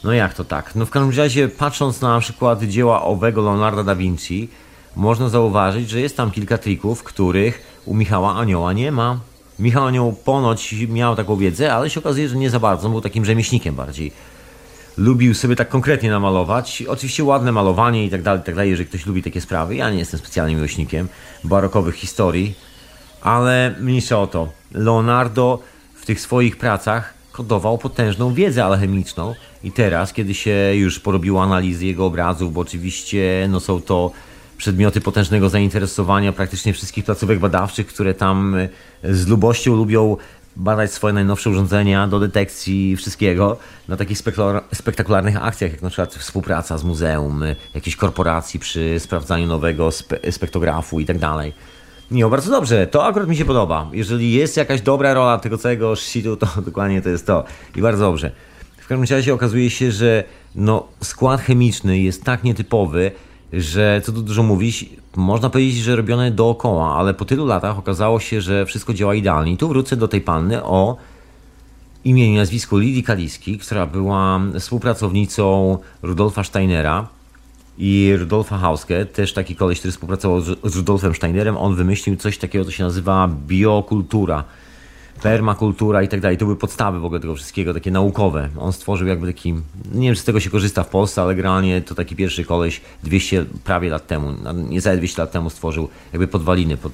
no 0.04 0.12
jak 0.12 0.34
to 0.34 0.44
tak? 0.44 0.74
No 0.74 0.86
w 0.86 0.90
każdym 0.90 1.18
razie, 1.18 1.48
patrząc 1.48 2.00
na 2.00 2.20
przykład 2.20 2.62
dzieła 2.62 3.02
owego 3.02 3.42
Leonarda 3.42 3.84
da 3.84 3.94
Vinci, 3.94 4.48
można 4.96 5.28
zauważyć, 5.28 5.90
że 5.90 6.00
jest 6.00 6.16
tam 6.16 6.30
kilka 6.30 6.58
trików, 6.58 7.02
których 7.02 7.82
u 7.84 7.94
Michała 7.94 8.34
Anioła 8.34 8.72
nie 8.72 8.92
ma. 8.92 9.20
Michał 9.58 9.86
Anioł 9.86 10.12
ponoć 10.12 10.74
miał 10.88 11.16
taką 11.16 11.36
wiedzę, 11.36 11.74
ale 11.74 11.90
się 11.90 12.00
okazuje, 12.00 12.28
że 12.28 12.36
nie 12.36 12.50
za 12.50 12.60
bardzo, 12.60 12.88
był 12.88 13.00
takim 13.00 13.24
rzemieślnikiem 13.24 13.74
bardziej. 13.74 14.12
Lubił 14.96 15.34
sobie 15.34 15.56
tak 15.56 15.68
konkretnie 15.68 16.10
namalować. 16.10 16.82
Oczywiście 16.88 17.24
ładne 17.24 17.52
malowanie 17.52 18.04
i 18.06 18.10
tak 18.10 18.22
dalej, 18.22 18.42
tak 18.44 18.54
dalej, 18.54 18.70
jeżeli 18.70 18.88
ktoś 18.88 19.06
lubi 19.06 19.22
takie 19.22 19.40
sprawy. 19.40 19.76
Ja 19.76 19.90
nie 19.90 19.98
jestem 19.98 20.20
specjalnym 20.20 20.56
miłośnikiem 20.56 21.08
barokowych 21.44 21.94
historii, 21.94 22.54
ale 23.20 23.74
mniejsza 23.80 24.18
o 24.18 24.26
to. 24.26 24.48
Leonardo 24.72 25.62
w 25.94 26.06
tych 26.06 26.20
swoich 26.20 26.56
pracach 26.56 27.17
kodował 27.38 27.78
potężną 27.78 28.34
wiedzę 28.34 28.64
alchemiczną 28.64 29.34
i 29.64 29.72
teraz, 29.72 30.12
kiedy 30.12 30.34
się 30.34 30.74
już 30.74 31.00
porobiło 31.00 31.42
analizy 31.42 31.86
jego 31.86 32.06
obrazów, 32.06 32.52
bo 32.52 32.60
oczywiście 32.60 33.46
no, 33.50 33.60
są 33.60 33.80
to 33.80 34.10
przedmioty 34.56 35.00
potężnego 35.00 35.48
zainteresowania 35.48 36.32
praktycznie 36.32 36.72
wszystkich 36.72 37.04
placówek 37.04 37.38
badawczych, 37.38 37.86
które 37.86 38.14
tam 38.14 38.54
e, 38.54 38.68
z 39.04 39.26
lubością 39.26 39.76
lubią 39.76 40.16
badać 40.56 40.92
swoje 40.92 41.14
najnowsze 41.14 41.50
urządzenia 41.50 42.08
do 42.08 42.20
detekcji 42.20 42.96
wszystkiego 42.96 43.56
na 43.88 43.96
takich 43.96 44.18
spektakularnych 44.74 45.44
akcjach, 45.44 45.72
jak 45.72 45.82
na 45.82 45.88
przykład 45.88 46.14
współpraca 46.14 46.78
z 46.78 46.84
muzeum, 46.84 47.42
e, 47.42 47.56
jakiejś 47.74 47.96
korporacji 47.96 48.60
przy 48.60 49.00
sprawdzaniu 49.00 49.46
nowego 49.46 49.90
spe 49.90 50.32
spektografu 50.32 51.00
i 51.00 51.06
tak 51.06 51.18
dalej. 51.18 51.52
Nie, 52.10 52.26
bardzo 52.26 52.50
dobrze, 52.50 52.86
to 52.86 53.06
akurat 53.06 53.28
mi 53.28 53.36
się 53.36 53.44
podoba. 53.44 53.90
Jeżeli 53.92 54.32
jest 54.32 54.56
jakaś 54.56 54.80
dobra 54.80 55.14
rola 55.14 55.38
tego 55.38 55.58
całego 55.58 55.96
shitu, 55.96 56.36
to 56.36 56.46
dokładnie 56.66 57.02
to 57.02 57.08
jest 57.08 57.26
to. 57.26 57.44
I 57.76 57.82
bardzo 57.82 58.04
dobrze. 58.04 58.30
W 58.76 58.86
każdym 58.88 59.16
razie 59.16 59.34
okazuje 59.34 59.70
się, 59.70 59.92
że 59.92 60.24
no, 60.54 60.86
skład 61.02 61.40
chemiczny 61.40 61.98
jest 61.98 62.24
tak 62.24 62.44
nietypowy, 62.44 63.10
że 63.52 64.00
co 64.04 64.12
tu 64.12 64.22
dużo 64.22 64.42
mówić, 64.42 64.90
można 65.16 65.50
powiedzieć, 65.50 65.76
że 65.76 65.96
robione 65.96 66.30
dookoła, 66.30 66.96
ale 66.96 67.14
po 67.14 67.24
tylu 67.24 67.46
latach 67.46 67.78
okazało 67.78 68.20
się, 68.20 68.40
że 68.40 68.66
wszystko 68.66 68.94
działa 68.94 69.14
idealnie. 69.14 69.52
I 69.52 69.56
tu 69.56 69.68
wrócę 69.68 69.96
do 69.96 70.08
tej 70.08 70.20
panny 70.20 70.64
o 70.64 70.96
imieniu 72.04 72.32
i 72.32 72.36
nazwisku 72.36 72.78
Lidii 72.78 73.02
Kaliski, 73.02 73.58
która 73.58 73.86
była 73.86 74.40
współpracownicą 74.58 75.78
Rudolfa 76.02 76.44
Steinera 76.44 77.08
i 77.78 78.14
Rudolfa 78.18 78.58
Hauske, 78.58 79.06
też 79.06 79.32
taki 79.32 79.56
koleś, 79.56 79.78
który 79.78 79.92
współpracował 79.92 80.40
z 80.40 80.76
Rudolfem 80.76 81.14
Steinerem. 81.14 81.56
On 81.56 81.74
wymyślił 81.74 82.16
coś 82.16 82.38
takiego, 82.38 82.64
co 82.64 82.70
się 82.70 82.84
nazywa 82.84 83.28
biokultura 83.46 84.44
permakultura 85.22 86.02
i 86.02 86.08
tak 86.08 86.20
dalej. 86.20 86.38
To 86.38 86.44
były 86.44 86.56
podstawy 86.56 87.00
w 87.00 87.04
ogóle 87.04 87.20
tego 87.20 87.34
wszystkiego, 87.34 87.74
takie 87.74 87.90
naukowe. 87.90 88.48
On 88.58 88.72
stworzył 88.72 89.06
jakby 89.06 89.26
taki, 89.26 89.52
nie 89.92 90.06
wiem 90.08 90.14
czy 90.14 90.20
z 90.20 90.24
tego 90.24 90.40
się 90.40 90.50
korzysta 90.50 90.84
w 90.84 90.88
Polsce, 90.88 91.22
ale 91.22 91.34
generalnie 91.34 91.82
to 91.82 91.94
taki 91.94 92.16
pierwszy 92.16 92.44
koleś 92.44 92.80
200 93.02 93.44
prawie 93.64 93.90
lat 93.90 94.06
temu, 94.06 94.34
niecałe 94.54 94.96
200 94.96 95.22
lat 95.22 95.32
temu 95.32 95.50
stworzył 95.50 95.88
jakby 96.12 96.28
podwaliny 96.28 96.76
pod 96.76 96.92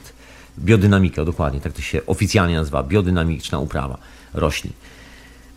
biodynamikę, 0.59 1.25
dokładnie, 1.25 1.61
tak 1.61 1.73
to 1.73 1.83
się 1.83 2.01
oficjalnie 2.07 2.57
nazywa, 2.57 2.83
biodynamiczna 2.83 3.59
uprawa 3.59 3.99
roślin. 4.35 4.73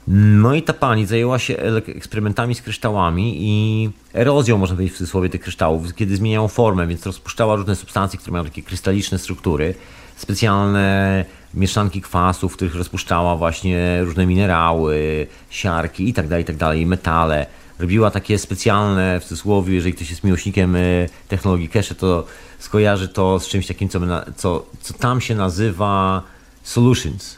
No 0.07 0.55
i 0.55 0.63
ta 0.63 0.73
pani 0.73 1.05
zajęła 1.05 1.39
się 1.39 1.57
eksperymentami 1.95 2.55
z 2.55 2.61
kryształami 2.61 3.37
i 3.39 3.89
erozją, 4.13 4.57
można 4.57 4.75
powiedzieć 4.75 4.95
w 4.95 4.97
cudzysłowie, 4.97 5.29
tych 5.29 5.41
kryształów, 5.41 5.95
kiedy 5.95 6.15
zmieniają 6.15 6.47
formę, 6.47 6.87
więc 6.87 7.05
rozpuszczała 7.05 7.55
różne 7.55 7.75
substancje, 7.75 8.19
które 8.19 8.31
mają 8.31 8.45
takie 8.45 8.63
krystaliczne 8.63 9.19
struktury, 9.19 9.75
specjalne 10.15 11.25
mieszanki 11.53 12.01
kwasów, 12.01 12.53
w 12.53 12.55
których 12.55 12.75
rozpuszczała 12.75 13.35
właśnie 13.35 14.01
różne 14.03 14.25
minerały, 14.25 15.27
siarki 15.49 16.07
itd., 16.07 16.29
tak 16.29 16.39
itd., 16.39 16.59
tak 16.59 16.87
metale. 16.87 17.45
Robiła 17.79 18.11
takie 18.11 18.39
specjalne, 18.39 19.19
w 19.19 19.23
cudzysłowie, 19.23 19.75
jeżeli 19.75 19.93
ktoś 19.93 20.09
jest 20.09 20.23
miłośnikiem 20.23 20.75
y, 20.75 21.09
technologii 21.27 21.69
cache, 21.69 21.95
to 21.95 22.25
skojarzy 22.59 23.07
to 23.07 23.39
z 23.39 23.47
czymś 23.47 23.67
takim, 23.67 23.89
co, 23.89 23.99
co, 24.35 24.65
co 24.81 24.93
tam 24.93 25.21
się 25.21 25.35
nazywa 25.35 26.23
solutions. 26.63 27.37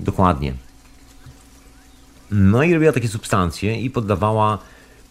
Dokładnie. 0.00 0.69
No 2.30 2.62
i 2.62 2.74
robiła 2.74 2.92
takie 2.92 3.08
substancje 3.08 3.80
i 3.80 3.90
poddawała 3.90 4.58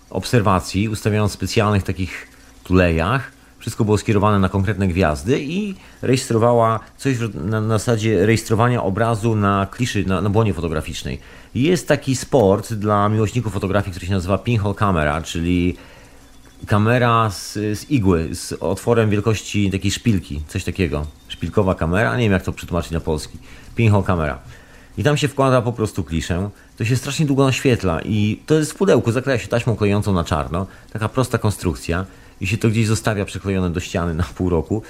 obserwacji, 0.09 0.89
ustawiając 0.89 1.31
w 1.31 1.35
specjalnych 1.35 1.83
takich 1.83 2.27
tulejach, 2.63 3.31
wszystko 3.59 3.85
było 3.85 3.97
skierowane 3.97 4.39
na 4.39 4.49
konkretne 4.49 4.87
gwiazdy 4.87 5.39
i 5.41 5.75
rejestrowała 6.01 6.79
coś 6.97 7.17
na, 7.33 7.61
na 7.61 7.77
zasadzie 7.79 8.25
rejestrowania 8.25 8.83
obrazu 8.83 9.35
na 9.35 9.67
kliszy, 9.71 10.05
na, 10.05 10.21
na 10.21 10.29
błonie 10.29 10.53
fotograficznej. 10.53 11.19
Jest 11.55 11.87
taki 11.87 12.15
sport 12.15 12.73
dla 12.73 13.09
miłośników 13.09 13.53
fotografii, 13.53 13.91
który 13.91 14.07
się 14.07 14.13
nazywa 14.13 14.37
pinhole 14.37 14.75
camera, 14.75 15.21
czyli 15.21 15.75
kamera 16.67 17.29
z, 17.29 17.53
z, 17.53 17.91
igły, 17.91 18.29
z 18.35 18.53
otworem 18.53 19.09
wielkości 19.09 19.71
takiej 19.71 19.91
szpilki, 19.91 20.41
coś 20.47 20.63
takiego. 20.63 21.05
Szpilkowa 21.27 21.75
kamera, 21.75 22.17
nie 22.17 22.23
wiem 22.23 22.31
jak 22.31 22.43
to 22.43 22.53
przetłumaczyć 22.53 22.91
na 22.91 22.99
polski. 22.99 23.37
Pinhole 23.75 24.03
camera. 24.03 24.39
I 24.97 25.03
tam 25.03 25.17
się 25.17 25.27
wkłada 25.27 25.61
po 25.61 25.73
prostu 25.73 26.03
kliszę. 26.03 26.49
To 26.77 26.85
się 26.85 26.95
strasznie 26.95 27.25
długo 27.25 27.45
naświetla 27.45 28.01
i 28.01 28.39
to 28.45 28.55
jest 28.55 28.71
w 28.71 28.75
pudełku, 28.75 29.11
zakleja 29.11 29.39
się 29.39 29.47
taśmą 29.47 29.75
klejącą 29.75 30.13
na 30.13 30.23
czarno. 30.23 30.67
Taka 30.93 31.09
prosta 31.09 31.37
konstrukcja 31.37 32.05
i 32.41 32.47
się 32.47 32.57
to 32.57 32.69
gdzieś 32.69 32.87
zostawia 32.87 33.25
przyklejone 33.25 33.69
do 33.69 33.79
ściany 33.79 34.13
na 34.13 34.23
pół 34.23 34.49
roku. 34.49 34.81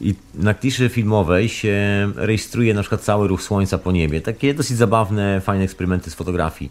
I 0.00 0.14
na 0.34 0.54
kliszy 0.54 0.88
filmowej 0.88 1.48
się 1.48 1.76
rejestruje 2.16 2.74
na 2.74 2.80
przykład 2.80 3.00
cały 3.00 3.28
ruch 3.28 3.42
słońca 3.42 3.78
po 3.78 3.92
niebie. 3.92 4.20
Takie 4.20 4.54
dosyć 4.54 4.76
zabawne, 4.76 5.40
fajne 5.40 5.64
eksperymenty 5.64 6.10
z 6.10 6.14
fotografii. 6.14 6.70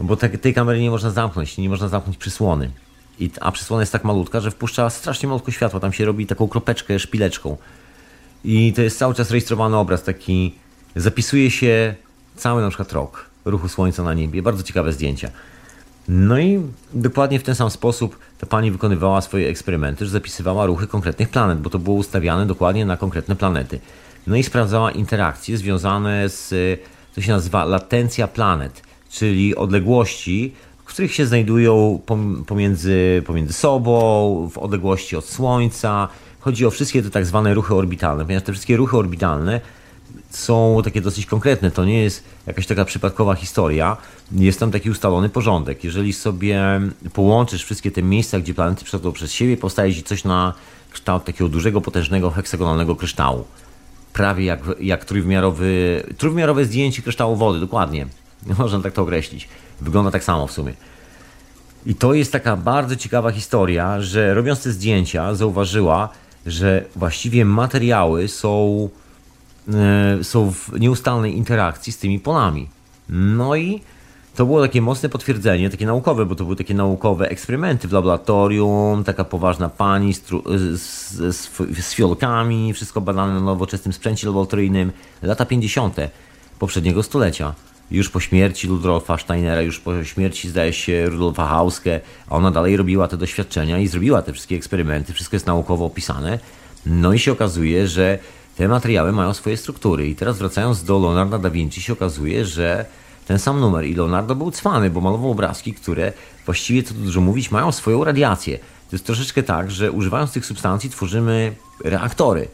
Bo 0.00 0.16
te, 0.16 0.28
tej 0.28 0.54
kamery 0.54 0.80
nie 0.80 0.90
można 0.90 1.10
zamknąć, 1.10 1.58
nie 1.58 1.68
można 1.68 1.88
zamknąć 1.88 2.16
przysłony. 2.16 2.70
I, 3.18 3.30
a 3.40 3.52
przysłona 3.52 3.82
jest 3.82 3.92
tak 3.92 4.04
malutka, 4.04 4.40
że 4.40 4.50
wpuszcza 4.50 4.90
strasznie 4.90 5.28
malutko 5.28 5.50
światła. 5.50 5.80
Tam 5.80 5.92
się 5.92 6.04
robi 6.04 6.26
taką 6.26 6.48
kropeczkę 6.48 6.98
szpileczką. 6.98 7.56
I 8.44 8.72
to 8.72 8.82
jest 8.82 8.98
cały 8.98 9.14
czas 9.14 9.30
rejestrowany 9.30 9.76
obraz, 9.76 10.02
taki 10.02 10.54
zapisuje 10.96 11.50
się 11.50 11.94
cały 12.36 12.62
na 12.62 12.68
przykład 12.68 12.92
rok 12.92 13.30
ruchu 13.44 13.68
słońca 13.68 14.02
na 14.02 14.14
niebie. 14.14 14.42
Bardzo 14.42 14.62
ciekawe 14.62 14.92
zdjęcia. 14.92 15.30
No 16.08 16.38
i 16.38 16.62
dokładnie 16.94 17.38
w 17.38 17.42
ten 17.42 17.54
sam 17.54 17.70
sposób 17.70 18.18
ta 18.38 18.46
pani 18.46 18.70
wykonywała 18.70 19.20
swoje 19.20 19.48
eksperymenty, 19.48 20.04
że 20.04 20.10
zapisywała 20.10 20.66
ruchy 20.66 20.86
konkretnych 20.86 21.28
planet, 21.28 21.60
bo 21.60 21.70
to 21.70 21.78
było 21.78 21.96
ustawiane 21.96 22.46
dokładnie 22.46 22.86
na 22.86 22.96
konkretne 22.96 23.36
planety. 23.36 23.80
No 24.26 24.36
i 24.36 24.42
sprawdzała 24.42 24.90
interakcje 24.90 25.56
związane 25.56 26.28
z, 26.28 26.80
to 27.14 27.20
się 27.20 27.32
nazywa 27.32 27.64
latencja 27.64 28.28
planet, 28.28 28.82
czyli 29.10 29.56
odległości, 29.56 30.54
w 30.84 30.84
których 30.84 31.14
się 31.14 31.26
znajdują 31.26 32.00
pomiędzy, 32.46 33.22
pomiędzy 33.26 33.52
sobą, 33.52 34.48
w 34.52 34.58
odległości 34.58 35.16
od 35.16 35.24
Słońca. 35.24 36.08
Chodzi 36.40 36.66
o 36.66 36.70
wszystkie 36.70 37.02
te 37.02 37.10
tak 37.10 37.26
zwane 37.26 37.54
ruchy 37.54 37.74
orbitalne, 37.74 38.24
ponieważ 38.24 38.44
te 38.44 38.52
wszystkie 38.52 38.76
ruchy 38.76 38.96
orbitalne 38.96 39.60
są 40.30 40.80
takie 40.84 41.00
dosyć 41.00 41.26
konkretne. 41.26 41.70
To 41.70 41.84
nie 41.84 42.02
jest 42.02 42.24
jakaś 42.46 42.66
taka 42.66 42.84
przypadkowa 42.84 43.34
historia. 43.34 43.96
Jest 44.32 44.60
tam 44.60 44.70
taki 44.70 44.90
ustalony 44.90 45.28
porządek. 45.28 45.84
Jeżeli 45.84 46.12
sobie 46.12 46.80
połączysz 47.12 47.64
wszystkie 47.64 47.90
te 47.90 48.02
miejsca, 48.02 48.40
gdzie 48.40 48.54
planety 48.54 48.84
przechodzą 48.84 49.12
przez 49.12 49.32
siebie, 49.32 49.56
powstaje 49.56 49.94
ci 49.94 50.02
coś 50.02 50.24
na 50.24 50.54
kształt 50.90 51.24
takiego 51.24 51.48
dużego, 51.48 51.80
potężnego, 51.80 52.30
heksagonalnego 52.30 52.96
kryształu. 52.96 53.44
Prawie 54.12 54.44
jak, 54.44 54.60
jak 54.80 55.04
trójwymiarowy, 55.04 56.02
trójwymiarowe 56.18 56.64
zdjęcie 56.64 57.02
kryształu 57.02 57.36
wody, 57.36 57.60
dokładnie. 57.60 58.06
Można 58.58 58.80
tak 58.80 58.92
to 58.92 59.02
określić. 59.02 59.48
Wygląda 59.80 60.10
tak 60.10 60.24
samo 60.24 60.46
w 60.46 60.52
sumie. 60.52 60.72
I 61.86 61.94
to 61.94 62.14
jest 62.14 62.32
taka 62.32 62.56
bardzo 62.56 62.96
ciekawa 62.96 63.32
historia, 63.32 64.00
że 64.00 64.34
robiąc 64.34 64.62
te 64.62 64.70
zdjęcia, 64.70 65.34
zauważyła, 65.34 66.08
że 66.46 66.84
właściwie 66.96 67.44
materiały 67.44 68.28
są 68.28 68.88
są 70.22 70.52
w 70.52 70.80
nieustannej 70.80 71.36
interakcji 71.36 71.92
z 71.92 71.98
tymi 71.98 72.18
polami. 72.18 72.68
No 73.08 73.56
i 73.56 73.80
to 74.34 74.46
było 74.46 74.60
takie 74.60 74.82
mocne 74.82 75.08
potwierdzenie, 75.08 75.70
takie 75.70 75.86
naukowe, 75.86 76.26
bo 76.26 76.34
to 76.34 76.44
były 76.44 76.56
takie 76.56 76.74
naukowe 76.74 77.28
eksperymenty 77.28 77.88
w 77.88 77.92
laboratorium, 77.92 79.04
taka 79.04 79.24
poważna 79.24 79.68
pani 79.68 80.14
z, 80.14 80.22
z, 80.74 81.36
z, 81.36 81.50
z 81.86 81.94
fiolkami, 81.94 82.72
wszystko 82.72 83.00
badane 83.00 83.34
na 83.34 83.40
nowoczesnym 83.40 83.92
sprzęcie 83.92 84.26
laboratoryjnym, 84.26 84.92
lata 85.22 85.46
50. 85.46 85.96
poprzedniego 86.58 87.02
stulecia. 87.02 87.54
Już 87.90 88.10
po 88.10 88.20
śmierci 88.20 88.68
Ludolfa 88.68 89.18
Steinera, 89.18 89.62
już 89.62 89.80
po 89.80 90.04
śmierci 90.04 90.48
zdaje 90.48 90.72
się 90.72 91.06
Rudolfa 91.06 91.46
Hauske, 91.46 92.00
a 92.28 92.36
ona 92.36 92.50
dalej 92.50 92.76
robiła 92.76 93.08
te 93.08 93.16
doświadczenia 93.16 93.78
i 93.78 93.88
zrobiła 93.88 94.22
te 94.22 94.32
wszystkie 94.32 94.56
eksperymenty, 94.56 95.12
wszystko 95.12 95.36
jest 95.36 95.46
naukowo 95.46 95.84
opisane. 95.84 96.38
No 96.86 97.12
i 97.12 97.18
się 97.18 97.32
okazuje, 97.32 97.88
że 97.88 98.18
te 98.60 98.68
materiały 98.68 99.12
mają 99.12 99.34
swoje 99.34 99.56
struktury. 99.56 100.08
I 100.08 100.14
teraz 100.14 100.38
wracając 100.38 100.84
do 100.84 100.98
Leonarda 100.98 101.38
da 101.38 101.50
Vinci 101.50 101.82
się 101.82 101.92
okazuje, 101.92 102.44
że 102.44 102.84
ten 103.26 103.38
sam 103.38 103.60
numer 103.60 103.84
i 103.84 103.94
Leonardo 103.94 104.34
był 104.34 104.50
cwany, 104.50 104.90
bo 104.90 105.00
malował 105.00 105.30
obrazki, 105.30 105.74
które 105.74 106.12
właściwie, 106.46 106.82
co 106.82 106.94
tu 106.94 107.00
dużo 107.00 107.20
mówić, 107.20 107.50
mają 107.50 107.72
swoją 107.72 108.04
radiację. 108.04 108.58
To 108.58 108.96
jest 108.96 109.06
troszeczkę 109.06 109.42
tak, 109.42 109.70
że 109.70 109.92
używając 109.92 110.32
tych 110.32 110.46
substancji 110.46 110.90
tworzymy 110.90 111.52
reaktory. 111.84 112.48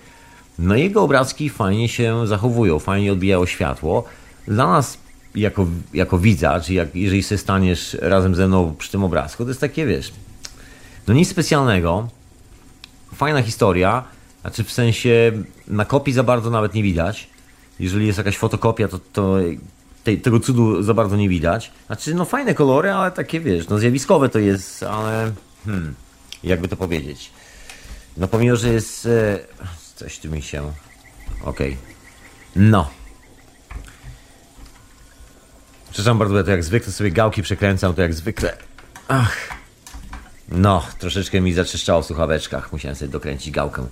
No 0.59 0.77
jego 0.77 1.03
obrazki 1.03 1.51
fajnie 1.51 1.89
się 1.89 2.27
zachowują, 2.27 2.79
fajnie 2.79 3.13
odbijają 3.13 3.47
światło. 3.47 4.05
Dla 4.49 4.67
nas 4.67 4.99
jako, 5.35 5.67
jako 5.95 6.19
widza, 6.19 6.61
czy 6.61 6.75
jak, 6.75 6.97
jeżeli 6.97 7.23
się 7.23 7.39
staniesz 7.39 7.97
razem 8.01 8.35
ze 8.35 8.49
mną 8.49 8.75
przy 8.79 8.91
tym 8.91 9.05
obrazku, 9.05 9.45
to 9.45 9.51
jest 9.51 9.61
takie, 9.61 9.87
wiesz, 9.87 10.13
no 11.09 11.15
nic 11.15 11.29
specjalnego, 11.29 12.09
fajna 13.15 13.43
historia, 13.43 14.16
znaczy 14.47 14.65
w 14.65 14.73
sensie 14.73 15.33
na 15.69 15.85
kopii 15.85 16.13
za 16.15 16.23
bardzo 16.23 16.51
nawet 16.51 16.75
nie 16.75 16.83
widać. 16.83 17.29
Jeżeli 17.81 18.07
jest 18.07 18.19
jakaś 18.19 18.37
fotokopia, 18.39 18.89
to, 18.89 18.99
to 19.13 19.37
te, 20.05 20.17
tego 20.17 20.41
cudu 20.41 20.83
za 20.83 20.95
bardzo 20.95 21.17
nie 21.17 21.29
widać. 21.29 21.73
Znaczy, 21.87 22.15
no 22.15 22.25
fajne 22.25 22.55
kolory, 22.55 22.93
ale 22.93 23.11
takie 23.11 23.41
wiesz, 23.41 23.69
no 23.69 23.79
zjawiskowe 23.79 24.29
to 24.29 24.39
jest, 24.39 24.83
ale 24.83 25.33
hmm, 25.65 25.95
jakby 26.45 26.69
to 26.69 26.77
powiedzieć. 26.77 27.31
No 28.17 28.29
pomimo, 28.29 28.57
że 28.57 28.69
jest 28.69 29.07
e, 29.07 29.39
coś 29.97 30.19
tu 30.19 30.31
mi 30.31 30.43
się. 30.43 30.73
Okej. 31.43 31.73
Okay. 31.73 31.77
No. 32.57 32.91
Przepraszam 35.91 36.19
bardzo, 36.19 36.45
to 36.45 36.51
jak 36.51 36.65
zwykle 36.65 36.93
sobie 36.93 37.11
gałki 37.11 37.43
przekręcam, 37.43 37.95
to 37.95 38.03
jak 38.03 38.15
zwykle. 38.15 38.57
Ach. 39.09 39.37
No, 40.49 40.87
troszeczkę 40.99 41.41
mi 41.41 41.53
zaczyszczało 41.53 42.03
w 42.03 42.07
słuchaweczkach. 42.07 42.73
Musiałem 42.73 42.97
sobie 42.97 43.13
dokręcić 43.13 43.51
gałkę. 43.51 43.87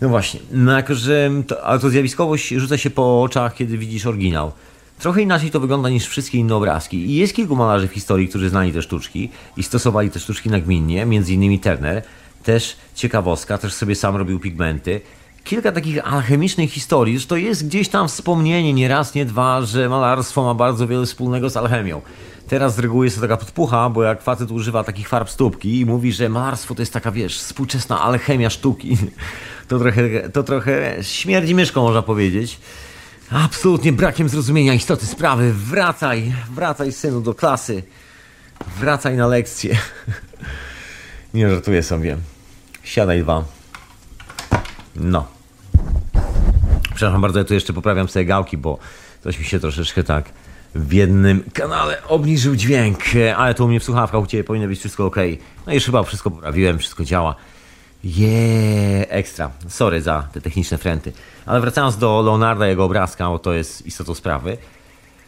No 0.00 0.08
właśnie, 0.08 0.40
no 0.52 0.72
jako, 0.72 0.94
że 0.94 1.30
to, 1.46 1.64
ale 1.64 1.80
to 1.80 1.90
zjawiskowość 1.90 2.48
rzuca 2.48 2.78
się 2.78 2.90
po 2.90 3.22
oczach, 3.22 3.54
kiedy 3.54 3.78
widzisz 3.78 4.06
oryginał. 4.06 4.52
Trochę 4.98 5.22
inaczej 5.22 5.50
to 5.50 5.60
wygląda 5.60 5.88
niż 5.88 6.06
wszystkie 6.06 6.38
inne 6.38 6.54
obrazki. 6.54 6.96
I 6.96 7.14
jest 7.14 7.34
kilku 7.34 7.56
malarzy 7.56 7.88
w 7.88 7.92
historii, 7.92 8.28
którzy 8.28 8.48
znali 8.48 8.72
te 8.72 8.82
sztuczki 8.82 9.30
i 9.56 9.62
stosowali 9.62 10.10
te 10.10 10.20
sztuczki 10.20 10.50
nagminnie, 10.50 11.06
między 11.06 11.34
innymi 11.34 11.60
Turner. 11.60 12.02
Też 12.42 12.76
ciekawostka, 12.94 13.58
też 13.58 13.72
sobie 13.72 13.94
sam 13.94 14.16
robił 14.16 14.40
pigmenty. 14.40 15.00
Kilka 15.44 15.72
takich 15.72 16.06
alchemicznych 16.12 16.70
historii, 16.72 17.18
że 17.18 17.26
to 17.26 17.36
jest 17.36 17.66
gdzieś 17.66 17.88
tam 17.88 18.08
wspomnienie, 18.08 18.72
nie 18.72 18.88
raz, 18.88 19.14
nie 19.14 19.24
dwa, 19.24 19.62
że 19.62 19.88
malarstwo 19.88 20.44
ma 20.44 20.54
bardzo 20.54 20.86
wiele 20.86 21.06
wspólnego 21.06 21.50
z 21.50 21.56
alchemią. 21.56 22.02
Teraz 22.48 22.74
z 22.74 22.78
reguły 22.78 23.06
jest 23.06 23.16
to 23.16 23.22
taka 23.22 23.36
podpucha, 23.36 23.90
bo 23.90 24.02
jak 24.02 24.22
facet 24.22 24.50
używa 24.50 24.84
takich 24.84 25.08
farb 25.08 25.30
stópki 25.30 25.80
i 25.80 25.86
mówi, 25.86 26.12
że 26.12 26.28
malarstwo 26.28 26.74
to 26.74 26.82
jest 26.82 26.92
taka, 26.92 27.12
wiesz, 27.12 27.38
współczesna 27.38 28.02
alchemia 28.02 28.50
sztuki, 28.50 28.96
to 29.68 29.78
trochę, 29.78 30.28
to 30.28 30.42
trochę 30.42 30.96
śmierdzi 31.02 31.54
myszką, 31.54 31.82
można 31.82 32.02
powiedzieć. 32.02 32.58
Absolutnie 33.30 33.92
brakiem 33.92 34.28
zrozumienia 34.28 34.74
istoty 34.74 35.06
sprawy. 35.06 35.52
Wracaj, 35.52 36.32
wracaj 36.50 36.92
synu 36.92 37.20
do 37.20 37.34
klasy. 37.34 37.82
Wracaj 38.80 39.16
na 39.16 39.26
lekcję. 39.26 39.78
Nie 41.34 41.50
żartuję 41.50 41.82
sobie. 41.82 42.16
Siadaj 42.82 43.22
dwa. 43.22 43.44
No. 44.96 45.26
Przepraszam 46.94 47.20
bardzo, 47.20 47.38
ja 47.38 47.44
tu 47.44 47.54
jeszcze 47.54 47.72
poprawiam 47.72 48.08
sobie 48.08 48.24
gałki, 48.24 48.56
bo 48.56 48.78
coś 49.22 49.38
mi 49.38 49.44
się 49.44 49.60
troszeczkę 49.60 50.04
tak 50.04 50.30
w 50.74 50.92
jednym 50.92 51.44
kanale 51.52 52.02
obniżył 52.08 52.56
dźwięk, 52.56 52.98
ale 53.36 53.54
to 53.54 53.64
u 53.64 53.68
mnie 53.68 53.80
w 53.80 53.84
słuchawkach, 53.84 54.22
u 54.22 54.26
Ciebie 54.26 54.44
powinno 54.44 54.68
być 54.68 54.78
wszystko 54.78 55.06
ok. 55.06 55.16
No 55.66 55.72
i 55.72 55.80
chyba 55.80 56.02
wszystko 56.02 56.30
poprawiłem, 56.30 56.78
wszystko 56.78 57.04
działa. 57.04 57.34
Jeee, 58.06 59.06
ekstra. 59.08 59.50
Sorry 59.68 60.02
za 60.02 60.28
te 60.32 60.40
techniczne 60.40 60.78
frenty. 60.78 61.12
Ale 61.46 61.60
wracając 61.60 61.96
do 61.96 62.22
Leonarda, 62.22 62.66
jego 62.66 62.84
obrazka, 62.84 63.28
bo 63.28 63.38
to 63.38 63.52
jest 63.52 63.86
istotą 63.86 64.14
sprawy. 64.14 64.58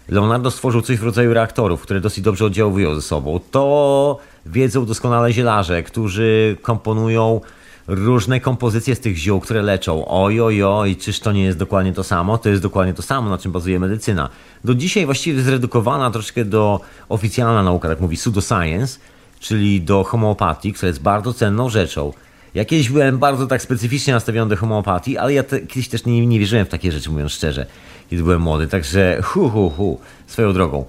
Leonardo 0.09 0.51
stworzył 0.51 0.83
coś 0.83 0.97
w 0.97 1.03
rodzaju 1.03 1.35
reaktorów, 1.35 1.83
które 1.83 2.01
dosyć 2.01 2.25
dobrze 2.25 2.45
oddziałują 2.45 2.95
ze 2.95 3.03
sobą. 3.03 3.41
To 3.51 4.19
wiedzą 4.47 4.87
doskonale 4.87 5.33
zielarze, 5.33 5.83
którzy 5.83 6.57
komponują 6.63 7.41
różne 7.87 8.41
kompozycje 8.41 8.95
z 8.95 9.01
tych 9.01 9.17
ziół, 9.17 9.41
które 9.41 9.63
leczą. 9.63 10.05
Oj, 10.09 10.41
oj, 10.41 10.63
oj, 10.63 10.97
czyż 10.97 11.21
to 11.21 11.33
nie 11.33 11.45
jest 11.45 11.59
dokładnie 11.59 11.93
to 11.93 12.05
samo? 12.05 12.39
To 12.39 12.49
jest 12.49 12.63
dokładnie 12.63 12.95
to 12.95 13.03
samo, 13.03 13.31
na 13.31 13.39
czym 13.39 13.53
bazuje 13.53 13.81
medycyna. 13.81 14.29
Do 14.65 14.75
dzisiaj 14.75 15.07
właściwie 15.07 15.43
zredukowana 15.43 16.11
troszkę 16.11 16.45
do 16.45 16.81
oficjalna 17.09 17.63
nauka, 17.63 17.89
tak 17.89 18.01
mówi 18.01 18.17
pseudoscience, 18.17 18.99
czyli 19.41 19.81
do 19.81 20.05
homeopatii, 20.05 20.73
która 20.73 20.89
jest 20.89 21.03
bardzo 21.03 21.35
cenną 21.35 21.69
rzeczą. 21.69 22.13
Ja 22.59 22.65
kiedyś 22.65 22.91
byłem 22.91 23.19
bardzo 23.19 23.47
tak 23.47 23.63
specyficznie 23.63 24.13
nastawiony 24.13 24.51
do 24.51 24.57
homeopatii, 24.57 25.19
ale 25.19 25.33
ja 25.33 25.43
te, 25.43 25.61
kiedyś 25.61 25.89
też 25.89 26.05
nie, 26.05 26.27
nie 26.27 26.39
wierzyłem 26.39 26.67
w 26.67 26.69
takie 26.69 26.93
rzeczy, 26.93 27.11
mówiąc 27.11 27.33
szczerze, 27.33 27.67
kiedy 28.11 28.23
byłem 28.23 28.43
młody, 28.43 28.69
także 28.69 29.19
hu, 29.23 29.51
hu, 29.51 29.71
hu, 29.71 30.01
swoją 30.27 30.53
drogą. 30.53 30.85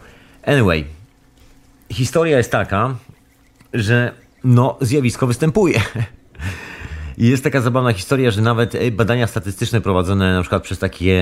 Anyway, 0.46 0.86
historia 1.92 2.38
jest 2.38 2.52
taka, 2.52 2.96
że 3.74 4.12
no, 4.44 4.78
zjawisko 4.82 5.28
występuje. 5.28 5.82
Jest 7.18 7.44
taka 7.44 7.62
zabawna 7.62 7.94
historia, 7.94 8.32
że 8.32 8.42
nawet 8.42 8.76
e, 8.76 8.92
badania 8.92 9.28
statystyczne 9.28 9.82
prowadzone 9.82 10.34
na 10.34 10.42
przykład 10.42 10.64
przez 10.64 10.80
takie 10.80 11.22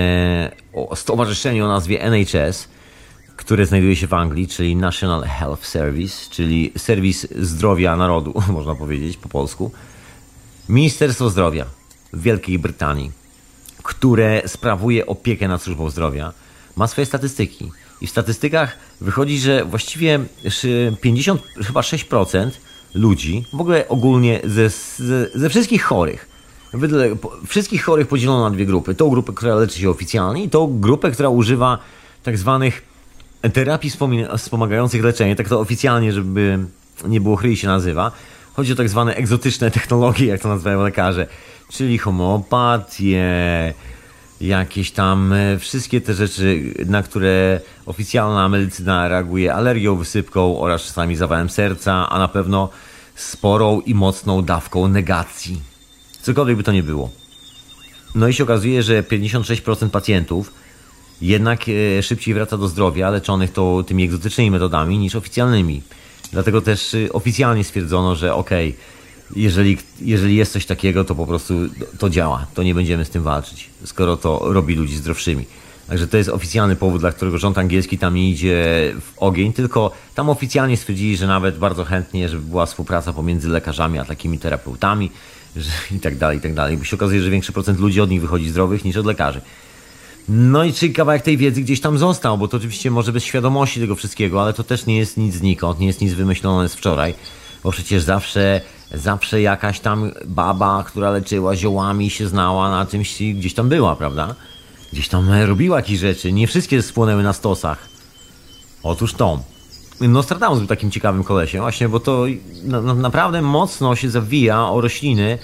stowarzyszenie 0.95 1.65
o 1.65 1.67
nazwie 1.67 2.01
NHS, 2.01 2.69
które 3.35 3.65
znajduje 3.65 3.95
się 3.95 4.07
w 4.07 4.13
Anglii, 4.13 4.47
czyli 4.47 4.75
National 4.75 5.23
Health 5.23 5.65
Service, 5.65 6.29
czyli 6.31 6.71
serwis 6.77 7.27
zdrowia 7.39 7.95
narodu, 7.95 8.33
można 8.53 8.75
powiedzieć 8.75 9.17
po 9.17 9.29
polsku. 9.29 9.71
Ministerstwo 10.69 11.30
Zdrowia 11.30 11.65
w 12.14 12.22
Wielkiej 12.22 12.60
Brytanii, 12.60 13.11
które 13.84 14.41
sprawuje 14.45 15.06
opiekę 15.06 15.48
nad 15.48 15.61
służbą 15.61 15.89
zdrowia, 15.89 16.34
ma 16.76 16.88
swoje 16.88 17.06
statystyki. 17.06 17.72
I 18.02 18.07
w 18.07 18.10
statystykach 18.10 18.77
wychodzi, 19.02 19.39
że 19.39 19.65
właściwie 19.65 20.19
50, 21.02 21.41
chyba 21.68 21.81
6% 21.81 22.49
ludzi, 22.94 23.45
w 23.53 23.61
ogóle 23.61 23.88
ogólnie 23.88 24.41
ze, 24.44 24.69
ze, 24.69 25.30
ze 25.35 25.49
wszystkich 25.49 25.84
chorych, 25.84 26.30
wszystkich 27.48 27.84
chorych 27.84 28.07
podzielono 28.07 28.49
na 28.49 28.56
dwie 28.56 28.65
grupy. 28.65 28.95
Tą 28.95 29.10
grupę, 29.10 29.34
która 29.34 29.56
leczy 29.56 29.80
się 29.80 29.89
oficjalnie 29.89 30.44
i 30.44 30.49
tą 30.49 30.80
grupę, 30.80 31.11
która 31.11 31.30
używa 31.30 31.77
tak 32.23 32.38
zwanych 32.38 32.81
terapii 33.53 33.91
wspomagających 34.38 35.03
leczenie, 35.03 35.35
tak 35.35 35.49
to 35.49 35.60
oficjalnie, 35.60 36.14
żeby 36.14 36.60
nie 37.06 37.22
było 37.22 37.35
chryj 37.35 37.57
się 37.57 37.68
nazywa. 37.68 38.11
Chodzi 38.57 38.73
o 38.73 38.75
tak 38.75 38.89
zwane 38.89 39.15
egzotyczne 39.15 39.71
technologie, 39.71 40.25
jak 40.25 40.41
to 40.41 40.47
nazywają 40.47 40.84
lekarze, 40.84 41.27
czyli 41.69 41.97
homeopatię, 41.97 43.23
jakieś 44.41 44.91
tam 44.91 45.34
e, 45.34 45.59
wszystkie 45.59 46.01
te 46.01 46.13
rzeczy, 46.13 46.73
na 46.85 47.03
które 47.03 47.59
oficjalna 47.85 48.49
medycyna 48.49 49.07
reaguje 49.07 49.53
alergią, 49.53 49.95
wysypką 49.95 50.59
oraz 50.59 50.84
czasami 50.84 51.15
zawałem 51.15 51.49
serca, 51.49 52.09
a 52.09 52.19
na 52.19 52.27
pewno 52.27 52.69
sporą 53.15 53.81
i 53.81 53.95
mocną 53.95 54.41
dawką 54.41 54.88
negacji. 54.88 55.61
Cokolwiek 56.21 56.57
by 56.57 56.63
to 56.63 56.71
nie 56.71 56.84
było. 56.84 57.09
No 58.15 58.27
i 58.27 58.34
się 58.34 58.43
okazuje, 58.43 58.84
że 58.84 59.03
56% 59.03 59.89
pacjentów 59.89 60.53
jednak 61.21 61.65
e, 61.69 62.03
szybciej 62.03 62.34
wraca 62.34 62.57
do 62.57 62.67
zdrowia 62.67 63.09
leczonych 63.09 63.53
to 63.53 63.84
tymi 63.88 64.03
egzotycznymi 64.03 64.51
metodami 64.51 64.97
niż 64.97 65.15
oficjalnymi. 65.15 65.81
Dlatego 66.31 66.61
też 66.61 66.93
e, 66.93 67.13
oficjalnie 67.13 67.63
stwierdzono, 67.63 68.15
że 68.15 68.33
okej, 68.33 68.69
okay, 68.69 68.81
jeżeli, 69.35 69.77
jeżeli 70.01 70.35
jest 70.35 70.51
coś 70.51 70.65
takiego, 70.65 71.03
to 71.03 71.15
po 71.15 71.25
prostu 71.25 71.53
to 71.99 72.09
działa, 72.09 72.47
to 72.53 72.63
nie 72.63 72.75
będziemy 72.75 73.05
z 73.05 73.09
tym 73.09 73.23
walczyć, 73.23 73.69
skoro 73.85 74.17
to 74.17 74.53
robi 74.53 74.75
ludzi 74.75 74.95
zdrowszymi. 74.95 75.45
Także 75.87 76.07
to 76.07 76.17
jest 76.17 76.29
oficjalny 76.29 76.75
powód, 76.75 77.01
dla 77.01 77.11
którego 77.11 77.37
rząd 77.37 77.57
angielski 77.57 77.97
tam 77.97 78.17
idzie 78.17 78.93
w 79.01 79.19
ogień, 79.19 79.53
tylko 79.53 79.91
tam 80.15 80.29
oficjalnie 80.29 80.77
stwierdzili, 80.77 81.17
że 81.17 81.27
nawet 81.27 81.57
bardzo 81.57 81.85
chętnie, 81.85 82.29
żeby 82.29 82.43
była 82.43 82.65
współpraca 82.65 83.13
pomiędzy 83.13 83.49
lekarzami 83.49 83.99
a 83.99 84.05
takimi 84.05 84.39
terapeutami 84.39 85.11
że, 85.55 85.71
i 85.91 85.99
tak 85.99 86.17
dalej, 86.17 86.37
i 86.37 86.41
tak 86.41 86.53
dalej. 86.53 86.77
Bo 86.77 86.83
się 86.83 86.95
okazuje, 86.95 87.21
że 87.21 87.29
większy 87.29 87.51
procent 87.51 87.79
ludzi 87.79 88.01
od 88.01 88.09
nich 88.09 88.21
wychodzi 88.21 88.49
zdrowych 88.49 88.85
niż 88.85 88.97
od 88.97 89.05
lekarzy. 89.05 89.41
No 90.29 90.63
i 90.63 90.73
czy 90.73 90.89
kawałek 90.89 91.21
tej 91.21 91.37
wiedzy 91.37 91.61
gdzieś 91.61 91.81
tam 91.81 91.97
został, 91.97 92.37
bo 92.37 92.47
to 92.47 92.57
oczywiście 92.57 92.91
może 92.91 93.11
bez 93.11 93.23
świadomości 93.23 93.79
tego 93.79 93.95
wszystkiego, 93.95 94.41
ale 94.41 94.53
to 94.53 94.63
też 94.63 94.85
nie 94.85 94.97
jest 94.97 95.17
nic 95.17 95.35
znikąd, 95.35 95.79
nie 95.79 95.87
jest 95.87 96.01
nic 96.01 96.13
wymyślone 96.13 96.69
z 96.69 96.75
wczoraj, 96.75 97.13
bo 97.63 97.71
przecież 97.71 98.03
zawsze, 98.03 98.61
zawsze 98.93 99.41
jakaś 99.41 99.79
tam 99.79 100.11
baba, 100.25 100.83
która 100.87 101.11
leczyła 101.11 101.55
ziołami 101.55 102.09
się 102.09 102.27
znała 102.27 102.71
na 102.71 102.85
czymś, 102.85 103.23
gdzieś 103.33 103.53
tam 103.53 103.69
była, 103.69 103.95
prawda? 103.95 104.35
Gdzieś 104.93 105.07
tam 105.07 105.31
robiła 105.31 105.77
jakieś 105.77 105.99
rzeczy, 105.99 106.31
nie 106.31 106.47
wszystkie 106.47 106.81
spłonęły 106.81 107.23
na 107.23 107.33
stosach. 107.33 107.87
Otóż 108.83 109.13
to. 109.13 109.39
Nostradamus 110.01 110.59
był 110.59 110.67
takim 110.67 110.91
ciekawym 110.91 111.23
kolesiem, 111.23 111.61
właśnie, 111.61 111.89
bo 111.89 111.99
to 111.99 112.25
na, 112.63 112.81
na, 112.81 112.93
naprawdę 112.93 113.41
mocno 113.41 113.95
się 113.95 114.09
zawija 114.09 114.69
o 114.69 114.81
rośliny 114.81 115.37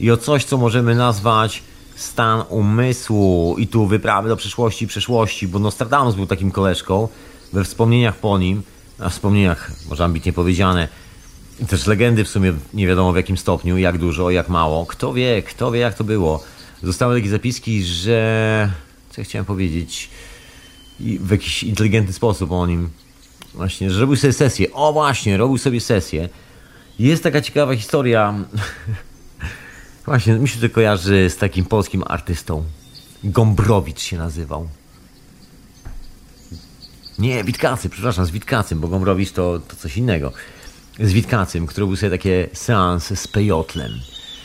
i 0.00 0.10
o 0.10 0.16
coś, 0.16 0.44
co 0.44 0.58
możemy 0.58 0.94
nazwać 0.94 1.62
stan 1.96 2.44
umysłu 2.48 3.56
i 3.58 3.66
tu 3.66 3.86
wyprawy 3.86 4.28
do 4.28 4.36
przyszłości 4.36 4.84
i 4.84 4.88
przeszłości, 4.88 5.48
bo 5.48 5.58
Nostradamus 5.58 6.14
był 6.14 6.26
takim 6.26 6.50
koleżką 6.50 7.08
we 7.52 7.64
wspomnieniach 7.64 8.16
po 8.16 8.38
nim, 8.38 8.62
a 8.98 9.08
wspomnieniach, 9.08 9.72
może 9.88 10.04
ambitnie 10.04 10.32
powiedziane, 10.32 10.88
też 11.68 11.86
legendy 11.86 12.24
w 12.24 12.28
sumie 12.28 12.52
nie 12.74 12.86
wiadomo 12.86 13.12
w 13.12 13.16
jakim 13.16 13.36
stopniu, 13.36 13.78
jak 13.78 13.98
dużo, 13.98 14.30
jak 14.30 14.48
mało. 14.48 14.86
Kto 14.86 15.12
wie, 15.12 15.42
kto 15.42 15.70
wie 15.70 15.80
jak 15.80 15.94
to 15.94 16.04
było. 16.04 16.44
Zostały 16.82 17.16
takie 17.16 17.30
zapiski, 17.30 17.84
że... 17.84 18.70
Co 19.10 19.20
ja 19.20 19.24
chciałem 19.24 19.44
powiedzieć? 19.44 20.10
W 21.00 21.30
jakiś 21.30 21.62
inteligentny 21.62 22.12
sposób 22.12 22.52
o 22.52 22.66
nim. 22.66 22.90
Właśnie, 23.54 23.90
że 23.90 24.00
robił 24.00 24.16
sobie 24.16 24.32
sesję. 24.32 24.72
O 24.72 24.92
właśnie, 24.92 25.36
robił 25.36 25.58
sobie 25.58 25.80
sesję. 25.80 26.28
Jest 26.98 27.22
taka 27.22 27.40
ciekawa 27.40 27.76
historia 27.76 28.34
Właśnie, 30.06 30.34
mi 30.34 30.48
się 30.48 30.60
to 30.60 30.74
kojarzy 30.74 31.30
z 31.30 31.36
takim 31.36 31.64
polskim 31.64 32.02
artystą. 32.06 32.64
Gombrowicz 33.24 34.00
się 34.00 34.18
nazywał. 34.18 34.68
Nie, 37.18 37.44
Witkacy, 37.44 37.88
przepraszam, 37.88 38.26
z 38.26 38.30
Witkacym, 38.30 38.80
bo 38.80 38.88
Gombrowicz 38.88 39.32
to, 39.32 39.58
to 39.68 39.76
coś 39.76 39.96
innego. 39.96 40.32
Z 41.00 41.12
Witkacym, 41.12 41.66
który 41.66 41.80
robił 41.80 41.96
sobie 41.96 42.10
takie 42.10 42.48
seanse 42.52 43.16
z 43.16 43.28
pejotlem, 43.28 43.92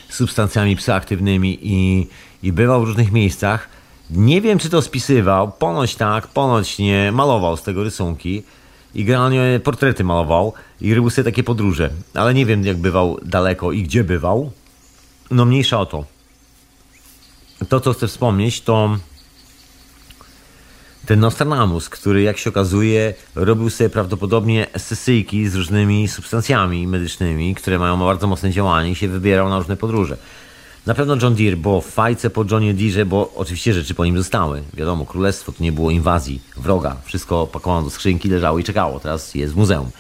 z 0.10 0.16
substancjami 0.16 0.76
psychoaktywnymi 0.76 1.60
i, 1.62 2.08
i 2.44 2.52
bywał 2.52 2.82
w 2.82 2.88
różnych 2.88 3.12
miejscach. 3.12 3.70
Nie 4.10 4.42
wiem, 4.42 4.60
czy 4.60 4.70
to 4.70 4.82
spisywał, 4.82 5.52
ponoć 5.52 5.96
tak, 5.96 6.28
ponoć 6.28 6.80
nie, 6.80 7.12
malował 7.12 7.58
z 7.58 7.64
tego 7.64 7.84
rysunki 7.84 8.44
i 8.96 9.06
generalnie 9.06 9.60
portrety 9.64 10.04
malował 10.04 10.54
i 10.82 10.94
robił 10.94 11.10
sobie 11.10 11.32
takie 11.32 11.44
podróże, 11.44 11.90
ale 12.14 12.34
nie 12.34 12.46
wiem, 12.46 12.66
jak 12.66 12.78
bywał 12.78 13.20
daleko 13.26 13.72
i 13.72 13.84
gdzie 13.84 14.04
bywał, 14.04 14.52
no 15.32 15.46
mniejsza 15.46 15.80
o 15.80 15.86
to. 15.86 16.06
To, 17.70 17.80
co 17.80 17.94
chcę 17.94 18.08
wspomnieć, 18.08 18.62
to 18.62 18.98
ten 21.06 21.20
Nostradamus, 21.20 21.90
który 21.90 22.22
jak 22.22 22.38
się 22.38 22.50
okazuje 22.50 23.14
robił 23.36 23.70
sobie 23.70 23.90
prawdopodobnie 23.90 24.68
sesyjki 24.78 25.50
z 25.50 25.56
różnymi 25.56 26.08
substancjami 26.08 26.88
medycznymi, 26.88 27.56
które 27.56 27.80
mają 27.80 28.00
bardzo 28.00 28.28
mocne 28.28 28.52
działanie 28.52 28.92
i 28.92 28.96
się 28.96 29.08
wybierał 29.08 29.50
na 29.50 29.58
różne 29.58 29.78
podróże. 29.78 30.18
Na 30.86 30.94
pewno 30.94 31.18
John 31.22 31.36
Deere, 31.36 31.58
bo 31.58 31.82
w 31.82 31.88
fajce 31.88 32.30
po 32.30 32.46
Johnie 32.52 32.74
Deere, 32.74 33.06
bo 33.06 33.34
oczywiście 33.36 33.74
rzeczy 33.74 33.94
po 33.94 34.06
nim 34.06 34.18
zostały. 34.18 34.64
Wiadomo, 34.74 35.06
królestwo 35.06 35.52
to 35.52 35.64
nie 35.64 35.72
było 35.72 35.92
inwazji, 35.92 36.42
wroga. 36.58 36.96
Wszystko 37.06 37.48
pakowano 37.48 37.84
do 37.84 37.90
skrzynki, 37.90 38.30
leżało 38.30 38.60
i 38.60 38.64
czekało. 38.64 39.00
Teraz 39.00 39.36
jest 39.36 39.54
w 39.54 39.58
muzeum. 39.58 39.92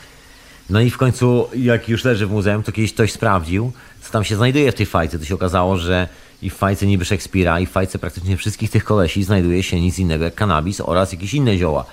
No 0.71 0.81
i 0.81 0.89
w 0.89 0.97
końcu, 0.97 1.47
jak 1.55 1.89
już 1.89 2.03
leży 2.03 2.27
w 2.27 2.31
muzeum, 2.31 2.63
to 2.63 2.71
kiedyś 2.71 2.93
ktoś 2.93 3.11
sprawdził, 3.11 3.71
co 4.01 4.11
tam 4.11 4.23
się 4.23 4.35
znajduje 4.35 4.71
w 4.71 4.75
tej 4.75 4.85
fajce. 4.85 5.19
To 5.19 5.25
się 5.25 5.35
okazało, 5.35 5.77
że 5.77 6.07
i 6.41 6.49
w 6.49 6.55
fajce 6.55 6.85
niby 6.87 7.05
Szekspira, 7.05 7.59
i 7.59 7.65
w 7.65 7.69
fajce 7.69 7.99
praktycznie 7.99 8.37
wszystkich 8.37 8.71
tych 8.71 8.83
kolesi 8.83 9.23
znajduje 9.23 9.63
się 9.63 9.81
nic 9.81 9.99
innego 9.99 10.23
jak 10.23 10.35
kanabis 10.35 10.81
oraz 10.81 11.11
jakieś 11.11 11.33
inne 11.33 11.57
zioła. 11.57 11.85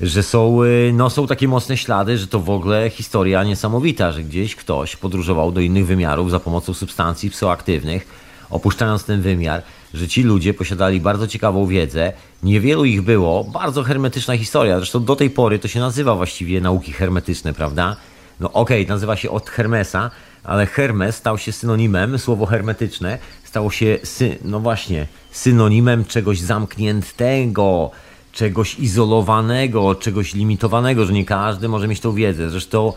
Że 0.00 0.22
są, 0.22 0.64
y, 0.64 0.92
no, 0.94 1.10
są 1.10 1.26
takie 1.26 1.48
mocne 1.48 1.76
ślady, 1.76 2.18
że 2.18 2.26
to 2.26 2.40
w 2.40 2.50
ogóle 2.50 2.90
historia 2.90 3.44
niesamowita, 3.44 4.12
że 4.12 4.22
gdzieś 4.22 4.56
ktoś 4.56 4.96
podróżował 4.96 5.52
do 5.52 5.60
innych 5.60 5.86
wymiarów 5.86 6.30
za 6.30 6.40
pomocą 6.40 6.74
substancji 6.74 7.30
psychoaktywnych, 7.30 8.06
opuszczając 8.50 9.04
ten 9.04 9.22
wymiar, 9.22 9.62
że 9.94 10.08
ci 10.08 10.22
ludzie 10.22 10.54
posiadali 10.54 11.00
bardzo 11.00 11.26
ciekawą 11.26 11.66
wiedzę, 11.66 12.12
niewielu 12.42 12.84
ich 12.84 13.02
było, 13.02 13.44
bardzo 13.44 13.82
hermetyczna 13.82 14.36
historia, 14.36 14.76
zresztą 14.76 15.04
do 15.04 15.16
tej 15.16 15.30
pory 15.30 15.58
to 15.58 15.68
się 15.68 15.80
nazywa 15.80 16.14
właściwie 16.14 16.60
nauki 16.60 16.92
hermetyczne, 16.92 17.52
prawda? 17.52 17.96
No 18.40 18.52
okej, 18.52 18.82
okay, 18.82 18.94
nazywa 18.94 19.16
się 19.16 19.30
od 19.30 19.50
Hermesa, 19.50 20.10
ale 20.44 20.66
Hermes 20.66 21.16
stał 21.16 21.38
się 21.38 21.52
synonimem, 21.52 22.18
słowo 22.18 22.46
hermetyczne 22.46 23.18
stało 23.50 23.70
się, 23.70 23.98
sy, 24.04 24.38
no 24.44 24.60
właśnie, 24.60 25.06
synonimem 25.30 26.04
czegoś 26.04 26.40
zamkniętego, 26.40 27.90
czegoś 28.32 28.78
izolowanego, 28.78 29.94
czegoś 29.94 30.34
limitowanego, 30.34 31.04
że 31.04 31.12
nie 31.12 31.24
każdy 31.24 31.68
może 31.68 31.88
mieć 31.88 32.00
tą 32.00 32.12
wiedzę. 32.12 32.50
Zresztą 32.50 32.92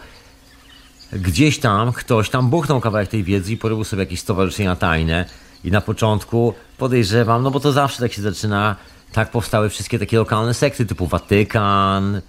gdzieś 1.14 1.60
tam 1.60 1.94
ktoś 1.94 2.30
tam 2.30 2.50
buchnął 2.50 2.82
kawałek 2.82 3.10
tej 3.10 3.24
wiedzy 3.24 3.54
i 3.54 3.58
porobił 3.58 3.84
sobie 3.84 4.04
jakieś 4.04 4.20
stowarzyszenia 4.20 4.76
tajne 4.76 5.26
i 5.64 5.72
na 5.72 5.82
początku 5.82 6.54
podejrzewam, 6.78 7.44
no 7.44 7.52
bo 7.52 7.60
to 7.60 7.72
zawsze 7.72 8.00
tak 8.00 8.14
się 8.14 8.22
zaczyna, 8.22 8.76
tak 9.12 9.32
powstały 9.32 9.70
wszystkie 9.70 10.00
takie 10.00 10.18
lokalne 10.18 10.54
sekty 10.54 10.86
typu 10.86 11.08
Watykan, 11.08 12.22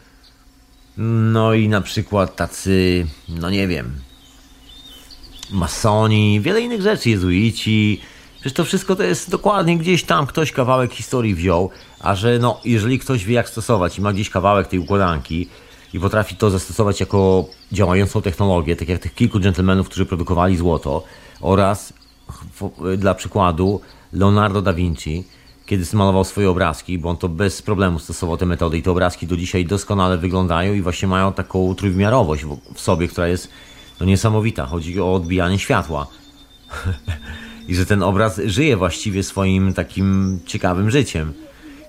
no 0.96 1.54
i 1.54 1.68
na 1.68 1.80
przykład 1.80 2.36
tacy, 2.36 3.06
no 3.28 3.50
nie 3.50 3.68
wiem, 3.68 4.00
masoni, 5.50 6.40
wiele 6.40 6.60
innych 6.60 6.82
rzeczy, 6.82 7.10
jezuici. 7.10 8.00
Przecież 8.34 8.52
to 8.52 8.64
wszystko 8.64 8.96
to 8.96 9.02
jest 9.02 9.30
dokładnie 9.30 9.78
gdzieś 9.78 10.04
tam 10.04 10.26
ktoś 10.26 10.52
kawałek 10.52 10.92
historii 10.92 11.34
wziął, 11.34 11.70
a 12.00 12.14
że 12.14 12.38
no, 12.38 12.60
jeżeli 12.64 12.98
ktoś 12.98 13.24
wie 13.24 13.34
jak 13.34 13.48
stosować 13.48 13.98
i 13.98 14.00
ma 14.00 14.12
gdzieś 14.12 14.30
kawałek 14.30 14.68
tej 14.68 14.78
układanki 14.78 15.48
i 15.92 16.00
potrafi 16.00 16.36
to 16.36 16.50
zastosować 16.50 17.00
jako 17.00 17.44
działającą 17.72 18.22
technologię, 18.22 18.76
tak 18.76 18.88
jak 18.88 18.98
tych 18.98 19.14
kilku 19.14 19.40
dżentelmenów, 19.40 19.88
którzy 19.88 20.06
produkowali 20.06 20.56
złoto 20.56 21.04
oraz 21.40 21.92
dla 22.96 23.14
przykładu 23.14 23.80
Leonardo 24.12 24.62
da 24.62 24.72
Vinci, 24.72 25.24
kiedy 25.66 25.84
smalował 25.84 26.24
swoje 26.24 26.50
obrazki, 26.50 26.98
bo 26.98 27.10
on 27.10 27.16
to 27.16 27.28
bez 27.28 27.62
problemu 27.62 27.98
stosował 27.98 28.36
te 28.36 28.46
metody 28.46 28.78
i 28.78 28.82
te 28.82 28.90
obrazki 28.90 29.26
do 29.26 29.36
dzisiaj 29.36 29.64
doskonale 29.64 30.18
wyglądają 30.18 30.74
i 30.74 30.82
właśnie 30.82 31.08
mają 31.08 31.32
taką 31.32 31.74
trójwymiarowość 31.74 32.44
w 32.74 32.80
sobie, 32.80 33.08
która 33.08 33.28
jest 33.28 33.50
no, 34.00 34.06
niesamowita. 34.06 34.66
Chodzi 34.66 35.00
o 35.00 35.14
odbijanie 35.14 35.58
światła. 35.58 36.06
I 37.68 37.74
że 37.74 37.86
ten 37.86 38.02
obraz 38.02 38.40
żyje 38.46 38.76
właściwie 38.76 39.22
swoim 39.22 39.74
takim 39.74 40.38
ciekawym 40.46 40.90
życiem. 40.90 41.32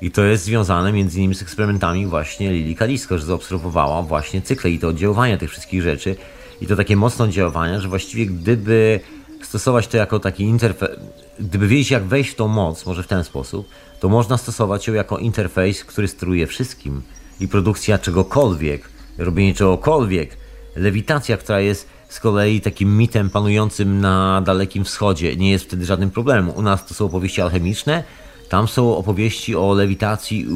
I 0.01 0.11
to 0.11 0.23
jest 0.23 0.43
związane 0.43 0.91
między 0.91 1.17
innymi 1.17 1.35
z 1.35 1.41
eksperymentami 1.41 2.05
właśnie 2.05 2.51
Lili 2.51 2.75
Kalisko, 2.75 3.17
że 3.17 3.25
zaobserwowała 3.25 4.01
właśnie 4.01 4.41
cykle 4.41 4.71
i 4.71 4.79
to 4.79 4.87
oddziaływania 4.87 5.37
tych 5.37 5.51
wszystkich 5.51 5.81
rzeczy. 5.81 6.15
I 6.61 6.67
to 6.67 6.75
takie 6.75 6.95
mocne 6.95 7.25
oddziaływania, 7.25 7.79
że 7.79 7.87
właściwie 7.87 8.25
gdyby 8.25 8.99
stosować 9.41 9.87
to 9.87 9.97
jako 9.97 10.19
taki 10.19 10.43
interfejs, 10.43 10.99
gdyby 11.39 11.67
wiedzieć 11.67 11.91
jak 11.91 12.03
wejść 12.03 12.29
w 12.29 12.35
tą 12.35 12.47
moc, 12.47 12.85
może 12.85 13.03
w 13.03 13.07
ten 13.07 13.23
sposób, 13.23 13.69
to 13.99 14.09
można 14.09 14.37
stosować 14.37 14.87
ją 14.87 14.93
jako 14.93 15.17
interfejs, 15.17 15.83
który 15.83 16.07
steruje 16.07 16.47
wszystkim. 16.47 17.01
I 17.39 17.47
produkcja 17.47 17.97
czegokolwiek, 17.97 18.89
robienie 19.17 19.53
czegokolwiek, 19.53 20.37
lewitacja, 20.75 21.37
która 21.37 21.59
jest 21.59 21.87
z 22.09 22.19
kolei 22.19 22.61
takim 22.61 22.97
mitem 22.97 23.29
panującym 23.29 24.01
na 24.01 24.41
Dalekim 24.41 24.83
Wschodzie, 24.83 25.35
nie 25.35 25.51
jest 25.51 25.65
wtedy 25.65 25.85
żadnym 25.85 26.11
problemem. 26.11 26.49
U 26.49 26.61
nas 26.61 26.85
to 26.85 26.93
są 26.93 27.05
opowieści 27.05 27.41
alchemiczne, 27.41 28.03
tam 28.49 28.67
są 28.67 28.97
opowieści 28.97 29.55
o 29.55 29.73
lewitacji 29.73 30.47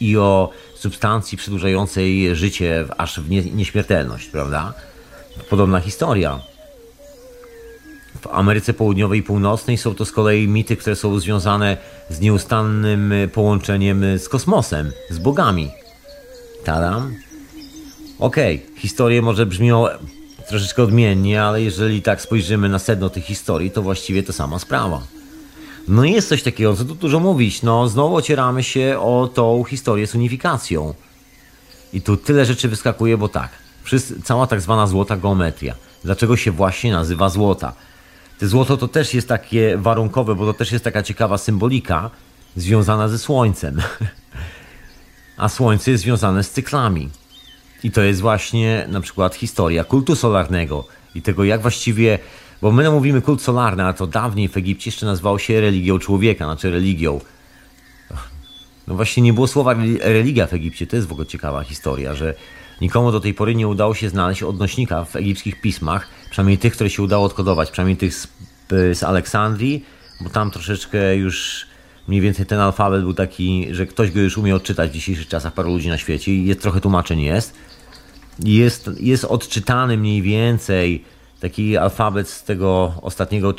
i 0.00 0.16
o 0.16 0.50
substancji 0.74 1.38
przedłużającej 1.38 2.36
życie 2.36 2.84
aż 2.98 3.20
w 3.20 3.30
nieśmiertelność, 3.30 4.28
prawda? 4.28 4.74
Podobna 5.50 5.80
historia. 5.80 6.51
W 8.22 8.26
Ameryce 8.26 8.74
Południowej 8.74 9.20
i 9.20 9.22
Północnej 9.22 9.78
są 9.78 9.94
to 9.94 10.04
z 10.04 10.12
kolei 10.12 10.48
mity, 10.48 10.76
które 10.76 10.96
są 10.96 11.20
związane 11.20 11.76
z 12.10 12.20
nieustannym 12.20 13.14
połączeniem 13.32 14.04
z 14.18 14.28
kosmosem, 14.28 14.92
z 15.10 15.18
bogami. 15.18 15.70
Tadam. 16.64 17.14
Okej, 18.18 18.62
okay. 18.64 18.80
historie 18.80 19.22
może 19.22 19.46
brzmią 19.46 19.84
troszeczkę 20.48 20.82
odmiennie, 20.82 21.42
ale 21.42 21.62
jeżeli 21.62 22.02
tak 22.02 22.20
spojrzymy 22.20 22.68
na 22.68 22.78
sedno 22.78 23.10
tych 23.10 23.24
historii, 23.24 23.70
to 23.70 23.82
właściwie 23.82 24.22
to 24.22 24.32
sama 24.32 24.58
sprawa. 24.58 25.02
No 25.88 26.04
jest 26.04 26.28
coś 26.28 26.42
takiego, 26.42 26.76
co 26.76 26.84
tu 26.84 26.94
dużo 26.94 27.20
mówić. 27.20 27.62
No, 27.62 27.88
znowu 27.88 28.16
ocieramy 28.16 28.62
się 28.62 28.96
o 29.00 29.30
tą 29.34 29.64
historię 29.64 30.06
z 30.06 30.14
unifikacją. 30.14 30.94
I 31.92 32.02
tu 32.02 32.16
tyle 32.16 32.44
rzeczy 32.44 32.68
wyskakuje, 32.68 33.18
bo 33.18 33.28
tak, 33.28 33.50
wszyscy, 33.82 34.22
cała 34.22 34.46
tak 34.46 34.60
zwana 34.60 34.86
złota 34.86 35.16
geometria. 35.16 35.74
Dlaczego 36.04 36.36
się 36.36 36.50
właśnie 36.50 36.92
nazywa 36.92 37.28
złota? 37.28 37.72
Te 38.38 38.48
złoto 38.48 38.76
to 38.76 38.88
też 38.88 39.14
jest 39.14 39.28
takie 39.28 39.76
warunkowe, 39.78 40.34
bo 40.34 40.46
to 40.46 40.54
też 40.54 40.72
jest 40.72 40.84
taka 40.84 41.02
ciekawa 41.02 41.38
symbolika 41.38 42.10
związana 42.56 43.08
ze 43.08 43.18
Słońcem. 43.18 43.82
A 45.36 45.48
Słońce 45.48 45.90
jest 45.90 46.02
związane 46.02 46.44
z 46.44 46.50
cyklami. 46.50 47.10
I 47.84 47.90
to 47.90 48.02
jest 48.02 48.20
właśnie 48.20 48.86
na 48.88 49.00
przykład 49.00 49.34
historia 49.34 49.84
kultu 49.84 50.16
solarnego 50.16 50.86
i 51.14 51.22
tego, 51.22 51.44
jak 51.44 51.62
właściwie 51.62 52.18
bo 52.62 52.72
my 52.72 52.90
mówimy 52.90 53.22
kult 53.22 53.42
solarny, 53.42 53.84
a 53.84 53.92
to 53.92 54.06
dawniej 54.06 54.48
w 54.48 54.56
Egipcie 54.56 54.88
jeszcze 54.88 55.06
nazywało 55.06 55.38
się 55.38 55.60
religią 55.60 55.98
człowieka, 55.98 56.44
znaczy 56.44 56.70
religią. 56.70 57.20
No 58.86 58.94
właśnie 58.94 59.22
nie 59.22 59.32
było 59.32 59.46
słowa 59.46 59.74
religia 60.00 60.46
w 60.46 60.52
Egipcie. 60.52 60.86
To 60.86 60.96
jest 60.96 61.08
w 61.08 61.12
ogóle 61.12 61.26
ciekawa 61.26 61.64
historia, 61.64 62.14
że 62.14 62.34
nikomu 62.82 63.12
do 63.12 63.20
tej 63.20 63.34
pory 63.34 63.54
nie 63.54 63.68
udało 63.68 63.94
się 63.94 64.08
znaleźć 64.08 64.42
odnośnika 64.42 65.04
w 65.04 65.16
egipskich 65.16 65.60
pismach, 65.60 66.08
przynajmniej 66.30 66.58
tych, 66.58 66.72
które 66.72 66.90
się 66.90 67.02
udało 67.02 67.24
odkodować, 67.24 67.70
przynajmniej 67.70 67.96
tych 67.96 68.14
z, 68.14 68.28
z 68.68 69.02
Aleksandrii, 69.02 69.84
bo 70.20 70.30
tam 70.30 70.50
troszeczkę 70.50 71.16
już 71.16 71.66
mniej 72.08 72.20
więcej 72.20 72.46
ten 72.46 72.60
alfabet 72.60 73.02
był 73.02 73.14
taki, 73.14 73.74
że 73.74 73.86
ktoś 73.86 74.10
go 74.10 74.20
już 74.20 74.38
umie 74.38 74.54
odczytać 74.54 74.90
w 74.90 74.92
dzisiejszych 74.92 75.28
czasach, 75.28 75.54
paru 75.54 75.72
ludzi 75.72 75.88
na 75.88 75.98
świecie 75.98 76.32
i 76.32 76.46
jest 76.46 76.62
trochę 76.62 76.80
tłumaczeń 76.80 77.20
jest. 77.20 77.54
Jest, 78.44 78.90
jest 79.00 79.24
odczytany 79.24 79.96
mniej 79.96 80.22
więcej 80.22 81.04
taki 81.40 81.76
alfabet 81.76 82.28
z 82.28 82.44
tego 82.44 82.94
ostatniego, 83.02 83.54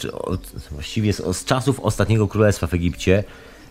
właściwie 0.72 1.14
z, 1.14 1.38
z 1.38 1.46
czasów 1.46 1.80
ostatniego 1.80 2.28
królestwa 2.28 2.68
w 2.68 2.74
Egipcie 2.74 3.24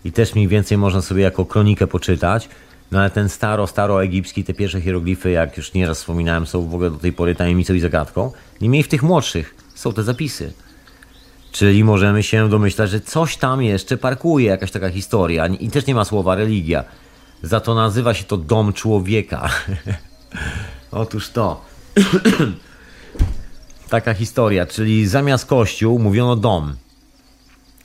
i 0.05 0.13
też 0.13 0.35
mniej 0.35 0.49
więcej 0.49 0.79
można 0.79 1.03
sobie 1.03 1.23
jako 1.23 1.45
kronikę 1.45 1.87
poczytać. 1.87 2.49
No 2.93 2.99
ale 2.99 3.11
ten 3.11 3.29
staro, 3.29 3.67
staro 3.67 4.05
egipski, 4.05 4.45
te 4.45 4.55
pierwsze 4.55 4.81
hieroglify, 4.81 5.31
jak 5.31 5.57
już 5.57 5.73
nieraz 5.73 5.99
wspominałem, 5.99 6.47
są 6.47 6.69
w 6.69 6.75
ogóle 6.75 6.91
do 6.91 6.97
tej 6.97 7.13
pory 7.13 7.35
tajemnicą 7.35 7.75
i 7.75 7.81
zagadką. 7.81 8.33
Niemniej 8.61 8.83
w 8.83 8.89
tych 8.89 9.03
młodszych 9.03 9.55
są 9.75 9.93
te 9.93 10.03
zapisy. 10.03 10.53
Czyli 11.53 11.85
możemy 11.85 12.23
się 12.23 12.49
domyślać, 12.49 12.91
że 12.91 13.01
coś 13.01 13.37
tam 13.37 13.63
jeszcze 13.63 13.97
parkuje, 13.97 14.47
jakaś 14.47 14.71
taka 14.71 14.91
historia. 14.91 15.47
I 15.47 15.71
też 15.71 15.87
nie 15.87 15.95
ma 15.95 16.05
słowa 16.05 16.35
religia. 16.35 16.85
Za 17.43 17.61
to 17.61 17.75
nazywa 17.75 18.15
się 18.15 18.25
to 18.25 18.37
dom 18.37 18.73
człowieka. 18.73 19.51
Otóż 20.91 21.31
to. 21.31 21.65
taka 23.89 24.15
historia, 24.15 24.67
czyli 24.67 25.07
zamiast 25.07 25.47
kościół 25.47 25.99
mówiono 25.99 26.37
dom. 26.37 26.75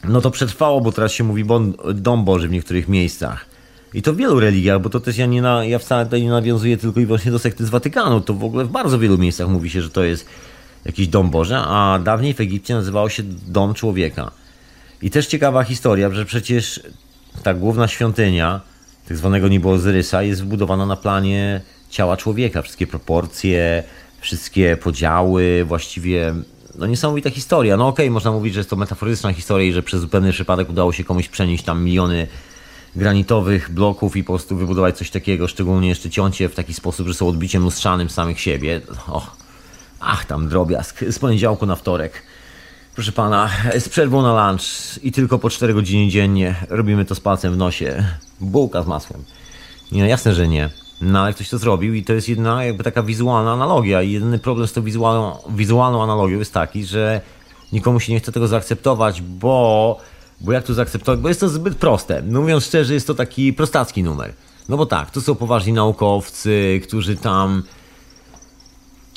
No 0.04 0.22
to 0.22 0.32
przetrwało, 0.32 0.82
bo 0.82 0.92
teraz 0.92 1.12
się 1.12 1.24
mówi 1.24 1.46
dom 1.94 2.26
Boży 2.26 2.48
w 2.48 2.52
niektórych 2.52 2.88
miejscach. 2.88 3.57
I 3.94 4.02
to 4.02 4.14
w 4.14 4.18
wielu 4.18 4.40
religiach, 4.40 4.82
bo 4.82 4.90
to 4.90 5.00
też 5.00 5.18
ja, 5.18 5.26
nie 5.26 5.42
na, 5.42 5.66
ja 5.66 5.80
wcale 5.80 6.06
tutaj 6.06 6.24
nie 6.24 6.30
nawiązuję 6.30 6.78
tylko 6.78 7.00
i 7.00 7.06
wyłącznie 7.06 7.32
do 7.32 7.40
sekty 7.40 7.66
z 7.66 7.70
Watykanu. 7.70 8.22
To 8.22 8.34
w 8.34 8.44
ogóle 8.44 8.66
w 8.66 8.70
bardzo 8.70 9.00
wielu 9.00 9.18
miejscach 9.18 9.48
mówi 9.48 9.70
się, 9.70 9.82
że 9.82 9.90
to 9.90 10.04
jest 10.04 10.26
jakiś 10.86 11.08
dom 11.08 11.30
Boży, 11.30 11.56
a 11.58 12.00
dawniej 12.04 12.34
w 12.34 12.42
Egipcie 12.42 12.74
nazywało 12.74 13.10
się 13.10 13.24
dom 13.48 13.74
człowieka. 13.74 14.32
I 15.02 15.10
też 15.10 15.28
ciekawa 15.28 15.64
historia, 15.64 16.12
że 16.12 16.26
przecież 16.26 16.82
ta 17.44 17.54
główna 17.54 17.88
świątynia, 17.88 18.62
tak 19.08 19.18
zwanego 19.18 19.48
niebo 19.48 19.72
Ozyrysa, 19.72 20.24
jest 20.24 20.44
wbudowana 20.44 20.86
na 20.86 20.96
planie 20.96 21.62
ciała 21.90 22.18
człowieka. 22.18 22.62
Wszystkie 22.62 22.88
proporcje, 22.88 23.84
wszystkie 24.20 24.78
podziały, 24.78 25.66
właściwie 25.66 26.34
no 26.78 26.86
niesamowita 26.86 27.30
historia. 27.30 27.78
No 27.78 27.88
okej, 27.88 28.06
okay, 28.06 28.12
można 28.12 28.32
mówić, 28.32 28.54
że 28.54 28.60
jest 28.60 28.70
to 28.70 28.76
metaforyczna 28.76 29.34
historia 29.34 29.68
i 29.68 29.74
że 29.74 29.84
przez 29.84 30.02
zupełny 30.02 30.32
przypadek 30.32 30.70
udało 30.70 30.94
się 30.94 31.04
komuś 31.04 31.28
przenieść 31.28 31.64
tam 31.64 31.84
miliony 31.84 32.28
granitowych 32.98 33.72
bloków 33.72 34.16
i 34.16 34.24
po 34.24 34.34
prostu 34.34 34.58
wybudować 34.58 34.98
coś 34.98 35.12
takiego, 35.12 35.48
szczególnie 35.48 35.90
jeszcze 35.90 36.10
ciącie 36.10 36.50
w 36.50 36.56
taki 36.56 36.74
sposób, 36.74 37.08
że 37.08 37.14
są 37.14 37.28
odbiciem 37.28 37.64
lustrzanym 37.64 38.10
samych 38.10 38.40
siebie. 38.40 38.82
Och, 39.08 39.38
ach, 40.00 40.26
tam 40.26 40.50
drobiazg. 40.50 41.04
Z 41.10 41.20
poniedziałku 41.20 41.66
na 41.66 41.76
wtorek. 41.76 42.24
Proszę 42.96 43.12
pana, 43.12 43.50
z 43.80 43.90
przerwą 43.90 44.22
na 44.22 44.50
lunch 44.50 45.04
i 45.04 45.12
tylko 45.12 45.40
po 45.40 45.50
4 45.50 45.74
godziny 45.74 46.12
dziennie 46.12 46.56
robimy 46.70 47.06
to 47.06 47.16
z 47.16 47.20
palcem 47.20 47.54
w 47.54 47.58
nosie. 47.58 48.06
Bułka 48.42 48.84
z 48.84 48.88
masłem. 48.88 49.24
Nie, 49.92 50.02
no 50.02 50.08
jasne, 50.08 50.34
że 50.34 50.48
nie. 50.48 50.70
No 51.02 51.22
ale 51.22 51.34
ktoś 51.34 51.50
to 51.50 51.58
zrobił 51.58 51.94
i 51.94 52.04
to 52.04 52.14
jest 52.14 52.30
jedna 52.30 52.64
jakby 52.64 52.84
taka 52.84 53.04
wizualna 53.04 53.54
analogia 53.54 54.02
i 54.02 54.12
jedyny 54.12 54.40
problem 54.40 54.68
z 54.68 54.74
tą 54.74 54.82
wizualną, 54.82 55.38
wizualną 55.50 56.04
analogią 56.04 56.40
jest 56.40 56.54
taki, 56.54 56.86
że 56.86 57.22
nikomu 57.72 58.00
się 58.00 58.14
nie 58.14 58.20
chce 58.20 58.32
tego 58.32 58.48
zaakceptować, 58.48 59.22
bo, 59.22 60.00
bo 60.42 60.52
jak 60.52 60.64
to 60.64 60.74
zaakceptować, 60.74 61.20
bo 61.20 61.28
jest 61.28 61.40
to 61.40 61.50
zbyt 61.50 61.76
proste. 61.76 62.22
No 62.26 62.42
mówiąc 62.42 62.64
szczerze, 62.64 62.94
jest 62.94 63.08
to 63.08 63.14
taki 63.14 63.54
prostacki 63.54 64.04
numer. 64.04 64.34
No 64.70 64.78
bo 64.78 64.86
tak, 64.86 65.12
to 65.12 65.22
są 65.22 65.36
poważni 65.36 65.74
naukowcy, 65.74 66.82
którzy 66.84 67.16
tam 67.16 67.64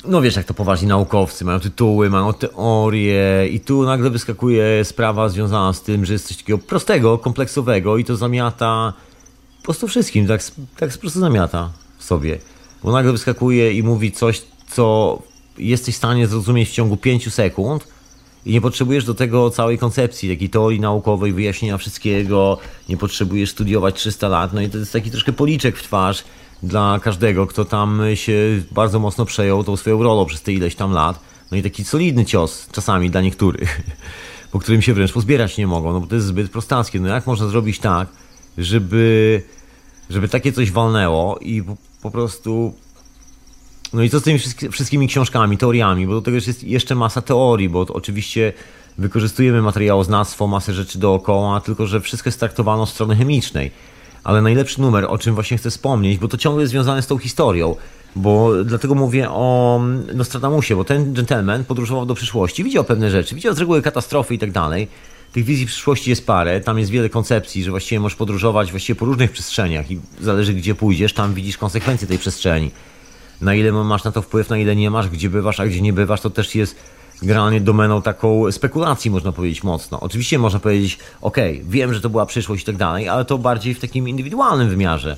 no 0.05 0.21
wiesz, 0.21 0.35
jak 0.35 0.45
to 0.45 0.53
poważni 0.53 0.87
naukowcy, 0.87 1.45
mają 1.45 1.59
tytuły, 1.59 2.09
mają 2.09 2.33
teorie 2.33 3.47
i 3.51 3.59
tu 3.59 3.83
nagle 3.83 4.09
wyskakuje 4.09 4.85
sprawa 4.85 5.29
związana 5.29 5.73
z 5.73 5.81
tym, 5.81 6.05
że 6.05 6.13
jest 6.13 6.27
coś 6.27 6.37
takiego 6.37 6.59
prostego, 6.59 7.17
kompleksowego 7.17 7.97
i 7.97 8.05
to 8.05 8.15
zamiata 8.15 8.93
po 9.57 9.63
prostu 9.63 9.87
wszystkim, 9.87 10.27
tak, 10.27 10.41
tak 10.77 10.91
po 10.91 10.97
prostu 10.97 11.19
zamiata 11.19 11.71
sobie. 11.99 12.37
Bo 12.83 12.91
nagle 12.91 13.11
wyskakuje 13.11 13.73
i 13.73 13.83
mówi 13.83 14.11
coś, 14.11 14.41
co 14.69 15.17
jesteś 15.57 15.95
w 15.95 15.97
stanie 15.97 16.27
zrozumieć 16.27 16.69
w 16.69 16.73
ciągu 16.73 16.97
5 16.97 17.33
sekund 17.33 17.87
i 18.45 18.51
nie 18.51 18.61
potrzebujesz 18.61 19.05
do 19.05 19.13
tego 19.13 19.49
całej 19.49 19.77
koncepcji, 19.77 20.29
takiej 20.29 20.49
teorii 20.49 20.79
naukowej, 20.79 21.33
wyjaśnienia 21.33 21.77
wszystkiego, 21.77 22.57
nie 22.89 22.97
potrzebujesz 22.97 23.49
studiować 23.49 23.95
300 23.95 24.27
lat, 24.27 24.53
no 24.53 24.61
i 24.61 24.69
to 24.69 24.77
jest 24.77 24.93
taki 24.93 25.11
troszkę 25.11 25.33
policzek 25.33 25.77
w 25.77 25.83
twarz 25.83 26.23
dla 26.63 26.99
każdego, 27.03 27.47
kto 27.47 27.65
tam 27.65 28.01
się 28.13 28.33
bardzo 28.71 28.99
mocno 28.99 29.25
przejął 29.25 29.63
tą 29.63 29.77
swoją 29.77 30.03
rolą 30.03 30.25
przez 30.25 30.41
te 30.41 30.53
ileś 30.53 30.75
tam 30.75 30.91
lat. 30.91 31.19
No 31.51 31.57
i 31.57 31.63
taki 31.63 31.83
solidny 31.83 32.25
cios 32.25 32.67
czasami 32.71 33.09
dla 33.09 33.21
niektórych, 33.21 33.81
po 34.51 34.59
którym 34.59 34.81
się 34.81 34.93
wręcz 34.93 35.11
pozbierać 35.11 35.57
nie 35.57 35.67
mogą, 35.67 35.93
no 35.93 35.99
bo 35.99 36.07
to 36.07 36.15
jest 36.15 36.27
zbyt 36.27 36.51
prostackie. 36.51 36.99
No 36.99 37.07
jak 37.07 37.27
można 37.27 37.47
zrobić 37.47 37.79
tak, 37.79 38.07
żeby, 38.57 39.43
żeby 40.09 40.27
takie 40.27 40.51
coś 40.51 40.71
walnęło 40.71 41.37
i 41.37 41.63
po, 41.63 41.75
po 42.01 42.11
prostu. 42.11 42.73
No 43.93 44.03
i 44.03 44.09
co 44.09 44.19
z 44.19 44.23
tymi 44.23 44.39
wszystkimi 44.71 45.07
książkami, 45.07 45.57
teoriami, 45.57 46.07
bo 46.07 46.13
do 46.13 46.21
tego 46.21 46.35
jest 46.35 46.63
jeszcze 46.63 46.95
masa 46.95 47.21
teorii, 47.21 47.69
bo 47.69 47.79
oczywiście 47.79 48.53
wykorzystujemy 48.97 49.61
materiałoznawstwo, 49.61 50.47
masę 50.47 50.73
rzeczy 50.73 50.99
dookoła, 50.99 51.61
tylko 51.61 51.87
że 51.87 52.01
wszystko 52.01 52.27
jest 52.27 52.39
traktowane 52.39 52.81
od 52.81 52.89
strony 52.89 53.15
chemicznej. 53.15 53.71
Ale 54.23 54.41
najlepszy 54.41 54.81
numer, 54.81 55.05
o 55.09 55.17
czym 55.17 55.35
właśnie 55.35 55.57
chcę 55.57 55.69
wspomnieć, 55.69 56.19
bo 56.19 56.27
to 56.27 56.37
ciągle 56.37 56.61
jest 56.61 56.71
związane 56.71 57.01
z 57.01 57.07
tą 57.07 57.17
historią, 57.17 57.75
bo 58.15 58.63
dlatego 58.63 58.95
mówię 58.95 59.29
o 59.29 59.81
Nostradamusie, 60.13 60.75
bo 60.75 60.83
ten 60.83 61.13
gentleman 61.13 61.63
podróżował 61.63 62.05
do 62.05 62.15
przyszłości, 62.15 62.63
widział 62.63 62.83
pewne 62.83 63.11
rzeczy, 63.11 63.35
widział 63.35 63.53
z 63.53 63.59
reguły 63.59 63.81
katastrofy 63.81 64.33
i 64.33 64.39
tak 64.39 64.51
dalej, 64.51 64.87
tych 65.33 65.45
wizji 65.45 65.65
przyszłości 65.65 66.09
jest 66.09 66.25
parę, 66.27 66.61
tam 66.61 66.79
jest 66.79 66.91
wiele 66.91 67.09
koncepcji, 67.09 67.63
że 67.63 67.71
właściwie 67.71 67.99
możesz 67.99 68.15
podróżować 68.15 68.71
właściwie 68.71 68.99
po 68.99 69.05
różnych 69.05 69.31
przestrzeniach 69.31 69.91
i 69.91 69.99
zależy 70.21 70.53
gdzie 70.53 70.75
pójdziesz, 70.75 71.13
tam 71.13 71.33
widzisz 71.33 71.57
konsekwencje 71.57 72.07
tej 72.07 72.17
przestrzeni. 72.17 72.71
Na 73.41 73.55
ile 73.55 73.71
masz 73.71 74.03
na 74.03 74.11
to 74.11 74.21
wpływ, 74.21 74.49
na 74.49 74.57
ile 74.57 74.75
nie 74.75 74.91
masz, 74.91 75.09
gdzie 75.09 75.29
bywasz, 75.29 75.59
a 75.59 75.65
gdzie 75.65 75.81
nie 75.81 75.93
bywasz, 75.93 76.21
to 76.21 76.29
też 76.29 76.55
jest 76.55 76.75
generalnie 77.21 77.61
domeną 77.61 78.01
taką 78.01 78.51
spekulacji, 78.51 79.11
można 79.11 79.31
powiedzieć 79.31 79.63
mocno. 79.63 79.99
Oczywiście 79.99 80.39
można 80.39 80.59
powiedzieć, 80.59 80.99
ok, 81.21 81.37
wiem, 81.63 81.93
że 81.93 82.01
to 82.01 82.09
była 82.09 82.25
przyszłość 82.25 82.63
i 82.63 82.65
tak 82.65 82.77
dalej, 82.77 83.09
ale 83.09 83.25
to 83.25 83.37
bardziej 83.37 83.73
w 83.73 83.79
takim 83.79 84.09
indywidualnym 84.09 84.69
wymiarze. 84.69 85.17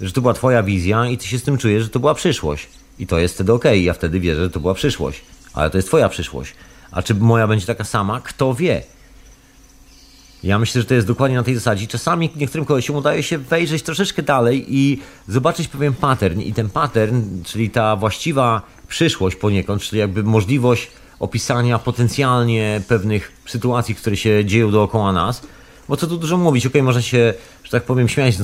Że 0.00 0.12
to 0.12 0.20
była 0.20 0.34
twoja 0.34 0.62
wizja 0.62 1.06
i 1.06 1.18
ty 1.18 1.26
się 1.26 1.38
z 1.38 1.42
tym 1.42 1.58
czujesz, 1.58 1.82
że 1.82 1.88
to 1.88 2.00
była 2.00 2.14
przyszłość. 2.14 2.68
I 2.98 3.06
to 3.06 3.18
jest 3.18 3.34
wtedy 3.34 3.52
ok, 3.52 3.64
ja 3.74 3.92
wtedy 3.92 4.20
wierzę, 4.20 4.42
że 4.42 4.50
to 4.50 4.60
była 4.60 4.74
przyszłość. 4.74 5.20
Ale 5.54 5.70
to 5.70 5.78
jest 5.78 5.88
twoja 5.88 6.08
przyszłość. 6.08 6.54
A 6.90 7.02
czy 7.02 7.14
moja 7.14 7.46
będzie 7.46 7.66
taka 7.66 7.84
sama? 7.84 8.20
Kto 8.20 8.54
wie? 8.54 8.82
Ja 10.44 10.58
myślę, 10.58 10.80
że 10.80 10.86
to 10.86 10.94
jest 10.94 11.06
dokładnie 11.06 11.36
na 11.36 11.42
tej 11.42 11.54
zasadzie. 11.54 11.86
Czasami 11.86 12.30
niektórym 12.36 12.64
kolesiom 12.64 12.96
udaje 12.96 13.22
się 13.22 13.38
wejrzeć 13.38 13.82
troszeczkę 13.82 14.22
dalej 14.22 14.64
i 14.68 14.98
zobaczyć 15.28 15.68
pewien 15.68 15.94
pattern. 15.94 16.40
I 16.40 16.52
ten 16.52 16.70
pattern, 16.70 17.42
czyli 17.44 17.70
ta 17.70 17.96
właściwa 17.96 18.62
przyszłość 18.88 19.36
poniekąd, 19.36 19.82
czyli 19.82 20.00
jakby 20.00 20.22
możliwość 20.22 20.90
opisania 21.20 21.78
potencjalnie 21.78 22.82
pewnych 22.88 23.32
sytuacji, 23.46 23.94
które 23.94 24.16
się 24.16 24.44
dzieją 24.44 24.70
dookoła 24.70 25.12
nas. 25.12 25.42
Bo 25.88 25.96
co 25.96 26.06
tu 26.06 26.16
dużo 26.16 26.36
mówić, 26.36 26.66
okej, 26.66 26.80
okay, 26.80 26.82
można 26.82 27.02
się, 27.02 27.34
że 27.64 27.70
tak 27.70 27.82
powiem, 27.82 28.08
śmiać 28.08 28.34
z 28.34 28.40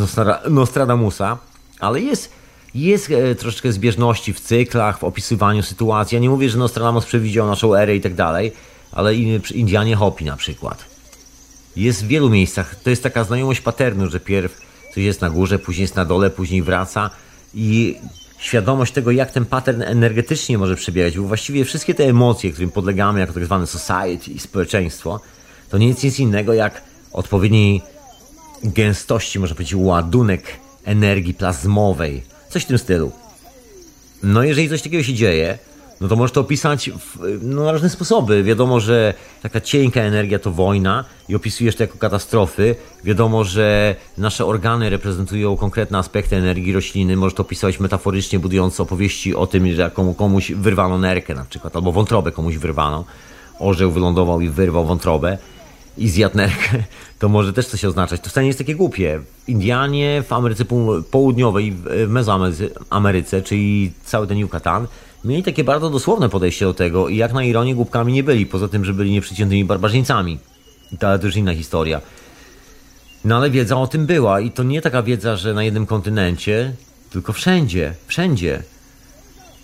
Nostradamusa, 0.51 1.39
ale 1.81 2.01
jest, 2.01 2.33
jest 2.75 3.11
e, 3.11 3.35
troszeczkę 3.35 3.73
zbieżności 3.73 4.33
w 4.33 4.41
cyklach, 4.41 4.99
w 4.99 5.05
opisywaniu 5.05 5.63
sytuacji. 5.63 6.17
Ja 6.17 6.21
nie 6.21 6.31
mówię, 6.31 6.51
że 6.51 6.59
Nostradamus 6.59 7.05
przewidział 7.05 7.47
naszą 7.47 7.75
erę 7.75 7.97
i 7.97 8.01
tak 8.01 8.15
dalej, 8.15 8.53
ale 8.93 9.15
Indianie 9.55 9.97
Hopi 9.97 10.25
na 10.25 10.37
przykład. 10.37 10.90
Jest 11.81 12.05
w 12.05 12.07
wielu 12.07 12.31
miejscach, 12.31 12.75
to 12.75 12.91
jest 12.91 13.03
taka 13.03 13.25
znajomość 13.25 13.61
paternu, 13.61 14.11
że 14.11 14.21
pierw 14.21 14.61
coś 14.95 15.05
jest 15.05 15.21
na 15.21 15.31
górze, 15.31 15.59
później 15.59 15.83
jest 15.83 15.97
na 15.97 16.05
dole, 16.05 16.31
później 16.31 16.63
wraca 16.63 17.11
i 17.55 17.97
świadomość 18.39 18.93
tego, 18.93 19.11
jak 19.11 19.31
ten 19.31 19.47
pattern 19.47 19.83
energetycznie 19.83 20.59
może 20.59 20.77
przebiegać, 20.77 21.19
bo 21.19 21.23
właściwie 21.23 21.65
wszystkie 21.65 21.95
te 21.95 22.05
emocje, 22.05 22.53
którym 22.53 22.71
podlegamy 22.71 23.21
jako 23.21 23.33
tak 23.33 23.45
zwane 23.45 23.67
society 23.67 24.31
i 24.31 24.39
społeczeństwo, 24.39 25.21
to 25.71 25.79
nie 25.79 25.89
jest 25.89 26.05
nic 26.05 26.19
innego 26.19 26.55
jak 26.55 26.83
odpowiedniej 27.13 27.83
gęstości, 28.65 29.39
można 29.39 29.55
powiedzieć, 29.55 29.75
ładunek 29.75 30.43
energii 30.85 31.35
plazmowej. 31.35 32.23
Coś 32.49 32.63
w 32.63 32.67
tym 32.67 32.79
stylu. 32.79 33.13
No 34.23 34.43
jeżeli 34.43 34.69
coś 34.69 34.83
takiego 34.83 35.03
się 35.03 35.15
dzieje, 35.15 35.59
no 36.01 36.09
to 36.09 36.17
możesz 36.17 36.33
to 36.33 36.41
opisać 36.41 36.91
w, 36.91 37.19
no, 37.43 37.65
na 37.65 37.73
różne 37.73 37.91
sposoby. 37.91 38.43
Wiadomo, 38.43 38.81
że 38.81 39.15
taka 39.43 39.61
cienka 39.61 40.01
energia 40.01 40.39
to 40.39 40.51
wojna 40.51 41.05
i 41.29 41.35
opisujesz 41.35 41.77
to 41.77 41.83
jako 41.83 41.99
katastrofy. 41.99 42.77
Wiadomo, 43.05 43.45
że 43.45 43.97
nasze 44.19 44.47
organy 44.47 44.91
reprezentują 44.91 45.57
konkretne 45.57 45.99
aspekty 45.99 46.37
energii 46.37 46.73
rośliny. 46.73 47.17
Możesz 47.17 47.35
to 47.35 47.43
opisywać 47.43 47.81
metaforycznie, 47.81 48.39
budując 48.39 48.81
opowieści 48.81 49.35
o 49.35 49.47
tym, 49.47 49.75
że 49.75 49.91
komu, 49.91 50.15
komuś 50.15 50.53
wyrwano 50.53 50.99
nerkę 50.99 51.35
na 51.35 51.45
przykład, 51.45 51.77
albo 51.77 51.93
wątrobę 51.93 52.33
komuś 52.33 52.57
wyrwano. 52.57 53.05
Orzeł 53.59 53.91
wylądował 53.91 54.41
i 54.41 54.49
wyrwał 54.49 54.85
wątrobę 54.85 55.39
i 55.99 56.09
zjadł 56.09 56.37
nerkę, 56.37 56.83
to 57.19 57.29
może 57.29 57.53
też 57.53 57.67
coś 57.67 57.85
oznaczać. 57.85 58.21
To 58.21 58.31
wcale 58.31 58.45
nie 58.45 58.49
jest 58.49 58.59
takie 58.59 58.75
głupie. 58.75 59.21
Indianie 59.49 60.23
w 60.29 60.33
Ameryce 60.33 60.65
Południowej, 61.11 61.73
w 61.73 62.09
Mezoameryce, 62.09 63.43
czyli 63.43 63.93
cały 64.05 64.27
ten 64.27 64.39
Yucatan, 64.39 64.87
mieli 65.25 65.43
takie 65.43 65.65
bardzo 65.65 65.91
dosłowne 65.91 66.29
podejście 66.29 66.65
do 66.65 66.75
tego 66.75 67.09
i 67.09 67.17
jak 67.17 67.33
na 67.33 67.45
ironię 67.45 67.75
głupkami 67.75 68.13
nie 68.13 68.23
byli, 68.23 68.47
poza 68.47 68.69
tym, 68.69 68.85
że 68.85 68.95
byli 68.95 69.11
nieprzeciętnymi 69.13 69.65
barbarzyńcami. 69.65 70.39
To, 70.99 71.19
to 71.19 71.27
już 71.27 71.37
inna 71.37 71.55
historia. 71.55 72.01
No 73.25 73.37
ale 73.37 73.51
wiedza 73.51 73.77
o 73.77 73.87
tym 73.87 74.07
była 74.07 74.41
i 74.41 74.51
to 74.51 74.63
nie 74.63 74.83
taka 74.83 75.03
wiedza, 75.03 75.37
że 75.37 75.55
na 75.55 75.63
jednym 75.63 75.87
kontynencie, 75.87 76.73
tylko 77.11 77.33
wszędzie, 77.33 77.95
wszędzie. 78.07 78.63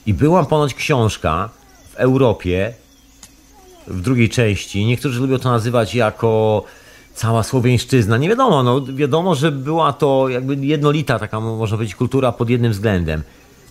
I 0.07 0.15
była 0.15 0.45
ponoć 0.45 0.75
książka 0.75 1.51
w 1.93 1.95
Europie, 1.97 2.75
w 3.87 4.01
drugiej 4.01 4.29
części. 4.29 4.87
Niektórzy 4.87 5.21
lubią 5.21 5.39
to 5.39 5.51
nazywać 5.51 5.95
jako 5.95 6.65
cała 7.15 7.43
Słowiańszczyzna. 7.43 8.17
Nie 8.17 8.29
wiadomo, 8.29 8.63
no 8.63 8.83
wiadomo, 8.83 9.35
że 9.35 9.53
była 9.53 9.93
to 9.93 10.29
jakby 10.29 10.57
jednolita 10.57 11.19
taka, 11.19 11.41
można 11.41 11.77
powiedzieć, 11.77 11.97
kultura 11.97 12.33
pod 12.33 12.51
jednym 12.51 12.73
względem. 12.73 13.23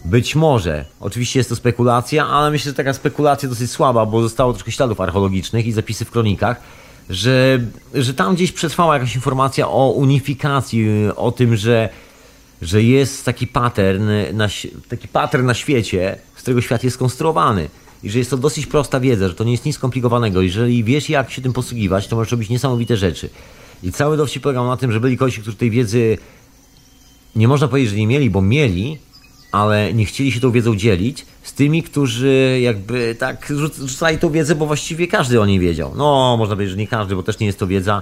Być 0.06 0.36
może. 0.36 0.86
Oczywiście 1.00 1.40
jest 1.40 1.50
to 1.50 1.56
spekulacja, 1.56 2.28
ale 2.28 2.52
myślę, 2.52 2.72
że 2.72 2.76
taka 2.76 2.94
spekulacja 2.94 3.50
dosyć 3.50 3.72
słaba, 3.72 4.06
bo 4.06 4.22
zostało 4.22 4.54
troszkę 4.54 4.72
śladów 4.72 5.02
archeologicznych 5.02 5.66
i 5.66 5.72
zapisy 5.72 6.06
w 6.06 6.12
kronikach, 6.12 6.62
że, 7.10 7.60
że 7.94 8.14
tam 8.14 8.36
gdzieś 8.36 8.52
przetrwała 8.52 8.94
jakaś 8.94 9.16
informacja 9.16 9.68
o 9.68 9.92
unifikacji, 9.92 10.88
o 11.16 11.32
tym, 11.32 11.56
że, 11.56 11.90
że 12.62 12.84
jest 12.84 13.26
taki 13.26 13.48
pattern 13.48 14.10
na, 14.34 14.48
taki 14.90 15.08
pattern 15.08 15.46
na 15.46 15.54
świecie, 15.54 16.18
z 16.36 16.42
którego 16.42 16.62
świat 16.62 16.84
jest 16.84 16.96
skonstruowany. 16.96 17.70
I 18.04 18.10
że 18.10 18.20
jest 18.20 18.32
to 18.32 18.38
dosyć 18.38 18.66
prosta 18.66 19.00
wiedza, 19.00 19.28
że 19.28 19.36
to 19.36 19.44
nie 19.44 19.52
jest 19.52 19.66
nic 19.66 19.76
skomplikowanego. 19.76 20.42
Jeżeli 20.42 20.84
wiesz, 20.84 21.10
jak 21.10 21.32
się 21.32 21.42
tym 21.42 21.54
posługiwać, 21.54 22.08
to 22.08 22.16
możesz 22.16 22.32
robić 22.32 22.50
niesamowite 22.50 22.98
rzeczy. 22.98 23.30
I 23.84 23.92
cały 23.92 24.18
dowcip 24.18 24.44
polegał 24.44 24.68
na 24.68 24.78
tym, 24.78 24.92
że 24.92 25.00
byli 25.00 25.18
kości, 25.18 25.42
którzy 25.42 25.58
tej 25.58 25.72
wiedzy 25.72 26.18
nie 27.36 27.48
można 27.48 27.68
powiedzieć, 27.68 27.92
że 27.92 27.98
nie 27.98 28.08
mieli, 28.08 28.30
bo 28.30 28.42
mieli, 28.42 28.98
ale 29.56 29.94
nie 29.94 30.06
chcieli 30.06 30.32
się 30.32 30.40
tą 30.40 30.52
wiedzą 30.52 30.76
dzielić 30.76 31.26
z 31.44 31.54
tymi, 31.54 31.84
którzy 31.84 32.60
jakby 32.62 33.16
tak 33.20 33.54
rzucali 33.80 34.18
tą 34.18 34.30
wiedzę, 34.30 34.56
bo 34.56 34.66
właściwie 34.66 35.08
każdy 35.08 35.42
o 35.42 35.46
niej 35.46 35.60
wiedział. 35.60 35.92
No, 35.96 36.36
można 36.38 36.56
powiedzieć, 36.56 36.72
że 36.72 36.78
nie 36.78 36.88
każdy, 36.88 37.16
bo 37.16 37.24
też 37.24 37.40
nie 37.40 37.48
jest 37.48 37.60
to 37.60 37.68
wiedza 37.68 38.02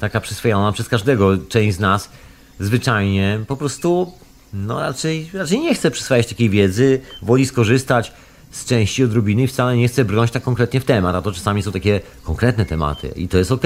taka 0.00 0.20
przyswojona 0.20 0.72
przez 0.72 0.88
każdego. 0.88 1.38
Część 1.48 1.76
z 1.76 1.80
nas 1.80 2.10
zwyczajnie 2.60 3.40
po 3.46 3.56
prostu 3.56 4.12
no 4.52 4.80
raczej, 4.80 5.30
raczej 5.32 5.60
nie 5.60 5.74
chce 5.74 5.90
przyswajać 5.90 6.26
takiej 6.26 6.50
wiedzy, 6.50 7.00
woli 7.22 7.46
skorzystać 7.46 8.12
z 8.50 8.64
części 8.64 9.04
odrobiny 9.04 9.42
i 9.42 9.46
wcale 9.46 9.76
nie 9.76 9.88
chce 9.88 10.04
brnąć 10.04 10.30
tak 10.30 10.42
konkretnie 10.42 10.80
w 10.80 10.84
temat, 10.84 11.16
a 11.16 11.22
to 11.22 11.32
czasami 11.32 11.62
są 11.62 11.72
takie 11.72 12.00
konkretne 12.22 12.66
tematy 12.66 13.08
i 13.16 13.28
to 13.28 13.38
jest 13.38 13.52
ok. 13.52 13.64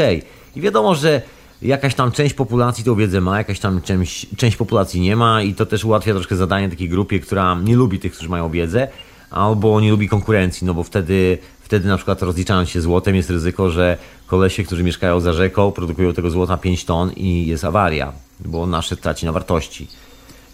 I 0.57 0.61
wiadomo, 0.61 0.95
że 0.95 1.23
jakaś 1.63 1.95
tam 1.95 2.13
część 2.13 2.35
populacji 2.35 2.85
tą 2.85 2.95
wiedzę 2.95 3.21
ma, 3.21 3.39
jakaś 3.39 3.61
tam 3.61 3.83
część, 3.83 4.27
część 4.37 4.57
populacji 4.57 5.01
nie 5.01 5.17
ma 5.17 5.43
i 5.43 5.55
to 5.55 5.67
też 5.67 5.85
ułatwia 5.85 6.15
troszkę 6.15 6.37
zadanie 6.37 6.69
takiej 6.69 6.89
grupie, 6.89 7.21
która 7.21 7.55
nie 7.65 7.77
lubi 7.77 7.99
tych, 7.99 8.13
którzy 8.13 8.29
mają 8.29 8.51
wiedzę, 8.51 8.89
albo 9.31 9.81
nie 9.81 9.91
lubi 9.91 10.09
konkurencji, 10.09 10.67
no 10.67 10.75
bo 10.75 10.83
wtedy, 10.83 11.39
wtedy 11.61 11.89
na 11.89 11.97
przykład 11.97 12.23
rozliczając 12.23 12.69
się 12.69 12.81
złotem 12.81 13.17
jest 13.17 13.31
ryzyko, 13.31 13.71
że 13.71 13.99
kolesie, 14.27 14.65
którzy 14.65 14.83
mieszkają 14.83 15.21
za 15.21 15.33
rzeką, 15.33 15.73
produkują 15.73 16.13
tego 16.13 16.31
złota 16.31 16.57
5 16.57 16.85
ton 16.85 17.13
i 17.13 17.47
jest 17.47 17.65
awaria, 17.65 18.13
bo 18.41 18.67
nasze 18.67 18.97
traci 18.97 19.27
na 19.27 19.33
wartości. 19.33 19.89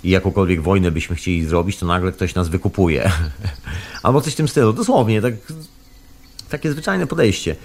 I 0.05 0.11
jakąkolwiek 0.11 0.63
wojnę 0.63 0.91
byśmy 0.91 1.17
chcieli 1.17 1.45
zrobić, 1.45 1.77
to 1.77 1.87
nagle 1.87 2.13
ktoś 2.13 2.35
nas 2.35 2.49
wykupuje. 2.49 3.11
albo 4.03 4.21
coś 4.21 4.33
w 4.33 4.37
tym 4.37 4.49
stylu. 4.49 4.73
Dosłownie, 4.73 5.23
tak, 5.23 5.35
takie 6.51 6.73
zwyczajne 6.73 7.07
podejście. 7.07 7.57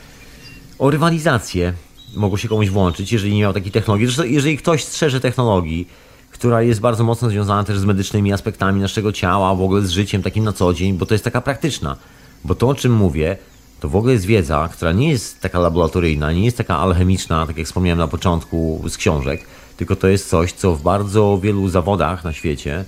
O 0.80 0.90
rywalizację 0.90 1.74
mogło 2.15 2.38
się 2.38 2.48
komuś 2.48 2.69
włączyć, 2.69 3.11
jeżeli 3.11 3.34
nie 3.34 3.41
miał 3.41 3.53
takiej 3.53 3.72
technologii. 3.72 4.07
Zresztą, 4.07 4.23
jeżeli 4.23 4.57
ktoś 4.57 4.84
strzeże 4.84 5.19
technologii, 5.19 5.88
która 6.31 6.61
jest 6.61 6.80
bardzo 6.80 7.03
mocno 7.03 7.30
związana 7.30 7.64
też 7.64 7.80
z 7.80 7.85
medycznymi 7.85 8.34
aspektami 8.34 8.81
naszego 8.81 9.11
ciała, 9.11 9.56
w 9.56 9.61
ogóle 9.61 9.81
z 9.81 9.90
życiem 9.90 10.23
takim 10.23 10.44
na 10.44 10.53
co 10.53 10.73
dzień, 10.73 10.94
bo 10.94 11.06
to 11.06 11.14
jest 11.14 11.23
taka 11.23 11.41
praktyczna. 11.41 11.98
Bo 12.45 12.56
to, 12.56 12.68
o 12.68 12.76
czym 12.76 12.94
mówię, 12.94 13.38
to 13.80 13.90
w 13.90 13.95
ogóle 13.95 14.14
jest 14.14 14.26
wiedza, 14.26 14.69
która 14.73 14.91
nie 14.91 15.10
jest 15.10 15.41
taka 15.41 15.60
laboratoryjna, 15.60 16.31
nie 16.34 16.45
jest 16.45 16.57
taka 16.57 16.77
alchemiczna, 16.77 17.48
tak 17.48 17.57
jak 17.57 17.68
wspomniałem 17.68 17.99
na 17.99 18.07
początku 18.07 18.84
z 18.90 18.98
książek, 18.98 19.45
tylko 19.77 19.95
to 19.95 20.07
jest 20.07 20.30
coś, 20.30 20.53
co 20.53 20.76
w 20.76 20.81
bardzo 20.81 21.40
wielu 21.44 21.69
zawodach 21.69 22.23
na 22.23 22.34
świecie 22.34 22.85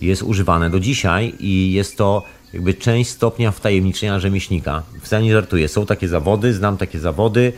jest 0.00 0.22
używane 0.22 0.70
do 0.70 0.80
dzisiaj 0.80 1.34
i 1.40 1.72
jest 1.72 1.96
to 1.96 2.22
jakby 2.52 2.74
część 2.74 3.10
stopnia 3.10 3.50
wtajemniczenia 3.50 4.20
rzemieślnika. 4.20 4.82
Wcale 5.02 5.22
nie 5.22 5.32
żartuję. 5.32 5.68
Są 5.68 5.86
takie 5.86 6.08
zawody, 6.08 6.54
znam 6.54 6.76
takie 6.76 7.00
zawody, 7.00 7.52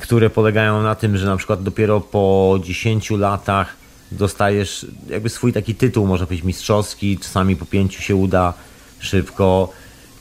które 0.00 0.30
polegają 0.30 0.82
na 0.82 0.94
tym, 0.94 1.16
że 1.16 1.26
na 1.26 1.36
przykład 1.36 1.62
dopiero 1.62 2.00
po 2.00 2.58
10 2.64 3.10
latach 3.10 3.76
dostajesz 4.12 4.86
jakby 5.08 5.28
swój 5.28 5.52
taki 5.52 5.74
tytuł, 5.74 6.06
można 6.06 6.26
powiedzieć 6.26 6.44
mistrzowski, 6.44 7.18
czasami 7.18 7.56
po 7.56 7.66
pięciu 7.66 8.02
się 8.02 8.16
uda 8.16 8.54
szybko. 8.98 9.72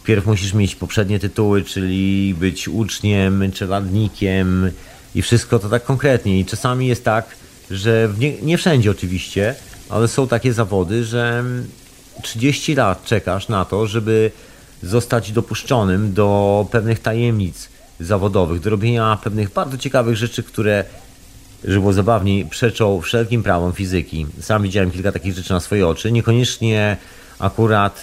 Pierw 0.04 0.26
musisz 0.26 0.54
mieć 0.54 0.76
poprzednie 0.76 1.20
tytuły, 1.20 1.64
czyli 1.64 2.36
być 2.40 2.68
uczniem, 2.68 3.52
czeladnikiem 3.52 4.72
i 5.16 5.22
wszystko 5.22 5.60
to 5.60 5.70
tak 5.70 5.84
konkretnie. 5.84 6.40
I 6.40 6.46
czasami 6.46 6.88
jest 6.88 7.04
tak, 7.04 7.26
że 7.72 8.10
nie, 8.20 8.42
nie 8.42 8.58
wszędzie 8.58 8.92
oczywiście, 8.92 9.56
ale 9.90 10.08
są 10.08 10.28
takie 10.28 10.54
zawody, 10.54 11.06
że 11.06 11.44
30 12.22 12.76
lat 12.76 13.06
czekasz 13.06 13.48
na 13.48 13.66
to, 13.66 13.88
żeby 13.88 14.32
zostać 14.84 15.32
dopuszczonym 15.32 16.14
do 16.14 16.68
pewnych 16.72 17.00
tajemnic 17.00 17.71
zawodowych, 18.02 18.60
do 18.60 18.70
robienia 18.70 19.18
pewnych 19.24 19.54
bardzo 19.54 19.78
ciekawych 19.78 20.16
rzeczy, 20.16 20.44
które, 20.44 20.84
żeby 21.64 21.80
było 21.80 21.94
zabawniej, 21.94 22.46
przeczą 22.46 23.02
wszelkim 23.02 23.44
prawom 23.44 23.74
fizyki. 23.74 24.26
Sam 24.40 24.64
widziałem 24.64 24.92
kilka 24.92 25.12
takich 25.12 25.34
rzeczy 25.34 25.54
na 25.54 25.60
swoje 25.60 25.88
oczy, 25.88 26.12
niekoniecznie 26.12 26.98
akurat, 27.40 28.02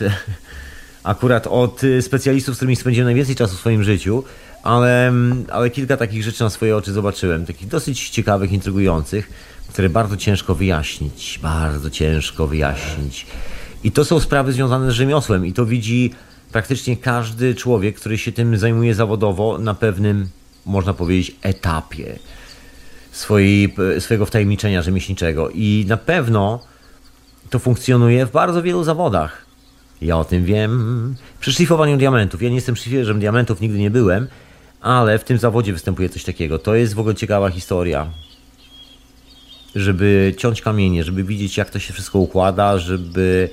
akurat 1.03 1.47
od 1.47 1.81
specjalistów, 2.01 2.55
z 2.55 2.59
którymi 2.59 2.77
spędziłem 2.77 3.07
najwięcej 3.07 3.37
czasu 3.37 3.57
w 3.57 3.61
swoim 3.61 3.85
życiu, 3.85 4.25
ale, 4.62 5.12
ale 5.51 5.70
kilka 5.70 5.97
takich 5.97 6.23
rzeczy 6.23 6.45
na 6.45 6.51
swoje 6.51 6.77
oczy 6.77 6.93
zobaczyłem, 6.93 7.47
takich 7.47 7.69
dosyć 7.69 8.11
ciekawych, 8.11 8.53
intrygujących, 8.53 9.31
które 9.69 9.89
bardzo 9.89 10.16
ciężko 10.16 10.55
wyjaśnić, 10.55 11.39
bardzo 11.43 11.91
ciężko 11.91 12.47
wyjaśnić. 12.47 13.27
I 13.85 13.93
to 13.93 14.05
są 14.05 14.20
sprawy 14.20 14.53
związane 14.53 14.91
z 14.91 14.95
rzemiosłem 14.95 15.47
i 15.47 15.53
to 15.53 15.66
widzi 15.66 16.11
praktycznie 16.53 16.97
każdy 16.97 17.55
człowiek, 17.55 17.97
który 17.97 18.19
się 18.19 18.33
tym 18.33 18.59
zajmuje 18.59 18.95
zawodowo 18.95 19.59
na 19.59 19.75
pewnym, 19.75 20.29
można 20.66 20.95
powiedzieć, 20.95 21.37
etapie 21.43 22.19
swojej, 23.12 23.75
swojego 23.99 24.27
wtajemniczenia 24.27 24.83
rzemieślniczego. 24.83 25.51
I 25.51 25.85
na 25.89 25.97
pewno 25.97 26.61
to 27.51 27.59
funkcjonuje 27.59 28.27
w 28.27 28.31
bardzo 28.31 28.62
wielu 28.62 28.85
zawodach. 28.85 29.47
Ja 30.03 30.19
o 30.19 30.25
tym 30.25 30.45
wiem. 30.45 31.15
Przy 31.41 31.53
szlifowaniu 31.53 31.97
diamentów. 31.97 32.43
Ja 32.43 32.49
nie 32.49 32.55
jestem 32.55 32.77
szlifierzem 32.77 33.20
diamentów, 33.20 33.61
nigdy 33.61 33.79
nie 33.79 33.91
byłem, 33.91 34.29
ale 34.81 35.19
w 35.19 35.25
tym 35.25 35.39
zawodzie 35.39 35.73
występuje 35.73 36.09
coś 36.09 36.25
takiego. 36.25 36.59
To 36.59 36.75
jest 36.75 36.95
w 36.95 36.99
ogóle 36.99 37.15
ciekawa 37.15 37.51
historia. 37.51 38.07
Żeby 39.75 40.35
ciąć 40.39 40.62
kamienie, 40.62 41.05
żeby 41.05 41.25
widzieć, 41.25 41.57
jak 41.57 41.70
to 41.70 41.79
się 41.79 41.93
wszystko 41.93 42.19
układa, 42.19 42.79
żeby 42.79 43.51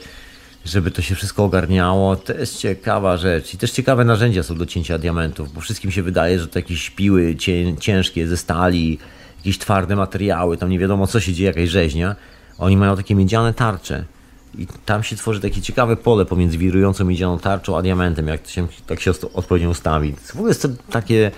żeby 0.66 0.92
to 0.92 1.02
się 1.02 1.16
wszystko 1.16 1.44
ogarniało. 1.44 2.16
To 2.16 2.34
jest 2.34 2.58
ciekawa 2.58 3.18
rzecz. 3.18 3.54
I 3.54 3.58
też 3.58 3.72
ciekawe 3.72 4.06
narzędzia 4.06 4.44
są 4.44 4.56
do 4.56 4.66
cięcia 4.66 4.98
diamentów, 4.98 5.54
bo 5.54 5.62
wszystkim 5.62 5.92
się 5.92 6.04
wydaje, 6.04 6.40
że 6.40 6.48
to 6.48 6.60
jakieś 6.60 6.90
piły 6.90 7.36
ciężkie 7.80 8.28
ze 8.28 8.38
stali, 8.38 9.00
jakieś 9.38 9.58
twarde 9.58 9.96
materiały, 9.96 10.58
tam 10.58 10.70
nie 10.70 10.80
wiadomo 10.80 11.08
co 11.08 11.20
się 11.20 11.34
dzieje, 11.34 11.48
jakaś 11.48 11.70
rzeźnia. 11.70 12.16
Oni 12.58 12.78
mają 12.78 12.96
takie 12.96 13.16
miedziane 13.16 13.54
tarcze. 13.54 14.06
I 14.58 14.68
tam 14.86 15.04
się 15.04 15.16
tworzy 15.16 15.42
takie 15.42 15.62
ciekawe 15.62 15.96
pole 15.96 16.26
pomiędzy 16.26 16.58
wirującą 16.58 17.06
miedzianą 17.06 17.40
tarczą 17.40 17.78
a 17.78 17.82
diamentem, 17.82 18.28
jak 18.28 18.48
się, 18.48 18.68
tak 18.88 19.00
się 19.02 19.12
odpowiednio 19.34 19.70
ustawi. 19.70 20.16
W 20.16 20.36
ogóle 20.36 20.50
jest 20.50 20.62
to 20.62 20.70
takie 20.92 21.32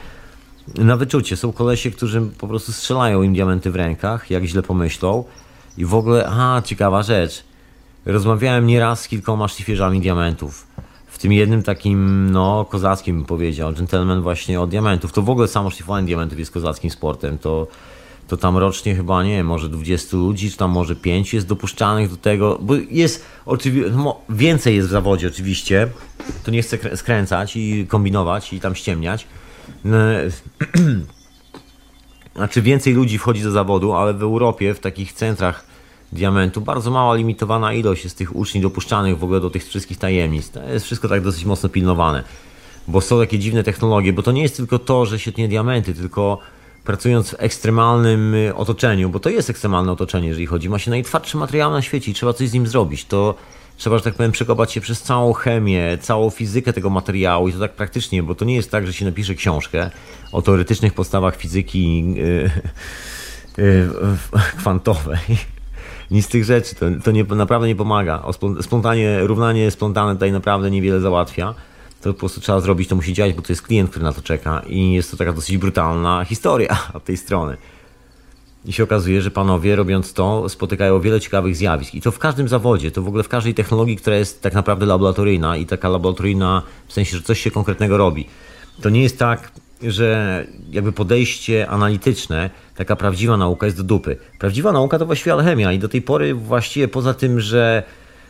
na 0.76 0.98
wyczucie. 0.98 1.38
Są 1.38 1.54
kolesie, 1.54 1.92
którzy 1.92 2.22
po 2.38 2.48
prostu 2.48 2.72
strzelają 2.72 3.22
im 3.22 3.34
diamenty 3.34 3.72
w 3.72 3.76
rękach, 3.76 4.32
jak 4.32 4.44
źle 4.44 4.64
pomyślą. 4.64 5.24
I 5.78 5.86
w 5.86 5.96
ogóle, 5.96 6.26
aha, 6.28 6.62
ciekawa 6.66 7.04
rzecz. 7.04 7.44
Rozmawiałem 8.08 8.68
nieraz 8.68 9.02
z 9.02 9.08
kilkoma 9.08 9.48
szlifierzami 9.48 10.02
diamentów. 10.02 10.68
W 11.08 11.18
tym 11.18 11.34
jednym 11.34 11.64
takim, 11.64 12.32
no, 12.32 12.66
kozackim 12.66 13.16
bym 13.16 13.26
powiedział, 13.26 13.74
gentleman 13.74 14.22
właśnie 14.22 14.62
od 14.62 14.70
diamentów. 14.70 15.14
To 15.14 15.22
w 15.22 15.30
ogóle 15.30 15.48
samo 15.48 15.70
szlifowanie 15.70 16.08
diamentów 16.08 16.40
jest 16.40 16.52
kozackim 16.52 16.92
sportem. 16.92 17.38
To, 17.38 17.68
to 18.28 18.38
tam 18.38 18.58
rocznie 18.58 18.96
chyba, 18.96 19.24
nie 19.24 19.44
może 19.44 19.70
20 19.70 20.18
ludzi, 20.18 20.52
czy 20.52 20.58
tam 20.58 20.72
może 20.72 20.96
5 20.96 21.34
jest 21.34 21.48
dopuszczanych 21.48 22.10
do 22.10 22.18
tego, 22.18 22.58
bo 22.62 22.74
jest 22.90 23.26
oczywiście, 23.46 23.92
no, 23.92 24.20
więcej 24.30 24.76
jest 24.76 24.88
w 24.88 24.92
zawodzie 24.92 25.28
oczywiście. 25.28 25.88
To 26.44 26.52
nie 26.52 26.62
chcę 26.62 26.98
skręcać 26.98 27.56
i 27.56 27.88
kombinować 27.88 28.54
i 28.54 28.60
tam 28.60 28.76
ściemniać. 28.76 29.28
No, 29.84 29.98
znaczy 32.36 32.62
więcej 32.62 32.94
ludzi 32.94 33.18
wchodzi 33.18 33.44
do 33.44 33.52
zawodu, 33.52 33.94
ale 33.94 34.14
w 34.14 34.22
Europie, 34.22 34.74
w 34.74 34.80
takich 34.80 35.14
centrach 35.14 35.67
diamentu, 36.12 36.62
bardzo 36.62 36.92
mała 36.92 37.16
limitowana 37.16 37.74
ilość 37.74 38.04
jest 38.04 38.18
tych 38.18 38.36
uczniów 38.36 38.64
dopuszczanych 38.64 39.18
w 39.20 39.24
ogóle 39.24 39.40
do 39.40 39.50
tych 39.50 39.66
wszystkich 39.66 39.98
tajemnic. 39.98 40.50
To 40.50 40.64
jest 40.64 40.86
wszystko 40.86 41.08
tak 41.08 41.22
dosyć 41.22 41.46
mocno 41.46 41.70
pilnowane, 41.70 42.24
bo 42.88 43.02
są 43.02 43.20
takie 43.20 43.40
dziwne 43.40 43.64
technologie, 43.64 44.14
bo 44.14 44.24
to 44.24 44.32
nie 44.32 44.42
jest 44.42 44.58
tylko 44.58 44.80
to, 44.80 45.06
że 45.06 45.20
się 45.20 45.32
tnie 45.32 45.48
diamenty, 45.48 45.94
tylko 45.94 46.40
pracując 46.84 47.30
w 47.30 47.36
ekstremalnym 47.38 48.36
y, 48.36 48.56
otoczeniu, 48.56 49.10
bo 49.10 49.20
to 49.20 49.30
jest 49.30 49.50
ekstremalne 49.50 49.92
otoczenie, 49.92 50.28
jeżeli 50.28 50.46
chodzi, 50.46 50.70
ma 50.70 50.80
się 50.80 50.92
najtwardszy 50.92 51.38
materiał 51.38 51.72
na 51.72 51.82
świecie 51.82 52.12
i 52.12 52.14
trzeba 52.14 52.34
coś 52.34 52.50
z 52.50 52.54
nim 52.54 52.68
zrobić, 52.68 53.06
to 53.06 53.36
trzeba, 53.78 53.98
że 53.98 54.04
tak 54.04 54.14
powiem, 54.14 54.32
przekopać 54.32 54.72
się 54.72 54.82
przez 54.82 55.02
całą 55.02 55.34
chemię, 55.34 55.98
całą 56.02 56.30
fizykę 56.30 56.74
tego 56.74 56.90
materiału 56.90 57.48
i 57.48 57.54
to 57.54 57.60
tak 57.60 57.74
praktycznie, 57.74 58.24
bo 58.24 58.36
to 58.36 58.46
nie 58.46 58.56
jest 58.56 58.72
tak, 58.72 58.88
że 58.88 58.94
się 58.94 59.06
napisze 59.06 59.36
książkę 59.36 59.92
o 60.32 60.42
teoretycznych 60.42 60.94
podstawach 60.94 61.36
fizyki 61.36 62.14
yy, 62.14 62.52
yy, 63.58 63.90
kwantowej. 64.58 65.57
Nic 66.12 66.26
z 66.26 66.28
tych 66.28 66.44
rzeczy, 66.44 66.76
to, 66.76 66.86
to 67.04 67.12
nie, 67.12 67.24
naprawdę 67.24 67.68
nie 67.68 67.76
pomaga. 67.76 68.24
Spontanie, 68.62 69.20
równanie 69.20 69.72
spontane 69.72 70.14
tutaj 70.14 70.32
naprawdę 70.32 70.72
niewiele 70.72 71.00
załatwia. 71.00 71.54
To 72.02 72.14
po 72.14 72.20
prostu 72.20 72.42
trzeba 72.42 72.60
zrobić, 72.60 72.90
to 72.90 72.96
musi 72.96 73.14
działać, 73.14 73.34
bo 73.34 73.42
to 73.42 73.52
jest 73.52 73.62
klient, 73.62 73.90
który 73.90 74.06
na 74.06 74.14
to 74.14 74.22
czeka 74.22 74.62
i 74.68 74.94
jest 74.94 75.12
to 75.12 75.18
taka 75.18 75.34
dosyć 75.34 75.58
brutalna 75.58 76.26
historia 76.26 76.78
od 76.94 77.04
tej 77.04 77.18
strony. 77.18 77.58
I 78.66 78.74
się 78.74 78.84
okazuje, 78.84 79.22
że 79.22 79.32
panowie 79.32 79.76
robiąc 79.76 80.14
to 80.14 80.50
spotykają 80.50 81.00
wiele 81.00 81.20
ciekawych 81.20 81.56
zjawisk. 81.56 81.96
I 81.96 82.02
to 82.02 82.12
w 82.12 82.20
każdym 82.20 82.48
zawodzie, 82.48 82.92
to 82.92 83.02
w 83.02 83.08
ogóle 83.08 83.24
w 83.24 83.30
każdej 83.30 83.54
technologii, 83.54 83.98
która 83.98 84.16
jest 84.16 84.42
tak 84.42 84.54
naprawdę 84.54 84.86
laboratoryjna 84.86 85.58
i 85.58 85.66
taka 85.66 85.90
laboratoryjna 85.90 86.62
w 86.88 86.94
sensie, 86.94 87.18
że 87.18 87.24
coś 87.24 87.42
się 87.42 87.52
konkretnego 87.52 87.98
robi. 87.98 88.28
To 88.82 88.90
nie 88.90 89.04
jest 89.04 89.20
tak, 89.20 89.52
że 89.84 90.46
jakby 90.72 90.92
podejście 90.92 91.70
analityczne, 91.70 92.50
taka 92.76 92.96
prawdziwa 92.96 93.38
nauka 93.38 93.66
jest 93.66 93.78
do 93.78 93.84
dupy. 93.84 94.18
Prawdziwa 94.40 94.72
nauka 94.72 95.00
to 95.00 95.06
właściwie 95.06 95.34
alchemia 95.34 95.74
i 95.74 95.80
do 95.80 95.90
tej 95.90 96.02
pory 96.02 96.34
właściwie 96.34 96.88
poza 96.88 97.14
tym, 97.14 97.40
że, 97.40 97.84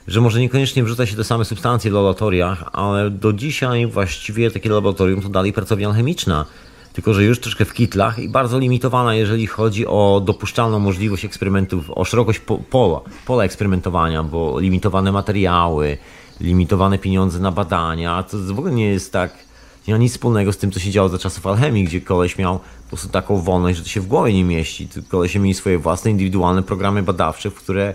że 0.08 0.22
może 0.22 0.40
niekoniecznie 0.40 0.84
wrzuca 0.84 1.06
się 1.06 1.16
te 1.16 1.24
same 1.24 1.46
substancje 1.46 1.92
w 1.92 1.94
laboratoriach, 1.94 2.70
ale 2.74 3.10
do 3.10 3.34
dzisiaj 3.34 3.88
właściwie 3.88 4.52
takie 4.52 4.70
laboratorium 4.70 5.22
to 5.22 5.30
dalej 5.30 5.54
pracownia 5.54 5.88
alchemiczna 5.88 6.46
tylko 6.98 7.14
że 7.14 7.24
już 7.24 7.40
troszkę 7.40 7.66
w 7.66 7.74
kitlach 7.74 8.20
i 8.20 8.30
bardzo 8.30 8.60
limitowana, 8.60 9.16
jeżeli 9.16 9.48
chodzi 9.48 9.88
o 9.88 10.22
dopuszczalną 10.26 10.80
możliwość 10.80 11.26
eksperymentów, 11.26 11.92
o 11.92 12.06
szerokość 12.06 12.40
pola, 12.70 13.02
pola 13.26 13.44
eksperymentowania, 13.44 14.24
bo 14.24 14.60
limitowane 14.60 15.12
materiały, 15.12 15.98
limitowane 16.42 16.98
pieniądze 16.98 17.40
na 17.40 17.52
badania, 17.52 18.24
to 18.24 18.38
w 18.38 18.60
ogóle 18.60 18.72
nie 18.72 18.90
jest 18.90 19.14
tak, 19.14 19.47
nie 19.88 19.94
ma 19.94 19.98
nic 19.98 20.12
wspólnego 20.12 20.54
z 20.54 20.58
tym, 20.58 20.72
co 20.72 20.80
się 20.80 20.92
działo 20.92 21.10
za 21.10 21.18
czasów 21.18 21.48
alchemii, 21.48 21.84
gdzie 21.84 22.02
koleś 22.02 22.38
miał 22.38 22.60
po 22.60 22.88
prostu 22.88 23.10
taką 23.10 23.42
wolność, 23.42 23.78
że 23.78 23.84
to 23.84 23.90
się 23.90 24.02
w 24.02 24.08
głowie 24.08 24.34
nie 24.34 24.44
mieści. 24.44 24.90
Kolesie 25.10 25.40
mieli 25.40 25.54
swoje 25.54 25.78
własne, 25.78 26.12
indywidualne 26.12 26.64
programy 26.64 27.04
badawcze, 27.04 27.50
w 27.50 27.56
które 27.56 27.94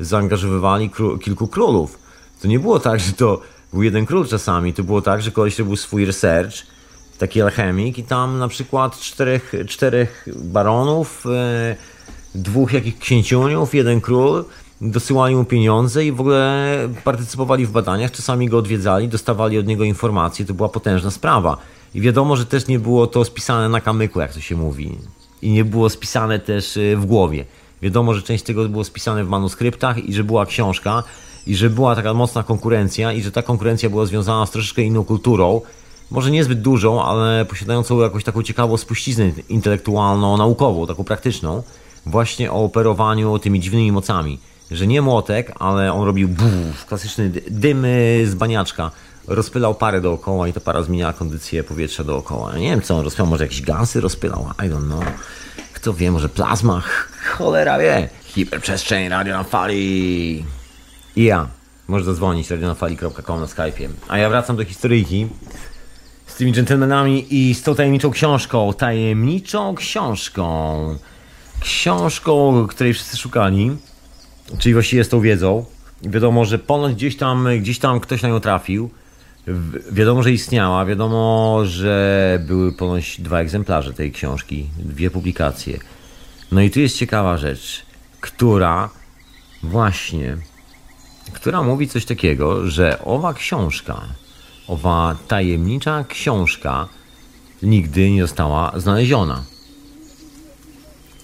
zaangażowywali 0.00 0.90
kilku 1.22 1.48
królów. 1.48 1.98
To 2.42 2.48
nie 2.48 2.58
było 2.58 2.80
tak, 2.80 3.00
że 3.00 3.12
to 3.12 3.40
był 3.72 3.82
jeden 3.82 4.06
król 4.06 4.26
czasami, 4.26 4.74
to 4.74 4.84
było 4.84 5.02
tak, 5.02 5.22
że 5.22 5.30
koleś 5.30 5.58
robił 5.58 5.76
swój 5.76 6.04
research, 6.04 6.54
taki 7.18 7.42
alchemik 7.42 7.98
i 7.98 8.02
tam 8.04 8.38
na 8.38 8.48
przykład 8.48 8.98
czterech, 9.00 9.52
czterech 9.68 10.28
baronów, 10.36 11.26
e, 11.26 11.76
dwóch 12.34 12.72
jakich 12.72 12.98
księciuniów, 12.98 13.74
jeden 13.74 14.00
król, 14.00 14.44
dosyłali 14.80 15.36
mu 15.36 15.44
pieniądze 15.44 16.04
i 16.04 16.12
w 16.12 16.20
ogóle 16.20 16.76
partycypowali 17.04 17.66
w 17.66 17.70
badaniach, 17.70 18.10
czasami 18.10 18.48
go 18.48 18.58
odwiedzali, 18.58 19.08
dostawali 19.08 19.58
od 19.58 19.66
niego 19.66 19.84
informacje, 19.84 20.44
to 20.44 20.54
była 20.54 20.68
potężna 20.68 21.10
sprawa. 21.10 21.56
I 21.94 22.00
wiadomo, 22.00 22.36
że 22.36 22.46
też 22.46 22.66
nie 22.66 22.78
było 22.78 23.06
to 23.06 23.24
spisane 23.24 23.68
na 23.68 23.80
kamyku, 23.80 24.20
jak 24.20 24.34
to 24.34 24.40
się 24.40 24.56
mówi. 24.56 24.98
I 25.42 25.50
nie 25.50 25.64
było 25.64 25.90
spisane 25.90 26.38
też 26.38 26.76
e, 26.76 26.96
w 26.96 27.06
głowie. 27.06 27.44
Wiadomo, 27.82 28.14
że 28.14 28.22
część 28.22 28.44
tego 28.44 28.68
było 28.68 28.84
spisane 28.84 29.24
w 29.24 29.28
manuskryptach 29.28 30.04
i 30.04 30.14
że 30.14 30.24
była 30.24 30.46
książka 30.46 31.02
i 31.46 31.54
że 31.54 31.70
była 31.70 31.96
taka 31.96 32.14
mocna 32.14 32.42
konkurencja 32.42 33.12
i 33.12 33.22
że 33.22 33.32
ta 33.32 33.42
konkurencja 33.42 33.90
była 33.90 34.06
związana 34.06 34.46
z 34.46 34.50
troszeczkę 34.50 34.82
inną 34.82 35.04
kulturą 35.04 35.60
może 36.10 36.30
niezbyt 36.30 36.62
dużą, 36.62 37.02
ale 37.02 37.44
posiadającą 37.44 38.00
jakąś 38.00 38.24
taką 38.24 38.42
ciekawą 38.42 38.76
spuściznę 38.76 39.30
intelektualną, 39.48 40.36
naukową, 40.36 40.86
taką 40.86 41.04
praktyczną, 41.04 41.62
właśnie 42.06 42.52
o 42.52 42.64
operowaniu 42.64 43.38
tymi 43.38 43.60
dziwnymi 43.60 43.92
mocami. 43.92 44.38
Że 44.70 44.86
nie 44.86 45.02
młotek, 45.02 45.52
ale 45.58 45.92
on 45.92 46.06
robił 46.06 46.28
buf, 46.28 46.86
klasyczny 46.86 47.30
dym 47.50 47.86
z 48.24 48.34
baniaczka. 48.34 48.90
Rozpylał 49.26 49.74
parę 49.74 50.00
dookoła 50.00 50.48
i 50.48 50.52
ta 50.52 50.60
para 50.60 50.82
zmieniała 50.82 51.12
kondycję 51.12 51.64
powietrza 51.64 52.04
dookoła. 52.04 52.56
Nie 52.58 52.70
wiem 52.70 52.82
co 52.82 52.96
on 52.96 53.04
rozpylał, 53.04 53.30
może 53.30 53.44
jakieś 53.44 53.62
gansy 53.62 54.00
rozpylał, 54.00 54.50
I 54.58 54.62
don't 54.62 54.86
know. 54.86 55.04
Kto 55.72 55.94
wie, 55.94 56.10
może 56.10 56.28
plazma? 56.28 56.82
Cholera 57.38 57.78
wie. 57.78 58.08
Hiperprzestrzeń, 58.24 59.08
radio 59.08 59.36
na 59.36 59.44
fali. 59.44 60.44
I 61.16 61.24
ja. 61.24 61.46
Możesz 61.88 62.06
zadzwonić 62.06 62.50
radionafali.com 62.50 63.40
na 63.40 63.46
Skype'ie. 63.46 63.88
A 64.08 64.18
ja 64.18 64.28
wracam 64.28 64.56
do 64.56 64.64
historyjki 64.64 65.28
tymi 66.40 66.52
dżentelmenami 66.52 67.26
i 67.30 67.54
z 67.54 67.62
tą 67.62 67.74
tajemniczą 67.74 68.10
książką. 68.10 68.72
Tajemniczą 68.72 69.74
książką. 69.74 70.98
Książką, 71.60 72.66
której 72.66 72.94
wszyscy 72.94 73.16
szukali, 73.16 73.76
czyli 74.58 74.72
właściwie 74.72 75.04
z 75.04 75.08
tą 75.08 75.20
wiedzą. 75.20 75.64
Wiadomo, 76.02 76.44
że 76.44 76.58
ponoć 76.58 76.94
gdzieś 76.94 77.16
tam, 77.16 77.48
gdzieś 77.60 77.78
tam 77.78 78.00
ktoś 78.00 78.22
na 78.22 78.28
nią 78.28 78.40
trafił. 78.40 78.90
Wiadomo, 79.92 80.22
że 80.22 80.32
istniała, 80.32 80.84
wiadomo, 80.84 81.60
że 81.64 82.38
były 82.46 82.72
ponoć 82.72 83.20
dwa 83.20 83.38
egzemplarze 83.38 83.92
tej 83.92 84.12
książki, 84.12 84.66
dwie 84.78 85.10
publikacje. 85.10 85.78
No 86.52 86.60
i 86.60 86.70
tu 86.70 86.80
jest 86.80 86.96
ciekawa 86.96 87.36
rzecz, 87.36 87.82
która 88.20 88.90
właśnie, 89.62 90.36
która 91.32 91.62
mówi 91.62 91.88
coś 91.88 92.04
takiego, 92.04 92.66
że 92.66 93.04
owa 93.04 93.34
książka 93.34 94.00
owa 94.70 95.16
tajemnicza 95.28 96.04
książka 96.08 96.88
nigdy 97.62 98.10
nie 98.10 98.22
została 98.22 98.72
znaleziona. 98.76 99.44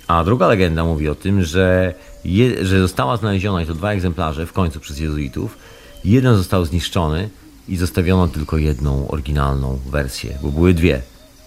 A 0.09 0.25
druga 0.25 0.47
legenda 0.47 0.85
mówi 0.85 1.09
o 1.09 1.15
tym, 1.15 1.45
że, 1.45 1.95
je, 2.25 2.65
że 2.65 2.81
została 2.81 3.17
znaleziona 3.17 3.63
i 3.63 3.67
to 3.67 3.75
dwa 3.75 3.93
egzemplarze 3.93 4.47
w 4.47 4.53
końcu 4.53 4.81
przez 4.81 4.99
jezuitów. 4.99 5.59
Jeden 6.05 6.37
został 6.37 6.65
zniszczony 6.65 7.31
i 7.69 7.77
zostawiono 7.77 8.29
tylko 8.29 8.59
jedną 8.59 9.09
oryginalną 9.09 9.79
wersję, 9.87 10.39
bo 10.43 10.49
były 10.49 10.75
dwie, 10.75 11.03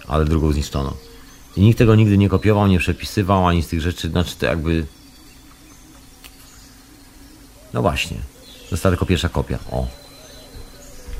ale 0.08 0.26
drugą 0.26 0.52
zniszczono. 0.52 0.94
I 1.58 1.62
nikt 1.62 1.78
tego 1.78 1.96
nigdy 1.96 2.18
nie 2.18 2.30
kopiował, 2.30 2.68
nie 2.68 2.80
przepisywał 2.80 3.48
ani 3.48 3.64
z 3.64 3.68
tych 3.68 3.82
rzeczy, 3.82 4.10
znaczy 4.10 4.36
to 4.36 4.46
jakby. 4.46 4.86
No 7.74 7.82
właśnie. 7.82 8.18
Została 8.70 8.92
tylko 8.92 9.06
pierwsza 9.06 9.30
kopia. 9.30 9.60
O, 9.72 9.88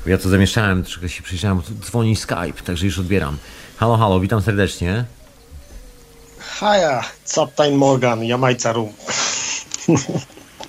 ja 0.06 0.18
to 0.18 0.28
zamieszałem, 0.28 0.82
troszkę 0.82 1.08
się 1.08 1.22
przyjrzałem, 1.22 1.62
dzwoni 1.80 2.16
Skype, 2.16 2.62
także 2.64 2.86
już 2.86 2.98
odbieram. 2.98 3.36
Halo, 3.76 3.96
halo, 3.96 4.20
witam 4.20 4.42
serdecznie. 4.42 5.04
Haja, 6.40 7.04
Captain 7.24 7.74
Morgan, 7.74 8.24
Jamajca 8.24 8.72
Rum. 8.72 8.92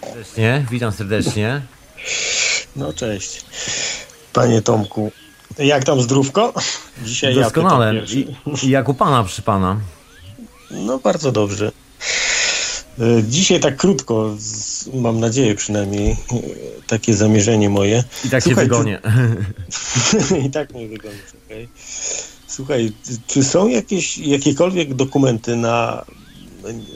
Serdecznie, 0.03 0.65
witam 0.72 0.91
serdecznie. 0.91 1.61
No 2.76 2.93
cześć. 2.93 3.45
Panie 4.34 4.61
Tomku, 4.61 5.11
jak 5.57 5.84
tam 5.84 6.02
zdrówko? 6.02 6.53
Dzisiaj 7.03 7.35
Doskonale. 7.35 7.95
Ja 7.95 8.02
I, 8.03 8.35
I 8.64 8.69
jak 8.69 8.89
u 8.89 8.93
pana, 8.93 9.23
przy 9.23 9.41
pana? 9.41 9.80
No 10.72 10.99
bardzo 10.99 11.31
dobrze. 11.31 11.72
E, 12.99 13.23
dzisiaj 13.23 13.60
tak 13.60 13.77
krótko, 13.77 14.35
mam 14.93 15.19
nadzieję 15.19 15.56
przynajmniej, 15.56 16.11
e, 16.11 16.15
takie 16.88 17.14
zamierzenie 17.14 17.69
moje. 17.69 18.03
I 18.26 18.30
tak 18.30 18.43
Słuchaj, 18.43 18.65
się 18.65 18.69
wygonię. 18.69 18.99
I 20.45 20.49
tak 20.49 20.73
mnie 20.73 20.88
wygonisz, 20.88 21.22
okej. 21.45 21.64
Okay. 21.64 22.31
Słuchaj, 22.52 22.91
czy 23.28 23.44
są 23.44 23.68
jakieś, 23.68 24.18
jakiekolwiek 24.18 24.94
dokumenty 24.94 25.56
na 25.56 26.06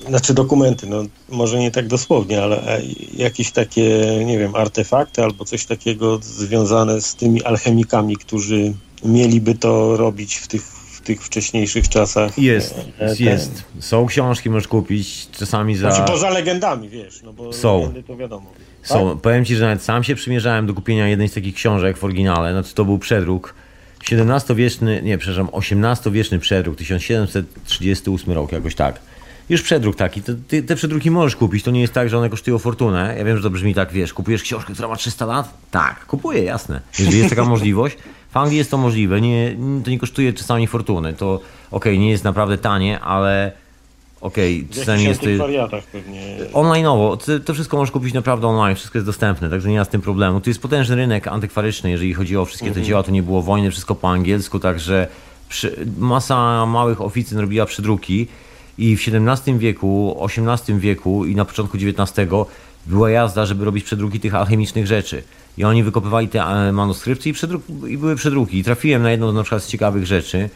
znaczy 0.08 0.34
dokumenty, 0.34 0.88
no 0.88 1.04
może 1.30 1.60
nie 1.60 1.72
tak 1.72 1.88
dosłownie, 1.88 2.44
ale 2.44 2.68
e, 2.78 2.82
jakieś 3.14 3.52
takie, 3.52 4.00
nie 4.26 4.40
wiem, 4.40 4.56
artefakty 4.56 5.24
albo 5.24 5.46
coś 5.46 5.66
takiego 5.66 6.20
związane 6.22 7.02
z 7.02 7.16
tymi 7.16 7.44
alchemikami, 7.44 8.16
którzy 8.18 8.74
mieliby 9.06 9.56
to 9.56 9.98
robić 9.98 10.36
w 10.36 10.48
tych, 10.48 10.62
w 10.64 11.02
tych 11.02 11.24
wcześniejszych 11.24 11.90
czasach. 11.90 12.38
Jest, 12.40 12.76
E, 13.00 13.16
ten- 13.16 13.26
jest. 13.26 13.64
Są 13.80 14.06
książki, 14.06 14.50
możesz 14.50 14.68
kupić 14.68 15.28
czasami 15.32 15.76
za... 15.76 15.92
Znaczy 15.92 16.12
poza 16.12 16.30
legendami, 16.30 16.90
wiesz, 16.90 17.22
no 17.24 17.34
bo 17.34 17.54
Są. 17.54 17.80
legendy 17.80 18.04
to 18.04 18.16
wiadomo. 18.18 18.52
Są. 18.84 19.18
Powiem 19.18 19.46
ci, 19.46 19.56
że 19.56 19.66
nawet 19.66 19.84
sam 19.84 20.04
się 20.04 20.16
przymierzałem 20.16 20.68
do 20.68 20.74
kupienia 20.74 21.08
jednej 21.08 21.30
z 21.30 21.34
takich 21.34 21.56
książek 21.56 21.98
w 21.98 22.04
oryginale. 22.04 22.52
Znaczy 22.52 22.76
to 22.76 22.86
był 22.86 23.00
przedruk. 23.00 23.54
XVII-wieczny, 24.12 25.02
nie, 25.04 25.18
przepraszam, 25.18 25.50
XVIII-wieczny 25.54 26.40
przedruk, 26.40 26.78
1738 26.78 28.34
rok, 28.34 28.52
jakoś 28.52 28.76
tak. 28.76 29.00
Już 29.50 29.62
przedruk 29.62 29.96
taki. 29.96 30.22
Te, 30.22 30.62
te 30.62 30.76
przedruki 30.76 31.12
możesz 31.12 31.36
kupić. 31.36 31.64
To 31.64 31.72
nie 31.72 31.82
jest 31.82 31.94
tak, 31.94 32.10
że 32.10 32.18
one 32.18 32.30
kosztują 32.30 32.60
fortunę. 32.60 33.16
Ja 33.18 33.26
wiem, 33.26 33.38
że 33.38 33.44
to 33.44 33.50
brzmi 33.50 33.74
tak, 33.76 33.92
wiesz, 33.92 34.14
kupujesz 34.14 34.44
książkę, 34.44 34.74
która 34.74 34.88
ma 34.88 34.96
300 34.96 35.26
lat? 35.26 35.58
Tak, 35.72 36.06
kupuję, 36.06 36.44
jasne. 36.44 36.82
Jeżeli 37.00 37.18
jest 37.18 37.30
taka 37.30 37.46
możliwość. 37.56 37.98
W 38.32 38.38
Anglii 38.38 38.58
jest 38.58 38.72
to 38.72 38.78
możliwe. 38.78 39.22
Nie, 39.22 39.58
to 39.84 39.90
nie 39.90 40.00
kosztuje 40.00 40.34
czasami 40.34 40.68
fortuny. 40.68 41.14
To 41.14 41.42
okej, 41.72 42.00
nie 42.00 42.10
jest 42.10 42.24
naprawdę 42.24 42.58
tanie, 42.58 43.00
ale 43.00 43.52
okej, 44.22 44.68
czasami 44.72 45.04
jakichś 45.04 45.08
jest 45.08 45.22
to... 45.22 45.26
antykwariatach 45.26 45.84
pewnie. 45.84 46.38
Online'owo, 46.54 47.18
to, 47.18 47.40
to 47.40 47.54
wszystko 47.54 47.78
możesz 47.78 47.92
kupić 47.92 48.14
naprawdę 48.14 48.48
online, 48.48 48.76
wszystko 48.76 48.98
jest 48.98 49.06
dostępne, 49.06 49.50
także 49.50 49.70
nie 49.70 49.78
ma 49.78 49.86
z 49.86 49.90
tym 49.90 50.02
problemu. 50.02 50.42
Tu 50.42 50.50
jest 50.50 50.62
potężny 50.62 50.96
rynek 50.96 51.28
antykwaryczny, 51.28 51.92
jeżeli 51.92 52.14
chodzi 52.14 52.38
o 52.38 52.46
wszystkie 52.46 52.72
te 52.72 52.82
dzieła, 52.82 53.04
to 53.04 53.12
nie 53.12 53.24
było 53.24 53.42
wojny, 53.42 53.72
wszystko 53.72 53.96
po 53.96 54.10
angielsku, 54.10 54.60
także 54.60 55.08
przy, 55.50 55.86
masa 55.98 56.66
małych 56.66 57.02
oficyn 57.02 57.40
robiła 57.40 57.66
przedruki 57.66 58.28
i 58.78 58.98
w 58.98 59.02
XVII 59.08 59.58
wieku, 59.58 60.18
XVIII 60.22 60.80
wieku 60.80 61.26
i 61.26 61.36
na 61.36 61.46
początku 61.46 61.78
XIX 61.78 62.30
była 62.86 63.10
jazda, 63.10 63.46
żeby 63.46 63.66
robić 63.66 63.86
przedruki 63.86 64.20
tych 64.20 64.36
alchemicznych 64.36 64.88
rzeczy. 64.88 65.24
I 65.58 65.64
oni 65.64 65.84
wykopywali 65.84 66.28
te 66.28 66.44
e, 66.44 66.72
manuskrypty 66.72 67.30
i, 67.30 67.34
przedruk, 67.34 67.64
i 67.88 67.98
były 67.98 68.16
przedruki. 68.16 68.58
I 68.58 68.64
trafiłem 68.64 69.04
na 69.04 69.12
jedną 69.12 69.32
na 69.32 69.44
przykład 69.44 69.64
z 69.64 69.68
ciekawych 69.68 70.06
rzeczy. 70.06 70.50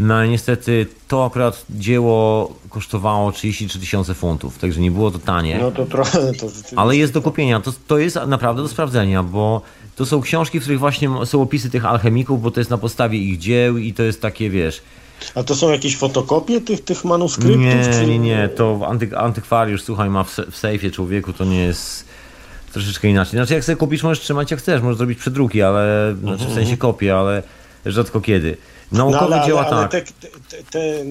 No 0.00 0.26
niestety 0.26 0.86
to 1.08 1.24
akurat 1.26 1.64
dzieło 1.70 2.52
kosztowało 2.70 3.32
33 3.32 3.78
tysiące 3.80 4.14
funtów, 4.14 4.58
także 4.58 4.80
nie 4.80 4.90
było 4.90 5.10
to 5.10 5.18
tanie. 5.18 5.58
No 5.62 5.70
to 5.70 5.86
trochę, 5.86 6.32
to. 6.32 6.46
Ale 6.76 6.96
jest 6.96 7.12
do 7.12 7.22
kupienia, 7.22 7.60
to, 7.60 7.72
to 7.86 7.98
jest 7.98 8.18
naprawdę 8.26 8.62
do 8.62 8.68
sprawdzenia, 8.68 9.22
bo 9.22 9.62
to 9.96 10.06
są 10.06 10.20
książki, 10.20 10.58
w 10.60 10.62
których 10.62 10.78
właśnie 10.78 11.08
są 11.24 11.42
opisy 11.42 11.70
tych 11.70 11.84
alchemików, 11.84 12.42
bo 12.42 12.50
to 12.50 12.60
jest 12.60 12.70
na 12.70 12.78
podstawie 12.78 13.18
ich 13.18 13.38
dzieł 13.38 13.76
i 13.78 13.92
to 13.94 14.02
jest 14.02 14.22
takie, 14.22 14.50
wiesz... 14.50 14.82
A 15.34 15.42
to 15.42 15.54
są 15.56 15.70
jakieś 15.70 15.96
fotokopie 15.96 16.60
tych, 16.60 16.84
tych 16.84 17.04
manuskryptów? 17.04 17.60
Nie, 17.60 17.88
czy- 17.92 18.06
nie, 18.06 18.18
nie, 18.18 18.48
to 18.56 18.80
antyk, 18.88 19.14
antykwariusz, 19.14 19.82
słuchaj, 19.82 20.10
ma 20.10 20.24
w, 20.24 20.30
se- 20.30 20.50
w 20.50 20.56
sejfie 20.56 20.90
człowieku, 20.90 21.32
to 21.32 21.44
nie 21.44 21.60
jest 21.60 22.04
troszeczkę 22.72 23.08
inaczej. 23.08 23.30
Znaczy 23.32 23.54
jak 23.54 23.64
sobie 23.64 23.76
kupisz, 23.76 24.02
możesz 24.02 24.20
trzymać 24.24 24.50
jak 24.50 24.60
chcesz, 24.60 24.82
możesz 24.82 24.98
zrobić 24.98 25.18
przedruki, 25.18 25.62
ale, 25.62 26.16
znaczy 26.20 26.44
w 26.44 26.54
sensie 26.54 26.76
kopie, 26.76 27.16
ale 27.16 27.42
rzadko 27.86 28.20
kiedy. 28.20 28.56
No, 28.92 29.10
dzieła 29.46 29.66
ale, 29.66 29.76
ale 29.76 29.88
tak. 29.88 29.90
te, 29.90 30.28
te, 30.50 30.62
te, 30.70 31.04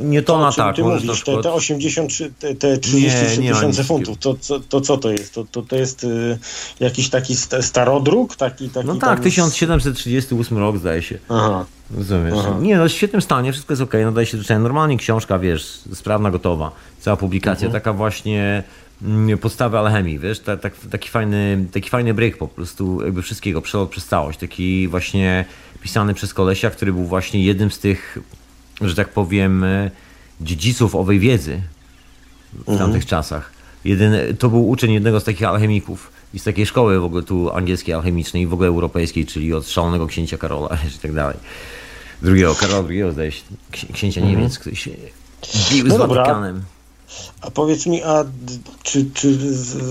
Nietona 0.00 0.42
to, 0.42 0.48
o 0.48 0.52
czym 0.52 0.64
tak, 0.64 0.76
Ty 0.76 0.82
mówisz, 0.82 1.02
na 1.04 1.12
te, 1.12 1.16
przykład- 1.16 1.42
te 1.42 1.52
83, 1.52 2.32
te, 2.38 2.54
te 2.54 2.78
33 2.78 3.38
Nie, 3.40 3.44
nie 3.48 3.54
tysiące 3.54 3.84
funtów, 3.84 4.18
to, 4.18 4.34
to, 4.48 4.60
to 4.60 4.80
co 4.80 4.96
to 4.96 5.10
jest? 5.10 5.34
To, 5.34 5.44
to, 5.44 5.62
to 5.62 5.76
jest 5.76 6.04
y, 6.04 6.38
jakiś 6.80 7.10
taki 7.10 7.36
st- 7.36 7.62
starodruk? 7.64 8.36
Taki, 8.36 8.68
taki 8.70 8.86
No 8.86 8.94
tak, 8.94 9.00
tam 9.00 9.18
z- 9.18 9.22
1738 9.22 10.58
rok 10.58 10.78
zdaje 10.78 11.02
się. 11.02 11.18
Aha. 11.28 11.64
Rozumiesz? 11.96 12.34
Aha. 12.38 12.56
Nie, 12.60 12.76
no 12.76 12.84
w 12.84 12.88
świetnym 12.92 13.22
stanie, 13.22 13.52
wszystko 13.52 13.72
jest 13.72 13.82
okej, 13.82 14.04
nadaje 14.04 14.26
się 14.26 14.36
do 14.36 14.42
czytania. 14.42 14.60
Normalnie 14.60 14.96
książka, 14.96 15.38
wiesz, 15.38 15.80
sprawna, 15.94 16.30
gotowa. 16.30 16.70
Cała 17.00 17.16
publikacja, 17.16 17.70
taka 17.70 17.92
właśnie 17.92 18.62
mm, 19.02 19.38
podstawy 19.38 19.78
alchemii, 19.78 20.18
wiesz, 20.18 20.40
ta, 20.40 20.56
tak, 20.56 20.74
taki, 20.90 21.08
fajny, 21.08 21.66
taki 21.72 21.90
fajny 21.90 22.14
break 22.14 22.38
po 22.38 22.48
prostu 22.48 23.04
jakby 23.04 23.22
wszystkiego, 23.22 23.62
przelot 23.62 23.90
przez 23.90 24.06
całość. 24.06 24.38
Taki 24.38 24.88
właśnie 24.88 25.44
pisany 25.86 26.14
przez 26.14 26.34
kolesia, 26.34 26.70
który 26.70 26.92
był 26.92 27.04
właśnie 27.04 27.44
jednym 27.44 27.70
z 27.70 27.78
tych, 27.78 28.18
że 28.80 28.94
tak 28.94 29.08
powiem, 29.08 29.64
e, 29.64 29.90
dziedziców 30.40 30.94
owej 30.94 31.18
wiedzy 31.18 31.60
w 32.52 32.78
tamtych 32.78 33.06
czasach. 33.06 33.52
Jeden, 33.84 34.36
to 34.36 34.48
był 34.48 34.68
uczeń 34.68 34.92
jednego 34.92 35.20
z 35.20 35.24
takich 35.24 35.42
alchemików 35.48 36.10
i 36.34 36.38
z 36.38 36.44
takiej 36.44 36.66
szkoły 36.66 37.00
w 37.00 37.04
ogóle 37.04 37.22
tu 37.22 37.50
angielskiej 37.50 37.94
alchemicznej 37.94 38.42
i 38.42 38.46
w 38.46 38.52
ogóle 38.52 38.68
europejskiej, 38.68 39.26
czyli 39.26 39.54
od 39.54 39.68
szalonego 39.68 40.06
księcia 40.06 40.38
Karola 40.38 40.68
i 40.96 40.98
tak 40.98 41.12
dalej. 41.12 41.36
Drugiego, 42.22 42.54
Karola 42.54 42.88
II 42.88 43.12
zdaje 43.12 43.32
się, 43.32 43.42
ksi- 43.72 43.92
księcia 43.92 44.20
Niemiec, 44.20 44.58
który 44.58 44.76
się 44.76 44.90
bił 45.70 45.86
z 45.86 45.88
No 45.88 45.98
dobra. 45.98 46.52
A 47.40 47.50
powiedz 47.50 47.86
mi, 47.86 48.02
a 48.02 48.24
czy, 48.82 49.10
czy 49.14 49.34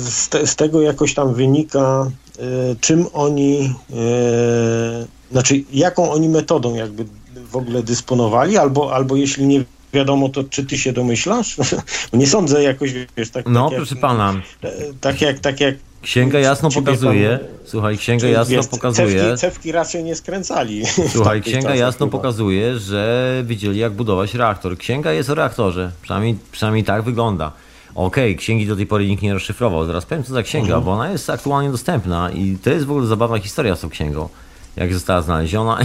z, 0.01 0.29
te, 0.29 0.47
z 0.47 0.55
tego 0.55 0.81
jakoś 0.81 1.13
tam 1.13 1.33
wynika, 1.33 2.11
y, 2.39 2.75
czym 2.81 3.05
oni, 3.13 3.75
y, 3.89 5.31
znaczy 5.31 5.63
jaką 5.73 6.11
oni 6.11 6.29
metodą 6.29 6.75
jakby 6.75 7.05
w 7.51 7.55
ogóle 7.55 7.83
dysponowali, 7.83 8.57
albo, 8.57 8.93
albo 8.93 9.15
jeśli 9.15 9.47
nie 9.47 9.63
wiadomo, 9.93 10.29
to 10.29 10.43
czy 10.43 10.65
ty 10.65 10.77
się 10.77 10.93
domyślasz? 10.93 11.57
nie 12.13 12.27
sądzę 12.27 12.63
jakoś, 12.63 12.93
wiesz, 13.17 13.29
tak, 13.29 13.45
No, 13.47 13.69
tak 13.69 13.77
proszę 13.77 13.95
jak, 13.95 14.01
pana, 14.01 14.41
e, 14.63 14.71
tak 15.01 15.21
jak, 15.21 15.39
tak 15.39 15.59
jak 15.59 15.75
księga 16.05 16.39
jasno 16.39 16.69
pokazuje, 16.71 17.39
słuchaj, 17.65 17.97
księga 17.97 18.27
jasno 18.27 18.63
pokazuje, 18.63 19.21
Cewki, 19.23 19.37
cewki 19.41 19.71
raczej 19.71 20.03
nie 20.03 20.15
skręcali. 20.15 20.83
słuchaj, 21.09 21.41
księga 21.41 21.75
jasno 21.75 22.07
pokazuje, 22.07 22.79
że 22.79 23.31
widzieli 23.45 23.79
jak 23.79 23.93
budować 23.93 24.33
reaktor. 24.33 24.77
Księga 24.77 25.11
jest 25.11 25.29
o 25.29 25.35
reaktorze, 25.35 25.91
przynajmniej, 26.01 26.37
przynajmniej 26.51 26.83
tak 26.83 27.01
wygląda. 27.03 27.51
Okej, 27.95 28.35
księgi 28.35 28.67
do 28.67 28.75
tej 28.75 28.85
pory 28.87 29.07
nikt 29.07 29.23
nie 29.23 29.33
rozszyfrował. 29.33 29.85
Zaraz 29.85 30.05
powiem, 30.05 30.23
co 30.23 30.33
za 30.33 30.43
księga, 30.43 30.65
Mhm. 30.65 30.83
bo 30.83 30.91
ona 30.91 31.11
jest 31.11 31.29
aktualnie 31.29 31.71
dostępna 31.71 32.31
i 32.31 32.57
to 32.63 32.69
jest 32.69 32.85
w 32.85 32.91
ogóle 32.91 33.07
zabawna 33.07 33.39
historia 33.39 33.75
z 33.75 33.81
tą 33.81 33.89
księgą. 33.89 34.29
Jak 34.75 34.93
została 34.93 35.21
znaleziona 35.21 35.77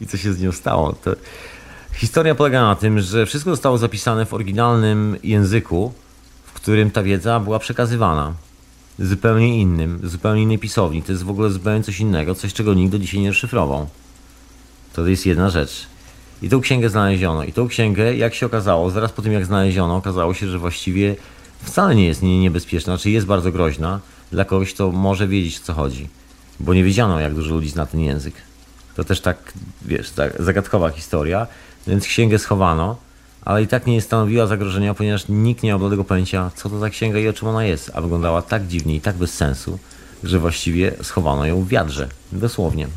i, 0.00 0.04
i 0.04 0.06
co 0.06 0.16
się 0.16 0.32
z 0.32 0.40
nią 0.40 0.52
stało. 0.52 0.92
To... 0.92 1.10
Historia 1.94 2.34
polega 2.34 2.62
na 2.62 2.74
tym, 2.74 3.00
że 3.00 3.26
wszystko 3.26 3.50
zostało 3.50 3.78
zapisane 3.78 4.26
w 4.26 4.34
oryginalnym 4.34 5.16
języku, 5.22 5.92
w 6.44 6.52
którym 6.52 6.90
ta 6.90 7.02
wiedza 7.02 7.40
była 7.40 7.58
przekazywana. 7.58 8.32
Zupełnie 8.98 9.60
innym, 9.60 10.00
zupełnie 10.02 10.42
innej 10.42 10.58
pisowni. 10.58 11.02
To 11.02 11.12
jest 11.12 11.24
w 11.24 11.30
ogóle 11.30 11.50
zupełnie 11.50 11.82
coś 11.84 12.00
innego, 12.00 12.34
coś 12.34 12.52
czego 12.52 12.74
nikt 12.74 12.92
do 12.92 12.98
dzisiaj 12.98 13.20
nie 13.20 13.28
rozszyfrował. 13.28 13.88
To 14.92 15.06
jest 15.06 15.26
jedna 15.26 15.50
rzecz. 15.50 15.86
I 16.42 16.48
tą 16.48 16.60
księgę 16.60 16.88
znaleziono. 16.88 17.44
I 17.44 17.52
tą 17.52 17.68
księgę, 17.68 18.16
jak 18.16 18.34
się 18.34 18.46
okazało, 18.46 18.90
zaraz 18.90 19.12
po 19.12 19.22
tym 19.22 19.32
jak 19.32 19.46
znaleziono, 19.46 19.96
okazało 19.96 20.34
się, 20.34 20.48
że 20.48 20.58
właściwie 20.58 21.16
wcale 21.62 21.94
nie 21.94 22.06
jest 22.06 22.22
nie- 22.22 22.40
niebezpieczna, 22.40 22.98
czy 22.98 23.10
jest 23.10 23.26
bardzo 23.26 23.52
groźna 23.52 24.00
dla 24.32 24.44
kogoś, 24.44 24.74
kto 24.74 24.92
może 24.92 25.28
wiedzieć 25.28 25.58
o 25.58 25.64
co 25.64 25.72
chodzi. 25.74 26.08
Bo 26.60 26.74
nie 26.74 26.84
wiedziano, 26.84 27.20
jak 27.20 27.34
dużo 27.34 27.54
ludzi 27.54 27.68
zna 27.68 27.86
ten 27.86 28.00
język. 28.00 28.34
To 28.96 29.04
też 29.04 29.20
tak, 29.20 29.52
wiesz, 29.82 30.10
tak, 30.10 30.42
zagadkowa 30.42 30.90
historia, 30.90 31.46
więc 31.86 32.04
księgę 32.06 32.38
schowano, 32.38 32.96
ale 33.44 33.62
i 33.62 33.66
tak 33.66 33.86
nie 33.86 34.02
stanowiła 34.02 34.46
zagrożenia, 34.46 34.94
ponieważ 34.94 35.28
nikt 35.28 35.62
nie 35.62 35.68
miał 35.68 35.78
bladego 35.78 36.04
pojęcia, 36.04 36.50
co 36.54 36.70
to 36.70 36.78
za 36.78 36.90
księga 36.90 37.18
i 37.18 37.28
o 37.28 37.32
czym 37.32 37.48
ona 37.48 37.64
jest, 37.64 37.90
a 37.94 38.00
wyglądała 38.00 38.42
tak 38.42 38.66
dziwnie 38.66 38.96
i 38.96 39.00
tak 39.00 39.16
bez 39.16 39.34
sensu, 39.34 39.78
że 40.24 40.38
właściwie 40.38 40.92
schowano 41.02 41.46
ją 41.46 41.62
w 41.62 41.68
wiadrze, 41.68 42.08
dosłownie. 42.32 42.88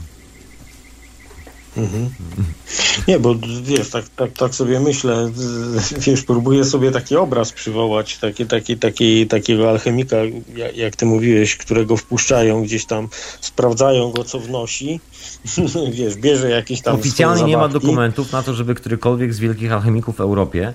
Nie, 3.07 3.19
bo 3.19 3.35
wiesz, 3.63 3.89
tak, 3.89 4.09
tak, 4.09 4.31
tak 4.31 4.55
sobie 4.55 4.79
myślę, 4.79 5.31
wiesz, 6.07 6.23
próbuję 6.23 6.63
sobie 6.63 6.91
taki 6.91 7.15
obraz 7.15 7.51
przywołać, 7.51 8.17
taki, 8.17 8.45
taki, 8.45 8.77
taki, 8.77 9.27
takiego 9.27 9.69
alchemika, 9.69 10.17
jak, 10.55 10.77
jak 10.77 10.95
ty 10.95 11.05
mówiłeś, 11.05 11.57
którego 11.57 11.97
wpuszczają 11.97 12.63
gdzieś 12.63 12.85
tam, 12.85 13.07
sprawdzają 13.41 14.11
go, 14.11 14.23
co 14.23 14.39
wnosi, 14.39 14.99
wiesz, 15.91 16.15
bierze 16.15 16.49
jakieś 16.49 16.81
tam 16.81 16.95
Oficjalnie 16.95 17.43
nie 17.43 17.57
ma 17.57 17.67
dokumentów 17.67 18.31
na 18.31 18.43
to, 18.43 18.53
żeby 18.53 18.75
którykolwiek 18.75 19.33
z 19.33 19.39
wielkich 19.39 19.71
alchemików 19.71 20.15
w 20.15 20.21
Europie, 20.21 20.73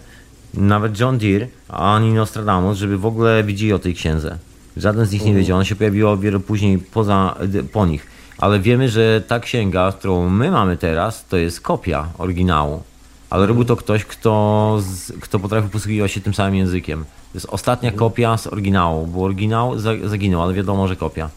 nawet 0.54 1.00
John 1.00 1.18
Deere, 1.18 1.46
ani 1.68 2.12
Nostradamus, 2.12 2.78
żeby 2.78 2.98
w 2.98 3.06
ogóle 3.06 3.44
wiedzieli 3.44 3.72
o 3.72 3.78
tej 3.78 3.94
księdze. 3.94 4.38
Żaden 4.76 5.06
z 5.06 5.12
nich 5.12 5.24
nie 5.24 5.34
wiedział, 5.34 5.56
ona 5.56 5.64
się 5.64 5.76
pojawiła 5.76 6.16
wiele 6.16 6.40
później 6.40 6.78
poza, 6.78 7.36
po 7.72 7.86
nich. 7.86 8.11
Ale 8.38 8.60
wiemy, 8.60 8.88
że 8.88 9.22
ta 9.28 9.40
księga, 9.40 9.92
którą 9.98 10.28
my 10.30 10.50
mamy 10.50 10.76
teraz, 10.76 11.24
to 11.26 11.36
jest 11.36 11.60
kopia 11.60 12.08
oryginału. 12.18 12.82
Ale 13.30 13.46
robił 13.46 13.64
to 13.64 13.76
ktoś, 13.76 14.04
kto, 14.04 14.76
z, 14.80 15.12
kto 15.20 15.38
potrafił 15.38 15.70
posługiwać 15.70 16.12
się 16.12 16.20
tym 16.20 16.34
samym 16.34 16.54
językiem. 16.54 17.04
To 17.04 17.38
jest 17.38 17.46
ostatnia 17.50 17.92
kopia 17.92 18.36
z 18.36 18.46
oryginału, 18.46 19.06
bo 19.06 19.22
oryginał 19.24 19.78
za- 19.78 20.08
zaginął, 20.08 20.42
ale 20.42 20.54
wiadomo, 20.54 20.88
że 20.88 20.96
kopia. 20.96 21.28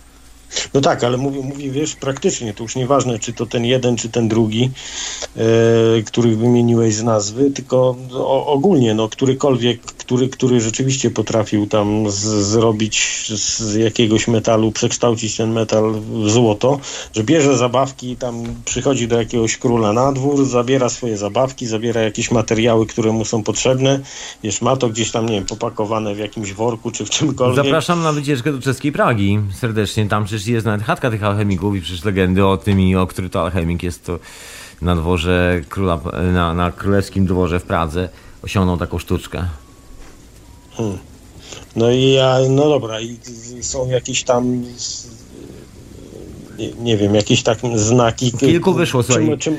No 0.74 0.82
tak, 0.82 1.04
ale 1.04 1.18
mówi, 1.18 1.40
mówi 1.40 1.72
wiesz, 1.72 1.96
praktycznie, 1.96 2.54
to 2.54 2.64
już 2.64 2.76
nieważne, 2.76 3.20
czy 3.20 3.34
to 3.34 3.46
ten 3.46 3.66
jeden, 3.66 3.98
czy 3.98 4.10
ten 4.10 4.28
drugi, 4.28 4.72
e, 5.38 5.42
których 6.02 6.38
wymieniłeś 6.38 6.96
z 6.96 7.04
nazwy, 7.04 7.52
tylko 7.52 7.96
o, 8.14 8.46
ogólnie, 8.46 8.94
no, 8.94 9.10
którykolwiek, 9.10 9.82
który, 9.82 10.30
który 10.30 10.62
rzeczywiście 10.62 11.12
potrafił 11.12 11.68
tam 11.68 12.12
z, 12.12 12.16
zrobić 12.46 13.26
z 13.30 13.76
jakiegoś 13.76 14.28
metalu, 14.28 14.72
przekształcić 14.72 15.38
ten 15.38 15.52
metal 15.52 15.92
w 15.92 16.30
złoto, 16.30 16.80
że 17.16 17.24
bierze 17.24 17.58
zabawki, 17.58 18.16
tam 18.16 18.44
przychodzi 18.66 19.08
do 19.08 19.20
jakiegoś 19.20 19.58
króla 19.58 19.94
na 19.94 20.12
dwór, 20.12 20.46
zabiera 20.46 20.90
swoje 20.90 21.18
zabawki, 21.18 21.68
zabiera 21.68 22.02
jakieś 22.02 22.32
materiały, 22.32 22.86
które 22.86 23.12
mu 23.12 23.26
są 23.26 23.44
potrzebne, 23.44 24.00
wiesz, 24.44 24.62
ma 24.62 24.76
to 24.76 24.90
gdzieś 24.90 25.12
tam, 25.12 25.26
nie 25.26 25.36
wiem, 25.36 25.46
popakowane 25.46 26.16
w 26.16 26.18
jakimś 26.18 26.54
worku, 26.54 26.92
czy 26.92 27.06
w 27.06 27.10
czymkolwiek. 27.10 27.66
Zapraszam 27.66 28.04
na 28.04 28.12
wycieczkę 28.12 28.52
do 28.52 28.62
czeskiej 28.62 28.92
Pragi 28.92 29.40
serdecznie. 29.54 30.08
Tam 30.08 30.28
przecież 30.36 30.54
jest 30.54 30.66
nawet 30.66 30.86
chatka 30.86 31.12
tych 31.12 31.24
alchemików 31.24 31.76
i 31.76 31.82
przecież 31.82 32.04
legendy 32.04 32.46
o 32.46 32.58
tym 32.58 32.82
i 32.82 32.96
o 32.96 33.08
który 33.08 33.30
to 33.30 33.42
alchemik 33.42 33.84
jest 33.84 34.06
to 34.06 34.20
na 34.82 34.96
dworze 34.96 35.62
króla, 35.70 36.00
na, 36.34 36.54
na 36.54 36.72
królewskim 36.72 37.26
dworze 37.26 37.60
w 37.60 37.64
Pradze 37.64 38.10
osiągnął 38.44 38.78
taką 38.78 39.00
sztuczkę. 39.00 39.46
Hmm. 40.74 40.98
No 41.76 41.92
i 41.92 42.12
ja, 42.12 42.38
no 42.50 42.70
dobra, 42.70 43.02
i 43.02 43.18
są 43.62 43.88
jakieś 43.88 44.24
tam 44.24 44.64
nie, 46.58 46.72
nie 46.80 46.98
wiem, 46.98 47.16
jakieś 47.16 47.44
tak 47.44 47.60
znaki. 47.76 48.32
Kilku 48.32 48.74
wyszło, 48.74 49.04
słuchaj. 49.04 49.26
Czym, 49.26 49.38
czym, 49.40 49.58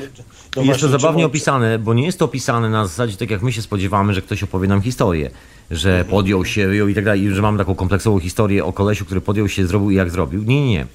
no 0.55 0.61
jest 0.61 0.79
to 0.79 0.87
zabawnie 0.87 1.23
czym... 1.23 1.29
opisane, 1.29 1.79
bo 1.79 1.93
nie 1.93 2.05
jest 2.05 2.19
to 2.19 2.25
opisane 2.25 2.69
na 2.69 2.87
zasadzie 2.87 3.17
tak 3.17 3.29
jak 3.29 3.41
my 3.41 3.53
się 3.53 3.61
spodziewamy, 3.61 4.13
że 4.13 4.21
ktoś 4.21 4.43
opowie 4.43 4.67
nam 4.67 4.81
historię, 4.81 5.31
że 5.71 6.05
podjął 6.05 6.45
się, 6.45 6.67
wyjął 6.67 6.87
i 6.87 6.95
tak 6.95 7.05
dalej, 7.05 7.21
i 7.21 7.29
że 7.29 7.41
mamy 7.41 7.57
taką 7.57 7.75
kompleksową 7.75 8.19
historię 8.19 8.65
o 8.65 8.73
kolesiu, 8.73 9.05
który 9.05 9.21
podjął 9.21 9.49
się, 9.49 9.67
zrobił 9.67 9.91
i 9.91 9.95
jak 9.95 10.11
zrobił. 10.11 10.43
Nie, 10.43 10.61
nie, 10.61 10.69
nie. 10.71 10.85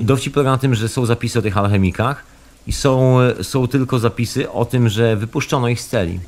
Dowcip 0.00 0.34
polega 0.34 0.50
na 0.50 0.58
tym, 0.58 0.74
że 0.74 0.88
są 0.88 1.06
zapisy 1.06 1.38
o 1.38 1.42
tych 1.42 1.56
alchemikach 1.56 2.24
i 2.66 2.72
są, 2.72 3.18
są 3.42 3.68
tylko 3.68 3.98
zapisy 3.98 4.50
o 4.50 4.64
tym, 4.64 4.88
że 4.88 5.16
wypuszczono 5.16 5.68
ich 5.68 5.80
z 5.80 5.88
celi. 5.88 6.20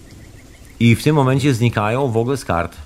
I 0.80 0.96
w 0.96 1.02
tym 1.02 1.16
momencie 1.16 1.54
znikają 1.54 2.08
w 2.08 2.16
ogóle 2.16 2.36
z 2.36 2.44
kart. 2.44 2.76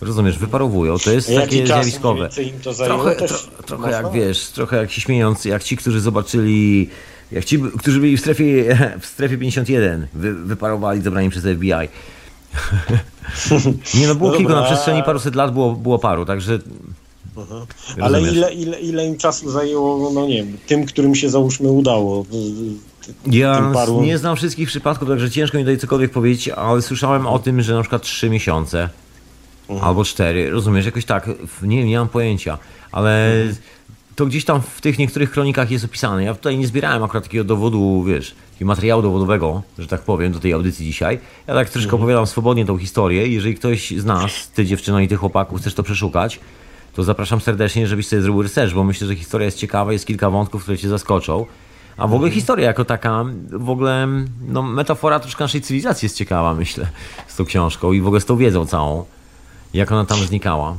Rozumiesz, 0.00 0.38
wyparowują. 0.38 0.98
To 0.98 1.10
jest 1.10 1.34
takie 1.34 1.66
zjawiskowe. 1.66 2.28
To 2.62 2.74
trochę, 2.74 3.14
tro, 3.16 3.38
trochę 3.66 3.90
jak 3.90 4.12
wiesz, 4.12 4.48
trochę 4.48 4.76
jak 4.76 4.90
się 4.90 5.00
śmiejąc, 5.00 5.44
jak 5.44 5.64
ci, 5.64 5.76
którzy 5.76 6.00
zobaczyli, 6.00 6.88
jak 7.32 7.44
ci, 7.44 7.58
którzy 7.78 8.00
byli 8.00 8.16
w 8.16 8.20
strefie, 8.20 8.78
w 9.00 9.06
strefie 9.06 9.38
51, 9.38 10.06
wy, 10.14 10.34
wyparowali 10.34 11.02
zabrani 11.02 11.30
przez 11.30 11.44
FBI. 11.44 11.88
Nie 14.00 14.08
no, 14.08 14.14
było 14.14 14.30
no 14.30 14.36
kilku, 14.36 14.52
na 14.52 14.62
przestrzeni 14.62 15.02
paruset 15.02 15.34
lat 15.34 15.52
było, 15.52 15.72
było 15.72 15.98
paru, 15.98 16.26
także 16.26 16.58
Mhm. 17.36 17.66
Ale 18.00 18.22
ile, 18.22 18.54
ile, 18.54 18.80
ile 18.80 19.06
im 19.06 19.16
czasu 19.16 19.50
zajęło, 19.50 20.10
no 20.10 20.26
nie 20.26 20.36
wiem, 20.36 20.58
tym, 20.66 20.86
którym 20.86 21.14
się 21.14 21.30
załóżmy 21.30 21.70
udało? 21.70 22.24
Ja 23.26 23.70
paru... 23.74 24.02
nie 24.02 24.18
znam 24.18 24.36
wszystkich 24.36 24.68
przypadków, 24.68 25.08
także 25.08 25.30
ciężko 25.30 25.58
mi 25.58 25.64
tutaj 25.64 25.78
cokolwiek 25.78 26.10
powiedzieć, 26.10 26.48
ale 26.48 26.82
słyszałem 26.82 27.26
o 27.26 27.38
tym, 27.38 27.62
że 27.62 27.74
na 27.74 27.80
przykład 27.80 28.02
3 28.02 28.30
miesiące 28.30 28.88
mhm. 29.68 29.88
albo 29.88 30.04
4, 30.04 30.50
rozumiesz, 30.50 30.86
jakoś 30.86 31.04
tak, 31.04 31.30
nie, 31.62 31.84
nie 31.84 31.98
mam 31.98 32.08
pojęcia, 32.08 32.58
ale 32.92 33.32
mhm. 33.32 33.56
To 34.20 34.26
gdzieś 34.26 34.44
tam 34.44 34.60
w 34.62 34.80
tych 34.80 34.98
niektórych 34.98 35.30
kronikach 35.30 35.70
jest 35.70 35.84
opisane. 35.84 36.24
Ja 36.24 36.34
tutaj 36.34 36.58
nie 36.58 36.66
zbierałem 36.66 37.02
akurat 37.02 37.24
takiego 37.24 37.44
dowodu, 37.44 38.02
wiesz, 38.02 38.34
takiego 38.52 38.68
materiału 38.68 39.02
dowodowego, 39.02 39.62
że 39.78 39.86
tak 39.86 40.00
powiem, 40.00 40.32
do 40.32 40.40
tej 40.40 40.52
audycji 40.52 40.86
dzisiaj. 40.86 41.18
Ja 41.46 41.54
tak 41.54 41.68
troszkę 41.68 41.86
mhm. 41.86 42.02
opowiadam 42.02 42.26
swobodnie 42.26 42.66
tą 42.66 42.78
historię. 42.78 43.28
Jeżeli 43.28 43.54
ktoś 43.54 43.90
z 43.90 44.04
nas, 44.04 44.50
ty 44.54 44.66
dziewczyno 44.66 45.00
i 45.00 45.08
tych 45.08 45.18
chłopaków, 45.18 45.60
chcesz 45.60 45.74
to 45.74 45.82
przeszukać, 45.82 46.40
to 46.94 47.04
zapraszam 47.04 47.40
serdecznie, 47.40 47.86
żebyś 47.86 48.06
sobie 48.06 48.22
zrobił 48.22 48.42
research, 48.42 48.74
bo 48.74 48.84
myślę, 48.84 49.06
że 49.06 49.16
historia 49.16 49.44
jest 49.44 49.58
ciekawa, 49.58 49.92
jest 49.92 50.06
kilka 50.06 50.30
wątków, 50.30 50.62
które 50.62 50.78
cię 50.78 50.88
zaskoczą. 50.88 51.46
A 51.96 52.02
w 52.02 52.14
ogóle 52.14 52.28
mhm. 52.28 52.32
historia 52.32 52.66
jako 52.66 52.84
taka, 52.84 53.24
w 53.50 53.70
ogóle 53.70 54.08
no, 54.48 54.62
metafora 54.62 55.20
troszkę 55.20 55.44
naszej 55.44 55.60
cywilizacji 55.60 56.06
jest 56.06 56.16
ciekawa, 56.16 56.54
myślę, 56.54 56.86
z 57.26 57.36
tą 57.36 57.44
książką 57.44 57.92
i 57.92 58.00
w 58.00 58.06
ogóle 58.06 58.20
z 58.20 58.24
tą 58.24 58.36
wiedzą 58.36 58.66
całą, 58.66 59.04
jak 59.74 59.92
ona 59.92 60.04
tam 60.04 60.18
znikała. 60.18 60.76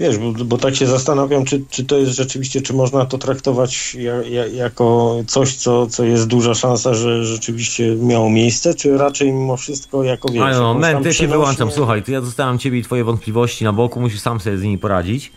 Wiesz, 0.00 0.18
bo, 0.18 0.44
bo, 0.44 0.58
tak 0.58 0.76
się 0.76 0.86
zastanawiam, 0.86 1.44
czy, 1.44 1.64
czy 1.70 1.84
to 1.84 1.98
jest 1.98 2.12
rzeczywiście, 2.12 2.60
czy 2.60 2.74
można 2.74 3.06
to 3.06 3.18
traktować 3.18 3.94
ja, 3.94 4.14
ja, 4.22 4.46
jako 4.46 5.16
coś, 5.26 5.54
co, 5.54 5.86
co 5.86 6.04
jest 6.04 6.26
duża 6.26 6.54
szansa, 6.54 6.94
że 6.94 7.24
rzeczywiście 7.24 7.96
miało 7.96 8.30
miejsce, 8.30 8.74
czy 8.74 8.98
raczej 8.98 9.32
mimo 9.32 9.56
wszystko 9.56 10.04
jako 10.04 10.28
wiesz... 10.32 10.56
No, 10.56 10.74
men, 10.74 11.02
ty 11.02 11.14
się 11.14 11.28
wyłączam, 11.28 11.70
słuchaj, 11.70 12.02
ja 12.08 12.20
zostawiam 12.20 12.58
ciebie 12.58 12.78
i 12.78 12.82
twoje 12.82 13.04
wątpliwości 13.04 13.64
na 13.64 13.72
boku, 13.72 14.00
musisz 14.00 14.20
sam 14.20 14.40
sobie 14.40 14.58
z 14.58 14.62
nimi 14.62 14.78
poradzić 14.78 15.32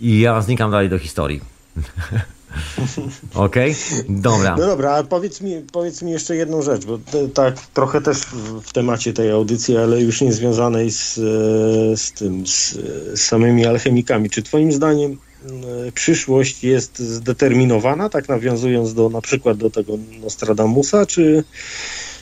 i 0.00 0.20
ja 0.20 0.40
znikam 0.40 0.70
dalej 0.70 0.88
do 0.88 0.98
historii. 0.98 1.40
Okej? 3.34 3.70
Okay? 3.72 4.04
Dobra. 4.08 4.56
No 4.58 4.66
dobra, 4.66 4.92
a 4.92 5.02
powiedz 5.02 5.40
mi, 5.40 5.62
powiedz 5.72 6.02
mi 6.02 6.10
jeszcze 6.10 6.36
jedną 6.36 6.62
rzecz, 6.62 6.84
bo 6.84 6.98
te, 6.98 7.28
tak 7.28 7.66
trochę 7.66 8.00
też 8.00 8.18
w 8.64 8.72
temacie 8.72 9.12
tej 9.12 9.30
audycji, 9.30 9.76
ale 9.76 10.00
już 10.00 10.20
nie 10.20 10.32
związanej 10.32 10.90
z, 10.90 11.18
e, 11.18 11.96
z 11.96 12.12
tym, 12.12 12.46
z, 12.46 12.72
z 13.14 13.20
samymi 13.20 13.66
alchemikami. 13.66 14.30
Czy 14.30 14.42
twoim 14.42 14.72
zdaniem 14.72 15.12
e, 15.12 15.92
przyszłość 15.92 16.64
jest 16.64 16.98
zdeterminowana, 16.98 18.08
tak 18.08 18.28
nawiązując 18.28 18.94
do 18.94 19.08
na 19.08 19.20
przykład 19.20 19.56
do 19.56 19.70
tego 19.70 19.92
Nostradamusa, 20.20 21.06
czy, 21.06 21.44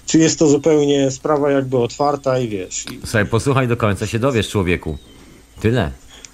czy 0.06 0.18
jest 0.18 0.38
to 0.38 0.46
zupełnie 0.46 1.10
sprawa 1.10 1.50
jakby 1.50 1.78
otwarta 1.78 2.38
i 2.38 2.48
wiesz? 2.48 2.84
I... 2.92 3.00
Słuchaj, 3.00 3.26
posłuchaj 3.26 3.68
do 3.68 3.76
końca, 3.76 4.06
się 4.06 4.18
dowiesz 4.18 4.48
człowieku. 4.48 4.98
Tyle. 5.60 5.92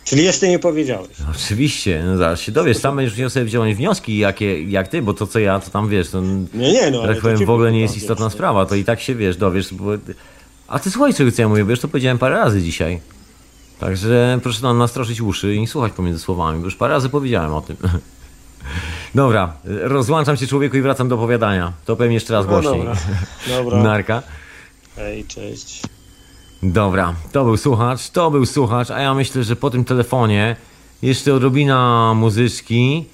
Czyli 0.09 0.24
jeszcze 0.24 0.48
nie 0.48 0.59
powiedziałeś. 0.59 1.09
No, 1.20 1.26
oczywiście, 1.35 2.02
no 2.06 2.16
zaraz 2.16 2.40
się 2.40 2.52
dowiesz. 2.52 2.76
Sam 2.76 2.97
będziesz 2.97 3.32
sobie 3.32 3.44
wziąć 3.44 3.76
wnioski, 3.76 4.18
jakie, 4.18 4.62
jak 4.62 4.89
ty, 4.89 5.02
bo 5.02 5.14
to 5.14 5.26
co 5.26 5.39
ja, 5.39 5.60
to 5.60 5.70
tam 5.70 5.89
wiesz, 5.89 6.10
to 6.10 6.20
nie, 6.20 6.72
nie, 6.72 6.90
no, 6.90 7.06
tak 7.06 7.20
powiem, 7.20 7.47
w 7.47 7.51
ogóle 7.51 7.72
nie 7.72 7.80
jest 7.80 7.97
istotna 7.97 8.26
wiesz, 8.26 8.32
sprawa, 8.32 8.66
to 8.66 8.74
i 8.74 8.85
tak 8.85 9.01
się 9.01 9.14
wiesz, 9.14 9.36
dowiesz. 9.36 9.74
Bo... 9.74 9.85
A 10.68 10.78
ty 10.78 10.90
słuchaj, 10.90 11.14
czego 11.14 11.32
co 11.32 11.43
ja 11.43 11.48
mówię, 11.48 11.64
wiesz, 11.64 11.80
to 11.80 11.89
powiedziałem 11.89 12.18
parę 12.18 12.35
razy 12.35 12.62
dzisiaj. 12.62 13.01
Także 13.80 14.40
proszę 14.43 14.62
nam 14.62 14.78
nastroszyć 14.78 15.20
uszy 15.20 15.55
i 15.55 15.60
nie 15.60 15.68
słuchać 15.68 15.93
pomiędzy 15.93 16.20
słowami, 16.20 16.59
bo 16.59 16.64
już 16.64 16.76
parę 16.76 16.94
razy 16.94 17.09
powiedziałem 17.09 17.55
o 17.55 17.60
tym. 17.60 17.76
Dobra, 19.14 19.52
rozłączam 19.64 20.36
się 20.36 20.47
człowieku 20.47 20.76
i 20.76 20.80
wracam 20.80 21.09
do 21.09 21.14
opowiadania. 21.14 21.72
To 21.85 21.97
powiem 21.97 22.12
jeszcze 22.12 22.32
raz 22.32 22.47
no, 22.47 22.52
głośniej. 22.52 22.78
Dobra. 22.78 22.97
dobra. 23.48 23.82
Narka. 23.93 24.22
Hej, 24.97 25.24
cześć. 25.24 25.82
Dobra, 26.62 27.14
to 27.32 27.44
był 27.44 27.56
słuchacz, 27.56 28.10
to 28.10 28.30
był 28.30 28.47
słuchacz, 28.47 28.90
a 28.90 29.01
ja 29.01 29.14
myślę, 29.14 29.44
że 29.44 29.56
po 29.56 29.70
tym 29.70 29.85
telefonie 29.85 30.56
jeszcze 31.02 31.35
odrobina 31.35 32.12
muzyczki, 32.14 33.06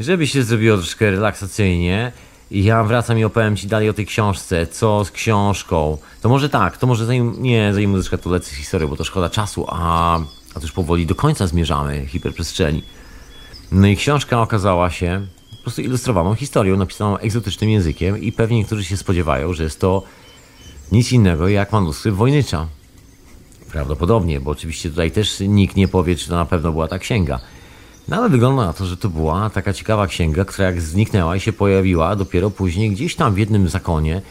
żeby 0.00 0.26
się 0.26 0.42
zrobiło 0.42 0.76
troszkę 0.76 1.10
relaksacyjnie. 1.10 2.12
I 2.50 2.64
ja 2.64 2.84
wracam 2.84 3.18
i 3.18 3.24
opowiem 3.24 3.56
Ci 3.56 3.66
dalej 3.66 3.88
o 3.88 3.92
tej 3.92 4.06
książce, 4.06 4.66
co 4.66 5.04
z 5.04 5.10
książką. 5.10 5.98
To 6.20 6.28
może 6.28 6.48
tak, 6.48 6.76
to 6.76 6.86
może 6.86 7.06
zanim, 7.06 7.42
nie, 7.42 7.74
zanim 7.74 7.90
muzyczka 7.90 8.18
to 8.18 8.30
lecę 8.30 8.54
historię, 8.54 8.88
bo 8.88 8.96
to 8.96 9.04
szkoda 9.04 9.30
czasu, 9.30 9.66
a, 9.68 10.16
a 10.50 10.54
to 10.54 10.60
już 10.60 10.72
powoli 10.72 11.06
do 11.06 11.14
końca 11.14 11.46
zmierzamy 11.46 12.06
hiperprzestrzeni. 12.06 12.82
No 13.72 13.86
i 13.86 13.96
książka 13.96 14.42
okazała 14.42 14.90
się 14.90 15.26
po 15.56 15.62
prostu 15.62 15.82
ilustrowaną 15.82 16.34
historią, 16.34 16.76
napisaną 16.76 17.18
egzotycznym 17.18 17.70
językiem 17.70 18.18
i 18.18 18.32
pewnie 18.32 18.56
niektórzy 18.56 18.84
się 18.84 18.96
spodziewają, 18.96 19.52
że 19.52 19.64
jest 19.64 19.80
to 19.80 20.02
nic 20.92 21.12
innego 21.12 21.48
jak 21.48 21.72
manuskrypt 21.72 22.16
Wojnycza. 22.16 22.66
Prawdopodobnie, 23.72 24.40
bo 24.40 24.50
oczywiście 24.50 24.90
tutaj 24.90 25.10
też 25.10 25.40
nikt 25.40 25.76
nie 25.76 25.88
powie, 25.88 26.16
czy 26.16 26.28
to 26.28 26.36
na 26.36 26.44
pewno 26.44 26.72
była 26.72 26.88
ta 26.88 26.98
księga. 26.98 27.40
No 28.08 28.16
ale 28.16 28.28
wygląda 28.28 28.66
na 28.66 28.72
to, 28.72 28.86
że 28.86 28.96
to 28.96 29.08
była 29.08 29.50
taka 29.50 29.72
ciekawa 29.72 30.06
księga, 30.06 30.44
która 30.44 30.66
jak 30.66 30.80
zniknęła 30.80 31.36
i 31.36 31.40
się 31.40 31.52
pojawiła 31.52 32.16
dopiero 32.16 32.50
później 32.50 32.90
gdzieś 32.90 33.14
tam 33.14 33.34
w 33.34 33.38
jednym 33.38 33.68
zakonie, 33.68 34.22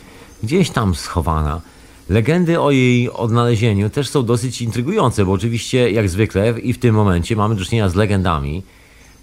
gdzieś 0.43 0.69
tam 0.69 0.95
schowana. 0.95 1.61
Legendy 2.09 2.59
o 2.61 2.71
jej 2.71 3.11
odnalezieniu 3.11 3.89
też 3.89 4.09
są 4.09 4.25
dosyć 4.25 4.61
intrygujące, 4.61 5.25
bo 5.25 5.31
oczywiście 5.31 5.91
jak 5.91 6.09
zwykle 6.09 6.59
i 6.59 6.73
w 6.73 6.79
tym 6.79 6.95
momencie 6.95 7.35
mamy 7.35 7.55
do 7.55 7.65
czynienia 7.65 7.89
z 7.89 7.95
legendami, 7.95 8.63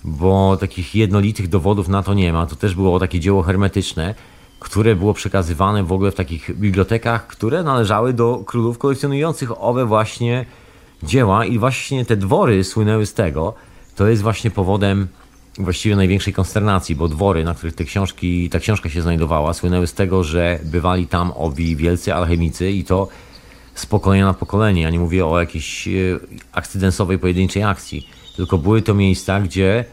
bo 0.04 0.56
takich 0.56 0.94
jednolitych 0.94 1.48
dowodów 1.48 1.88
na 1.88 2.02
to 2.02 2.14
nie 2.14 2.32
ma. 2.32 2.46
To 2.46 2.56
też 2.56 2.74
było 2.74 3.00
takie 3.00 3.20
dzieło 3.20 3.42
hermetyczne, 3.42 4.14
które 4.58 4.96
było 4.96 5.14
przekazywane 5.14 5.84
w 5.84 5.92
ogóle 5.92 6.10
w 6.10 6.14
takich 6.14 6.56
bibliotekach, 6.56 7.26
które 7.26 7.62
należały 7.62 8.12
do 8.12 8.42
królów 8.46 8.78
kolekcjonujących 8.78 9.62
owe 9.62 9.86
właśnie 9.86 10.46
dzieła 11.02 11.44
i 11.44 11.58
właśnie 11.58 12.04
te 12.04 12.16
dwory 12.16 12.64
słynęły 12.64 13.06
z 13.06 13.14
tego. 13.14 13.54
To 13.96 14.08
jest 14.08 14.22
właśnie 14.22 14.50
powodem 14.50 15.08
właściwie 15.58 15.96
największej 15.96 16.32
konsternacji, 16.32 16.96
bo 16.96 17.08
dwory, 17.08 17.44
na 17.44 17.54
których 17.54 17.74
te 17.74 17.84
książki, 17.84 18.50
ta 18.50 18.58
książka 18.58 18.88
się 18.88 19.02
znajdowała, 19.02 19.54
słynęły 19.54 19.86
z 19.86 19.94
tego, 19.94 20.24
że 20.24 20.58
bywali 20.64 21.06
tam 21.06 21.32
owi 21.36 21.76
wielcy 21.76 22.14
alchemicy 22.14 22.70
i 22.70 22.84
to 22.84 23.08
z 23.74 23.86
pokolenia 23.86 24.26
na 24.26 24.34
pokolenie. 24.34 24.82
Ja 24.82 24.90
nie 24.90 24.98
mówię 24.98 25.26
o 25.26 25.40
jakiejś 25.40 25.88
e, 25.88 25.90
akcydensowej, 26.52 27.18
pojedynczej 27.18 27.62
akcji, 27.62 28.08
tylko 28.36 28.58
były 28.58 28.82
to 28.82 28.94
miejsca, 28.94 29.40
gdzie 29.40 29.84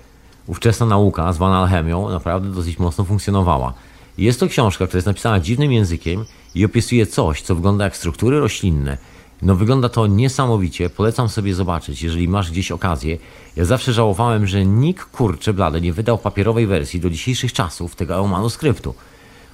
ówczesna 0.48 0.86
nauka, 0.86 1.34
zwana 1.34 1.58
alchemią, 1.58 2.10
naprawdę 2.10 2.50
dosyć 2.50 2.80
mocno 2.80 3.04
funkcjonowała. 3.04 3.74
Jest 4.18 4.40
to 4.40 4.48
książka, 4.48 4.88
która 4.88 4.98
jest 4.98 5.08
napisana 5.08 5.40
dziwnym 5.40 5.72
językiem 5.72 6.26
i 6.56 6.66
opisuje 6.66 7.06
coś, 7.06 7.42
co 7.42 7.56
wygląda 7.56 7.84
jak 7.84 7.98
struktury 7.98 8.40
roślinne, 8.40 8.98
No 9.42 9.56
wygląda 9.56 9.90
to 9.90 10.08
niesamowicie, 10.08 10.90
polecam 10.90 11.30
sobie 11.30 11.56
zobaczyć, 11.56 12.04
jeżeli 12.04 12.28
masz 12.28 12.52
gdzieś 12.52 12.72
okazję. 12.72 13.18
Ja 13.56 13.66
zawsze 13.66 13.94
żałowałem, 13.94 14.48
że 14.48 14.66
nikt 14.66 15.06
kurczę 15.06 15.54
blady 15.54 15.82
nie 15.82 15.94
wydał 15.94 16.18
papierowej 16.18 16.68
wersji 16.68 17.00
do 17.00 17.10
dzisiejszych 17.10 17.54
czasów 17.54 17.96
tego 17.96 18.28
manuskryptu. 18.28 18.96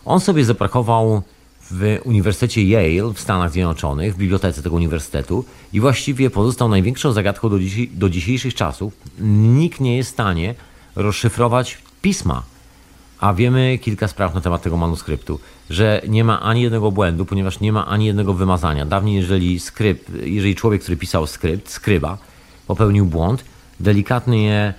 On 0.06 0.20
sobie 0.20 0.46
zaprakował 0.46 1.22
w 1.72 2.00
Uniwersytecie 2.04 2.62
Yale 2.62 3.14
w 3.14 3.20
Stanach 3.20 3.52
Zjednoczonych, 3.52 4.16
w 4.16 4.18
bibliotece 4.18 4.62
tego 4.62 4.76
uniwersytetu 4.76 5.46
i 5.74 5.80
właściwie 5.80 6.30
pozostał 6.30 6.70
największą 6.70 7.12
zagadką 7.12 7.50
do, 7.50 7.58
do 7.92 8.10
dzisiejszych 8.10 8.56
czasów. 8.56 8.94
Nikt 9.60 9.80
nie 9.80 9.98
jest 9.98 10.10
w 10.10 10.14
stanie 10.14 10.56
rozszyfrować 10.96 11.78
pisma. 12.02 12.51
A 13.22 13.34
wiemy 13.34 13.78
kilka 13.78 14.08
spraw 14.08 14.36
na 14.36 14.42
temat 14.42 14.62
tego 14.62 14.78
manuskryptu, 14.78 15.40
że 15.70 16.02
nie 16.08 16.24
ma 16.24 16.42
ani 16.42 16.62
jednego 16.62 16.92
błędu, 16.92 17.26
ponieważ 17.26 17.60
nie 17.60 17.72
ma 17.72 17.88
ani 17.88 18.06
jednego 18.06 18.34
wymazania. 18.34 18.86
Dawniej, 18.86 19.16
jeżeli 19.16 19.60
skrypt, 19.60 20.12
jeżeli 20.24 20.56
człowiek, 20.56 20.82
który 20.82 20.98
pisał 20.98 21.28
skrypt, 21.28 21.70
skryba, 21.70 22.18
popełnił 22.68 23.06
błąd, 23.06 23.44
delikatnie 23.80 24.74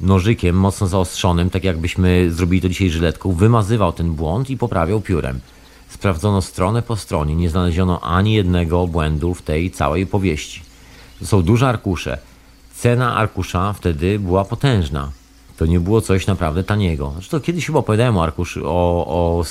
nożykiem, 0.00 0.56
mocno 0.56 0.86
zaostrzonym, 0.86 1.50
tak 1.50 1.64
jakbyśmy 1.64 2.30
zrobili 2.30 2.62
to 2.62 2.68
dzisiaj 2.68 2.90
żyletką, 2.90 3.32
wymazywał 3.32 3.92
ten 3.92 4.12
błąd 4.12 4.50
i 4.50 4.56
poprawiał 4.56 5.00
piórem. 5.00 5.40
Sprawdzono 5.88 6.42
stronę 6.42 6.82
po 6.82 6.96
stronie, 6.96 7.36
nie 7.36 7.50
znaleziono 7.50 8.00
ani 8.00 8.32
jednego 8.32 8.86
błędu 8.86 9.34
w 9.34 9.42
tej 9.42 9.70
całej 9.70 10.06
powieści. 10.06 10.62
To 11.20 11.26
są 11.26 11.42
duże 11.42 11.68
arkusze. 11.68 12.18
Cena 12.74 13.16
arkusza 13.16 13.72
wtedy 13.72 14.18
była 14.18 14.44
potężna. 14.44 15.10
To 15.58 15.66
nie 15.66 15.80
było 15.80 16.00
coś 16.00 16.26
naprawdę 16.26 16.64
taniego. 16.64 17.12
Zresztą 17.14 17.40
kiedyś 17.40 17.66
chyba 17.66 17.78
opowiadałem 17.78 18.16
o 18.16 18.22
arkuszy, 18.22 18.60
o, 18.64 19.06
o 19.06 19.44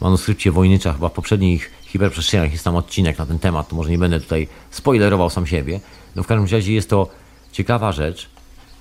manuskrypcie 0.00 0.52
Wojnycza, 0.52 0.92
chyba 0.92 1.08
w 1.08 1.12
poprzednich 1.12 1.70
hiperprzestrzeniach 1.82 2.52
jest 2.52 2.64
tam 2.64 2.76
odcinek 2.76 3.18
na 3.18 3.26
ten 3.26 3.38
temat, 3.38 3.68
to 3.68 3.76
może 3.76 3.90
nie 3.90 3.98
będę 3.98 4.20
tutaj 4.20 4.48
spoilerował 4.70 5.30
sam 5.30 5.46
siebie. 5.46 5.80
No 6.16 6.22
w 6.22 6.26
każdym 6.26 6.58
razie 6.58 6.72
jest 6.72 6.90
to 6.90 7.08
ciekawa 7.52 7.92
rzecz, 7.92 8.28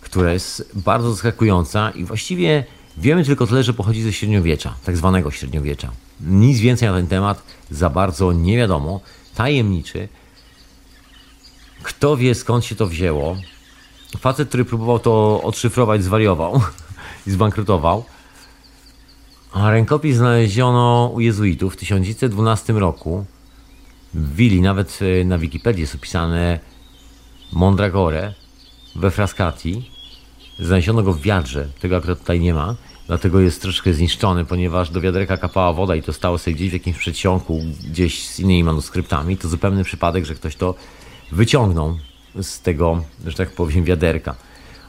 która 0.02 0.34
jest 0.34 0.72
bardzo 0.74 1.12
zaskakująca 1.12 1.92
i 1.92 2.04
właściwie 2.04 2.64
wiemy 2.98 3.26
tylko 3.26 3.48
tyle, 3.48 3.64
że 3.64 3.74
pochodzi 3.74 4.02
ze 4.02 4.14
średniowiecza, 4.14 4.74
tak 4.86 4.98
zwanego 4.98 5.32
średniowiecza. 5.32 5.92
Nic 6.22 6.60
więcej 6.60 6.90
na 6.90 6.96
ten 6.96 7.08
temat 7.08 7.44
za 7.72 7.90
bardzo 7.90 8.34
nie 8.34 8.58
wiadomo. 8.58 9.00
Tajemniczy. 9.36 10.08
Kto 11.84 12.18
wie 12.18 12.36
skąd 12.36 12.66
się 12.66 12.76
to 12.76 12.88
wzięło? 12.88 13.38
Facet, 14.19 14.48
który 14.49 14.65
próbował 14.65 14.99
to 14.99 15.41
odszyfrować, 15.44 16.03
zwariował 16.03 16.61
i 17.27 17.31
zbankrutował. 17.31 18.03
A 19.53 19.72
rękopis 19.72 20.18
znaleziono 20.18 21.11
u 21.14 21.19
jezuitów 21.19 21.73
w 21.73 21.77
1912 21.77 22.73
roku. 22.73 23.26
W 24.14 24.35
Willi, 24.35 24.61
nawet 24.61 24.99
e, 25.02 25.26
na 25.26 25.38
Wikipedii 25.38 25.81
jest 25.81 25.95
opisane 25.95 26.60
Mondragore 27.53 28.34
we 28.95 29.11
Frascati. 29.11 29.91
Znaleziono 30.60 31.03
go 31.03 31.14
w 31.14 31.22
wiadrze, 31.22 31.68
tego 31.80 31.98
akurat 31.98 32.19
tutaj 32.19 32.39
nie 32.39 32.53
ma, 32.53 32.76
dlatego 33.07 33.39
jest 33.39 33.61
troszkę 33.61 33.94
zniszczony, 33.94 34.45
ponieważ 34.45 34.89
do 34.89 35.02
wiaderka 35.02 35.38
kapała 35.38 35.73
woda 35.73 35.95
i 35.95 36.03
to 36.03 36.14
stało 36.14 36.38
sobie 36.38 36.56
gdzieś 36.56 36.69
w 36.69 36.73
jakimś 36.73 36.98
przedsionku, 36.98 37.61
gdzieś 37.91 38.27
z 38.27 38.39
innymi 38.39 38.64
manuskryptami. 38.64 39.38
To 39.38 39.48
zupełny 39.48 39.84
przypadek, 39.84 40.26
że 40.26 40.35
ktoś 40.35 40.56
to 40.56 40.76
wyciągnął 41.31 41.98
z 42.42 42.62
tego, 42.62 43.04
że 43.26 43.38
tak 43.38 43.50
powiem, 43.50 43.84
wiaderka. 43.84 44.36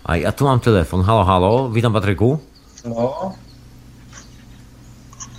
A 0.05 0.17
ja 0.17 0.33
tu 0.33 0.45
mam 0.45 0.61
telefon. 0.61 1.03
Halo, 1.03 1.25
halo, 1.25 1.71
witam 1.71 1.93
Patryku. 1.93 2.39
No. 2.85 3.33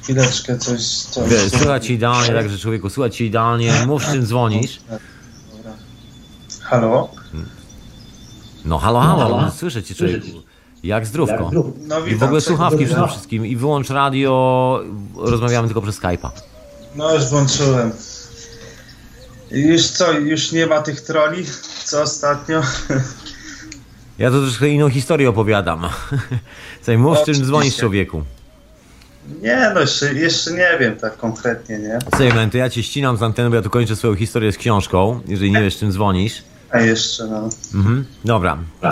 Chwileczkę, 0.04 0.58
coś... 0.58 0.82
coś 0.88 1.30
Wiesz, 1.30 1.50
Słychać 1.52 1.86
ci 1.86 1.94
idealnie, 1.94 2.34
także 2.34 2.58
człowieku, 2.58 2.90
słychać 2.90 3.16
ci 3.16 3.26
idealnie. 3.26 3.74
Mów, 3.88 4.04
z 4.04 4.12
czym 4.12 4.26
dzwonisz. 4.26 4.80
Dobra. 4.90 5.72
Halo? 6.62 7.10
No 8.66 8.78
halo, 8.78 9.00
halo, 9.00 9.42
no, 9.42 9.52
słyszę 9.52 9.84
cię 9.84 9.96
człowieku. 9.96 10.28
Jak 10.84 11.06
zdrówko. 11.06 11.52
No 11.88 12.00
I 12.06 12.16
w 12.16 12.24
ogóle 12.24 12.42
słuchawki 12.42 12.86
przede 12.86 13.08
wszystkim. 13.08 13.46
I 13.46 13.56
wyłącz 13.56 13.90
radio, 13.90 14.80
rozmawiamy 15.16 15.68
tylko 15.68 15.82
przez 15.82 16.00
Skype'a. 16.00 16.30
No 16.96 17.14
już 17.14 17.30
włączyłem. 17.30 17.92
Już 19.52 19.88
co, 19.88 20.12
już 20.12 20.52
nie 20.52 20.68
ma 20.68 20.82
tych 20.82 21.02
troli, 21.02 21.46
co 21.86 22.02
ostatnio? 22.02 22.62
Ja 24.20 24.32
to 24.32 24.42
troszkę 24.42 24.68
inną 24.68 24.90
historię 24.90 25.30
opowiadam. 25.30 25.90
Słuchaj, 26.78 26.98
mów, 26.98 27.18
z 27.20 27.26
czym 27.26 27.36
dzwonisz 27.36 27.78
człowieku. 27.78 28.24
Nie 29.42 29.72
no, 29.74 29.80
jeszcze, 29.80 30.14
jeszcze 30.14 30.52
nie 30.52 30.78
wiem 30.80 30.96
tak 30.96 31.18
konkretnie, 31.18 31.80
nie? 31.80 32.00
Słuchaj, 32.10 32.34
man, 32.34 32.50
to 32.50 32.58
ja 32.58 32.70
cię 32.70 32.84
ścinam 32.84 33.18
z 33.18 33.24
anteny, 33.24 33.50
bo 33.50 33.56
ja 33.56 33.62
tu 33.62 33.70
kończę 33.70 33.96
swoją 33.96 34.16
historię 34.16 34.52
z 34.52 34.58
książką, 34.58 35.22
jeżeli 35.28 35.52
nie 35.52 35.62
wiesz, 35.62 35.78
czym 35.78 35.92
dzwonisz. 35.92 36.44
A 36.72 36.80
jeszcze 36.80 37.28
no. 37.28 37.50
Mhm. 37.74 38.06
Dobra. 38.26 38.58
To 38.82 38.92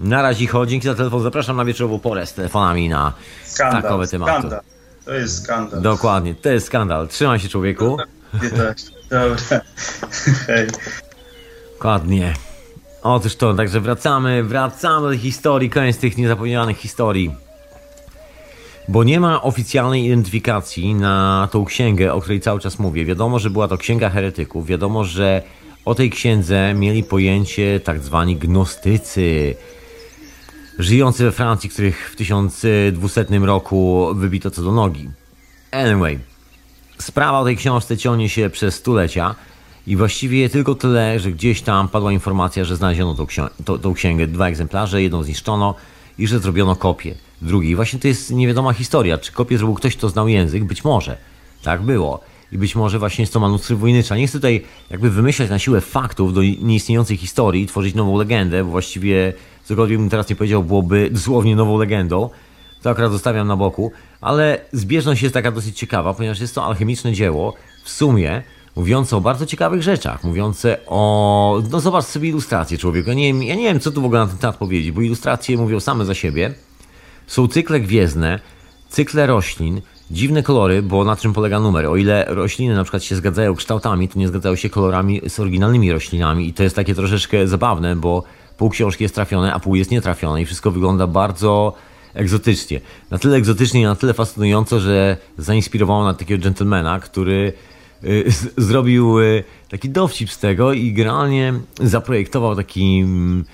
na 0.00 0.22
razie 0.22 0.46
chodź, 0.46 0.70
dzięki 0.70 0.86
za 0.86 0.94
telefon. 0.94 1.22
Zapraszam 1.22 1.56
na 1.56 1.64
wieczorową 1.64 1.98
porę 1.98 2.26
z 2.26 2.34
telefonami 2.34 2.88
na 2.88 3.12
Skandal, 3.44 3.82
takowe 3.82 4.06
tematy. 4.06 4.32
skandal. 4.32 4.60
To 5.04 5.14
jest 5.14 5.42
skandal. 5.42 5.82
Dokładnie, 5.82 6.34
to 6.34 6.48
jest 6.48 6.66
skandal. 6.66 7.08
Trzymaj 7.08 7.40
się 7.40 7.48
człowieku. 7.48 7.96
Tak. 8.56 8.76
Dobra. 9.10 9.36
Hej. 10.46 10.66
Dokładnie. 11.72 12.34
Otóż 13.02 13.36
to, 13.36 13.54
także 13.54 13.80
wracamy, 13.80 14.44
wracamy 14.44 15.10
do 15.10 15.18
historii, 15.18 15.70
koniec 15.70 15.98
tych 15.98 16.18
niezapomnianych 16.18 16.76
historii. 16.76 17.34
Bo 18.88 19.04
nie 19.04 19.20
ma 19.20 19.42
oficjalnej 19.42 20.04
identyfikacji 20.06 20.94
na 20.94 21.48
tą 21.52 21.64
księgę, 21.64 22.12
o 22.12 22.20
której 22.20 22.40
cały 22.40 22.60
czas 22.60 22.78
mówię. 22.78 23.04
Wiadomo, 23.04 23.38
że 23.38 23.50
była 23.50 23.68
to 23.68 23.78
księga 23.78 24.10
heretyków. 24.10 24.66
Wiadomo, 24.66 25.04
że 25.04 25.42
o 25.84 25.94
tej 25.94 26.10
księdze 26.10 26.74
mieli 26.74 27.04
pojęcie 27.04 27.80
tak 27.80 28.00
zwani 28.00 28.36
gnostycy, 28.36 29.54
żyjący 30.78 31.24
we 31.24 31.32
Francji, 31.32 31.70
których 31.70 32.10
w 32.10 32.16
1200 32.16 33.26
roku 33.42 34.08
wybito 34.14 34.50
co 34.50 34.62
do 34.62 34.72
nogi. 34.72 35.10
Anyway, 35.72 36.18
sprawa 36.98 37.38
o 37.38 37.44
tej 37.44 37.56
książce 37.56 37.96
ciągnie 37.96 38.28
się 38.28 38.50
przez 38.50 38.74
stulecia 38.74 39.34
i 39.86 39.96
właściwie 39.96 40.48
tylko 40.48 40.74
tyle, 40.74 41.20
że 41.20 41.32
gdzieś 41.32 41.62
tam 41.62 41.88
padła 41.88 42.12
informacja, 42.12 42.64
że 42.64 42.76
znaleziono 42.76 43.14
tą, 43.14 43.26
tą, 43.64 43.78
tą 43.78 43.94
księgę, 43.94 44.26
dwa 44.26 44.48
egzemplarze, 44.48 45.02
jedną 45.02 45.22
zniszczono 45.22 45.74
i 46.18 46.26
że 46.26 46.38
zrobiono 46.38 46.76
kopię 46.76 47.14
drugiej. 47.42 47.76
Właśnie 47.76 47.98
to 47.98 48.08
jest 48.08 48.30
niewiadoma 48.30 48.72
historia, 48.72 49.18
czy 49.18 49.32
kopię 49.32 49.58
zrobił 49.58 49.74
ktoś, 49.74 49.96
kto 49.96 50.08
znał 50.08 50.28
język, 50.28 50.64
być 50.64 50.84
może. 50.84 51.16
Tak 51.62 51.82
było. 51.82 52.20
I 52.52 52.58
być 52.58 52.76
może 52.76 52.98
właśnie 52.98 53.22
jest 53.22 53.32
to 53.32 53.40
manuskrypt 53.40 53.80
wojnycza. 53.80 54.16
Nie 54.16 54.26
chcę 54.26 54.38
tutaj 54.38 54.64
jakby 54.90 55.10
wymyślać 55.10 55.50
na 55.50 55.58
siłę 55.58 55.80
faktów 55.80 56.34
do 56.34 56.42
nieistniejącej 56.42 57.16
historii, 57.16 57.66
tworzyć 57.66 57.94
nową 57.94 58.16
legendę, 58.16 58.64
bo 58.64 58.70
właściwie 58.70 59.32
cokolwiek 59.64 59.98
bym 59.98 60.10
teraz 60.10 60.28
nie 60.28 60.36
powiedział, 60.36 60.64
byłoby 60.64 61.10
dosłownie 61.10 61.56
nową 61.56 61.78
legendą. 61.78 62.30
To 62.82 62.90
akurat 62.90 63.12
zostawiam 63.12 63.48
na 63.48 63.56
boku, 63.56 63.92
ale 64.20 64.60
zbieżność 64.72 65.22
jest 65.22 65.34
taka 65.34 65.50
dosyć 65.50 65.78
ciekawa, 65.78 66.14
ponieważ 66.14 66.40
jest 66.40 66.54
to 66.54 66.64
alchemiczne 66.64 67.12
dzieło, 67.12 67.54
w 67.84 67.90
sumie 67.90 68.42
mówiące 68.76 69.16
o 69.16 69.20
bardzo 69.20 69.46
ciekawych 69.46 69.82
rzeczach, 69.82 70.24
mówiące 70.24 70.78
o... 70.86 71.62
No 71.70 71.80
zobacz 71.80 72.04
sobie 72.04 72.28
ilustracje 72.28 72.78
człowieku, 72.78 73.08
ja 73.08 73.14
nie, 73.14 73.46
ja 73.46 73.54
nie 73.54 73.64
wiem 73.64 73.80
co 73.80 73.90
tu 73.90 74.02
w 74.02 74.04
ogóle 74.04 74.20
na 74.20 74.26
ten 74.26 74.38
temat 74.38 74.56
powiedzieć, 74.56 74.92
bo 74.92 75.00
ilustracje 75.00 75.56
mówią 75.56 75.80
same 75.80 76.04
za 76.04 76.14
siebie. 76.14 76.54
Są 77.26 77.48
cykle 77.48 77.80
gwiezdne, 77.80 78.40
cykle 78.88 79.26
roślin, 79.26 79.80
dziwne 80.10 80.42
kolory, 80.42 80.82
bo 80.82 81.04
na 81.04 81.16
czym 81.16 81.32
polega 81.32 81.60
numer? 81.60 81.86
O 81.86 81.96
ile 81.96 82.24
rośliny 82.28 82.74
na 82.74 82.82
przykład 82.82 83.02
się 83.02 83.16
zgadzają 83.16 83.54
kształtami, 83.54 84.08
to 84.08 84.18
nie 84.18 84.28
zgadzają 84.28 84.54
się 84.56 84.70
kolorami 84.70 85.20
z 85.28 85.40
oryginalnymi 85.40 85.92
roślinami 85.92 86.48
i 86.48 86.54
to 86.54 86.62
jest 86.62 86.76
takie 86.76 86.94
troszeczkę 86.94 87.48
zabawne, 87.48 87.96
bo 87.96 88.22
pół 88.56 88.70
książki 88.70 89.04
jest 89.04 89.14
trafione, 89.14 89.54
a 89.54 89.60
pół 89.60 89.74
jest 89.74 89.90
nietrafione 89.90 90.42
i 90.42 90.44
wszystko 90.44 90.70
wygląda 90.70 91.06
bardzo 91.06 91.74
egzotycznie. 92.18 92.80
Na 93.10 93.18
tyle 93.18 93.36
egzotycznie 93.36 93.80
i 93.80 93.84
na 93.84 93.96
tyle 93.96 94.14
fascynująco, 94.14 94.80
że 94.80 95.16
zainspirowało 95.38 96.04
na 96.04 96.14
takiego 96.14 96.44
gentlemana, 96.44 97.00
który 97.00 97.52
y, 98.04 98.24
zrobił 98.56 99.20
y, 99.20 99.44
taki 99.70 99.90
dowcip 99.90 100.30
z 100.30 100.38
tego 100.38 100.72
i 100.72 100.92
generalnie 100.92 101.54
zaprojektował 101.80 102.56
taki, 102.56 103.00
mm, 103.00 103.44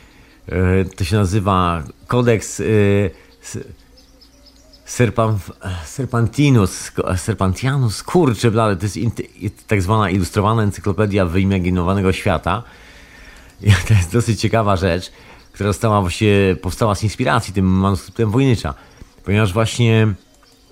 y, 0.48 0.96
to 0.96 1.04
się 1.04 1.16
nazywa 1.16 1.82
kodeks 2.06 2.62
Serpantinus, 5.84 6.92
Serpantianus, 7.16 8.02
kurczę 8.02 8.50
blade, 8.50 8.76
to 8.76 8.86
jest 9.40 9.68
tak 9.68 9.82
zwana 9.82 10.10
ilustrowana 10.10 10.62
encyklopedia 10.62 11.26
wyimaginowanego 11.26 12.12
świata. 12.12 12.62
To 13.88 13.94
jest 13.94 14.12
dosyć 14.12 14.40
ciekawa 14.40 14.76
rzecz, 14.76 15.12
która 15.54 15.70
została 15.70 16.00
właśnie, 16.00 16.56
powstała 16.62 16.94
z 16.94 17.02
inspiracji 17.02 17.54
tym 17.54 17.66
manuskryptem 17.66 18.30
Wojnycza, 18.30 18.74
ponieważ 19.24 19.52
właśnie, 19.52 20.14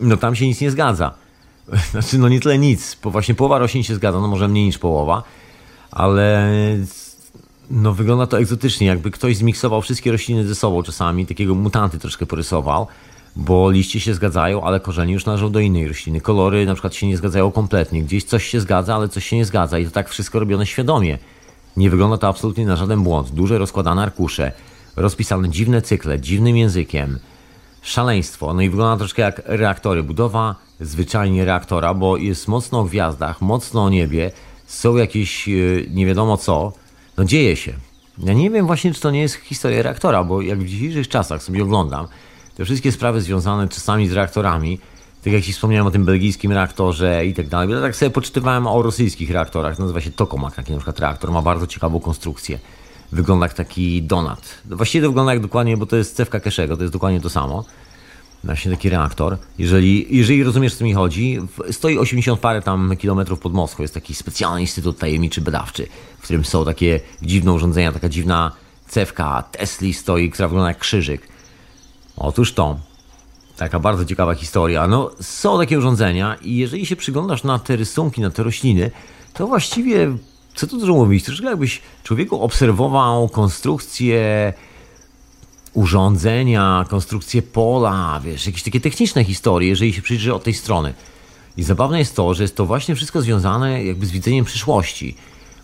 no 0.00 0.16
tam 0.16 0.36
się 0.36 0.46
nic 0.46 0.60
nie 0.60 0.70
zgadza. 0.70 1.14
Znaczy, 1.90 2.18
no 2.18 2.28
nie 2.28 2.40
tyle 2.40 2.58
nic, 2.58 2.96
bo 3.02 3.10
właśnie 3.10 3.34
połowa 3.34 3.58
roślin 3.58 3.82
się 3.82 3.94
zgadza, 3.94 4.20
no 4.20 4.28
może 4.28 4.48
mniej 4.48 4.64
niż 4.64 4.78
połowa, 4.78 5.22
ale 5.90 6.52
no 7.70 7.92
wygląda 7.92 8.26
to 8.26 8.38
egzotycznie, 8.38 8.86
jakby 8.86 9.10
ktoś 9.10 9.36
zmiksował 9.36 9.82
wszystkie 9.82 10.12
rośliny 10.12 10.46
ze 10.46 10.54
sobą 10.54 10.82
czasami, 10.82 11.26
takiego 11.26 11.54
mutanty 11.54 11.98
troszkę 11.98 12.26
porysował, 12.26 12.86
bo 13.36 13.70
liście 13.70 14.00
się 14.00 14.14
zgadzają, 14.14 14.62
ale 14.62 14.80
korzenie 14.80 15.12
już 15.12 15.26
należą 15.26 15.52
do 15.52 15.60
innej 15.60 15.88
rośliny. 15.88 16.20
Kolory 16.20 16.66
na 16.66 16.74
przykład 16.74 16.94
się 16.94 17.06
nie 17.06 17.16
zgadzają 17.16 17.52
kompletnie, 17.52 18.02
gdzieś 18.02 18.24
coś 18.24 18.46
się 18.46 18.60
zgadza, 18.60 18.94
ale 18.94 19.08
coś 19.08 19.26
się 19.26 19.36
nie 19.36 19.44
zgadza 19.44 19.78
i 19.78 19.84
to 19.84 19.90
tak 19.90 20.08
wszystko 20.08 20.38
robione 20.38 20.66
świadomie. 20.66 21.18
Nie 21.76 21.90
wygląda 21.90 22.18
to 22.18 22.28
absolutnie 22.28 22.66
na 22.66 22.76
żaden 22.76 23.02
błąd. 23.02 23.30
Duże 23.30 23.58
rozkładane 23.58 24.02
arkusze, 24.02 24.52
rozpisane 24.96 25.48
dziwne 25.48 25.82
cykle, 25.82 26.20
dziwnym 26.20 26.56
językiem. 26.56 27.18
Szaleństwo. 27.82 28.54
No 28.54 28.62
i 28.62 28.70
wygląda 28.70 28.98
troszkę 28.98 29.22
jak 29.22 29.42
reaktory. 29.44 30.02
Budowa 30.02 30.54
zwyczajnie 30.80 31.44
reaktora, 31.44 31.94
bo 31.94 32.16
jest 32.16 32.48
mocno 32.48 32.80
o 32.80 32.84
gwiazdach, 32.84 33.40
mocno 33.40 33.84
o 33.84 33.90
niebie, 33.90 34.30
są 34.66 34.96
jakieś 34.96 35.48
yy, 35.48 35.86
nie 35.90 36.06
wiadomo 36.06 36.36
co. 36.36 36.72
No 37.16 37.24
dzieje 37.24 37.56
się. 37.56 37.72
Ja 38.18 38.32
nie 38.32 38.50
wiem 38.50 38.66
właśnie, 38.66 38.94
czy 38.94 39.00
to 39.00 39.10
nie 39.10 39.20
jest 39.20 39.34
historia 39.34 39.82
reaktora, 39.82 40.24
bo 40.24 40.42
jak 40.42 40.58
w 40.58 40.66
dzisiejszych 40.66 41.08
czasach 41.08 41.42
sobie 41.42 41.62
oglądam, 41.62 42.06
te 42.56 42.64
wszystkie 42.64 42.92
sprawy 42.92 43.20
związane 43.20 43.68
czasami 43.68 44.08
z 44.08 44.12
reaktorami, 44.12 44.78
tak 45.24 45.32
jak 45.32 45.42
Ci 45.42 45.52
wspomniałem 45.52 45.86
o 45.86 45.90
tym 45.90 46.04
belgijskim 46.04 46.52
reaktorze 46.52 47.26
i 47.26 47.34
tak 47.34 47.48
dalej, 47.48 47.70
ja 47.70 47.80
tak 47.80 47.96
sobie 47.96 48.10
poczytywałem 48.10 48.66
o 48.66 48.82
rosyjskich 48.82 49.30
reaktorach, 49.30 49.78
nazywa 49.78 50.00
się 50.00 50.10
Tokamak, 50.10 50.54
taki 50.54 50.72
na 50.72 50.78
przykład 50.78 51.00
reaktor, 51.00 51.30
ma 51.30 51.42
bardzo 51.42 51.66
ciekawą 51.66 52.00
konstrukcję. 52.00 52.58
Wygląda 53.12 53.46
jak 53.46 53.54
taki 53.54 54.02
donat. 54.02 54.54
Właściwie 54.64 55.02
to 55.02 55.08
wygląda 55.08 55.32
jak 55.32 55.42
dokładnie, 55.42 55.76
bo 55.76 55.86
to 55.86 55.96
jest 55.96 56.16
cewka 56.16 56.40
Keszego, 56.40 56.76
to 56.76 56.82
jest 56.82 56.92
dokładnie 56.92 57.20
to 57.20 57.30
samo. 57.30 57.64
Właśnie 58.44 58.70
taki 58.70 58.88
reaktor. 58.88 59.38
Jeżeli, 59.58 60.16
jeżeli 60.16 60.44
rozumiesz, 60.44 60.74
o 60.74 60.76
co 60.76 60.84
mi 60.84 60.92
chodzi, 60.94 61.38
stoi 61.70 61.98
80 61.98 62.40
parę 62.40 62.62
tam 62.62 62.96
kilometrów 62.96 63.40
pod 63.40 63.52
Moskwą. 63.52 63.82
Jest 63.82 63.94
taki 63.94 64.14
specjalny 64.14 64.60
instytut 64.60 64.98
tajemniczy 64.98 65.40
badawczy, 65.40 65.86
w 66.18 66.22
którym 66.22 66.44
są 66.44 66.64
takie 66.64 67.00
dziwne 67.22 67.52
urządzenia, 67.52 67.92
taka 67.92 68.08
dziwna 68.08 68.52
cewka 68.88 69.44
Tesli 69.52 69.94
stoi, 69.94 70.30
która 70.30 70.48
wygląda 70.48 70.68
jak 70.68 70.78
krzyżyk. 70.78 71.28
Otóż 72.16 72.52
to. 72.52 72.78
Taka 73.56 73.80
bardzo 73.80 74.04
ciekawa 74.04 74.34
historia. 74.34 74.86
No, 74.86 75.10
są 75.20 75.58
takie 75.58 75.78
urządzenia 75.78 76.36
i 76.42 76.56
jeżeli 76.56 76.86
się 76.86 76.96
przyglądasz 76.96 77.44
na 77.44 77.58
te 77.58 77.76
rysunki, 77.76 78.20
na 78.20 78.30
te 78.30 78.42
rośliny, 78.42 78.90
to 79.32 79.46
właściwie, 79.46 80.16
co 80.54 80.66
tu 80.66 80.78
dużo 80.78 80.92
mówić, 80.92 81.24
troszkę 81.24 81.46
jakbyś 81.46 81.80
człowieku 82.02 82.42
obserwował 82.42 83.28
konstrukcję 83.28 84.52
urządzenia, 85.72 86.84
konstrukcję 86.88 87.42
pola, 87.42 88.20
wiesz, 88.24 88.46
jakieś 88.46 88.62
takie 88.62 88.80
techniczne 88.80 89.24
historie, 89.24 89.68
jeżeli 89.68 89.92
się 89.92 90.02
przyjrzy 90.02 90.34
od 90.34 90.44
tej 90.44 90.54
strony. 90.54 90.94
I 91.56 91.62
zabawne 91.62 91.98
jest 91.98 92.16
to, 92.16 92.34
że 92.34 92.42
jest 92.42 92.56
to 92.56 92.66
właśnie 92.66 92.94
wszystko 92.94 93.22
związane 93.22 93.84
jakby 93.84 94.06
z 94.06 94.10
widzeniem 94.10 94.44
przyszłości, 94.44 95.16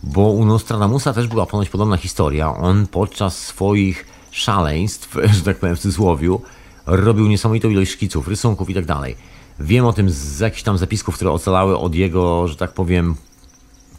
bo 0.03 0.21
u 0.21 0.45
Nostradamusa 0.45 1.13
też 1.13 1.29
była 1.29 1.47
ponoć 1.47 1.69
podobna 1.69 1.97
historia. 1.97 2.57
On 2.57 2.87
podczas 2.87 3.39
swoich 3.39 4.07
szaleństw, 4.31 5.17
że 5.37 5.43
tak 5.43 5.59
powiem 5.59 5.77
w 5.77 5.81
cudzysłowiu, 5.81 6.41
robił 6.87 7.27
niesamowitą 7.27 7.71
ilość 7.71 7.91
szkiców, 7.91 8.29
rysunków 8.29 8.71
i 8.71 8.75
tak 8.75 8.85
dalej. 8.85 9.17
Wiem 9.61 9.87
o 9.87 9.93
tym 9.93 10.11
z 10.11 10.41
jakichś 10.41 10.63
tam 10.63 10.79
zapisków, 10.79 11.15
które 11.15 11.31
ocalały 11.31 11.79
od 11.79 11.95
jego, 11.95 12.49
że 12.49 12.57
tak 12.57 12.73
powiem, 12.73 13.15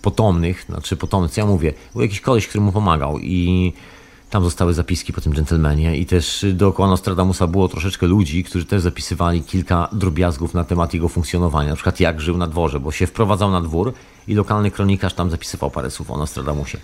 potomnych, 0.02 0.64
znaczy 0.70 0.98
potomnych, 0.98 1.32
co 1.32 1.42
ja 1.42 1.48
mówię, 1.48 1.74
był 1.94 2.02
jakiś 2.02 2.22
koleś, 2.22 2.48
który 2.48 2.62
mu 2.64 2.72
pomagał 2.72 3.20
i 3.20 3.74
tam 4.30 4.44
zostały 4.44 4.74
zapiski 4.74 5.14
po 5.14 5.22
tym 5.22 5.34
dżentelmenie 5.34 5.98
i 5.98 6.06
też 6.06 6.46
dookoła 6.54 6.90
Nostradamusa 6.90 7.48
było 7.48 7.68
troszeczkę 7.68 8.08
ludzi, 8.08 8.44
którzy 8.44 8.66
też 8.66 8.82
zapisywali 8.82 9.42
kilka 9.42 9.90
drobiazgów 9.92 10.54
na 10.54 10.64
temat 10.64 10.94
jego 10.94 11.10
funkcjonowania, 11.10 11.70
na 11.70 11.76
przykład 11.76 12.00
jak 12.00 12.22
żył 12.22 12.38
na 12.38 12.48
dworze, 12.48 12.80
bo 12.80 12.92
się 12.92 13.08
wprowadzał 13.08 13.52
na 13.52 13.62
dwór 13.62 13.94
i 14.28 14.36
lokalny 14.36 14.72
kronikarz 14.72 15.14
tam 15.14 15.30
zapisywał 15.30 15.72
parę 15.72 15.92
słów 15.92 16.12
o 16.12 16.18
Nostradamusie. 16.18 16.78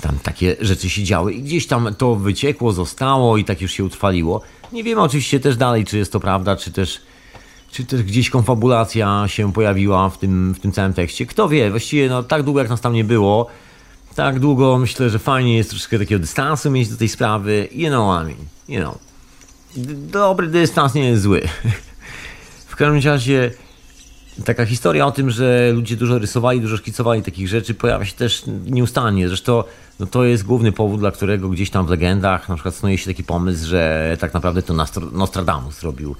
Tam 0.00 0.18
takie 0.22 0.56
rzeczy 0.60 0.90
się 0.90 1.02
działy 1.02 1.32
i 1.32 1.42
gdzieś 1.42 1.66
tam 1.66 1.94
to 1.98 2.14
wyciekło, 2.14 2.72
zostało 2.72 3.36
i 3.36 3.44
tak 3.44 3.60
już 3.60 3.72
się 3.72 3.84
utrwaliło. 3.84 4.42
Nie 4.72 4.84
wiemy 4.84 5.00
oczywiście 5.00 5.40
też 5.40 5.56
dalej, 5.56 5.84
czy 5.84 5.98
jest 5.98 6.12
to 6.12 6.20
prawda, 6.20 6.56
czy 6.56 6.72
też, 6.72 7.00
czy 7.74 7.84
też 7.84 8.02
gdzieś 8.02 8.30
konfabulacja 8.30 9.24
się 9.26 9.52
pojawiła 9.52 10.10
w 10.10 10.18
tym, 10.18 10.54
w 10.54 10.60
tym 10.60 10.72
całym 10.72 10.92
tekście. 10.92 11.26
Kto 11.26 11.48
wie, 11.48 11.70
właściwie 11.70 12.08
no, 12.08 12.22
tak 12.22 12.42
długo 12.42 12.60
jak 12.60 12.68
nas 12.68 12.80
tam 12.80 12.92
nie 12.92 13.04
było, 13.04 13.46
tak 14.14 14.40
długo 14.40 14.78
myślę, 14.78 15.10
że 15.10 15.18
fajnie 15.18 15.56
jest 15.56 15.70
troszkę 15.70 15.98
takiego 15.98 16.18
dystansu 16.18 16.70
mieć 16.70 16.88
do 16.88 16.96
tej 16.96 17.08
sprawy. 17.08 17.68
You 17.72 17.88
know 17.88 18.22
I 18.22 18.26
mean. 18.26 18.36
You 18.68 18.80
know. 18.80 18.98
Dobry 20.12 20.46
dystans 20.46 20.94
nie 20.94 21.04
jest 21.04 21.22
zły. 21.22 21.42
w 22.72 22.76
każdym 22.76 23.12
razie 23.12 23.50
taka 24.44 24.66
historia 24.66 25.06
o 25.06 25.12
tym, 25.12 25.30
że 25.30 25.72
ludzie 25.74 25.96
dużo 25.96 26.18
rysowali, 26.18 26.60
dużo 26.60 26.76
szkicowali 26.76 27.22
takich 27.22 27.48
rzeczy 27.48 27.74
pojawia 27.74 28.04
się 28.04 28.14
też 28.14 28.42
nieustannie. 28.66 29.28
Zresztą 29.28 29.64
no 30.00 30.06
to 30.06 30.24
jest 30.24 30.44
główny 30.44 30.72
powód, 30.72 31.00
dla 31.00 31.10
którego 31.10 31.48
gdzieś 31.48 31.70
tam 31.70 31.86
w 31.86 31.90
legendach 31.90 32.48
na 32.48 32.54
przykład 32.54 32.74
snuje 32.74 32.98
się 32.98 33.06
taki 33.06 33.24
pomysł, 33.24 33.66
że 33.66 34.16
tak 34.20 34.34
naprawdę 34.34 34.62
to 34.62 34.74
Nostradamus 35.12 35.80
zrobił 35.80 36.16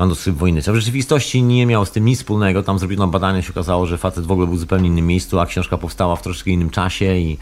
manuskrypt 0.00 0.38
wojny. 0.38 0.60
A 0.68 0.72
w 0.72 0.76
rzeczywistości 0.76 1.42
nie 1.42 1.66
miał 1.66 1.86
z 1.86 1.90
tym 1.90 2.04
nic 2.04 2.18
wspólnego. 2.18 2.62
Tam 2.62 2.78
zrobiono 2.78 3.06
badania, 3.06 3.42
się 3.42 3.50
okazało, 3.50 3.86
że 3.86 3.98
facet 3.98 4.26
w 4.26 4.30
ogóle 4.30 4.46
był 4.46 4.56
w 4.56 4.60
zupełnie 4.60 4.88
innym 4.88 5.06
miejscu, 5.06 5.40
a 5.40 5.46
książka 5.46 5.78
powstała 5.78 6.16
w 6.16 6.22
troszkę 6.22 6.50
innym 6.50 6.70
czasie 6.70 7.16
i 7.16 7.38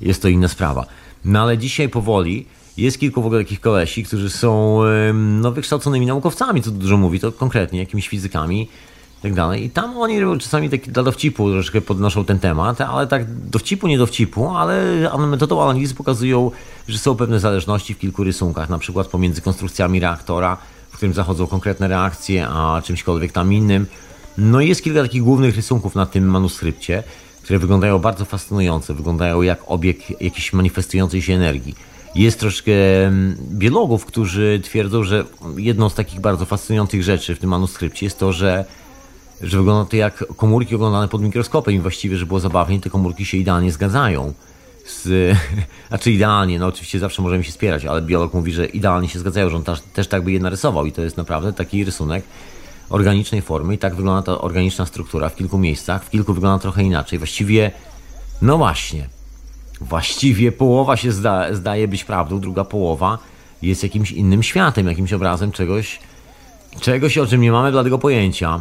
jest 0.00 0.22
to 0.22 0.28
inna 0.28 0.48
sprawa. 0.48 0.86
No 1.24 1.42
ale 1.42 1.58
dzisiaj 1.58 1.88
powoli 1.88 2.46
jest 2.76 2.98
kilku 2.98 3.22
w 3.22 3.26
ogóle 3.26 3.40
takich 3.40 3.60
kolesi, 3.60 4.04
którzy 4.04 4.30
są 4.30 4.80
no, 5.14 5.52
wykształconymi 5.52 6.06
naukowcami, 6.06 6.62
co 6.62 6.70
dużo 6.70 6.96
mówi, 6.96 7.20
to 7.20 7.32
konkretnie 7.32 7.78
jakimiś 7.78 8.08
fizykami 8.08 8.62
i 8.62 9.22
tak 9.22 9.34
dalej. 9.34 9.64
I 9.64 9.70
tam 9.70 9.98
oni 9.98 10.18
czasami 10.40 10.70
tak 10.70 10.80
dla 10.80 11.02
dowcipu 11.02 11.50
troszkę 11.50 11.80
podnoszą 11.80 12.24
ten 12.24 12.38
temat, 12.38 12.80
ale 12.80 13.06
tak 13.06 13.34
dowcipu, 13.34 13.88
nie 13.88 13.98
dowcipu, 13.98 14.48
ale 14.48 15.10
metodą 15.18 15.62
analizy 15.62 15.94
pokazują, 15.94 16.50
że 16.88 16.98
są 16.98 17.16
pewne 17.16 17.40
zależności 17.40 17.94
w 17.94 17.98
kilku 17.98 18.24
rysunkach, 18.24 18.68
na 18.68 18.78
przykład 18.78 19.06
pomiędzy 19.06 19.40
konstrukcjami 19.40 20.00
reaktora, 20.00 20.56
którym 21.02 21.14
zachodzą 21.14 21.46
konkretne 21.46 21.88
reakcje, 21.88 22.48
a 22.48 22.82
czymśkolwiek 22.84 23.32
tam 23.32 23.52
innym. 23.52 23.86
No 24.38 24.60
i 24.60 24.68
jest 24.68 24.82
kilka 24.82 25.02
takich 25.02 25.22
głównych 25.22 25.56
rysunków 25.56 25.94
na 25.94 26.06
tym 26.06 26.24
manuskrypcie, 26.24 27.02
które 27.42 27.58
wyglądają 27.58 27.98
bardzo 27.98 28.24
fascynujące, 28.24 28.94
wyglądają 28.94 29.42
jak 29.42 29.58
obiekt 29.66 30.10
jakiejś 30.20 30.52
manifestującej 30.52 31.22
się 31.22 31.34
energii. 31.34 31.74
Jest 32.14 32.40
troszkę 32.40 32.72
mm, 33.06 33.36
biologów, 33.50 34.04
którzy 34.04 34.60
twierdzą, 34.64 35.04
że 35.04 35.24
jedną 35.56 35.88
z 35.88 35.94
takich 35.94 36.20
bardzo 36.20 36.44
fascynujących 36.44 37.02
rzeczy 37.02 37.34
w 37.34 37.38
tym 37.38 37.50
manuskrypcie 37.50 38.06
jest 38.06 38.18
to, 38.18 38.32
że, 38.32 38.64
że 39.40 39.58
wygląda 39.58 39.90
to 39.90 39.96
jak 39.96 40.24
komórki 40.36 40.74
oglądane 40.74 41.08
pod 41.08 41.22
mikroskopem 41.22 41.74
i 41.74 41.78
właściwie, 41.78 42.16
że 42.16 42.26
było 42.26 42.40
zabawnie, 42.40 42.80
te 42.80 42.90
komórki 42.90 43.24
się 43.24 43.36
idealnie 43.36 43.72
zgadzają 43.72 44.32
z, 44.86 45.36
znaczy 45.88 46.12
idealnie, 46.12 46.58
no 46.58 46.66
oczywiście 46.66 46.98
zawsze 46.98 47.22
możemy 47.22 47.44
się 47.44 47.52
spierać, 47.52 47.84
ale 47.84 48.02
biolog 48.02 48.34
mówi, 48.34 48.52
że 48.52 48.66
idealnie 48.66 49.08
się 49.08 49.18
zgadzają, 49.18 49.50
że 49.50 49.56
on 49.56 49.64
też, 49.64 49.80
też 49.80 50.08
tak 50.08 50.24
by 50.24 50.32
je 50.32 50.40
narysował 50.40 50.86
i 50.86 50.92
to 50.92 51.02
jest 51.02 51.16
naprawdę 51.16 51.52
taki 51.52 51.84
rysunek 51.84 52.24
organicznej 52.90 53.42
formy 53.42 53.74
i 53.74 53.78
tak 53.78 53.94
wygląda 53.94 54.22
ta 54.22 54.40
organiczna 54.40 54.86
struktura 54.86 55.28
w 55.28 55.36
kilku 55.36 55.58
miejscach, 55.58 56.04
w 56.04 56.10
kilku 56.10 56.34
wygląda 56.34 56.62
trochę 56.62 56.82
inaczej. 56.82 57.18
Właściwie, 57.18 57.70
no 58.42 58.58
właśnie, 58.58 59.08
właściwie 59.80 60.52
połowa 60.52 60.96
się 60.96 61.12
zda, 61.12 61.54
zdaje 61.54 61.88
być 61.88 62.04
prawdą, 62.04 62.40
druga 62.40 62.64
połowa 62.64 63.18
jest 63.62 63.82
jakimś 63.82 64.12
innym 64.12 64.42
światem, 64.42 64.86
jakimś 64.86 65.12
obrazem 65.12 65.52
czegoś, 65.52 66.00
czegoś 66.80 67.18
o 67.18 67.26
czym 67.26 67.40
nie 67.40 67.52
mamy 67.52 67.72
bladego 67.72 67.98
pojęcia. 67.98 68.60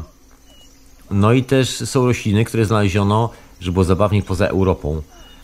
No 1.11 1.33
i 1.33 1.43
też 1.43 1.69
są 1.69 2.05
rośliny, 2.05 2.45
które 2.45 2.65
znaleziono, 2.65 3.29
że 3.59 3.71
było 3.71 3.83
zabawniej 3.83 4.23
poza 4.23 4.47
Europą 4.47 5.01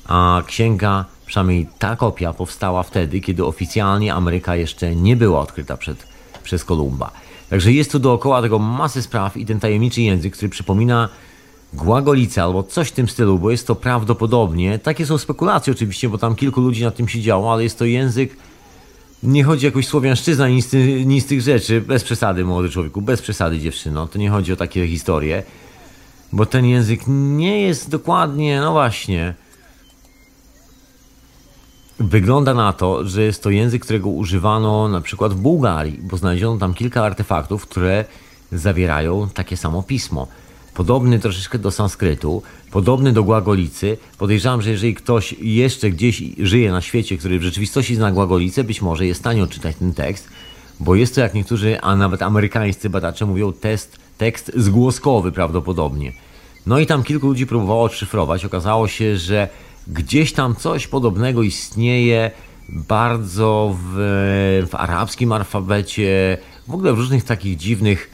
a 0.08 0.42
księga, 0.48 1.06
przynajmniej 1.26 1.68
ta 1.80 1.96
kopia, 1.96 2.34
powstała 2.34 2.84
wtedy, 2.84 3.22
kiedy 3.22 3.46
oficjalnie 3.46 4.14
Ameryka 4.14 4.56
jeszcze 4.56 4.96
nie 4.96 5.16
była 5.16 5.40
odkryta 5.40 5.78
przed, 5.78 6.08
przez 6.44 6.66
Kolumba. 6.66 7.12
Także 7.50 7.72
jest 7.72 7.92
tu 7.92 8.00
dookoła 8.00 8.42
tego 8.42 8.60
masy 8.60 9.02
spraw 9.02 9.38
i 9.38 9.46
ten 9.46 9.60
tajemniczy 9.60 10.02
język, 10.02 10.34
który 10.34 10.50
przypomina 10.50 11.10
Głagolicę 11.74 12.44
albo 12.44 12.64
coś 12.64 12.88
w 12.88 12.92
tym 12.92 13.10
stylu, 13.10 13.40
bo 13.40 13.52
jest 13.52 13.68
to 13.68 13.76
prawdopodobnie, 13.76 14.80
takie 14.80 15.06
są 15.06 15.18
spekulacje 15.18 15.74
oczywiście, 15.74 16.10
bo 16.10 16.18
tam 16.18 16.36
kilku 16.36 16.62
ludzi 16.62 16.84
nad 16.84 16.96
tym 16.96 17.08
siedziało, 17.08 17.54
ale 17.54 17.64
jest 17.64 17.80
to 17.80 17.86
język, 17.86 18.38
nie 19.24 19.44
chodzi 19.44 19.66
o 19.66 19.70
jakąś 19.70 19.88
słowiańszczyznę, 19.88 20.52
nic, 20.52 20.70
nic 21.06 21.26
z 21.26 21.28
tych 21.28 21.42
rzeczy, 21.42 21.82
bez 21.82 22.04
przesady 22.04 22.46
młody 22.46 22.70
człowieku, 22.70 23.02
bez 23.02 23.22
przesady 23.22 23.60
dziewczyno, 23.60 24.08
to 24.08 24.20
nie 24.20 24.30
chodzi 24.30 24.54
o 24.54 24.56
takie 24.56 24.88
historie, 24.88 25.44
bo 26.32 26.46
ten 26.46 26.66
język 26.66 27.02
nie 27.08 27.62
jest 27.62 27.90
dokładnie, 27.90 28.62
no 28.62 28.72
właśnie, 28.72 29.34
Wygląda 32.00 32.54
na 32.54 32.74
to, 32.74 33.08
że 33.08 33.24
jest 33.24 33.44
to 33.44 33.50
język, 33.50 33.82
którego 33.82 34.10
używano 34.10 34.88
na 34.88 35.02
przykład 35.02 35.34
w 35.34 35.38
Bułgarii, 35.38 36.00
bo 36.04 36.18
znaleziono 36.18 36.58
tam 36.60 36.74
kilka 36.74 37.04
artefaktów, 37.04 37.68
które 37.68 38.06
zawierają 38.52 39.30
takie 39.34 39.58
samo 39.58 39.84
pismo. 39.84 40.28
Podobny 40.74 41.20
troszeczkę 41.20 41.60
do 41.60 41.72
sanskrytu, 41.72 42.42
podobny 42.72 43.14
do 43.14 43.24
głagolicy. 43.24 43.98
Podejrzewam, 44.18 44.62
że 44.62 44.70
jeżeli 44.70 44.96
ktoś 44.96 45.34
jeszcze 45.34 45.90
gdzieś 45.90 46.24
żyje 46.40 46.72
na 46.72 46.82
świecie, 46.82 47.18
który 47.18 47.40
w 47.40 47.44
rzeczywistości 47.44 47.96
zna 47.96 48.12
głagolicę, 48.12 48.64
być 48.64 48.82
może 48.82 49.06
jest 49.06 49.20
w 49.20 49.24
stanie 49.24 49.44
odczytać 49.44 49.76
ten 49.76 49.94
tekst, 49.94 50.30
bo 50.80 50.96
jest 50.96 51.16
to, 51.16 51.22
jak 51.22 51.34
niektórzy, 51.34 51.82
a 51.82 51.96
nawet 51.96 52.22
amerykańscy 52.22 52.90
badacze 52.90 53.26
mówią, 53.26 53.54
test, 53.54 53.98
tekst 54.18 54.52
zgłoskowy 54.56 55.32
prawdopodobnie. 55.32 56.14
No 56.66 56.80
i 56.80 56.86
tam 56.86 57.04
kilku 57.04 57.28
ludzi 57.28 57.48
próbowało 57.48 57.84
odszyfrować. 57.84 58.46
Okazało 58.46 58.88
się, 58.88 59.18
że 59.18 59.50
gdzieś 59.88 60.34
tam 60.34 60.56
coś 60.56 60.88
podobnego 60.88 61.44
istnieje 61.44 62.32
bardzo 62.70 63.76
w, 63.84 63.94
w 64.70 64.76
arabskim 64.76 65.32
alfabecie, 65.32 66.38
w 66.68 66.74
ogóle 66.74 66.94
w 66.94 66.98
różnych 66.98 67.24
takich 67.24 67.58
dziwnych 67.58 68.10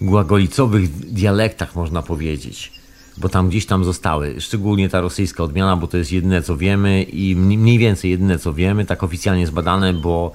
głagolicowych 0.00 0.90
dialektach 0.90 1.76
można 1.76 2.02
powiedzieć. 2.02 2.72
bo 3.16 3.28
tam 3.28 3.48
gdzieś 3.48 3.66
tam 3.66 3.84
zostały. 3.84 4.40
Szczególnie 4.40 4.88
ta 4.88 5.00
rosyjska 5.00 5.44
odmiana, 5.44 5.76
bo 5.76 5.86
to 5.86 5.96
jest 5.96 6.12
jedyne 6.12 6.42
co 6.42 6.56
wiemy 6.56 7.02
i 7.02 7.36
mniej 7.36 7.78
więcej 7.78 8.10
jedyne 8.10 8.38
co 8.38 8.52
wiemy, 8.54 8.84
tak 8.84 9.02
oficjalnie 9.02 9.46
zbadane, 9.46 9.92
bo 9.92 10.32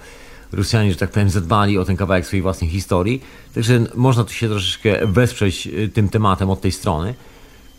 Rosjanie, 0.54 0.92
że 0.92 0.98
tak 0.98 1.12
powiem, 1.12 1.30
zadbali 1.30 1.78
o 1.78 1.86
ten 1.86 1.98
kawałek 1.98 2.26
swojej 2.26 2.42
własnej 2.42 2.70
historii. 2.70 3.22
Także 3.56 3.86
można 3.96 4.24
tu 4.24 4.34
się 4.34 4.50
troszeczkę 4.50 5.08
wesprzeć 5.08 5.68
y, 5.68 5.90
tym 5.90 6.10
tematem 6.10 6.50
od 6.50 6.62
tej 6.62 6.72
strony. 6.72 7.16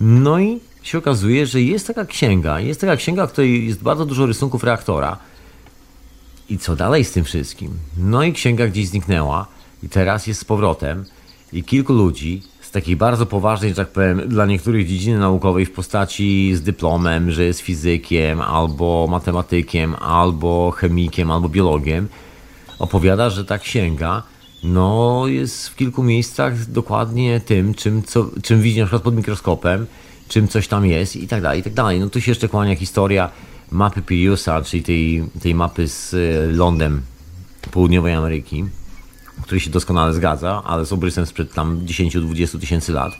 No 0.01 0.40
i 0.40 0.60
się 0.85 0.98
okazuje, 0.98 1.47
że 1.47 1.62
jest 1.62 1.86
taka 1.86 2.05
księga, 2.05 2.61
jest 2.61 2.81
taka 2.81 2.97
księga, 2.97 3.27
w 3.27 3.32
której 3.32 3.66
jest 3.66 3.82
bardzo 3.82 4.06
dużo 4.06 4.27
rysunków 4.27 4.65
reaktora. 4.65 5.16
I 6.48 6.59
co 6.59 6.77
dalej 6.77 7.05
z 7.05 7.12
tym 7.12 7.24
wszystkim? 7.24 7.70
No 7.98 8.23
i 8.23 8.32
księga 8.32 8.66
gdzieś 8.66 8.89
zniknęła 8.89 9.47
i 9.82 9.89
teraz 9.89 10.27
jest 10.27 10.40
z 10.40 10.44
powrotem 10.44 11.05
i 11.52 11.65
kilku 11.65 11.93
ludzi 11.93 12.43
z 12.61 12.70
takiej 12.70 12.97
bardzo 12.97 13.27
poważnej, 13.27 13.70
że 13.70 13.77
tak 13.77 13.89
powiem, 13.89 14.28
dla 14.28 14.47
niektórych 14.47 14.89
dziedziny 14.89 15.19
naukowej 15.19 15.66
w 15.66 15.73
postaci 15.73 16.55
z 16.55 16.62
dyplomem, 16.62 17.31
że 17.31 17.44
jest 17.44 17.61
fizykiem, 17.61 18.40
albo 18.40 19.06
matematykiem, 19.11 19.94
albo 19.94 20.70
chemikiem, 20.70 21.31
albo 21.31 21.48
biologiem, 21.48 22.09
opowiada, 22.78 23.31
że 23.31 23.44
ta 23.44 23.59
księga 23.59 24.23
no, 24.65 25.24
jest 25.27 25.69
w 25.69 25.77
kilku 25.77 26.02
miejscach 26.02 26.70
dokładnie 26.70 27.40
tym, 27.40 27.74
czym, 27.74 28.02
co, 28.02 28.31
czym 28.43 28.62
widzi 28.62 28.81
na 28.81 28.86
przykład 28.86 29.02
pod 29.02 29.16
mikroskopem, 29.16 29.86
czym 30.28 30.48
coś 30.48 30.68
tam 30.68 30.86
jest 30.86 31.16
i 31.16 31.28
tak 31.28 31.42
dalej, 31.42 31.60
i 31.60 31.62
tak 31.62 31.74
dalej. 31.74 32.01
No 32.01 32.10
tu 32.10 32.20
się 32.20 32.30
jeszcze 32.30 32.48
kłania 32.48 32.76
historia 32.76 33.30
mapy 33.70 34.02
Piriusa, 34.02 34.62
czyli 34.62 34.82
tej, 34.82 35.24
tej 35.42 35.55
mapy 35.55 35.88
z 35.88 36.14
e, 36.14 36.56
lądem 36.56 37.02
południowej 37.70 38.14
Ameryki, 38.14 38.64
który 39.42 39.60
się 39.60 39.70
doskonale 39.70 40.14
zgadza, 40.14 40.62
ale 40.64 40.86
z 40.86 40.92
obrysem 40.92 41.26
sprzed 41.26 41.52
tam 41.52 41.80
10-20 41.86 42.60
tysięcy 42.60 42.92
lat. 42.92 43.12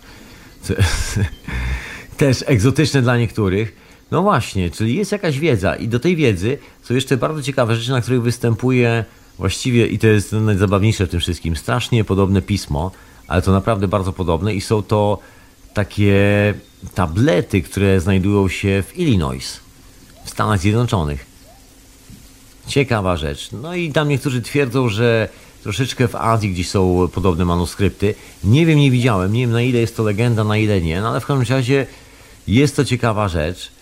Też 2.17 2.45
egzotyczne 2.47 3.03
dla 3.03 3.19
niektórych. 3.19 3.77
No 4.11 4.23
właśnie, 4.23 4.71
czyli 4.71 4.95
jest 4.95 5.13
jakaś 5.13 5.39
wiedza 5.39 5.77
i 5.77 5.89
do 5.89 6.01
tej 6.01 6.17
wiedzy 6.17 6.59
są 6.83 6.95
jeszcze 6.95 7.17
bardzo 7.17 7.43
ciekawe 7.43 7.77
rzeczy, 7.77 7.91
na 7.91 8.01
których 8.01 8.23
występuje 8.23 9.05
właściwie, 9.39 9.87
i 9.87 9.99
to 9.99 10.07
jest 10.07 10.33
najzabawniejsze 10.33 11.07
w 11.07 11.11
tym 11.11 11.21
wszystkim, 11.21 11.57
strasznie 11.57 12.05
podobne 12.05 12.43
pismo, 12.43 12.91
ale 13.29 13.43
to 13.43 13.53
naprawdę 13.53 13.89
bardzo 13.89 14.13
podobne 14.13 14.55
i 14.55 14.61
są 14.61 14.83
to 14.83 15.19
takie 15.75 16.15
tablety, 16.95 17.63
które 17.63 18.01
znajdują 18.01 18.49
się 18.49 18.83
w 18.87 18.99
Illinois, 18.99 19.61
w 20.25 20.31
Stanach 20.31 20.61
Zjednoczonych. 20.61 21.27
Ciekawa 22.67 23.17
rzecz. 23.17 23.49
No 23.53 23.75
i 23.75 23.93
tam 23.93 24.09
niektórzy 24.09 24.43
twierdzą, 24.43 24.89
że 24.89 25.29
troszeczkę 25.63 26.09
w 26.09 26.17
Azji 26.17 26.53
gdzieś 26.53 26.69
są 26.69 27.09
podobne 27.13 27.45
manuskrypty. 27.45 28.15
Nie 28.45 28.67
wiem, 28.67 28.79
nie 28.79 28.91
widziałem, 28.91 29.33
nie 29.33 29.41
wiem 29.41 29.53
na 29.53 29.63
ile 29.63 29.79
jest 29.79 29.97
to 29.97 30.03
legenda, 30.03 30.45
na 30.45 30.57
ile 30.57 30.81
nie, 30.81 31.01
no 31.01 31.09
ale 31.09 31.21
w 31.21 31.27
każdym 31.27 31.57
razie 31.57 31.87
jest 32.49 32.77
to 32.77 32.85
ciekawa 32.85 33.29
rzecz. 33.29 33.73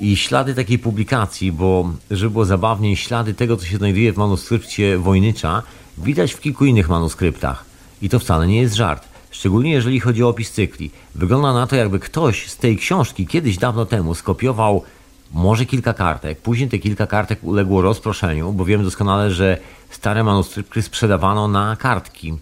I 0.00 0.16
ślady 0.16 0.54
takiej 0.54 0.78
publikacji, 0.78 1.52
bo 1.52 1.92
żeby 2.10 2.30
było 2.30 2.44
zabawniej, 2.44 2.96
ślady 2.96 3.34
tego, 3.34 3.56
co 3.56 3.66
się 3.66 3.76
znajduje 3.76 4.12
w 4.12 4.16
manuskrypcie 4.16 4.98
Wojnycza, 4.98 5.62
widać 5.98 6.32
w 6.32 6.40
kilku 6.40 6.64
innych 6.64 6.88
manuskryptach. 6.88 7.64
I 8.02 8.08
to 8.08 8.18
wcale 8.18 8.46
nie 8.46 8.60
jest 8.60 8.74
żart. 8.74 9.09
Szczególnie 9.30 9.70
jeżeli 9.70 10.00
chodzi 10.00 10.24
o 10.24 10.28
opis 10.28 10.50
cykli. 10.50 10.90
Wygląda 11.14 11.52
na 11.52 11.66
to, 11.66 11.76
jakby 11.76 11.98
ktoś 11.98 12.48
z 12.48 12.56
tej 12.56 12.76
książki 12.76 13.26
kiedyś 13.26 13.58
dawno 13.58 13.86
temu 13.86 14.14
skopiował 14.14 14.84
może 15.32 15.66
kilka 15.66 15.94
kartek. 15.94 16.40
Później 16.40 16.68
te 16.68 16.78
kilka 16.78 17.06
kartek 17.06 17.44
uległo 17.44 17.82
rozproszeniu, 17.82 18.52
bo 18.52 18.64
wiemy 18.64 18.84
doskonale, 18.84 19.30
że 19.30 19.58
stare 19.90 20.24
manuskrypty 20.24 20.82
sprzedawano 20.82 21.48
na 21.48 21.76
kartki, 21.76 22.34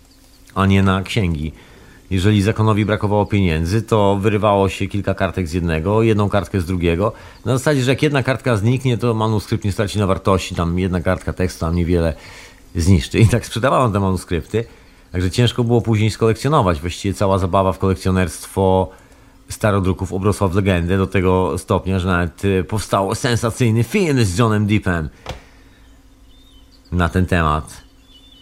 a 0.54 0.66
nie 0.66 0.82
na 0.82 1.02
księgi. 1.02 1.52
Jeżeli 2.10 2.42
zakonowi 2.42 2.84
brakowało 2.84 3.26
pieniędzy, 3.26 3.82
to 3.82 4.16
wyrywało 4.16 4.68
się 4.68 4.86
kilka 4.86 5.14
kartek 5.14 5.48
z 5.48 5.52
jednego, 5.52 6.02
jedną 6.02 6.28
kartkę 6.28 6.60
z 6.60 6.66
drugiego. 6.66 7.12
Na 7.44 7.58
zasadzie, 7.58 7.82
że 7.82 7.90
jak 7.90 8.02
jedna 8.02 8.22
kartka 8.22 8.56
zniknie, 8.56 8.98
to 8.98 9.14
manuskrypt 9.14 9.64
nie 9.64 9.72
straci 9.72 9.98
na 9.98 10.06
wartości, 10.06 10.54
tam 10.54 10.78
jedna 10.78 11.00
kartka 11.00 11.32
tekstu 11.32 11.60
tam 11.60 11.76
niewiele 11.76 12.14
zniszczy. 12.74 13.18
I 13.18 13.28
tak 13.28 13.46
sprzedawano 13.46 13.92
te 13.92 14.00
manuskrypty. 14.00 14.64
Także 15.12 15.30
ciężko 15.30 15.64
było 15.64 15.80
później 15.80 16.10
skolekcjonować. 16.10 16.80
Właściwie 16.80 17.14
cała 17.14 17.38
zabawa 17.38 17.72
w 17.72 17.78
kolekcjonerstwo 17.78 18.90
starodruków 19.48 20.12
obrosła 20.12 20.48
w 20.48 20.54
legendę 20.54 20.98
do 20.98 21.06
tego 21.06 21.58
stopnia, 21.58 21.98
że 21.98 22.08
nawet 22.08 22.44
y, 22.44 22.64
powstał 22.64 23.14
sensacyjny 23.14 23.84
film 23.84 24.24
z 24.24 24.38
Johnem 24.38 24.66
Deepem 24.66 25.08
na 26.92 27.08
ten 27.08 27.26
temat. 27.26 27.82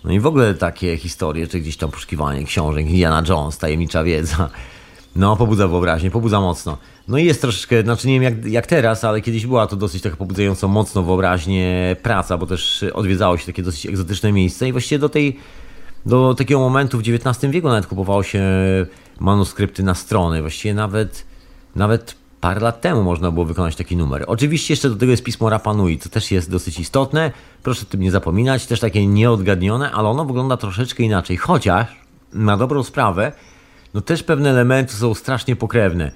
No 0.05 0.13
i 0.13 0.21
w 0.21 0.27
ogóle 0.27 0.55
takie 0.55 0.97
historie, 0.97 1.47
czy 1.47 1.61
gdzieś 1.61 1.77
tam 1.77 1.91
poszukiwanie 1.91 2.45
książek, 2.45 2.87
Indiana 2.87 3.23
Jones, 3.29 3.59
tajemnicza 3.59 4.05
wiedza. 4.05 4.51
No, 5.17 5.37
pobudza 5.37 5.69
wyobraźnię, 5.69 6.11
pobudza 6.11 6.41
mocno. 6.41 6.79
No 7.09 7.19
i 7.19 7.25
jest 7.25 7.41
troszeczkę, 7.41 7.83
znaczy 7.83 8.09
nie 8.09 8.21
wiem 8.21 8.23
jak, 8.23 8.47
jak 8.47 8.67
teraz, 8.67 9.05
ale 9.05 9.21
kiedyś 9.21 9.47
była 9.47 9.67
to 9.67 9.77
dosyć 9.77 10.03
taka 10.03 10.17
pobudzająco 10.17 10.69
mocno 10.69 11.03
wyobraźnię 11.03 11.97
praca, 12.03 12.39
bo 12.39 12.47
też 12.47 12.85
odwiedzało 12.95 13.39
się 13.39 13.47
takie 13.47 13.63
dosyć 13.63 13.87
egzotyczne 13.87 14.33
miejsca 14.33 14.67
i 14.67 14.73
właściwie 14.73 14.99
do 14.99 15.09
tej 15.09 15.37
do 16.07 16.35
takiego 16.35 16.61
momentu 16.61 16.99
w 16.99 17.01
XIX 17.01 17.53
wieku 17.53 17.69
nawet 17.69 17.87
kupowało 17.87 18.23
się 18.23 18.43
manuskrypty 19.21 19.83
na 19.83 19.95
strony. 19.95 20.41
Właściwie 20.41 20.75
nawet, 20.75 21.27
nawet 21.75 22.15
parę 22.41 22.61
lat 22.61 22.81
temu 22.81 23.03
można 23.03 23.31
było 23.31 23.47
wykonać 23.47 23.77
taki 23.77 23.97
numer. 23.97 24.25
Oczywiście 24.27 24.73
jeszcze 24.73 24.91
do 24.91 24.97
tego 24.97 25.11
jest 25.11 25.25
pismo 25.25 25.51
Rapanui, 25.51 25.99
co 25.99 26.09
też 26.09 26.31
jest 26.31 26.51
dosyć 26.51 26.79
istotne. 26.79 27.33
Proszę 27.63 27.83
o 27.83 27.91
tym 27.91 28.01
nie 28.01 28.11
zapominać. 28.11 28.67
Też 28.67 28.81
takie 28.81 29.07
nieodgadnione, 29.07 29.93
ale 29.93 30.09
ono 30.09 30.25
wygląda 30.25 30.57
troszeczkę 30.57 31.03
inaczej. 31.03 31.37
Chociaż 31.37 31.87
na 32.33 32.57
dobrą 32.57 32.83
sprawę, 32.83 33.33
no 33.95 34.01
też 34.01 34.23
pewne 34.23 34.51
elementy 34.51 34.95
są 34.95 35.15
strasznie 35.15 35.57
pokrewne. 35.57 36.11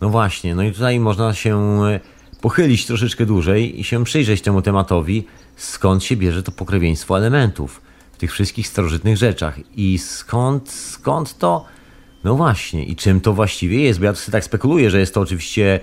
No 0.00 0.08
właśnie, 0.08 0.54
no 0.54 0.62
i 0.62 0.72
tutaj 0.72 1.00
można 1.00 1.34
się 1.34 1.80
pochylić 2.40 2.86
troszeczkę 2.86 3.26
dłużej 3.26 3.80
i 3.80 3.84
się 3.84 4.04
przyjrzeć 4.04 4.42
temu 4.42 4.62
tematowi, 4.62 5.26
skąd 5.56 6.04
się 6.04 6.16
bierze 6.16 6.42
to 6.42 6.52
pokrewieństwo 6.52 7.18
elementów 7.18 7.83
w 8.14 8.18
tych 8.18 8.32
wszystkich 8.32 8.68
starożytnych 8.68 9.16
rzeczach. 9.16 9.54
I 9.76 9.98
skąd, 9.98 10.70
skąd 10.70 11.38
to, 11.38 11.64
no 12.24 12.34
właśnie, 12.34 12.84
i 12.84 12.96
czym 12.96 13.20
to 13.20 13.32
właściwie 13.32 13.80
jest, 13.80 13.98
bo 13.98 14.04
ja 14.04 14.14
sobie 14.14 14.32
tak 14.32 14.44
spekuluję, 14.44 14.90
że 14.90 15.00
jest 15.00 15.14
to 15.14 15.20
oczywiście 15.20 15.80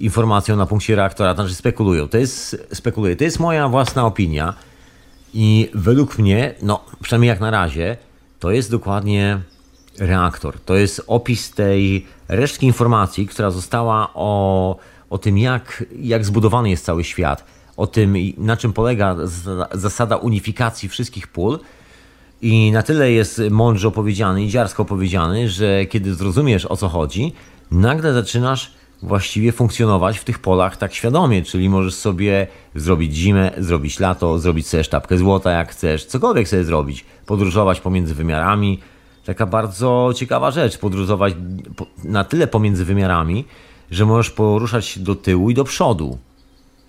informacją 0.00 0.56
na 0.56 0.66
punkcie 0.66 0.96
reaktora, 0.96 1.34
znaczy 1.34 1.54
spekulują, 1.54 2.08
to 2.08 2.18
jest, 2.18 2.66
spekuluję, 2.72 3.16
to 3.16 3.24
jest 3.24 3.40
moja 3.40 3.68
własna 3.68 4.06
opinia. 4.06 4.54
I 5.34 5.70
według 5.74 6.18
mnie, 6.18 6.54
no 6.62 6.84
przynajmniej 7.02 7.28
jak 7.28 7.40
na 7.40 7.50
razie, 7.50 7.96
to 8.38 8.50
jest 8.50 8.70
dokładnie 8.70 9.40
reaktor, 9.98 10.60
to 10.60 10.74
jest 10.74 11.02
opis 11.06 11.50
tej 11.50 12.06
resztki 12.28 12.66
informacji, 12.66 13.26
która 13.26 13.50
została 13.50 14.10
o, 14.14 14.76
o 15.10 15.18
tym, 15.18 15.38
jak, 15.38 15.84
jak 16.00 16.24
zbudowany 16.24 16.70
jest 16.70 16.84
cały 16.84 17.04
świat, 17.04 17.44
o 17.78 17.86
tym, 17.86 18.14
na 18.38 18.56
czym 18.56 18.72
polega 18.72 19.16
zasada 19.72 20.16
unifikacji 20.16 20.88
wszystkich 20.88 21.28
pól. 21.28 21.58
I 22.42 22.72
na 22.72 22.82
tyle 22.82 23.12
jest 23.12 23.42
mądrze 23.50 23.88
opowiedziany 23.88 24.44
i 24.44 24.48
dziarsko 24.48 24.82
opowiedziany, 24.82 25.48
że 25.48 25.86
kiedy 25.86 26.14
zrozumiesz 26.14 26.66
o 26.66 26.76
co 26.76 26.88
chodzi, 26.88 27.32
nagle 27.70 28.12
zaczynasz 28.12 28.72
właściwie 29.02 29.52
funkcjonować 29.52 30.18
w 30.18 30.24
tych 30.24 30.38
polach 30.38 30.76
tak 30.76 30.94
świadomie, 30.94 31.42
czyli 31.42 31.68
możesz 31.68 31.94
sobie 31.94 32.46
zrobić 32.74 33.14
zimę, 33.14 33.50
zrobić 33.58 34.00
lato, 34.00 34.38
zrobić 34.38 34.66
sobie 34.66 34.84
sztabkę 34.84 35.18
złota 35.18 35.50
jak 35.50 35.70
chcesz, 35.70 36.04
cokolwiek 36.04 36.48
sobie 36.48 36.64
zrobić, 36.64 37.04
podróżować 37.26 37.80
pomiędzy 37.80 38.14
wymiarami. 38.14 38.78
Taka 39.24 39.46
bardzo 39.46 40.10
ciekawa 40.16 40.50
rzecz, 40.50 40.78
podróżować 40.78 41.34
na 42.04 42.24
tyle 42.24 42.46
pomiędzy 42.46 42.84
wymiarami, 42.84 43.44
że 43.90 44.06
możesz 44.06 44.30
poruszać 44.30 44.98
do 44.98 45.14
tyłu 45.14 45.50
i 45.50 45.54
do 45.54 45.64
przodu. 45.64 46.18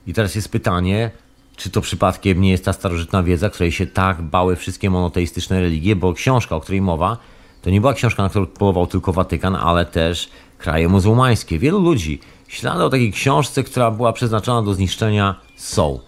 I 0.08 0.14
teraz 0.14 0.36
jest 0.36 0.50
pytanie, 0.50 1.12
czy 1.56 1.70
to 1.70 1.82
przypadkiem 1.82 2.42
nie 2.42 2.52
jest 2.52 2.66
ta 2.66 2.74
starożytna 2.74 3.24
wiedza, 3.24 3.50
której 3.50 3.72
się 3.72 3.88
tak 3.88 4.22
bały 4.22 4.56
wszystkie 4.56 4.90
monoteistyczne 4.90 5.62
religie, 5.62 5.96
bo 5.96 6.14
książka, 6.14 6.56
o 6.56 6.62
której 6.62 6.82
mowa, 6.82 7.18
to 7.62 7.70
nie 7.70 7.82
była 7.82 7.94
książka, 7.94 8.24
na 8.24 8.30
którą 8.30 8.46
polował 8.46 8.88
tylko 8.88 9.14
Watykan, 9.14 9.56
ale 9.56 9.86
też 9.86 10.30
kraje 10.58 10.90
muzułmańskie. 10.90 11.60
Wielu 11.60 11.80
ludzi 11.80 12.20
ślady 12.48 12.84
o 12.84 12.90
takiej 12.90 13.12
książce, 13.12 13.64
która 13.64 13.92
była 13.92 14.14
przeznaczona 14.14 14.62
do 14.62 14.74
zniszczenia, 14.74 15.36
są. 15.56 16.00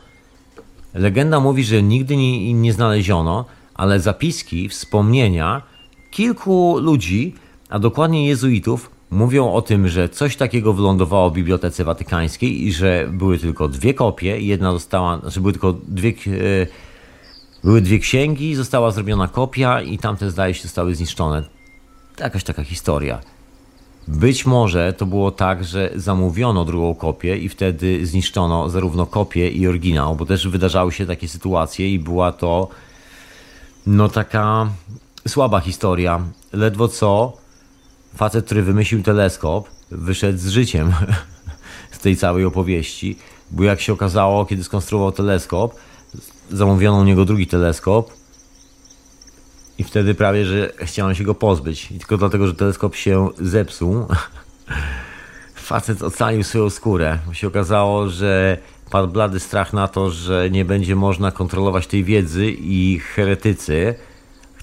Legenda 0.93 1.39
mówi, 1.39 1.63
że 1.63 1.83
nigdy 1.83 2.17
nie, 2.17 2.53
nie 2.53 2.73
znaleziono, 2.73 3.45
ale 3.73 3.99
zapiski, 3.99 4.69
wspomnienia 4.69 5.61
kilku 6.11 6.77
ludzi, 6.77 7.35
a 7.69 7.79
dokładnie 7.79 8.27
jezuitów, 8.27 8.91
mówią 9.11 9.53
o 9.53 9.61
tym, 9.61 9.87
że 9.87 10.09
coś 10.09 10.35
takiego 10.35 10.73
wylądowało 10.73 11.29
w 11.29 11.33
Bibliotece 11.33 11.83
Watykańskiej 11.83 12.67
i 12.67 12.73
że 12.73 13.09
były 13.11 13.37
tylko 13.37 13.67
dwie 13.67 13.93
kopie. 13.93 14.41
Jedna 14.41 14.71
została, 14.71 15.19
znaczy 15.19 15.41
były 15.41 15.53
tylko 15.53 15.73
dwie, 15.73 16.09
e, 16.09 16.67
były 17.63 17.81
dwie 17.81 17.99
księgi, 17.99 18.55
została 18.55 18.91
zrobiona 18.91 19.27
kopia 19.27 19.81
i 19.81 19.97
tamte 19.97 20.31
zdaje 20.31 20.53
się 20.53 20.63
zostały 20.63 20.95
zniszczone. 20.95 21.43
Jakaś 22.19 22.43
taka 22.43 22.63
historia. 22.63 23.19
Być 24.07 24.45
może 24.45 24.93
to 24.93 25.05
było 25.05 25.31
tak, 25.31 25.63
że 25.63 25.91
zamówiono 25.95 26.65
drugą 26.65 26.95
kopię 26.95 27.37
i 27.37 27.49
wtedy 27.49 28.05
zniszczono 28.05 28.69
zarówno 28.69 29.05
kopię 29.05 29.49
i 29.49 29.67
oryginał, 29.67 30.15
bo 30.15 30.25
też 30.25 30.47
wydarzały 30.47 30.91
się 30.91 31.05
takie 31.05 31.27
sytuacje 31.27 31.93
i 31.93 31.99
była 31.99 32.31
to 32.31 32.67
no 33.87 34.09
taka 34.09 34.69
słaba 35.27 35.59
historia. 35.59 36.21
Ledwo 36.53 36.87
co 36.87 37.40
facet, 38.15 38.45
który 38.45 38.63
wymyślił 38.63 39.03
teleskop, 39.03 39.69
wyszedł 39.91 40.39
z 40.39 40.47
życiem 40.47 40.93
z 41.91 41.99
tej 41.99 42.17
całej 42.17 42.45
opowieści, 42.45 43.17
bo 43.51 43.63
jak 43.63 43.81
się 43.81 43.93
okazało, 43.93 44.45
kiedy 44.45 44.63
skonstruował 44.63 45.11
teleskop, 45.11 45.75
zamówiono 46.49 46.97
u 46.97 47.03
niego 47.03 47.25
drugi 47.25 47.47
teleskop 47.47 48.11
i 49.77 49.83
wtedy 49.83 50.15
prawie, 50.15 50.45
że 50.45 50.73
chciałem 50.77 51.15
się 51.15 51.23
go 51.23 51.35
pozbyć. 51.35 51.91
I 51.91 51.99
tylko 51.99 52.17
dlatego, 52.17 52.47
że 52.47 52.53
teleskop 52.53 52.95
się 52.95 53.29
zepsuł, 53.39 54.05
facet 55.55 56.01
ocalił 56.03 56.43
swoją 56.43 56.69
skórę. 56.69 57.19
Bo 57.27 57.33
się 57.33 57.47
okazało, 57.47 58.09
że 58.09 58.57
padł 58.91 59.07
blady 59.07 59.39
strach 59.39 59.73
na 59.73 59.87
to, 59.87 60.09
że 60.09 60.49
nie 60.49 60.65
będzie 60.65 60.95
można 60.95 61.31
kontrolować 61.31 61.87
tej 61.87 62.03
wiedzy 62.03 62.51
i 62.51 62.99
heretycy, 62.99 63.95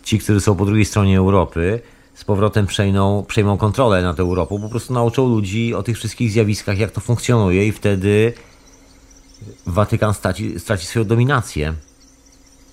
ci, 0.03 0.19
którzy 0.19 0.41
są 0.41 0.57
po 0.57 0.65
drugiej 0.65 0.85
stronie 0.85 1.19
Europy, 1.19 1.81
z 2.19 2.25
powrotem 2.25 2.67
przejmą, 2.67 3.25
przejmą 3.29 3.59
kontrolę 3.59 4.03
nad 4.03 4.21
Europą, 4.21 4.61
po 4.61 4.69
prostu 4.69 4.93
nauczą 4.93 5.29
ludzi 5.29 5.75
o 5.75 5.83
tych 5.83 5.97
wszystkich 5.97 6.31
zjawiskach, 6.31 6.79
jak 6.79 6.91
to 6.91 7.01
funkcjonuje 7.01 7.67
i 7.67 7.73
wtedy 7.73 8.33
Watykan 9.67 10.15
straci, 10.15 10.61
straci 10.61 10.87
swoją 10.87 11.05
dominację. 11.05 11.75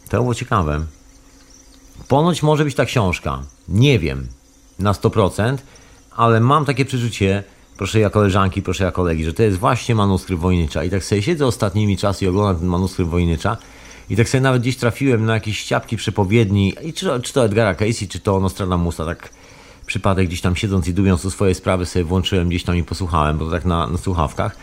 To 0.09 0.17
było 0.17 0.35
ciekawe. 0.35 0.85
Ponoć 2.07 2.43
może 2.43 2.65
być 2.65 2.75
ta 2.75 2.85
książka. 2.85 3.43
Nie 3.67 3.99
wiem 3.99 4.27
na 4.79 4.93
100%, 4.93 5.57
ale 6.15 6.39
mam 6.39 6.65
takie 6.65 6.85
przeczucie, 6.85 7.43
proszę 7.77 7.99
ja 7.99 8.09
koleżanki, 8.09 8.61
proszę 8.61 8.83
ja 8.83 8.91
kolegi, 8.91 9.25
że 9.25 9.33
to 9.33 9.43
jest 9.43 9.57
właśnie 9.57 9.95
manuskrypt 9.95 10.41
Wojnycza. 10.41 10.83
I 10.83 10.89
tak 10.89 11.03
sobie 11.03 11.21
siedzę 11.21 11.45
ostatnimi 11.45 11.97
czasy 11.97 12.25
i 12.25 12.27
oglądam 12.27 12.59
ten 12.59 12.67
manuskrypt 12.67 13.11
Wojnycza 13.11 13.57
i 14.09 14.15
tak 14.15 14.29
sobie 14.29 14.41
nawet 14.41 14.61
gdzieś 14.61 14.77
trafiłem 14.77 15.25
na 15.25 15.33
jakieś 15.33 15.59
ściapki 15.59 15.97
przepowiedni, 15.97 16.73
i 16.83 16.93
czy, 16.93 17.21
czy 17.23 17.33
to 17.33 17.45
Edgara 17.45 17.75
Casey, 17.75 18.07
czy 18.07 18.19
to 18.19 18.39
Nostradamusa, 18.39 19.05
tak 19.05 19.29
przypadek 19.85 20.27
gdzieś 20.27 20.41
tam 20.41 20.55
siedząc 20.55 20.87
i 20.87 20.93
dubiąc 20.93 21.25
o 21.25 21.31
swoje 21.31 21.55
sprawy 21.55 21.85
sobie 21.85 22.05
włączyłem 22.05 22.49
gdzieś 22.49 22.63
tam 22.63 22.75
i 22.75 22.83
posłuchałem, 22.83 23.37
bo 23.37 23.45
to 23.45 23.51
tak 23.51 23.65
na, 23.65 23.87
na 23.87 23.97
słuchawkach. 23.97 24.57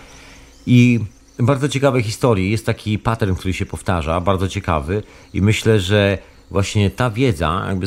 I 0.67 1.01
bardzo 1.39 1.69
ciekawe 1.69 2.03
historie. 2.03 2.51
Jest 2.51 2.67
taki 2.67 2.99
pattern, 2.99 3.35
który 3.35 3.55
się 3.55 3.67
powtarza, 3.67 4.21
bardzo 4.21 4.49
ciekawy 4.49 5.03
i 5.35 5.43
myślę, 5.43 5.81
że 5.81 6.19
właśnie 6.51 6.91
ta 6.91 7.11
wiedza 7.11 7.65
jakby 7.69 7.87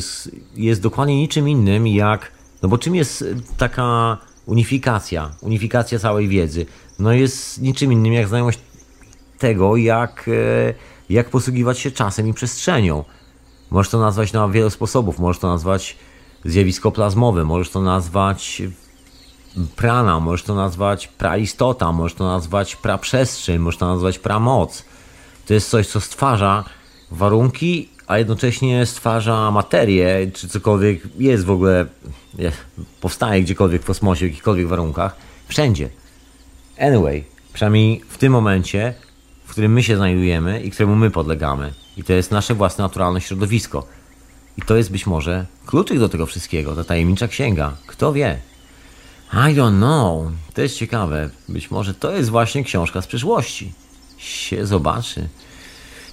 jest 0.56 0.82
dokładnie 0.82 1.16
niczym 1.16 1.48
innym 1.48 1.86
jak, 1.86 2.32
no 2.62 2.68
bo 2.68 2.78
czym 2.78 2.94
jest 2.94 3.24
taka 3.56 4.18
unifikacja, 4.46 5.30
unifikacja 5.40 5.98
całej 5.98 6.28
wiedzy? 6.28 6.66
No 6.98 7.12
jest 7.12 7.62
niczym 7.62 7.92
innym 7.92 8.12
jak 8.12 8.28
znajomość 8.28 8.58
tego, 9.38 9.76
jak, 9.76 10.28
e, 10.28 10.74
jak 11.10 11.30
posługiwać 11.30 11.78
się 11.78 11.90
czasem 11.90 12.28
i 12.28 12.34
przestrzenią. 12.34 13.04
Możesz 13.70 13.90
to 13.90 14.00
nazwać 14.00 14.32
na 14.32 14.48
wiele 14.48 14.70
sposobów. 14.70 15.18
Możesz 15.18 15.40
to 15.40 15.48
nazwać 15.48 15.96
zjawisko 16.44 16.92
plazmowe, 16.92 17.44
możesz 17.44 17.70
to 17.70 17.82
nazwać 17.82 18.62
prana, 19.76 20.20
możesz 20.20 20.42
to 20.42 20.54
nazwać 20.54 21.08
praistota, 21.08 21.92
możesz 21.92 22.14
to 22.14 22.24
nazwać 22.24 22.76
praprzestrzeń, 22.76 23.58
możesz 23.58 23.78
to 23.78 23.86
nazwać 23.86 24.18
pramoc. 24.18 24.84
To 25.46 25.54
jest 25.54 25.70
coś, 25.70 25.86
co 25.86 26.00
stwarza 26.00 26.64
warunki, 27.10 27.88
a 28.06 28.18
jednocześnie 28.18 28.86
stwarza 28.86 29.50
materię, 29.50 30.30
czy 30.34 30.48
cokolwiek 30.48 31.02
jest 31.18 31.44
w 31.44 31.50
ogóle, 31.50 31.86
powstaje 33.00 33.42
gdziekolwiek 33.42 33.82
w 33.82 33.84
kosmosie, 33.84 34.26
w 34.26 34.28
jakichkolwiek 34.28 34.66
warunkach, 34.66 35.16
wszędzie. 35.48 35.88
Anyway, 36.78 37.24
przynajmniej 37.52 38.02
w 38.08 38.18
tym 38.18 38.32
momencie, 38.32 38.94
którym 39.56 39.72
my 39.72 39.82
się 39.82 39.96
znajdujemy 39.96 40.60
i 40.60 40.70
któremu 40.70 40.96
my 40.96 41.10
podlegamy. 41.10 41.72
I 41.96 42.04
to 42.04 42.12
jest 42.12 42.30
nasze 42.30 42.54
własne 42.54 42.84
naturalne 42.84 43.20
środowisko. 43.20 43.86
I 44.58 44.62
to 44.62 44.76
jest 44.76 44.90
być 44.90 45.06
może 45.06 45.46
kluczyk 45.66 45.98
do 45.98 46.08
tego 46.08 46.26
wszystkiego, 46.26 46.76
ta 46.76 46.84
tajemnicza 46.84 47.28
księga. 47.28 47.76
Kto 47.86 48.12
wie? 48.12 48.38
I 49.32 49.36
don't 49.54 49.76
know. 49.76 50.32
To 50.54 50.62
jest 50.62 50.76
ciekawe. 50.76 51.30
Być 51.48 51.70
może 51.70 51.94
to 51.94 52.12
jest 52.12 52.30
właśnie 52.30 52.64
książka 52.64 53.02
z 53.02 53.06
przyszłości. 53.06 53.72
Się 54.18 54.66
zobaczy. 54.66 55.28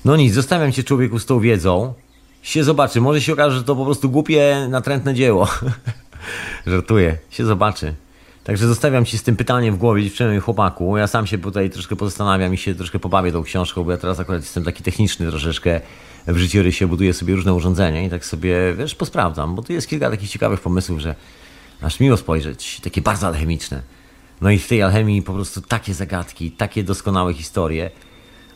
No 0.05 0.15
nic, 0.15 0.33
zostawiam 0.33 0.71
cię 0.71 0.83
człowieku 0.83 1.19
z 1.19 1.25
tą 1.25 1.39
wiedzą. 1.39 1.93
Się 2.41 2.63
zobaczy. 2.63 3.01
Może 3.01 3.21
się 3.21 3.33
okaże, 3.33 3.57
że 3.57 3.63
to 3.63 3.75
po 3.75 3.85
prostu 3.85 4.09
głupie, 4.09 4.67
natrętne 4.69 5.13
dzieło. 5.13 5.47
Żartuję. 6.67 7.17
Się 7.29 7.45
zobaczy. 7.45 7.93
Także 8.43 8.67
zostawiam 8.67 9.05
ci 9.05 9.17
z 9.17 9.23
tym 9.23 9.35
pytaniem 9.35 9.75
w 9.75 9.77
głowie, 9.77 10.03
dziewczyny 10.03 10.39
chłopaku. 10.39 10.97
Ja 10.97 11.07
sam 11.07 11.27
się 11.27 11.37
tutaj 11.37 11.69
troszkę 11.69 11.95
pozastanawiam 11.95 12.53
i 12.53 12.57
się 12.57 12.75
troszkę 12.75 12.99
pobawię 12.99 13.31
tą 13.31 13.43
książką, 13.43 13.83
bo 13.83 13.91
ja 13.91 13.97
teraz 13.97 14.19
akurat 14.19 14.41
jestem 14.41 14.63
taki 14.63 14.83
techniczny 14.83 15.29
troszeczkę 15.29 15.81
w 16.27 16.37
życiorysie, 16.37 16.87
buduję 16.87 17.13
sobie 17.13 17.35
różne 17.35 17.53
urządzenia 17.53 18.03
i 18.03 18.09
tak 18.09 18.25
sobie, 18.25 18.73
wiesz, 18.77 18.95
posprawdzam, 18.95 19.55
bo 19.55 19.61
tu 19.61 19.73
jest 19.73 19.87
kilka 19.87 20.09
takich 20.09 20.29
ciekawych 20.29 20.59
pomysłów, 20.59 20.99
że 20.99 21.15
aż 21.81 21.99
miło 21.99 22.17
spojrzeć, 22.17 22.79
takie 22.79 23.01
bardzo 23.01 23.27
alchemiczne. 23.27 23.81
No 24.41 24.49
i 24.49 24.59
w 24.59 24.67
tej 24.67 24.81
alchemii 24.81 25.21
po 25.21 25.33
prostu 25.33 25.61
takie 25.61 25.93
zagadki, 25.93 26.51
takie 26.51 26.83
doskonałe 26.83 27.33
historie. 27.33 27.91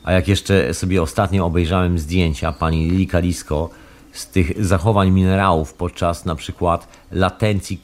A 0.04 0.12
jak 0.12 0.28
jeszcze 0.28 0.74
sobie 0.74 1.02
ostatnio 1.02 1.46
obejrzałem 1.46 2.00
zdjęcia 2.00 2.52
pani 2.52 2.90
Lili 2.90 3.08
Kalisko 3.08 3.70
z 4.20 4.28
tych 4.28 4.66
zachowań 4.66 5.12
minerałów 5.12 5.74
podczas 5.74 6.26
na 6.26 6.36
przykład 6.36 6.88
latencji 7.12 7.82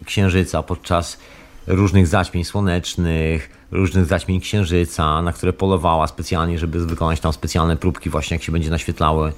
e, 0.00 0.04
księżyca, 0.04 0.62
podczas 0.62 1.18
różnych 1.66 2.06
zaćmień 2.06 2.44
słonecznych, 2.44 3.50
różnych 3.70 4.06
zaćmień 4.06 4.40
księżyca, 4.40 5.22
na 5.22 5.32
które 5.32 5.52
polowała 5.52 6.06
specjalnie, 6.06 6.58
żeby 6.58 6.86
wykonać 6.86 7.20
tam 7.20 7.32
specjalne 7.32 7.76
próbki 7.76 8.10
właśnie 8.10 8.34
jak 8.34 8.44
się 8.44 8.52
będzie 8.52 8.70
naświetlały, 8.70 9.32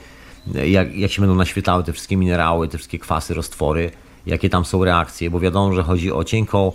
jak, 0.66 0.96
jak 0.96 1.10
się 1.10 1.22
będą 1.22 1.36
naświetlały 1.36 1.84
te 1.84 1.92
wszystkie 1.92 2.16
minerały, 2.16 2.68
te 2.68 2.78
wszystkie 2.78 2.98
kwasy, 2.98 3.34
roztwory 3.34 3.90
jakie 4.26 4.50
tam 4.50 4.64
są 4.64 4.84
reakcje, 4.84 5.30
bo 5.30 5.40
wiadomo, 5.40 5.72
że 5.72 5.82
chodzi 5.82 6.12
o 6.12 6.24
cienką, 6.24 6.72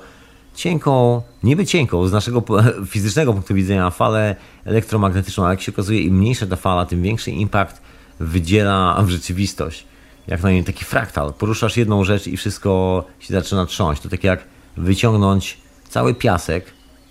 cienką, 0.55 1.21
niby 1.43 1.65
cienką, 1.65 2.07
z 2.07 2.11
naszego 2.11 2.43
fizycznego 2.87 3.33
punktu 3.33 3.53
widzenia 3.53 3.89
falę 3.89 4.35
elektromagnetyczną, 4.65 5.43
ale 5.43 5.53
jak 5.53 5.61
się 5.61 5.71
okazuje, 5.71 6.01
im 6.01 6.17
mniejsza 6.17 6.47
ta 6.47 6.55
fala, 6.55 6.85
tym 6.85 7.01
większy 7.01 7.31
impact 7.31 7.81
wydziela 8.19 9.01
w 9.03 9.09
rzeczywistość. 9.09 9.85
Jak 10.27 10.43
na 10.43 10.51
niej 10.51 10.63
taki 10.63 10.85
fraktal. 10.85 11.33
Poruszasz 11.33 11.77
jedną 11.77 12.03
rzecz 12.03 12.27
i 12.27 12.37
wszystko 12.37 13.03
się 13.19 13.33
zaczyna 13.33 13.65
trząść. 13.65 14.01
To 14.01 14.09
tak 14.09 14.23
jak 14.23 14.43
wyciągnąć 14.77 15.57
cały 15.89 16.13
piasek 16.13 16.65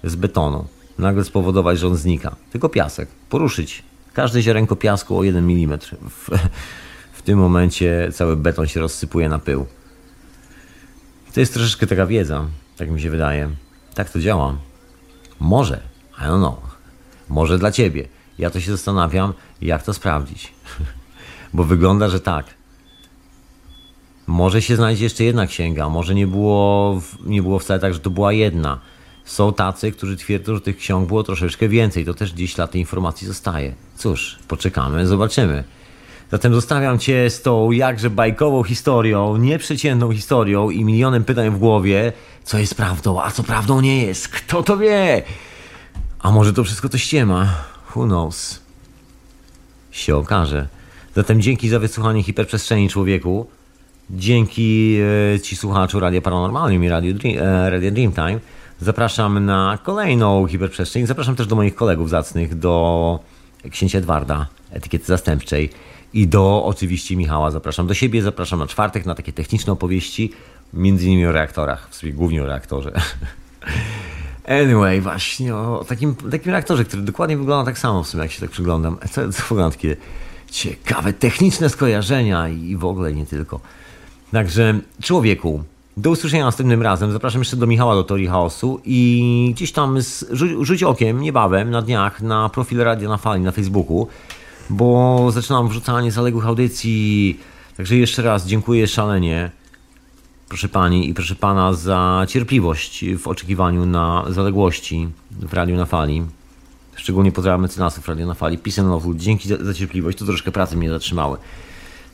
z 0.05 0.17
betonu. 0.17 0.67
Nagle 0.99 1.25
spowodować, 1.25 1.79
że 1.79 1.87
on 1.87 1.97
znika. 1.97 2.37
Tylko 2.53 2.69
piasek. 2.69 3.09
Poruszyć 3.29 3.83
każde 4.13 4.43
ziarenko 4.43 4.77
piasku 4.77 5.19
o 5.19 5.25
1 5.25 5.51
mm. 5.51 5.79
W, 6.11 6.31
w 7.13 7.23
tym 7.23 7.39
momencie 7.39 8.09
cały 8.13 8.37
beton 8.37 8.67
się 8.67 8.81
rozsypuje 8.81 9.29
na 9.29 9.39
pył. 9.39 9.67
To 11.35 11.41
jest 11.41 11.55
troszeczkę 11.55 11.87
taka 11.87 12.07
wiedza, 12.07 12.47
tak 12.77 12.91
mi 12.91 13.01
się 13.01 13.11
wydaje. 13.11 13.51
Tak 13.95 14.11
to 14.11 14.21
działa. 14.21 14.57
Może, 15.41 15.81
I 16.19 16.23
don't 16.23 16.39
know. 16.39 16.59
Może 17.29 17.59
dla 17.59 17.73
ciebie. 17.73 18.09
Ja 18.39 18.51
to 18.51 18.61
się 18.61 18.71
zastanawiam, 18.71 19.33
jak 19.61 19.83
to 19.83 19.95
sprawdzić. 19.95 20.53
Bo 21.53 21.65
wygląda, 21.65 22.09
że 22.09 22.21
tak. 22.21 22.47
Może 24.27 24.63
się 24.63 24.77
znajdzie 24.77 25.05
jeszcze 25.05 25.25
jedna 25.25 25.47
księga, 25.47 25.89
może 25.89 26.15
nie 26.15 26.27
było, 26.27 27.01
nie 27.27 27.43
było 27.43 27.59
wcale 27.59 27.81
tak, 27.81 27.95
że 27.95 28.01
to 28.01 28.11
była 28.11 28.33
jedna. 28.33 28.81
Są 29.25 29.53
tacy, 29.53 29.93
którzy 29.93 30.17
twierdzą, 30.17 30.55
że 30.55 30.61
tych 30.61 30.77
ksiąg 30.77 31.09
było 31.09 31.23
troszeczkę 31.23 31.69
więcej. 31.69 32.05
To 32.05 32.15
też 32.15 32.33
gdzieś 32.33 32.55
dla 32.55 32.67
tej 32.67 32.81
informacji 32.81 33.27
zostaje. 33.27 33.75
Cóż, 33.97 34.39
poczekamy, 34.49 35.07
zobaczymy. 35.07 35.65
Zatem 36.31 36.55
zostawiam 36.55 36.99
Cię 36.99 37.31
z 37.31 37.43
tą 37.43 37.71
jakże 37.71 38.11
bajkową 38.11 38.63
historią, 38.63 39.37
nieprzeciętną 39.37 40.13
historią 40.13 40.71
i 40.71 40.85
milionem 40.85 41.25
pytań 41.25 41.51
w 41.51 41.59
głowie, 41.59 42.13
co 42.45 42.59
jest 42.59 42.75
prawdą, 42.75 43.23
a 43.23 43.31
co 43.31 43.43
prawdą 43.43 43.81
nie 43.81 44.07
jest. 44.07 44.29
Kto 44.29 44.63
to 44.63 44.77
wie? 44.77 45.23
A 46.19 46.31
może 46.31 46.53
to 46.53 46.65
wszystko 46.65 46.89
to 46.89 46.99
ściema? 46.99 47.55
Who 47.91 48.05
knows? 48.05 48.61
Się 49.91 50.17
okaże. 50.17 50.69
Zatem 51.19 51.41
dzięki 51.41 51.69
za 51.69 51.79
wysłuchanie 51.79 52.23
hiperprzestrzeni 52.23 52.89
człowieku. 52.89 53.47
Dzięki 54.11 54.99
e, 55.35 55.41
Ci 55.41 55.57
słuchaczu 55.57 56.01
Radia 56.01 56.21
Paranormalnym 56.21 56.85
i 56.85 56.89
Radio, 56.89 57.15
Dream, 57.15 57.37
e, 57.39 57.71
Radio 57.71 57.91
Dreamtime. 57.91 58.41
Zapraszam 58.81 59.45
na 59.45 59.79
kolejną 59.83 60.47
hiperprzestrzeń. 60.47 61.07
Zapraszam 61.07 61.37
też 61.37 61.47
do 61.47 61.57
moich 61.57 61.75
kolegów 61.75 62.11
zacnych, 62.11 62.59
do 62.59 63.19
księcia 63.71 63.99
Edwarda, 63.99 64.47
etykiety 64.71 65.05
zastępczej 65.05 65.71
i 66.15 66.29
do 66.29 66.65
oczywiście 66.65 67.17
Michała 67.17 67.51
zapraszam 67.51 67.87
do 67.87 67.95
siebie, 67.95 68.23
zapraszam 68.23 68.59
na 68.59 68.67
czwartek 68.67 69.07
na 69.07 69.15
takie 69.15 69.33
techniczne 69.33 69.73
opowieści, 69.73 70.33
między 70.73 71.07
innymi 71.07 71.27
o 71.27 71.33
reaktorach, 71.33 71.89
w 71.91 71.95
sumie 71.95 72.13
głównie 72.13 72.43
o 72.43 72.47
reaktorze. 72.47 72.93
Anyway, 74.63 75.01
właśnie 75.01 75.55
o 75.55 75.85
takim, 75.89 76.15
takim 76.15 76.53
reaktorze, 76.53 76.85
który 76.85 77.03
dokładnie 77.03 77.37
wygląda 77.37 77.71
tak 77.71 77.79
samo 77.79 78.03
w 78.03 78.09
sumie, 78.09 78.23
jak 78.23 78.33
się 78.33 78.41
tak 78.41 78.51
przyglądam. 78.51 78.99
Co, 79.11 79.33
co 79.33 79.43
wygląda 79.49 79.77
takie 79.77 79.97
ciekawe, 80.51 81.13
techniczne 81.13 81.69
skojarzenia 81.69 82.49
i 82.49 82.77
w 82.77 82.85
ogóle 82.85 83.13
nie 83.13 83.27
tylko. 83.27 83.61
Także 84.33 84.81
człowieku, 85.03 85.63
do 85.97 86.11
usłyszenia 86.11 86.45
następnym 86.45 86.83
razem. 86.83 87.13
Zapraszam 87.13 87.41
jeszcze 87.41 87.57
do 87.57 87.67
Michała 87.67 87.95
do 87.95 88.05
Teorii 88.05 88.27
Chaosu 88.27 88.81
i 88.85 89.53
gdzieś 89.55 89.73
tam 89.73 90.03
z, 90.03 90.25
rzuć, 90.31 90.67
rzuć 90.67 90.83
okiem 90.83 91.21
niebawem 91.21 91.71
na 91.71 91.83
dniach 91.83 92.23
na 92.23 92.49
profil 92.49 92.79
Radia 92.79 93.09
na 93.09 93.17
Fali 93.17 93.43
na 93.43 93.53
Facebooku 93.53 94.09
bo 94.71 95.31
zaczynam 95.31 95.69
wrzucanie 95.69 96.13
zaległych 96.13 96.47
audycji. 96.47 97.41
Także 97.77 97.97
jeszcze 97.97 98.23
raz 98.23 98.47
dziękuję 98.47 98.87
szalenie. 98.87 99.51
proszę 100.49 100.69
pani 100.69 101.09
i 101.09 101.15
proszę 101.15 101.35
pana, 101.35 101.73
za 101.73 102.27
cierpliwość 102.29 103.05
w 103.19 103.29
oczekiwaniu 103.29 103.87
na 103.87 104.25
zaległości 104.29 105.09
w 105.31 105.53
Radiu 105.53 105.77
na 105.77 105.87
Fali. 105.87 106.23
Szczególnie 106.99 107.33
pozdrawiam 107.33 107.61
mecenasów 107.61 108.09
Radio 108.09 108.27
na 108.27 108.35
Fali. 108.35 108.59
Peace 108.59 108.83
and 108.83 108.91
love, 108.91 109.09
dzięki 109.17 109.49
za, 109.49 109.57
za 109.65 109.75
cierpliwość, 109.75 110.19
to 110.19 110.25
troszkę 110.25 110.53
pracy 110.53 110.77
mnie 110.77 110.91
zatrzymały. 110.91 111.39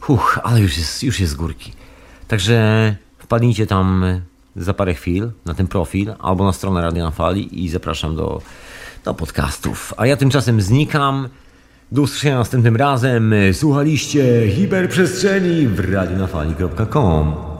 Huch, 0.00 0.38
ale 0.42 0.60
już 0.60 0.78
jest, 0.78 1.02
już 1.02 1.20
jest 1.20 1.32
z 1.32 1.36
górki. 1.36 1.72
Także 2.28 2.96
wpadnijcie 3.18 3.66
tam 3.66 4.04
za 4.56 4.74
parę 4.74 4.94
chwil 4.94 5.30
na 5.44 5.54
ten 5.54 5.66
profil 5.66 6.14
albo 6.18 6.44
na 6.44 6.52
stronę 6.52 6.82
Radio 6.82 7.04
na 7.04 7.10
Fali 7.10 7.64
i 7.64 7.68
zapraszam 7.68 8.16
do, 8.16 8.42
do 9.04 9.14
podcastów. 9.14 9.94
A 9.96 10.06
ja 10.06 10.16
tymczasem 10.16 10.60
znikam. 10.60 11.28
Do 11.92 12.02
usłyszenia 12.02 12.38
następnym 12.38 12.76
razem. 12.76 13.34
Słuchaliście 13.52 14.50
hiperprzestrzeni 14.50 15.66
w 15.66 15.92
radionafali.com. 15.92 17.53